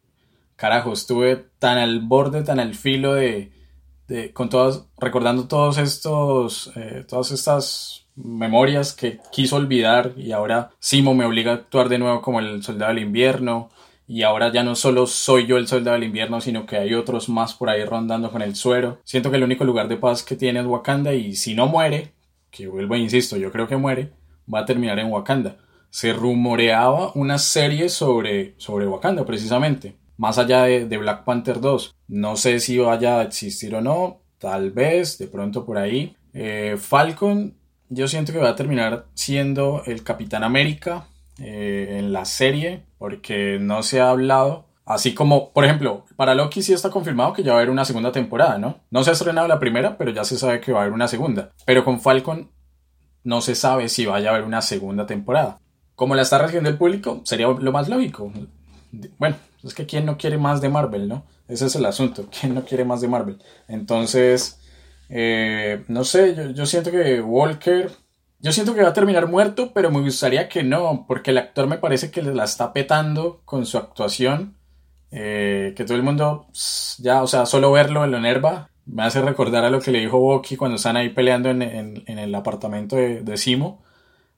carajo, 0.54 0.92
estuve 0.92 1.46
tan 1.58 1.78
al 1.78 1.98
borde, 1.98 2.44
tan 2.44 2.60
al 2.60 2.76
filo 2.76 3.14
de, 3.14 3.50
de 4.06 4.32
con 4.32 4.48
todas, 4.48 4.86
recordando 4.96 5.48
todos 5.48 5.78
estos, 5.78 6.70
eh, 6.76 7.04
todas 7.08 7.32
estas 7.32 8.06
memorias 8.14 8.92
que 8.92 9.18
quiso 9.32 9.56
olvidar 9.56 10.12
y 10.16 10.30
ahora 10.30 10.70
Simo 10.78 11.12
me 11.12 11.24
obliga 11.24 11.50
a 11.50 11.54
actuar 11.56 11.88
de 11.88 11.98
nuevo 11.98 12.22
como 12.22 12.38
el 12.38 12.62
soldado 12.62 12.94
del 12.94 13.02
invierno 13.02 13.70
y 14.06 14.22
ahora 14.22 14.52
ya 14.52 14.62
no 14.62 14.76
solo 14.76 15.08
soy 15.08 15.48
yo 15.48 15.56
el 15.56 15.66
soldado 15.66 15.94
del 15.94 16.04
invierno, 16.04 16.40
sino 16.40 16.64
que 16.64 16.76
hay 16.76 16.94
otros 16.94 17.28
más 17.28 17.54
por 17.54 17.70
ahí 17.70 17.84
rondando 17.84 18.30
con 18.30 18.40
el 18.40 18.54
suero. 18.54 19.00
Siento 19.02 19.32
que 19.32 19.36
el 19.38 19.42
único 19.42 19.64
lugar 19.64 19.88
de 19.88 19.96
paz 19.96 20.22
que 20.22 20.36
tiene 20.36 20.60
es 20.60 20.66
Wakanda 20.66 21.12
y 21.12 21.34
si 21.34 21.56
no 21.56 21.66
muere, 21.66 22.13
que 22.54 22.68
vuelvo 22.68 22.94
e 22.94 22.98
insisto, 22.98 23.36
yo 23.36 23.50
creo 23.50 23.66
que 23.66 23.76
muere, 23.76 24.12
va 24.52 24.60
a 24.60 24.64
terminar 24.64 24.98
en 24.98 25.10
Wakanda. 25.10 25.56
Se 25.90 26.12
rumoreaba 26.12 27.12
una 27.14 27.38
serie 27.38 27.88
sobre, 27.88 28.54
sobre 28.58 28.86
Wakanda, 28.86 29.24
precisamente, 29.24 29.96
más 30.16 30.38
allá 30.38 30.64
de, 30.64 30.98
Black 30.98 31.24
Panther 31.24 31.60
2. 31.60 31.94
No 32.08 32.36
sé 32.36 32.60
si 32.60 32.78
vaya 32.78 33.18
a 33.18 33.22
existir 33.24 33.74
o 33.74 33.80
no, 33.80 34.20
tal 34.38 34.70
vez, 34.70 35.18
de 35.18 35.26
pronto 35.26 35.64
por 35.64 35.78
ahí. 35.78 36.16
Eh, 36.32 36.76
Falcon, 36.78 37.54
yo 37.88 38.08
siento 38.08 38.32
que 38.32 38.38
va 38.38 38.50
a 38.50 38.56
terminar 38.56 39.06
siendo 39.14 39.82
el 39.86 40.02
Capitán 40.02 40.44
América 40.44 41.08
eh, 41.38 41.96
en 41.98 42.12
la 42.12 42.24
serie, 42.24 42.84
porque 42.98 43.58
no 43.60 43.82
se 43.82 44.00
ha 44.00 44.10
hablado 44.10 44.66
Así 44.86 45.14
como, 45.14 45.52
por 45.52 45.64
ejemplo, 45.64 46.04
para 46.16 46.34
Loki 46.34 46.62
sí 46.62 46.72
está 46.72 46.90
confirmado 46.90 47.32
que 47.32 47.42
ya 47.42 47.52
va 47.52 47.58
a 47.58 47.60
haber 47.60 47.70
una 47.70 47.84
segunda 47.84 48.12
temporada, 48.12 48.58
¿no? 48.58 48.80
No 48.90 49.02
se 49.02 49.10
ha 49.10 49.12
estrenado 49.14 49.48
la 49.48 49.58
primera, 49.58 49.96
pero 49.96 50.10
ya 50.10 50.24
se 50.24 50.36
sabe 50.36 50.60
que 50.60 50.72
va 50.72 50.80
a 50.80 50.82
haber 50.82 50.92
una 50.92 51.08
segunda. 51.08 51.52
Pero 51.64 51.84
con 51.84 52.00
Falcon 52.00 52.50
no 53.22 53.40
se 53.40 53.54
sabe 53.54 53.88
si 53.88 54.04
vaya 54.04 54.30
a 54.30 54.34
haber 54.34 54.44
una 54.44 54.60
segunda 54.60 55.06
temporada. 55.06 55.58
Como 55.94 56.14
la 56.14 56.22
está 56.22 56.38
recibiendo 56.38 56.68
el 56.68 56.76
público, 56.76 57.22
sería 57.24 57.48
lo 57.48 57.72
más 57.72 57.88
lógico. 57.88 58.30
Bueno, 59.18 59.36
es 59.62 59.74
que 59.74 59.86
quién 59.86 60.04
no 60.04 60.18
quiere 60.18 60.36
más 60.36 60.60
de 60.60 60.68
Marvel, 60.68 61.08
¿no? 61.08 61.24
Ese 61.48 61.66
es 61.66 61.76
el 61.76 61.86
asunto. 61.86 62.28
¿Quién 62.40 62.54
no 62.54 62.64
quiere 62.64 62.84
más 62.84 63.00
de 63.00 63.08
Marvel? 63.08 63.38
Entonces, 63.68 64.60
eh, 65.08 65.82
no 65.88 66.04
sé, 66.04 66.34
yo, 66.34 66.50
yo 66.50 66.66
siento 66.66 66.90
que 66.90 67.20
Walker 67.20 67.90
yo 68.44 68.52
siento 68.52 68.74
que 68.74 68.82
va 68.82 68.90
a 68.90 68.92
terminar 68.92 69.26
muerto, 69.26 69.72
pero 69.72 69.90
me 69.90 70.02
gustaría 70.02 70.50
que 70.50 70.62
no, 70.62 71.06
porque 71.08 71.30
el 71.30 71.38
actor 71.38 71.66
me 71.66 71.78
parece 71.78 72.10
que 72.10 72.20
la 72.20 72.44
está 72.44 72.74
petando 72.74 73.40
con 73.46 73.64
su 73.64 73.78
actuación. 73.78 74.54
Eh, 75.16 75.74
que 75.76 75.84
todo 75.84 75.96
el 75.96 76.02
mundo 76.02 76.46
ya, 76.98 77.22
o 77.22 77.28
sea, 77.28 77.46
solo 77.46 77.70
verlo 77.70 78.04
en 78.04 78.10
lo 78.10 78.18
enerva 78.18 78.68
me 78.86 79.04
hace 79.04 79.22
recordar 79.22 79.64
a 79.64 79.70
lo 79.70 79.80
que 79.80 79.92
le 79.92 80.00
dijo 80.00 80.18
Bucky 80.18 80.56
cuando 80.56 80.76
están 80.76 80.96
ahí 80.96 81.10
peleando 81.10 81.50
en, 81.50 81.62
en, 81.62 82.18
el 82.18 82.34
apartamento 82.34 82.96
de, 82.96 83.22
de, 83.22 83.36
Simo. 83.36 83.82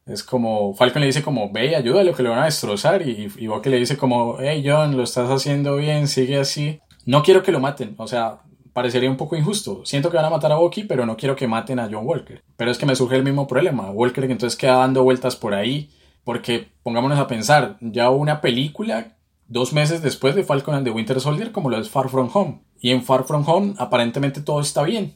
Es 0.05 0.22
como, 0.22 0.74
Falcon 0.74 1.01
le 1.01 1.07
dice 1.07 1.22
como, 1.22 1.51
ve 1.51 1.68
y 1.68 1.74
ayúdale 1.74 2.12
que 2.12 2.22
le 2.22 2.29
van 2.29 2.41
a 2.41 2.45
destrozar. 2.45 3.03
Y, 3.09 3.33
y 3.37 3.47
Bucky 3.49 3.70
le 3.70 3.79
dice 3.79 3.97
como, 3.97 4.37
hey 4.39 4.62
John, 4.64 4.97
lo 4.97 5.03
estás 5.03 5.31
haciendo 5.31 5.77
bien, 5.77 6.07
sigue 6.09 6.39
así. 6.39 6.81
No 7.07 7.22
quiero 7.22 7.43
que 7.43 7.53
lo 7.53 7.61
maten, 7.61 7.95
o 7.99 8.07
sea, 8.07 8.41
parecería 8.72 9.11
un 9.11 9.16
poco 9.16 9.37
injusto. 9.37 9.85
Siento 9.85 10.11
que 10.11 10.16
van 10.16 10.27
a 10.27 10.31
matar 10.31 10.53
a 10.53 10.57
Bucky, 10.57 10.85
pero 10.85 11.07
no 11.07 11.16
quiero 11.16 11.35
que 11.35 11.48
maten 11.48 11.78
a 11.78 11.89
John 11.90 12.07
Walker. 12.07 12.43
Pero 12.57 12.70
es 12.70 12.78
que 12.78 12.86
me 12.86 12.94
surge 12.94 13.16
el 13.16 13.24
mismo 13.24 13.47
problema. 13.47 13.90
Walker 13.90 14.27
que 14.27 14.32
entonces 14.32 14.59
queda 14.59 14.77
dando 14.77 15.03
vueltas 15.03 15.35
por 15.35 15.55
ahí. 15.55 15.90
Porque 16.24 16.69
pongámonos 16.82 17.19
a 17.19 17.28
pensar, 17.28 17.77
ya 17.81 18.11
hubo 18.11 18.20
una 18.20 18.40
película 18.40 19.15
dos 19.48 19.73
meses 19.73 20.02
después 20.02 20.35
de 20.35 20.44
Falcon 20.44 20.74
and 20.74 20.85
the 20.85 20.90
Winter 20.90 21.20
Soldier, 21.20 21.52
como 21.52 21.70
lo 21.70 21.78
es 21.78 21.90
Far 21.90 22.09
From 22.09 22.31
Home. 22.32 22.60
Y 22.81 22.90
en 22.90 23.02
Far 23.02 23.24
From 23.24 23.44
Home 23.48 23.74
aparentemente 23.78 24.40
todo 24.40 24.60
está 24.60 24.82
bien. 24.82 25.14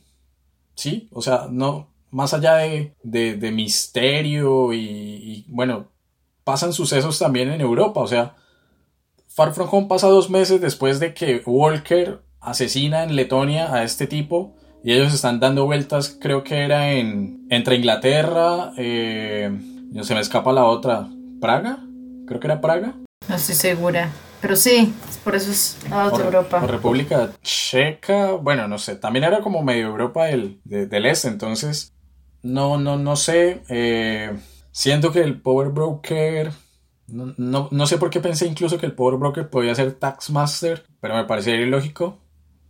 ¿Sí? 0.74 1.08
O 1.12 1.20
sea, 1.20 1.48
no, 1.50 1.88
más 2.10 2.34
allá 2.34 2.54
de, 2.56 2.94
de, 3.02 3.50
misterio 3.52 4.72
y, 4.72 5.44
bueno, 5.48 5.88
pasan 6.44 6.72
sucesos 6.72 7.18
también 7.18 7.50
en 7.50 7.60
Europa. 7.60 8.00
O 8.00 8.06
sea, 8.06 8.36
Far 9.28 9.52
From 9.52 9.68
Home 9.70 9.86
pasa 9.88 10.08
dos 10.08 10.30
meses 10.30 10.60
después 10.60 11.00
de 11.00 11.14
que 11.14 11.42
Walker 11.44 12.22
asesina 12.40 13.04
en 13.04 13.16
Letonia 13.16 13.74
a 13.74 13.84
este 13.84 14.06
tipo. 14.06 14.56
Y 14.82 14.92
ellos 14.92 15.12
están 15.12 15.40
dando 15.40 15.66
vueltas, 15.66 16.16
creo 16.18 16.42
que 16.42 16.64
era 16.64 16.92
en 16.92 17.46
entre 17.50 17.76
Inglaterra, 17.76 18.72
eh, 18.78 19.50
no 19.92 20.04
se 20.04 20.14
me 20.14 20.20
escapa 20.20 20.54
la 20.54 20.64
otra, 20.64 21.06
Praga, 21.38 21.84
creo 22.26 22.40
que 22.40 22.46
era 22.46 22.62
Praga. 22.62 22.94
No 23.30 23.36
estoy 23.36 23.54
segura. 23.54 24.10
Pero 24.40 24.56
sí, 24.56 24.92
por 25.22 25.36
eso 25.36 25.52
es 25.52 25.78
a 25.92 26.06
otra 26.06 26.24
Europa. 26.24 26.58
República 26.66 27.30
Checa, 27.44 28.32
bueno, 28.32 28.66
no 28.66 28.76
sé, 28.76 28.96
también 28.96 29.24
era 29.24 29.40
como 29.40 29.62
medio 29.62 29.86
Europa 29.86 30.24
del, 30.24 30.60
del 30.64 31.06
este, 31.06 31.28
entonces 31.28 31.94
no, 32.42 32.76
no, 32.78 32.98
no 32.98 33.14
sé. 33.14 33.62
Eh, 33.68 34.36
siento 34.72 35.12
que 35.12 35.20
el 35.20 35.40
Power 35.40 35.68
Broker, 35.68 36.50
no, 37.06 37.68
no, 37.70 37.86
sé 37.86 37.98
por 37.98 38.10
qué 38.10 38.18
pensé 38.18 38.48
incluso 38.48 38.78
que 38.78 38.86
el 38.86 38.94
Power 38.94 39.16
Broker 39.16 39.48
podía 39.48 39.76
ser 39.76 39.92
Tax 39.92 40.30
Master, 40.30 40.84
pero 41.00 41.14
me 41.14 41.24
parecía 41.24 41.54
ilógico. 41.54 42.18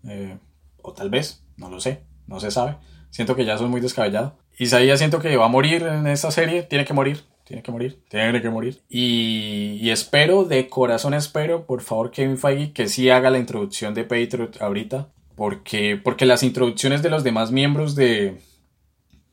Eh, 0.06 0.36
o 0.82 0.92
tal 0.92 1.08
vez, 1.08 1.42
no 1.56 1.70
lo 1.70 1.80
sé, 1.80 2.02
no 2.26 2.38
se 2.38 2.50
sabe. 2.50 2.76
Siento 3.08 3.34
que 3.34 3.46
ya 3.46 3.56
soy 3.56 3.68
muy 3.68 3.80
descabellado. 3.80 4.36
Isaías 4.58 4.98
siento 4.98 5.20
que 5.20 5.34
va 5.38 5.46
a 5.46 5.48
morir 5.48 5.84
en 5.84 6.06
esta 6.06 6.30
serie, 6.30 6.64
tiene 6.64 6.84
que 6.84 6.92
morir 6.92 7.24
tiene 7.50 7.64
que 7.64 7.72
morir, 7.72 8.00
tiene 8.08 8.40
que 8.40 8.48
morir. 8.48 8.80
Y, 8.88 9.90
espero, 9.90 10.44
de 10.44 10.68
corazón 10.68 11.14
espero, 11.14 11.66
por 11.66 11.82
favor, 11.82 12.12
Kevin 12.12 12.38
Feige, 12.38 12.72
que 12.72 12.86
sí 12.86 13.10
haga 13.10 13.28
la 13.28 13.40
introducción 13.40 13.92
de 13.92 14.04
Patriot 14.04 14.62
ahorita. 14.62 15.08
Porque, 15.34 16.00
porque 16.00 16.26
las 16.26 16.44
introducciones 16.44 17.02
de 17.02 17.10
los 17.10 17.24
demás 17.24 17.50
miembros 17.50 17.96
de, 17.96 18.40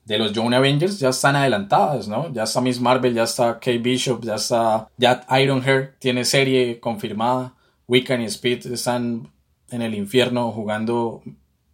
de 0.05 0.17
los 0.17 0.33
Young 0.33 0.55
Avengers 0.55 0.97
ya 0.99 1.09
están 1.09 1.35
adelantadas, 1.35 2.07
¿no? 2.07 2.33
Ya 2.33 2.45
está 2.45 2.59
Miss 2.59 2.81
Marvel, 2.81 3.13
ya 3.13 3.21
está 3.21 3.59
Kate 3.59 3.77
Bishop, 3.77 4.23
ya 4.23 4.33
está. 4.33 4.89
Ya 4.97 5.23
Ironheart 5.39 5.99
tiene 5.99 6.25
serie 6.25 6.79
confirmada. 6.79 7.53
Wiccan 7.87 8.21
y 8.21 8.25
Speed 8.25 8.65
están 8.65 9.31
en 9.69 9.83
el 9.83 9.93
infierno 9.93 10.51
jugando 10.51 11.21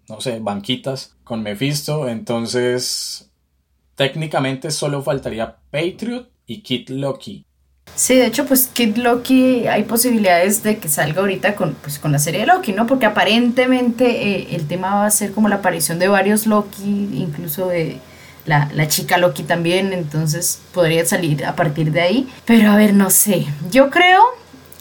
no 0.10 0.20
sé, 0.20 0.42
banquitas 0.42 1.16
con 1.24 1.42
Mephisto. 1.42 2.10
Entonces, 2.10 3.32
técnicamente 3.96 4.72
solo 4.72 5.02
faltaría 5.02 5.56
Patriot 5.72 6.33
y 6.54 6.62
Kid 6.62 6.90
Loki. 6.90 7.46
Sí, 7.96 8.16
de 8.16 8.26
hecho, 8.26 8.46
pues 8.46 8.68
Kid 8.68 8.98
Loki 8.98 9.68
hay 9.68 9.84
posibilidades 9.84 10.64
de 10.64 10.78
que 10.78 10.88
salga 10.90 11.22
ahorita 11.22 11.56
con, 11.56 11.76
pues, 11.76 12.00
con 12.00 12.12
la 12.12 12.20
serie 12.20 12.42
de 12.42 12.48
Loki, 12.48 12.72
¿no? 12.74 12.88
Porque 12.88 13.06
aparentemente 13.06 14.06
eh, 14.30 14.56
el 14.56 14.68
tema 14.68 14.96
va 14.96 15.06
a 15.06 15.12
ser 15.12 15.32
como 15.32 15.48
la 15.48 15.56
aparición 15.56 16.00
de 16.00 16.08
varios 16.08 16.48
Loki, 16.48 17.10
incluso 17.14 17.68
de 17.68 18.00
la, 18.46 18.70
la, 18.74 18.88
chica 18.88 19.18
Loki 19.18 19.44
también, 19.44 19.94
entonces 19.94 20.60
podría 20.74 21.06
salir 21.06 21.46
a 21.46 21.56
partir 21.56 21.92
de 21.92 22.02
ahí. 22.02 22.30
Pero 22.46 22.72
a 22.72 22.78
ver, 22.78 22.94
no 22.94 23.10
sé, 23.10 23.46
yo 23.70 23.90
creo 23.90 24.22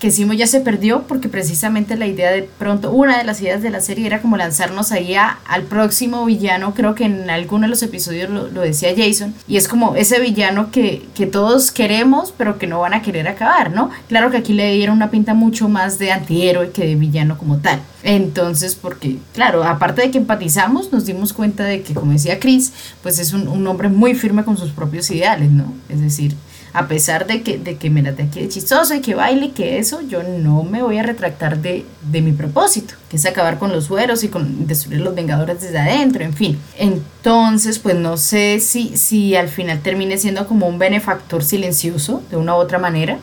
que 0.03 0.11
Simo 0.11 0.33
ya 0.33 0.49
se 0.49 0.61
perdió 0.61 1.05
porque 1.07 1.29
precisamente 1.29 1.97
la 1.97 2.09
idea 2.09 2.33
de 2.33 2.43
pronto, 2.43 2.91
una 2.91 3.19
de 3.19 3.23
las 3.23 3.41
ideas 3.41 3.63
de 3.63 3.71
la 3.71 3.81
serie 3.81 4.05
era 4.05 4.21
como 4.21 4.37
lanzarnos 4.37 4.91
ahí 4.91 5.15
al 5.15 5.63
próximo 5.63 6.25
villano, 6.25 6.75
creo 6.75 6.97
que 6.97 7.05
en 7.05 7.31
alguno 7.31 7.67
de 7.67 7.69
los 7.69 7.85
episodios 7.85 8.29
lo, 8.29 8.49
decía 8.63 8.89
Jason, 8.97 9.33
y 9.47 9.59
es 9.59 9.69
como 9.69 9.95
ese 9.95 10.19
villano 10.19 10.73
que, 10.73 11.07
que, 11.15 11.27
todos 11.27 11.71
queremos 11.71 12.35
pero 12.37 12.59
que 12.59 12.67
no 12.67 12.81
van 12.81 12.95
a 12.95 13.03
querer 13.03 13.29
acabar, 13.29 13.71
¿no? 13.71 13.91
Claro 14.09 14.33
que 14.33 14.39
aquí 14.39 14.55
le 14.55 14.75
dieron 14.75 14.97
una 14.97 15.13
pinta 15.13 15.35
mucho 15.35 15.69
más 15.69 16.01
de 16.01 16.11
antihéroe 16.11 16.73
que 16.73 16.85
de 16.85 16.97
villano 16.97 17.39
como 17.39 17.59
tal. 17.59 17.81
Entonces, 18.03 18.75
porque, 18.75 19.19
claro, 19.35 19.63
aparte 19.63 20.03
de 20.03 20.11
que 20.11 20.19
empatizamos, 20.19 20.93
nos 20.93 21.07
dimos 21.07 21.33
cuenta 21.33 21.63
de 21.63 21.83
que, 21.83 21.95
como 21.95 22.11
decía 22.11 22.41
Chris, 22.41 22.73
pues 23.05 23.21
es 23.21 23.33
un, 23.33 23.47
un 23.47 23.65
hombre 23.69 23.89
muy 23.89 24.17
firme 24.17 24.43
con 24.43 24.57
sus 24.57 24.73
propios 24.73 25.09
ideales, 25.13 25.53
¿no? 25.53 25.73
Es 25.89 26.01
decir, 26.01 26.35
a 26.75 26.89
pesar 26.89 27.27
de 27.27 27.43
que, 27.43 27.59
de 27.59 27.77
que 27.77 27.91
me 27.91 28.03
la 28.03 28.13
de 28.13 28.49
chistoso 28.49 28.95
y 28.95 29.01
que 29.01 29.15
baile, 29.15 29.51
que 29.51 29.79
eso, 29.79 30.01
yo 30.01 30.23
no 30.23 30.63
me 30.63 30.83
voy 30.83 30.99
a 30.99 31.03
retractar 31.03 31.59
de, 31.59 31.85
de 32.11 32.23
mi 32.23 32.33
propósito, 32.33 32.95
que 33.11 33.17
es 33.17 33.27
acabar 33.27 33.59
con 33.59 33.73
los 33.73 33.85
sueros 33.85 34.25
y 34.25 34.29
con 34.29 34.67
destruir 34.67 35.03
los 35.03 35.15
Vengadores 35.15 35.61
desde 35.61 35.79
adentro, 35.79 36.25
en 36.25 36.33
fin. 36.33 36.59
Entonces, 36.79 37.79
pues 37.79 37.97
no 37.97 38.17
sé 38.17 38.59
si, 38.61 38.97
si 38.97 39.37
al 39.37 39.49
final 39.49 39.81
termine 39.81 40.17
siendo 40.17 40.47
como 40.47 40.67
un 40.67 40.79
benefactor 40.79 41.45
silencioso, 41.45 42.23
de 42.31 42.37
una 42.39 42.55
u 42.55 42.59
otra 42.59 42.79
manera. 42.79 43.19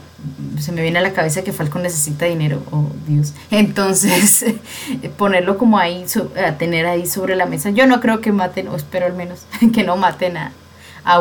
Se 0.59 0.73
me 0.73 0.81
viene 0.81 0.99
a 0.99 1.01
la 1.01 1.13
cabeza 1.13 1.43
que 1.43 1.53
Falcon 1.53 1.81
necesita 1.81 2.25
dinero, 2.25 2.61
oh 2.71 2.87
Dios. 3.07 3.33
Entonces, 3.49 4.45
ponerlo 5.17 5.57
como 5.57 5.79
ahí, 5.79 6.05
a 6.45 6.57
tener 6.57 6.85
ahí 6.85 7.07
sobre 7.07 7.35
la 7.35 7.45
mesa. 7.45 7.71
Yo 7.71 7.87
no 7.87 7.99
creo 8.01 8.21
que 8.21 8.31
maten, 8.31 8.67
o 8.67 8.75
espero 8.75 9.07
al 9.07 9.13
menos 9.13 9.45
que 9.73 9.83
no 9.83 9.95
maten 9.95 10.37
a, 10.37 10.51
a 11.03 11.19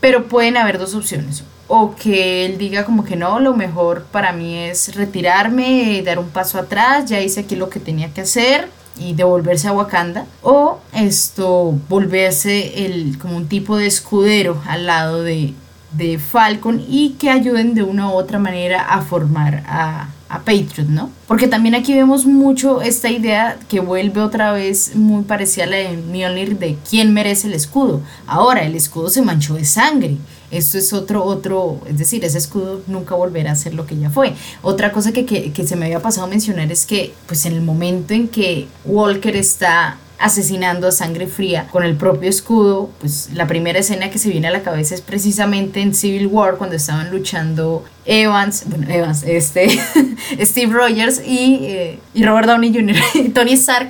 pero 0.00 0.24
pueden 0.24 0.56
haber 0.58 0.78
dos 0.78 0.94
opciones 0.94 1.44
o 1.68 1.94
que 1.94 2.44
él 2.44 2.58
diga 2.58 2.84
como 2.84 3.04
que 3.04 3.16
no, 3.16 3.40
lo 3.40 3.54
mejor 3.54 4.04
para 4.10 4.32
mí 4.32 4.56
es 4.56 4.94
retirarme, 4.94 6.02
dar 6.04 6.18
un 6.18 6.28
paso 6.28 6.58
atrás, 6.58 7.06
ya 7.06 7.20
hice 7.20 7.40
aquí 7.40 7.56
lo 7.56 7.70
que 7.70 7.80
tenía 7.80 8.12
que 8.12 8.22
hacer 8.22 8.68
y 8.98 9.14
devolverse 9.14 9.68
a 9.68 9.72
Wakanda 9.72 10.26
o 10.42 10.78
esto 10.92 11.74
volverse 11.88 12.86
el 12.86 13.18
como 13.18 13.36
un 13.36 13.48
tipo 13.48 13.76
de 13.76 13.86
escudero 13.86 14.62
al 14.66 14.86
lado 14.86 15.22
de, 15.22 15.54
de 15.92 16.18
Falcon 16.18 16.84
y 16.88 17.10
que 17.18 17.30
ayuden 17.30 17.74
de 17.74 17.82
una 17.82 18.08
u 18.08 18.12
otra 18.12 18.38
manera 18.38 18.82
a 18.82 19.02
formar 19.02 19.64
a, 19.66 20.08
a 20.28 20.38
Patriot, 20.40 20.88
¿no? 20.88 21.10
Porque 21.26 21.48
también 21.48 21.74
aquí 21.74 21.94
vemos 21.94 22.26
mucho 22.26 22.82
esta 22.82 23.08
idea 23.10 23.56
que 23.68 23.80
vuelve 23.80 24.20
otra 24.20 24.52
vez 24.52 24.94
muy 24.94 25.22
parecida 25.22 25.64
a 25.64 25.68
la 25.68 25.76
de 25.76 25.96
Mjolnir 25.96 26.58
de 26.58 26.76
quién 26.88 27.12
merece 27.12 27.48
el 27.48 27.54
escudo. 27.54 28.00
Ahora, 28.26 28.62
el 28.62 28.74
escudo 28.74 29.10
se 29.10 29.22
manchó 29.22 29.54
de 29.54 29.64
sangre. 29.64 30.16
Esto 30.56 30.78
es 30.78 30.92
otro, 30.92 31.24
otro, 31.24 31.80
es 31.88 31.98
decir, 31.98 32.24
ese 32.24 32.38
escudo 32.38 32.82
nunca 32.86 33.14
volverá 33.14 33.52
a 33.52 33.56
ser 33.56 33.74
lo 33.74 33.86
que 33.86 33.96
ya 33.96 34.10
fue. 34.10 34.34
Otra 34.62 34.92
cosa 34.92 35.12
que, 35.12 35.26
que, 35.26 35.52
que 35.52 35.66
se 35.66 35.76
me 35.76 35.86
había 35.86 36.00
pasado 36.00 36.26
a 36.26 36.30
mencionar 36.30 36.70
es 36.70 36.86
que, 36.86 37.12
pues 37.26 37.44
en 37.46 37.54
el 37.54 37.62
momento 37.62 38.14
en 38.14 38.28
que 38.28 38.68
Walker 38.84 39.36
está 39.36 39.98
asesinando 40.18 40.88
a 40.88 40.92
sangre 40.92 41.26
fría 41.26 41.66
con 41.70 41.82
el 41.82 41.96
propio 41.96 42.30
escudo, 42.30 42.90
pues 43.00 43.30
la 43.34 43.46
primera 43.46 43.80
escena 43.80 44.10
que 44.10 44.18
se 44.18 44.30
viene 44.30 44.48
a 44.48 44.50
la 44.50 44.62
cabeza 44.62 44.94
es 44.94 45.00
precisamente 45.00 45.80
en 45.80 45.94
Civil 45.94 46.28
War 46.28 46.56
cuando 46.56 46.76
estaban 46.76 47.10
luchando 47.10 47.84
Evans, 48.06 48.64
bueno, 48.66 48.86
Evans, 48.88 49.22
este, 49.24 49.68
Steve 50.40 50.72
Rogers 50.72 51.20
y, 51.26 51.58
eh, 51.62 51.98
y 52.14 52.24
Robert 52.24 52.46
Downey 52.46 52.72
Jr., 52.72 52.96
y 53.14 53.28
Tony 53.30 53.52
Stark, 53.54 53.88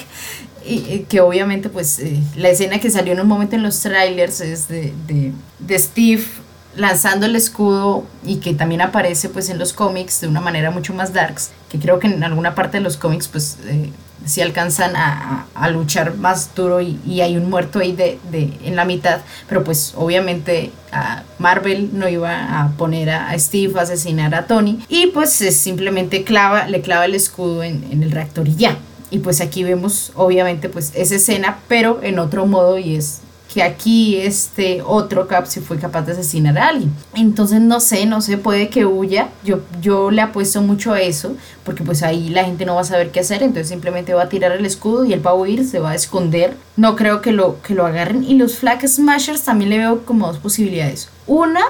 y, 0.66 1.00
que 1.08 1.20
obviamente 1.20 1.68
pues 1.68 1.98
eh, 1.98 2.18
la 2.36 2.48
escena 2.48 2.78
que 2.80 2.90
salió 2.90 3.12
en 3.12 3.20
un 3.20 3.28
momento 3.28 3.54
en 3.56 3.62
los 3.62 3.80
trailers 3.80 4.40
es 4.40 4.66
de, 4.66 4.94
de, 5.06 5.32
de 5.58 5.78
Steve 5.78 6.24
lanzando 6.76 7.26
el 7.26 7.36
escudo 7.36 8.04
y 8.24 8.36
que 8.36 8.54
también 8.54 8.80
aparece 8.80 9.28
pues 9.28 9.48
en 9.48 9.58
los 9.58 9.72
cómics 9.72 10.20
de 10.20 10.28
una 10.28 10.40
manera 10.40 10.70
mucho 10.70 10.94
más 10.94 11.12
darks, 11.12 11.50
que 11.68 11.78
creo 11.78 11.98
que 11.98 12.08
en 12.08 12.22
alguna 12.24 12.54
parte 12.54 12.78
de 12.78 12.82
los 12.82 12.96
cómics 12.96 13.28
pues 13.28 13.58
eh, 13.66 13.90
si 14.24 14.40
alcanzan 14.40 14.94
a, 14.96 15.46
luchar 15.70 16.16
más 16.16 16.54
duro 16.54 16.80
y, 16.80 17.20
hay 17.20 17.36
un 17.36 17.48
muerto 17.48 17.78
ahí 17.78 17.92
de, 17.92 18.18
en 18.64 18.76
la 18.76 18.84
mitad, 18.84 19.20
pero 19.48 19.64
pues 19.64 19.94
obviamente 19.96 20.70
Marvel 21.38 21.90
no 21.92 22.08
iba 22.08 22.62
a 22.62 22.68
poner 22.72 23.10
a, 23.10 23.38
Steve 23.38 23.78
a 23.78 23.82
asesinar 23.82 24.34
a 24.34 24.46
Tony 24.46 24.84
y 24.88 25.08
pues 25.08 25.30
simplemente 25.30 26.24
clava, 26.24 26.68
le 26.68 26.80
clava 26.80 27.04
el 27.04 27.14
escudo 27.14 27.62
en, 27.62 27.84
en 27.90 28.02
el 28.02 28.10
reactor 28.10 28.48
y 28.48 28.56
ya. 28.56 28.78
Y 29.10 29.18
pues 29.18 29.40
aquí 29.40 29.62
vemos 29.62 30.12
obviamente 30.16 30.68
pues 30.68 30.92
esa 30.94 31.14
escena, 31.16 31.58
pero 31.68 32.00
en 32.02 32.18
otro 32.18 32.46
modo 32.46 32.78
y 32.78 32.96
es 32.96 33.20
que 33.54 33.62
aquí 33.62 34.16
este 34.16 34.82
otro 34.82 35.28
Cap 35.28 35.46
si 35.46 35.60
fue 35.60 35.78
capaz 35.78 36.02
de 36.02 36.12
asesinar 36.12 36.58
a 36.58 36.68
alguien. 36.70 36.92
Entonces 37.14 37.60
no 37.60 37.78
sé, 37.78 38.04
no 38.04 38.20
sé, 38.20 38.36
puede 38.36 38.68
que 38.68 38.84
huya. 38.84 39.28
Yo, 39.44 39.60
yo 39.80 40.10
le 40.10 40.22
apuesto 40.22 40.60
mucho 40.60 40.92
a 40.92 41.00
eso, 41.00 41.36
porque 41.62 41.84
pues 41.84 42.02
ahí 42.02 42.30
la 42.30 42.44
gente 42.44 42.66
no 42.66 42.74
va 42.74 42.80
a 42.80 42.84
saber 42.84 43.12
qué 43.12 43.20
hacer, 43.20 43.44
entonces 43.44 43.68
simplemente 43.68 44.12
va 44.12 44.24
a 44.24 44.28
tirar 44.28 44.50
el 44.50 44.66
escudo 44.66 45.04
y 45.04 45.12
él 45.12 45.24
va 45.24 45.30
a 45.30 45.34
huir, 45.34 45.64
se 45.64 45.78
va 45.78 45.92
a 45.92 45.94
esconder. 45.94 46.56
No 46.76 46.96
creo 46.96 47.22
que 47.22 47.30
lo, 47.30 47.62
que 47.62 47.74
lo 47.74 47.86
agarren. 47.86 48.24
Y 48.24 48.34
los 48.34 48.56
Flag 48.56 48.88
Smashers 48.88 49.42
también 49.42 49.70
le 49.70 49.78
veo 49.78 50.04
como 50.04 50.26
dos 50.26 50.38
posibilidades. 50.38 51.08
Una, 51.28 51.60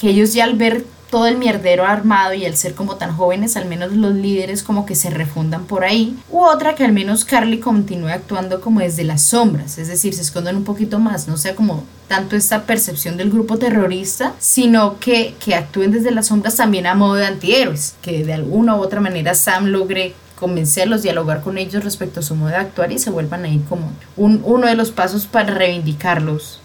que 0.00 0.10
ellos 0.10 0.34
ya 0.34 0.44
al 0.44 0.54
ver 0.54 0.84
todo 1.12 1.26
el 1.26 1.36
mierdero 1.36 1.84
armado 1.84 2.32
y 2.32 2.46
el 2.46 2.56
ser 2.56 2.74
como 2.74 2.96
tan 2.96 3.14
jóvenes, 3.14 3.58
al 3.58 3.66
menos 3.66 3.92
los 3.92 4.14
líderes 4.14 4.62
como 4.62 4.86
que 4.86 4.94
se 4.94 5.10
refundan 5.10 5.66
por 5.66 5.84
ahí, 5.84 6.16
u 6.30 6.40
otra 6.40 6.74
que 6.74 6.86
al 6.86 6.92
menos 6.92 7.26
Carly 7.26 7.60
continúe 7.60 8.08
actuando 8.08 8.62
como 8.62 8.80
desde 8.80 9.04
las 9.04 9.20
sombras, 9.20 9.76
es 9.76 9.88
decir, 9.88 10.14
se 10.14 10.22
esconden 10.22 10.56
un 10.56 10.64
poquito 10.64 10.98
más, 10.98 11.28
no 11.28 11.36
sea 11.36 11.54
como 11.54 11.84
tanto 12.08 12.34
esta 12.34 12.62
percepción 12.62 13.18
del 13.18 13.30
grupo 13.30 13.58
terrorista, 13.58 14.32
sino 14.38 14.98
que, 15.00 15.34
que 15.38 15.54
actúen 15.54 15.90
desde 15.90 16.12
las 16.12 16.28
sombras 16.28 16.56
también 16.56 16.86
a 16.86 16.94
modo 16.94 17.16
de 17.16 17.26
antihéroes, 17.26 17.94
que 18.00 18.24
de 18.24 18.32
alguna 18.32 18.76
u 18.76 18.80
otra 18.80 19.02
manera 19.02 19.34
Sam 19.34 19.66
logre 19.66 20.14
convencerlos, 20.40 21.02
dialogar 21.02 21.42
con 21.42 21.58
ellos 21.58 21.84
respecto 21.84 22.20
a 22.20 22.22
su 22.22 22.34
modo 22.34 22.48
de 22.48 22.56
actuar 22.56 22.90
y 22.90 22.98
se 22.98 23.10
vuelvan 23.10 23.44
ahí 23.44 23.62
como 23.68 23.92
un, 24.16 24.40
uno 24.46 24.66
de 24.66 24.76
los 24.76 24.90
pasos 24.90 25.26
para 25.26 25.52
reivindicarlos. 25.52 26.61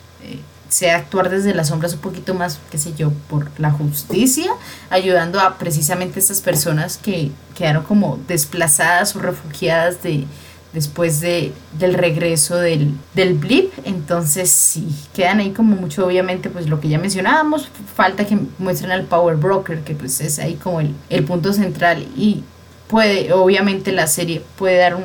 Sea 0.70 0.98
actuar 0.98 1.30
desde 1.30 1.54
las 1.54 1.70
sombras 1.70 1.94
un 1.94 2.00
poquito 2.00 2.34
más, 2.34 2.60
qué 2.70 2.78
sé 2.78 2.94
yo, 2.98 3.12
por 3.30 3.50
la 3.60 3.72
justicia, 3.72 4.52
ayudando 4.90 5.40
a 5.40 5.58
precisamente 5.58 6.20
estas 6.20 6.42
personas 6.42 6.98
que 6.98 7.32
quedaron 7.56 7.84
como 7.84 8.20
desplazadas 8.28 9.16
o 9.16 9.20
refugiadas 9.20 10.04
de 10.04 10.26
después 10.74 11.22
de, 11.22 11.54
del 11.80 11.94
regreso 11.94 12.58
del, 12.58 12.92
del 13.14 13.34
blip. 13.34 13.72
Entonces 13.86 14.50
sí, 14.50 14.88
quedan 15.16 15.40
ahí 15.40 15.52
como 15.52 15.76
mucho, 15.76 16.06
obviamente, 16.06 16.50
pues 16.50 16.68
lo 16.68 16.80
que 16.80 16.90
ya 16.90 17.00
mencionábamos, 17.00 17.70
falta 17.96 18.26
que 18.26 18.38
muestren 18.60 18.92
al 18.92 19.04
Power 19.04 19.38
Broker, 19.38 19.82
que 19.82 19.96
pues 19.96 20.22
es 20.22 20.40
ahí 20.40 20.56
como 20.56 20.82
el, 20.82 20.94
el 21.10 21.24
punto 21.24 21.54
central 21.54 22.06
y 22.16 22.44
puede, 22.88 23.34
obviamente 23.34 23.92
la 23.92 24.08
serie 24.08 24.44
puede 24.58 24.78
dar 24.78 24.98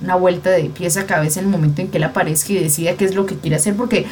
una 0.00 0.14
vuelta 0.16 0.50
de 0.50 0.64
pieza 0.64 1.02
a 1.02 1.06
cabeza 1.06 1.40
en 1.40 1.46
el 1.46 1.52
momento 1.52 1.82
en 1.82 1.88
que 1.88 1.98
él 1.98 2.04
aparezca 2.04 2.52
y 2.52 2.58
decida 2.58 2.94
qué 2.94 3.04
es 3.04 3.14
lo 3.14 3.26
que 3.26 3.36
quiere 3.36 3.56
hacer, 3.56 3.76
porque 3.76 4.06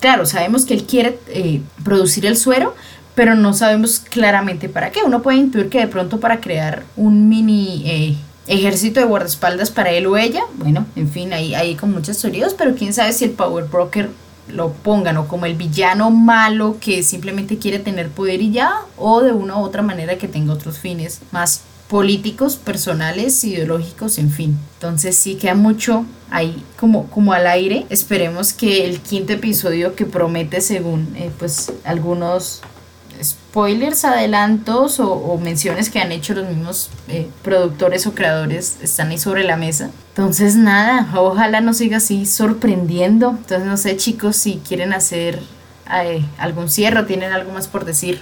claro, 0.00 0.26
sabemos 0.26 0.64
que 0.64 0.74
él 0.74 0.84
quiere 0.84 1.18
eh, 1.28 1.60
producir 1.84 2.26
el 2.26 2.36
suero, 2.36 2.74
pero 3.14 3.34
no 3.34 3.52
sabemos 3.52 4.00
claramente 4.00 4.68
para 4.68 4.90
qué. 4.90 5.00
Uno 5.04 5.22
puede 5.22 5.38
intuir 5.38 5.68
que 5.68 5.80
de 5.80 5.86
pronto 5.86 6.20
para 6.20 6.40
crear 6.40 6.84
un 6.96 7.28
mini 7.28 7.82
eh, 7.84 8.16
ejército 8.46 9.00
de 9.00 9.06
guardaespaldas 9.06 9.70
para 9.70 9.90
él 9.90 10.06
o 10.06 10.16
ella, 10.16 10.42
bueno, 10.54 10.86
en 10.96 11.08
fin, 11.08 11.32
ahí 11.32 11.54
hay 11.54 11.76
con 11.76 11.92
muchas 11.92 12.18
teorías, 12.18 12.54
pero 12.54 12.74
quién 12.74 12.92
sabe 12.92 13.12
si 13.12 13.24
el 13.24 13.30
Power 13.30 13.64
Broker 13.64 14.10
lo 14.48 14.72
pongan 14.72 15.16
o 15.16 15.28
como 15.28 15.46
el 15.46 15.54
villano 15.54 16.10
malo 16.10 16.76
que 16.80 17.02
simplemente 17.02 17.58
quiere 17.58 17.78
tener 17.78 18.08
poder 18.08 18.42
y 18.42 18.50
ya, 18.50 18.72
o 18.96 19.20
de 19.20 19.32
una 19.32 19.56
u 19.56 19.60
otra 19.60 19.82
manera 19.82 20.18
que 20.18 20.28
tenga 20.28 20.52
otros 20.52 20.78
fines 20.78 21.20
más 21.30 21.62
políticos, 21.90 22.56
personales, 22.56 23.42
ideológicos, 23.42 24.18
en 24.18 24.30
fin. 24.30 24.56
Entonces 24.74 25.16
sí 25.16 25.34
queda 25.34 25.56
mucho 25.56 26.06
ahí 26.30 26.64
como, 26.78 27.10
como 27.10 27.32
al 27.32 27.48
aire. 27.48 27.84
Esperemos 27.90 28.52
que 28.52 28.84
el 28.86 29.00
quinto 29.00 29.32
episodio 29.32 29.96
que 29.96 30.06
promete 30.06 30.60
según 30.60 31.14
eh, 31.16 31.30
pues 31.36 31.72
algunos 31.84 32.62
spoilers, 33.22 34.04
adelantos 34.04 35.00
o, 35.00 35.36
menciones 35.38 35.90
que 35.90 35.98
han 35.98 36.12
hecho 36.12 36.32
los 36.32 36.48
mismos 36.48 36.90
eh, 37.08 37.28
productores 37.42 38.06
o 38.06 38.14
creadores 38.14 38.78
están 38.80 39.10
ahí 39.10 39.18
sobre 39.18 39.42
la 39.42 39.56
mesa. 39.56 39.90
Entonces 40.10 40.54
nada, 40.54 41.10
ojalá 41.18 41.60
nos 41.60 41.78
siga 41.78 41.96
así 41.96 42.24
sorprendiendo. 42.24 43.30
Entonces 43.30 43.66
no 43.66 43.76
sé 43.76 43.96
chicos 43.96 44.36
si 44.36 44.58
quieren 44.66 44.92
hacer 44.92 45.40
eh, 45.92 46.24
algún 46.38 46.70
cierre 46.70 47.00
o 47.00 47.06
tienen 47.06 47.32
algo 47.32 47.52
más 47.52 47.66
por 47.66 47.84
decir. 47.84 48.20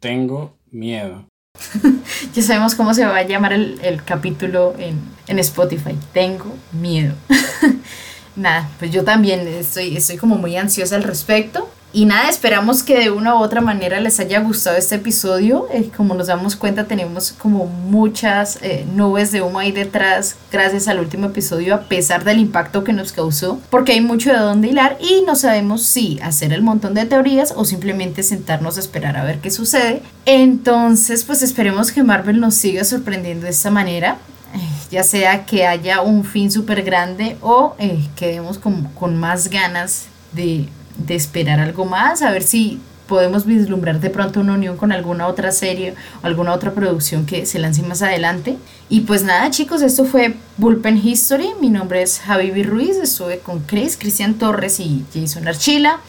Tengo 0.00 0.58
miedo. 0.72 1.26
ya 2.34 2.42
sabemos 2.42 2.74
cómo 2.74 2.94
se 2.94 3.04
va 3.04 3.16
a 3.16 3.22
llamar 3.22 3.52
el, 3.52 3.78
el 3.82 4.02
capítulo 4.04 4.74
en, 4.78 5.00
en 5.26 5.38
Spotify. 5.38 5.96
Tengo 6.12 6.54
miedo. 6.72 7.14
Nada, 8.36 8.68
pues 8.78 8.90
yo 8.90 9.02
también 9.04 9.46
estoy, 9.48 9.96
estoy 9.96 10.16
como 10.18 10.36
muy 10.36 10.56
ansiosa 10.56 10.96
al 10.96 11.04
respecto. 11.04 11.70
Y 11.96 12.04
nada, 12.04 12.28
esperamos 12.28 12.82
que 12.82 12.98
de 12.98 13.10
una 13.10 13.36
u 13.36 13.38
otra 13.38 13.62
manera 13.62 13.98
les 14.00 14.20
haya 14.20 14.40
gustado 14.40 14.76
este 14.76 14.96
episodio. 14.96 15.66
Eh, 15.72 15.90
como 15.96 16.12
nos 16.12 16.26
damos 16.26 16.54
cuenta, 16.54 16.84
tenemos 16.84 17.32
como 17.32 17.64
muchas 17.64 18.58
eh, 18.60 18.84
nubes 18.94 19.32
de 19.32 19.40
humo 19.40 19.60
ahí 19.60 19.72
detrás 19.72 20.36
gracias 20.52 20.88
al 20.88 21.00
último 21.00 21.28
episodio, 21.28 21.74
a 21.74 21.80
pesar 21.84 22.22
del 22.24 22.38
impacto 22.38 22.84
que 22.84 22.92
nos 22.92 23.12
causó, 23.12 23.62
porque 23.70 23.92
hay 23.92 24.02
mucho 24.02 24.30
de 24.30 24.36
dónde 24.36 24.68
hilar 24.68 24.98
y 25.00 25.22
no 25.26 25.36
sabemos 25.36 25.84
si 25.84 26.20
hacer 26.20 26.52
el 26.52 26.60
montón 26.60 26.92
de 26.92 27.06
teorías 27.06 27.54
o 27.56 27.64
simplemente 27.64 28.22
sentarnos 28.22 28.76
a 28.76 28.80
esperar 28.80 29.16
a 29.16 29.24
ver 29.24 29.38
qué 29.38 29.50
sucede. 29.50 30.02
Entonces, 30.26 31.24
pues 31.24 31.40
esperemos 31.40 31.92
que 31.92 32.02
Marvel 32.02 32.40
nos 32.40 32.56
siga 32.56 32.84
sorprendiendo 32.84 33.44
de 33.44 33.52
esta 33.52 33.70
manera 33.70 34.18
eh, 34.54 34.58
ya 34.90 35.02
sea 35.02 35.46
que 35.46 35.66
haya 35.66 36.02
un 36.02 36.24
fin 36.24 36.50
súper 36.50 36.82
grande 36.82 37.38
o 37.40 37.74
quedemos 38.16 38.58
con, 38.58 38.84
con 38.88 39.16
más 39.16 39.48
ganas 39.48 40.08
de 40.32 40.68
de 40.98 41.14
esperar 41.14 41.60
algo 41.60 41.84
más, 41.84 42.22
a 42.22 42.30
ver 42.30 42.42
si 42.42 42.80
podemos 43.06 43.46
vislumbrar 43.46 44.00
de 44.00 44.10
pronto 44.10 44.40
una 44.40 44.54
unión 44.54 44.76
con 44.76 44.92
alguna 44.92 45.28
otra 45.28 45.52
serie 45.52 45.94
o 46.22 46.26
alguna 46.26 46.52
otra 46.52 46.72
producción 46.72 47.24
que 47.24 47.46
se 47.46 47.58
lance 47.58 47.82
más 47.82 48.02
adelante. 48.02 48.56
Y 48.88 49.02
pues 49.02 49.22
nada 49.22 49.50
chicos, 49.50 49.82
esto 49.82 50.04
fue 50.04 50.34
Bullpen 50.56 51.00
History, 51.02 51.50
mi 51.60 51.70
nombre 51.70 52.02
es 52.02 52.20
Javi 52.20 52.62
Ruiz, 52.62 52.96
estuve 52.96 53.38
con 53.38 53.60
Chris, 53.60 53.96
Cristian 53.96 54.34
Torres 54.34 54.80
y 54.80 55.04
Jason 55.14 55.46
Archila, 55.48 56.00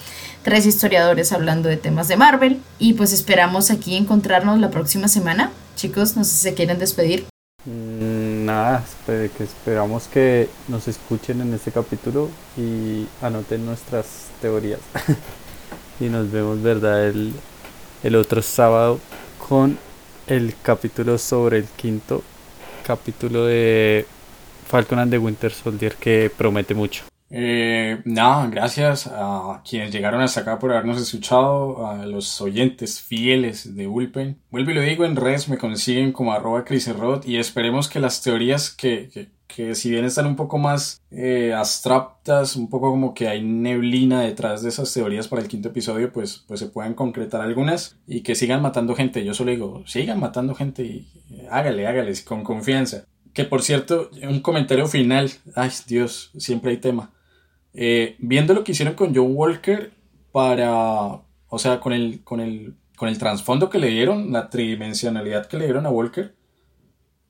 tres 0.43 0.65
historiadores 0.65 1.31
hablando 1.31 1.69
de 1.69 1.77
temas 1.77 2.07
de 2.07 2.17
Marvel 2.17 2.59
y 2.79 2.93
pues 2.93 3.13
esperamos 3.13 3.71
aquí 3.71 3.95
encontrarnos 3.95 4.59
la 4.59 4.69
próxima 4.69 5.07
semana. 5.07 5.51
Chicos, 5.75 6.15
no 6.15 6.23
sé 6.23 6.31
si 6.31 6.37
se 6.37 6.53
quieren 6.55 6.79
despedir. 6.79 7.25
Mm, 7.65 8.16
nada, 8.47 8.83
esperamos 9.39 10.07
que 10.07 10.49
nos 10.69 10.87
escuchen 10.87 11.41
en 11.41 11.53
este 11.53 11.71
capítulo 11.71 12.29
y 12.55 13.05
anoten 13.21 13.65
nuestras 13.65 14.29
teorías. 14.41 14.79
y 15.99 16.05
nos 16.05 16.31
vemos, 16.31 16.61
¿verdad? 16.61 17.07
El, 17.07 17.33
el 18.03 18.15
otro 18.15 18.41
sábado 18.41 18.99
con 19.47 19.77
el 20.27 20.55
capítulo 20.61 21.17
sobre 21.17 21.57
el 21.57 21.65
quinto 21.65 22.23
capítulo 22.85 23.45
de 23.45 24.05
Falcon 24.67 24.99
and 24.99 25.11
the 25.11 25.17
Winter 25.17 25.51
Soldier 25.51 25.95
que 25.95 26.31
promete 26.35 26.73
mucho. 26.73 27.03
Eh, 27.29 28.01
nada, 28.05 28.47
gracias 28.47 29.07
a 29.07 29.61
quienes 29.67 29.91
llegaron 29.91 30.21
hasta 30.21 30.41
acá 30.41 30.59
por 30.59 30.71
habernos 30.71 31.01
escuchado, 31.01 31.85
a 31.87 32.05
los 32.05 32.39
oyentes 32.39 33.01
fieles 33.01 33.75
de 33.75 33.87
Bullpen. 33.87 34.39
Vuelvo 34.49 34.71
y 34.71 34.73
lo 34.75 34.81
digo, 34.81 35.05
en 35.05 35.15
redes 35.15 35.49
me 35.49 35.57
consiguen 35.57 36.13
como 36.13 36.31
arroba 36.33 36.63
y 37.25 37.37
esperemos 37.37 37.89
que 37.89 37.99
las 37.99 38.21
teorías 38.21 38.69
que, 38.69 39.29
que, 39.47 39.75
si 39.75 39.89
bien 39.89 40.05
están 40.05 40.27
un 40.27 40.35
poco 40.35 40.57
más 40.57 41.01
eh, 41.11 41.53
abstractas, 41.53 42.55
un 42.55 42.69
poco 42.69 42.91
como 42.91 43.13
que 43.13 43.27
hay 43.27 43.43
neblina 43.43 44.21
detrás 44.21 44.61
de 44.61 44.69
esas 44.69 44.93
teorías 44.93 45.27
para 45.27 45.41
el 45.41 45.47
quinto 45.47 45.69
episodio, 45.69 46.11
pues, 46.13 46.45
pues 46.47 46.59
se 46.59 46.67
puedan 46.67 46.93
concretar 46.93 47.41
algunas 47.41 47.97
y 48.07 48.21
que 48.21 48.35
sigan 48.35 48.61
matando 48.61 48.95
gente. 48.95 49.25
Yo 49.25 49.33
solo 49.33 49.51
digo, 49.51 49.83
sigan 49.85 50.19
matando 50.19 50.55
gente 50.55 50.83
y 50.83 51.07
hágale, 51.49 51.87
hágale, 51.87 52.13
con 52.23 52.43
confianza. 52.43 53.05
Que 53.33 53.43
por 53.43 53.61
cierto, 53.61 54.09
un 54.23 54.39
comentario 54.39 54.87
final, 54.87 55.31
ay 55.55 55.71
Dios, 55.87 56.31
siempre 56.37 56.71
hay 56.71 56.77
tema. 56.77 57.11
Eh, 57.73 58.15
viendo 58.19 58.53
lo 58.53 58.63
que 58.63 58.71
hicieron 58.71 58.95
con 58.95 59.15
John 59.15 59.33
Walker 59.35 59.91
para, 60.31 61.21
o 61.47 61.59
sea, 61.59 61.79
con 61.79 61.93
el, 61.93 62.23
con 62.23 62.39
el, 62.39 62.75
con 62.95 63.09
el 63.09 63.17
trasfondo 63.17 63.69
que 63.69 63.79
le 63.79 63.87
dieron, 63.87 64.31
la 64.31 64.49
tridimensionalidad 64.49 65.45
que 65.47 65.57
le 65.57 65.65
dieron 65.65 65.85
a 65.85 65.89
Walker, 65.89 66.35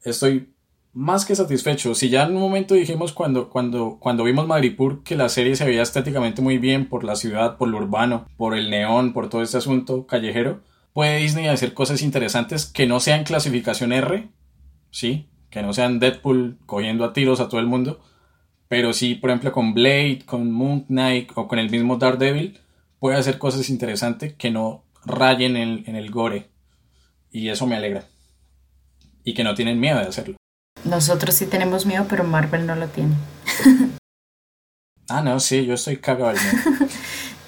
estoy 0.03 0.53
más 0.93 1.25
que 1.25 1.35
satisfecho. 1.35 1.93
Si 1.93 2.09
ya 2.09 2.23
en 2.23 2.35
un 2.35 2.41
momento 2.41 2.73
dijimos 2.73 3.13
cuando, 3.13 3.49
cuando, 3.49 3.97
cuando 3.99 4.23
vimos 4.23 4.47
Madripur 4.47 5.03
que 5.03 5.15
la 5.15 5.29
serie 5.29 5.55
se 5.55 5.65
veía 5.65 5.83
estéticamente 5.83 6.41
muy 6.41 6.57
bien 6.57 6.89
por 6.89 7.03
la 7.03 7.15
ciudad, 7.15 7.57
por 7.57 7.67
lo 7.67 7.77
urbano, 7.77 8.25
por 8.35 8.57
el 8.57 8.69
neón, 8.71 9.13
por 9.13 9.29
todo 9.29 9.43
este 9.43 9.57
asunto 9.57 10.07
callejero, 10.07 10.61
puede 10.93 11.19
Disney 11.19 11.47
hacer 11.47 11.75
cosas 11.75 12.01
interesantes 12.01 12.65
que 12.65 12.87
no 12.87 12.99
sean 12.99 13.25
clasificación 13.25 13.93
R, 13.93 14.29
sí, 14.89 15.29
que 15.51 15.61
no 15.61 15.71
sean 15.73 15.99
Deadpool 15.99 16.57
cogiendo 16.65 17.05
a 17.05 17.13
tiros 17.13 17.39
a 17.39 17.47
todo 17.47 17.59
el 17.59 17.67
mundo, 17.67 17.99
pero 18.67 18.93
sí, 18.93 19.15
por 19.15 19.29
ejemplo, 19.29 19.51
con 19.51 19.73
Blade, 19.73 20.23
con 20.25 20.51
Moon 20.51 20.81
Knight 20.87 21.31
o 21.35 21.47
con 21.47 21.59
el 21.59 21.69
mismo 21.69 21.97
Daredevil, 21.97 22.59
puede 22.99 23.17
hacer 23.17 23.37
cosas 23.37 23.69
interesantes 23.69 24.33
que 24.33 24.51
no 24.51 24.83
rayen 25.05 25.55
en, 25.55 25.83
en 25.87 25.95
el 25.95 26.11
gore. 26.11 26.49
Y 27.31 27.49
eso 27.49 27.67
me 27.67 27.75
alegra. 27.75 28.05
Y 29.23 29.33
que 29.33 29.43
no 29.43 29.55
tienen 29.55 29.79
miedo 29.79 29.99
de 29.99 30.07
hacerlo. 30.07 30.37
Nosotros 30.83 31.35
sí 31.35 31.45
tenemos 31.47 31.85
miedo, 31.85 32.05
pero 32.09 32.23
Marvel 32.23 32.65
no 32.65 32.75
lo 32.75 32.87
tiene. 32.87 33.15
ah, 35.09 35.21
no, 35.21 35.39
sí, 35.39 35.65
yo 35.65 35.73
estoy 35.73 35.97
cagado 35.97 36.29
al 36.29 36.37
miedo. 36.37 36.89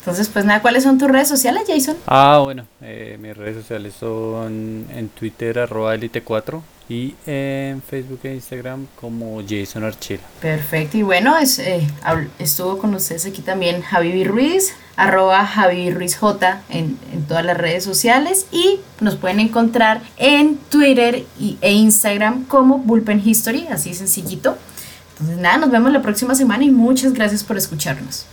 Entonces, 0.09 0.33
pues 0.33 0.43
nada, 0.43 0.59
¿cuáles 0.63 0.81
son 0.81 0.97
tus 0.97 1.07
redes 1.07 1.27
sociales, 1.27 1.65
Jason? 1.67 1.95
Ah, 2.07 2.41
bueno, 2.43 2.65
eh, 2.81 3.15
mis 3.21 3.37
redes 3.37 3.57
sociales 3.57 3.93
son 3.99 4.87
en 4.91 5.09
Twitter, 5.09 5.59
arroba 5.59 5.95
elite4 5.95 6.61
y 6.89 7.13
en 7.27 7.83
Facebook 7.83 8.21
e 8.23 8.33
Instagram 8.33 8.87
como 8.99 9.39
Jason 9.47 9.83
Archila. 9.83 10.23
Perfecto, 10.41 10.97
y 10.97 11.03
bueno, 11.03 11.37
es, 11.37 11.59
eh, 11.59 11.87
estuvo 12.39 12.79
con 12.79 12.95
ustedes 12.95 13.27
aquí 13.27 13.43
también 13.43 13.83
Javi 13.83 14.23
Ruiz, 14.23 14.73
arroba 14.95 15.45
Javi 15.45 15.91
Ruiz 15.91 16.17
J 16.17 16.63
en, 16.69 16.97
en, 17.13 17.25
todas 17.27 17.45
las 17.45 17.55
redes 17.55 17.83
sociales 17.83 18.47
y 18.51 18.79
nos 19.01 19.15
pueden 19.15 19.39
encontrar 19.39 20.01
en 20.17 20.57
Twitter 20.57 21.23
y, 21.39 21.59
e 21.61 21.73
Instagram 21.73 22.45
como 22.45 22.79
Bullpen 22.79 23.21
History, 23.23 23.67
así 23.67 23.93
sencillito. 23.93 24.57
Entonces 25.11 25.37
nada, 25.37 25.59
nos 25.59 25.69
vemos 25.69 25.91
la 25.91 26.01
próxima 26.01 26.33
semana 26.33 26.63
y 26.63 26.71
muchas 26.71 27.13
gracias 27.13 27.43
por 27.43 27.57
escucharnos. 27.57 28.25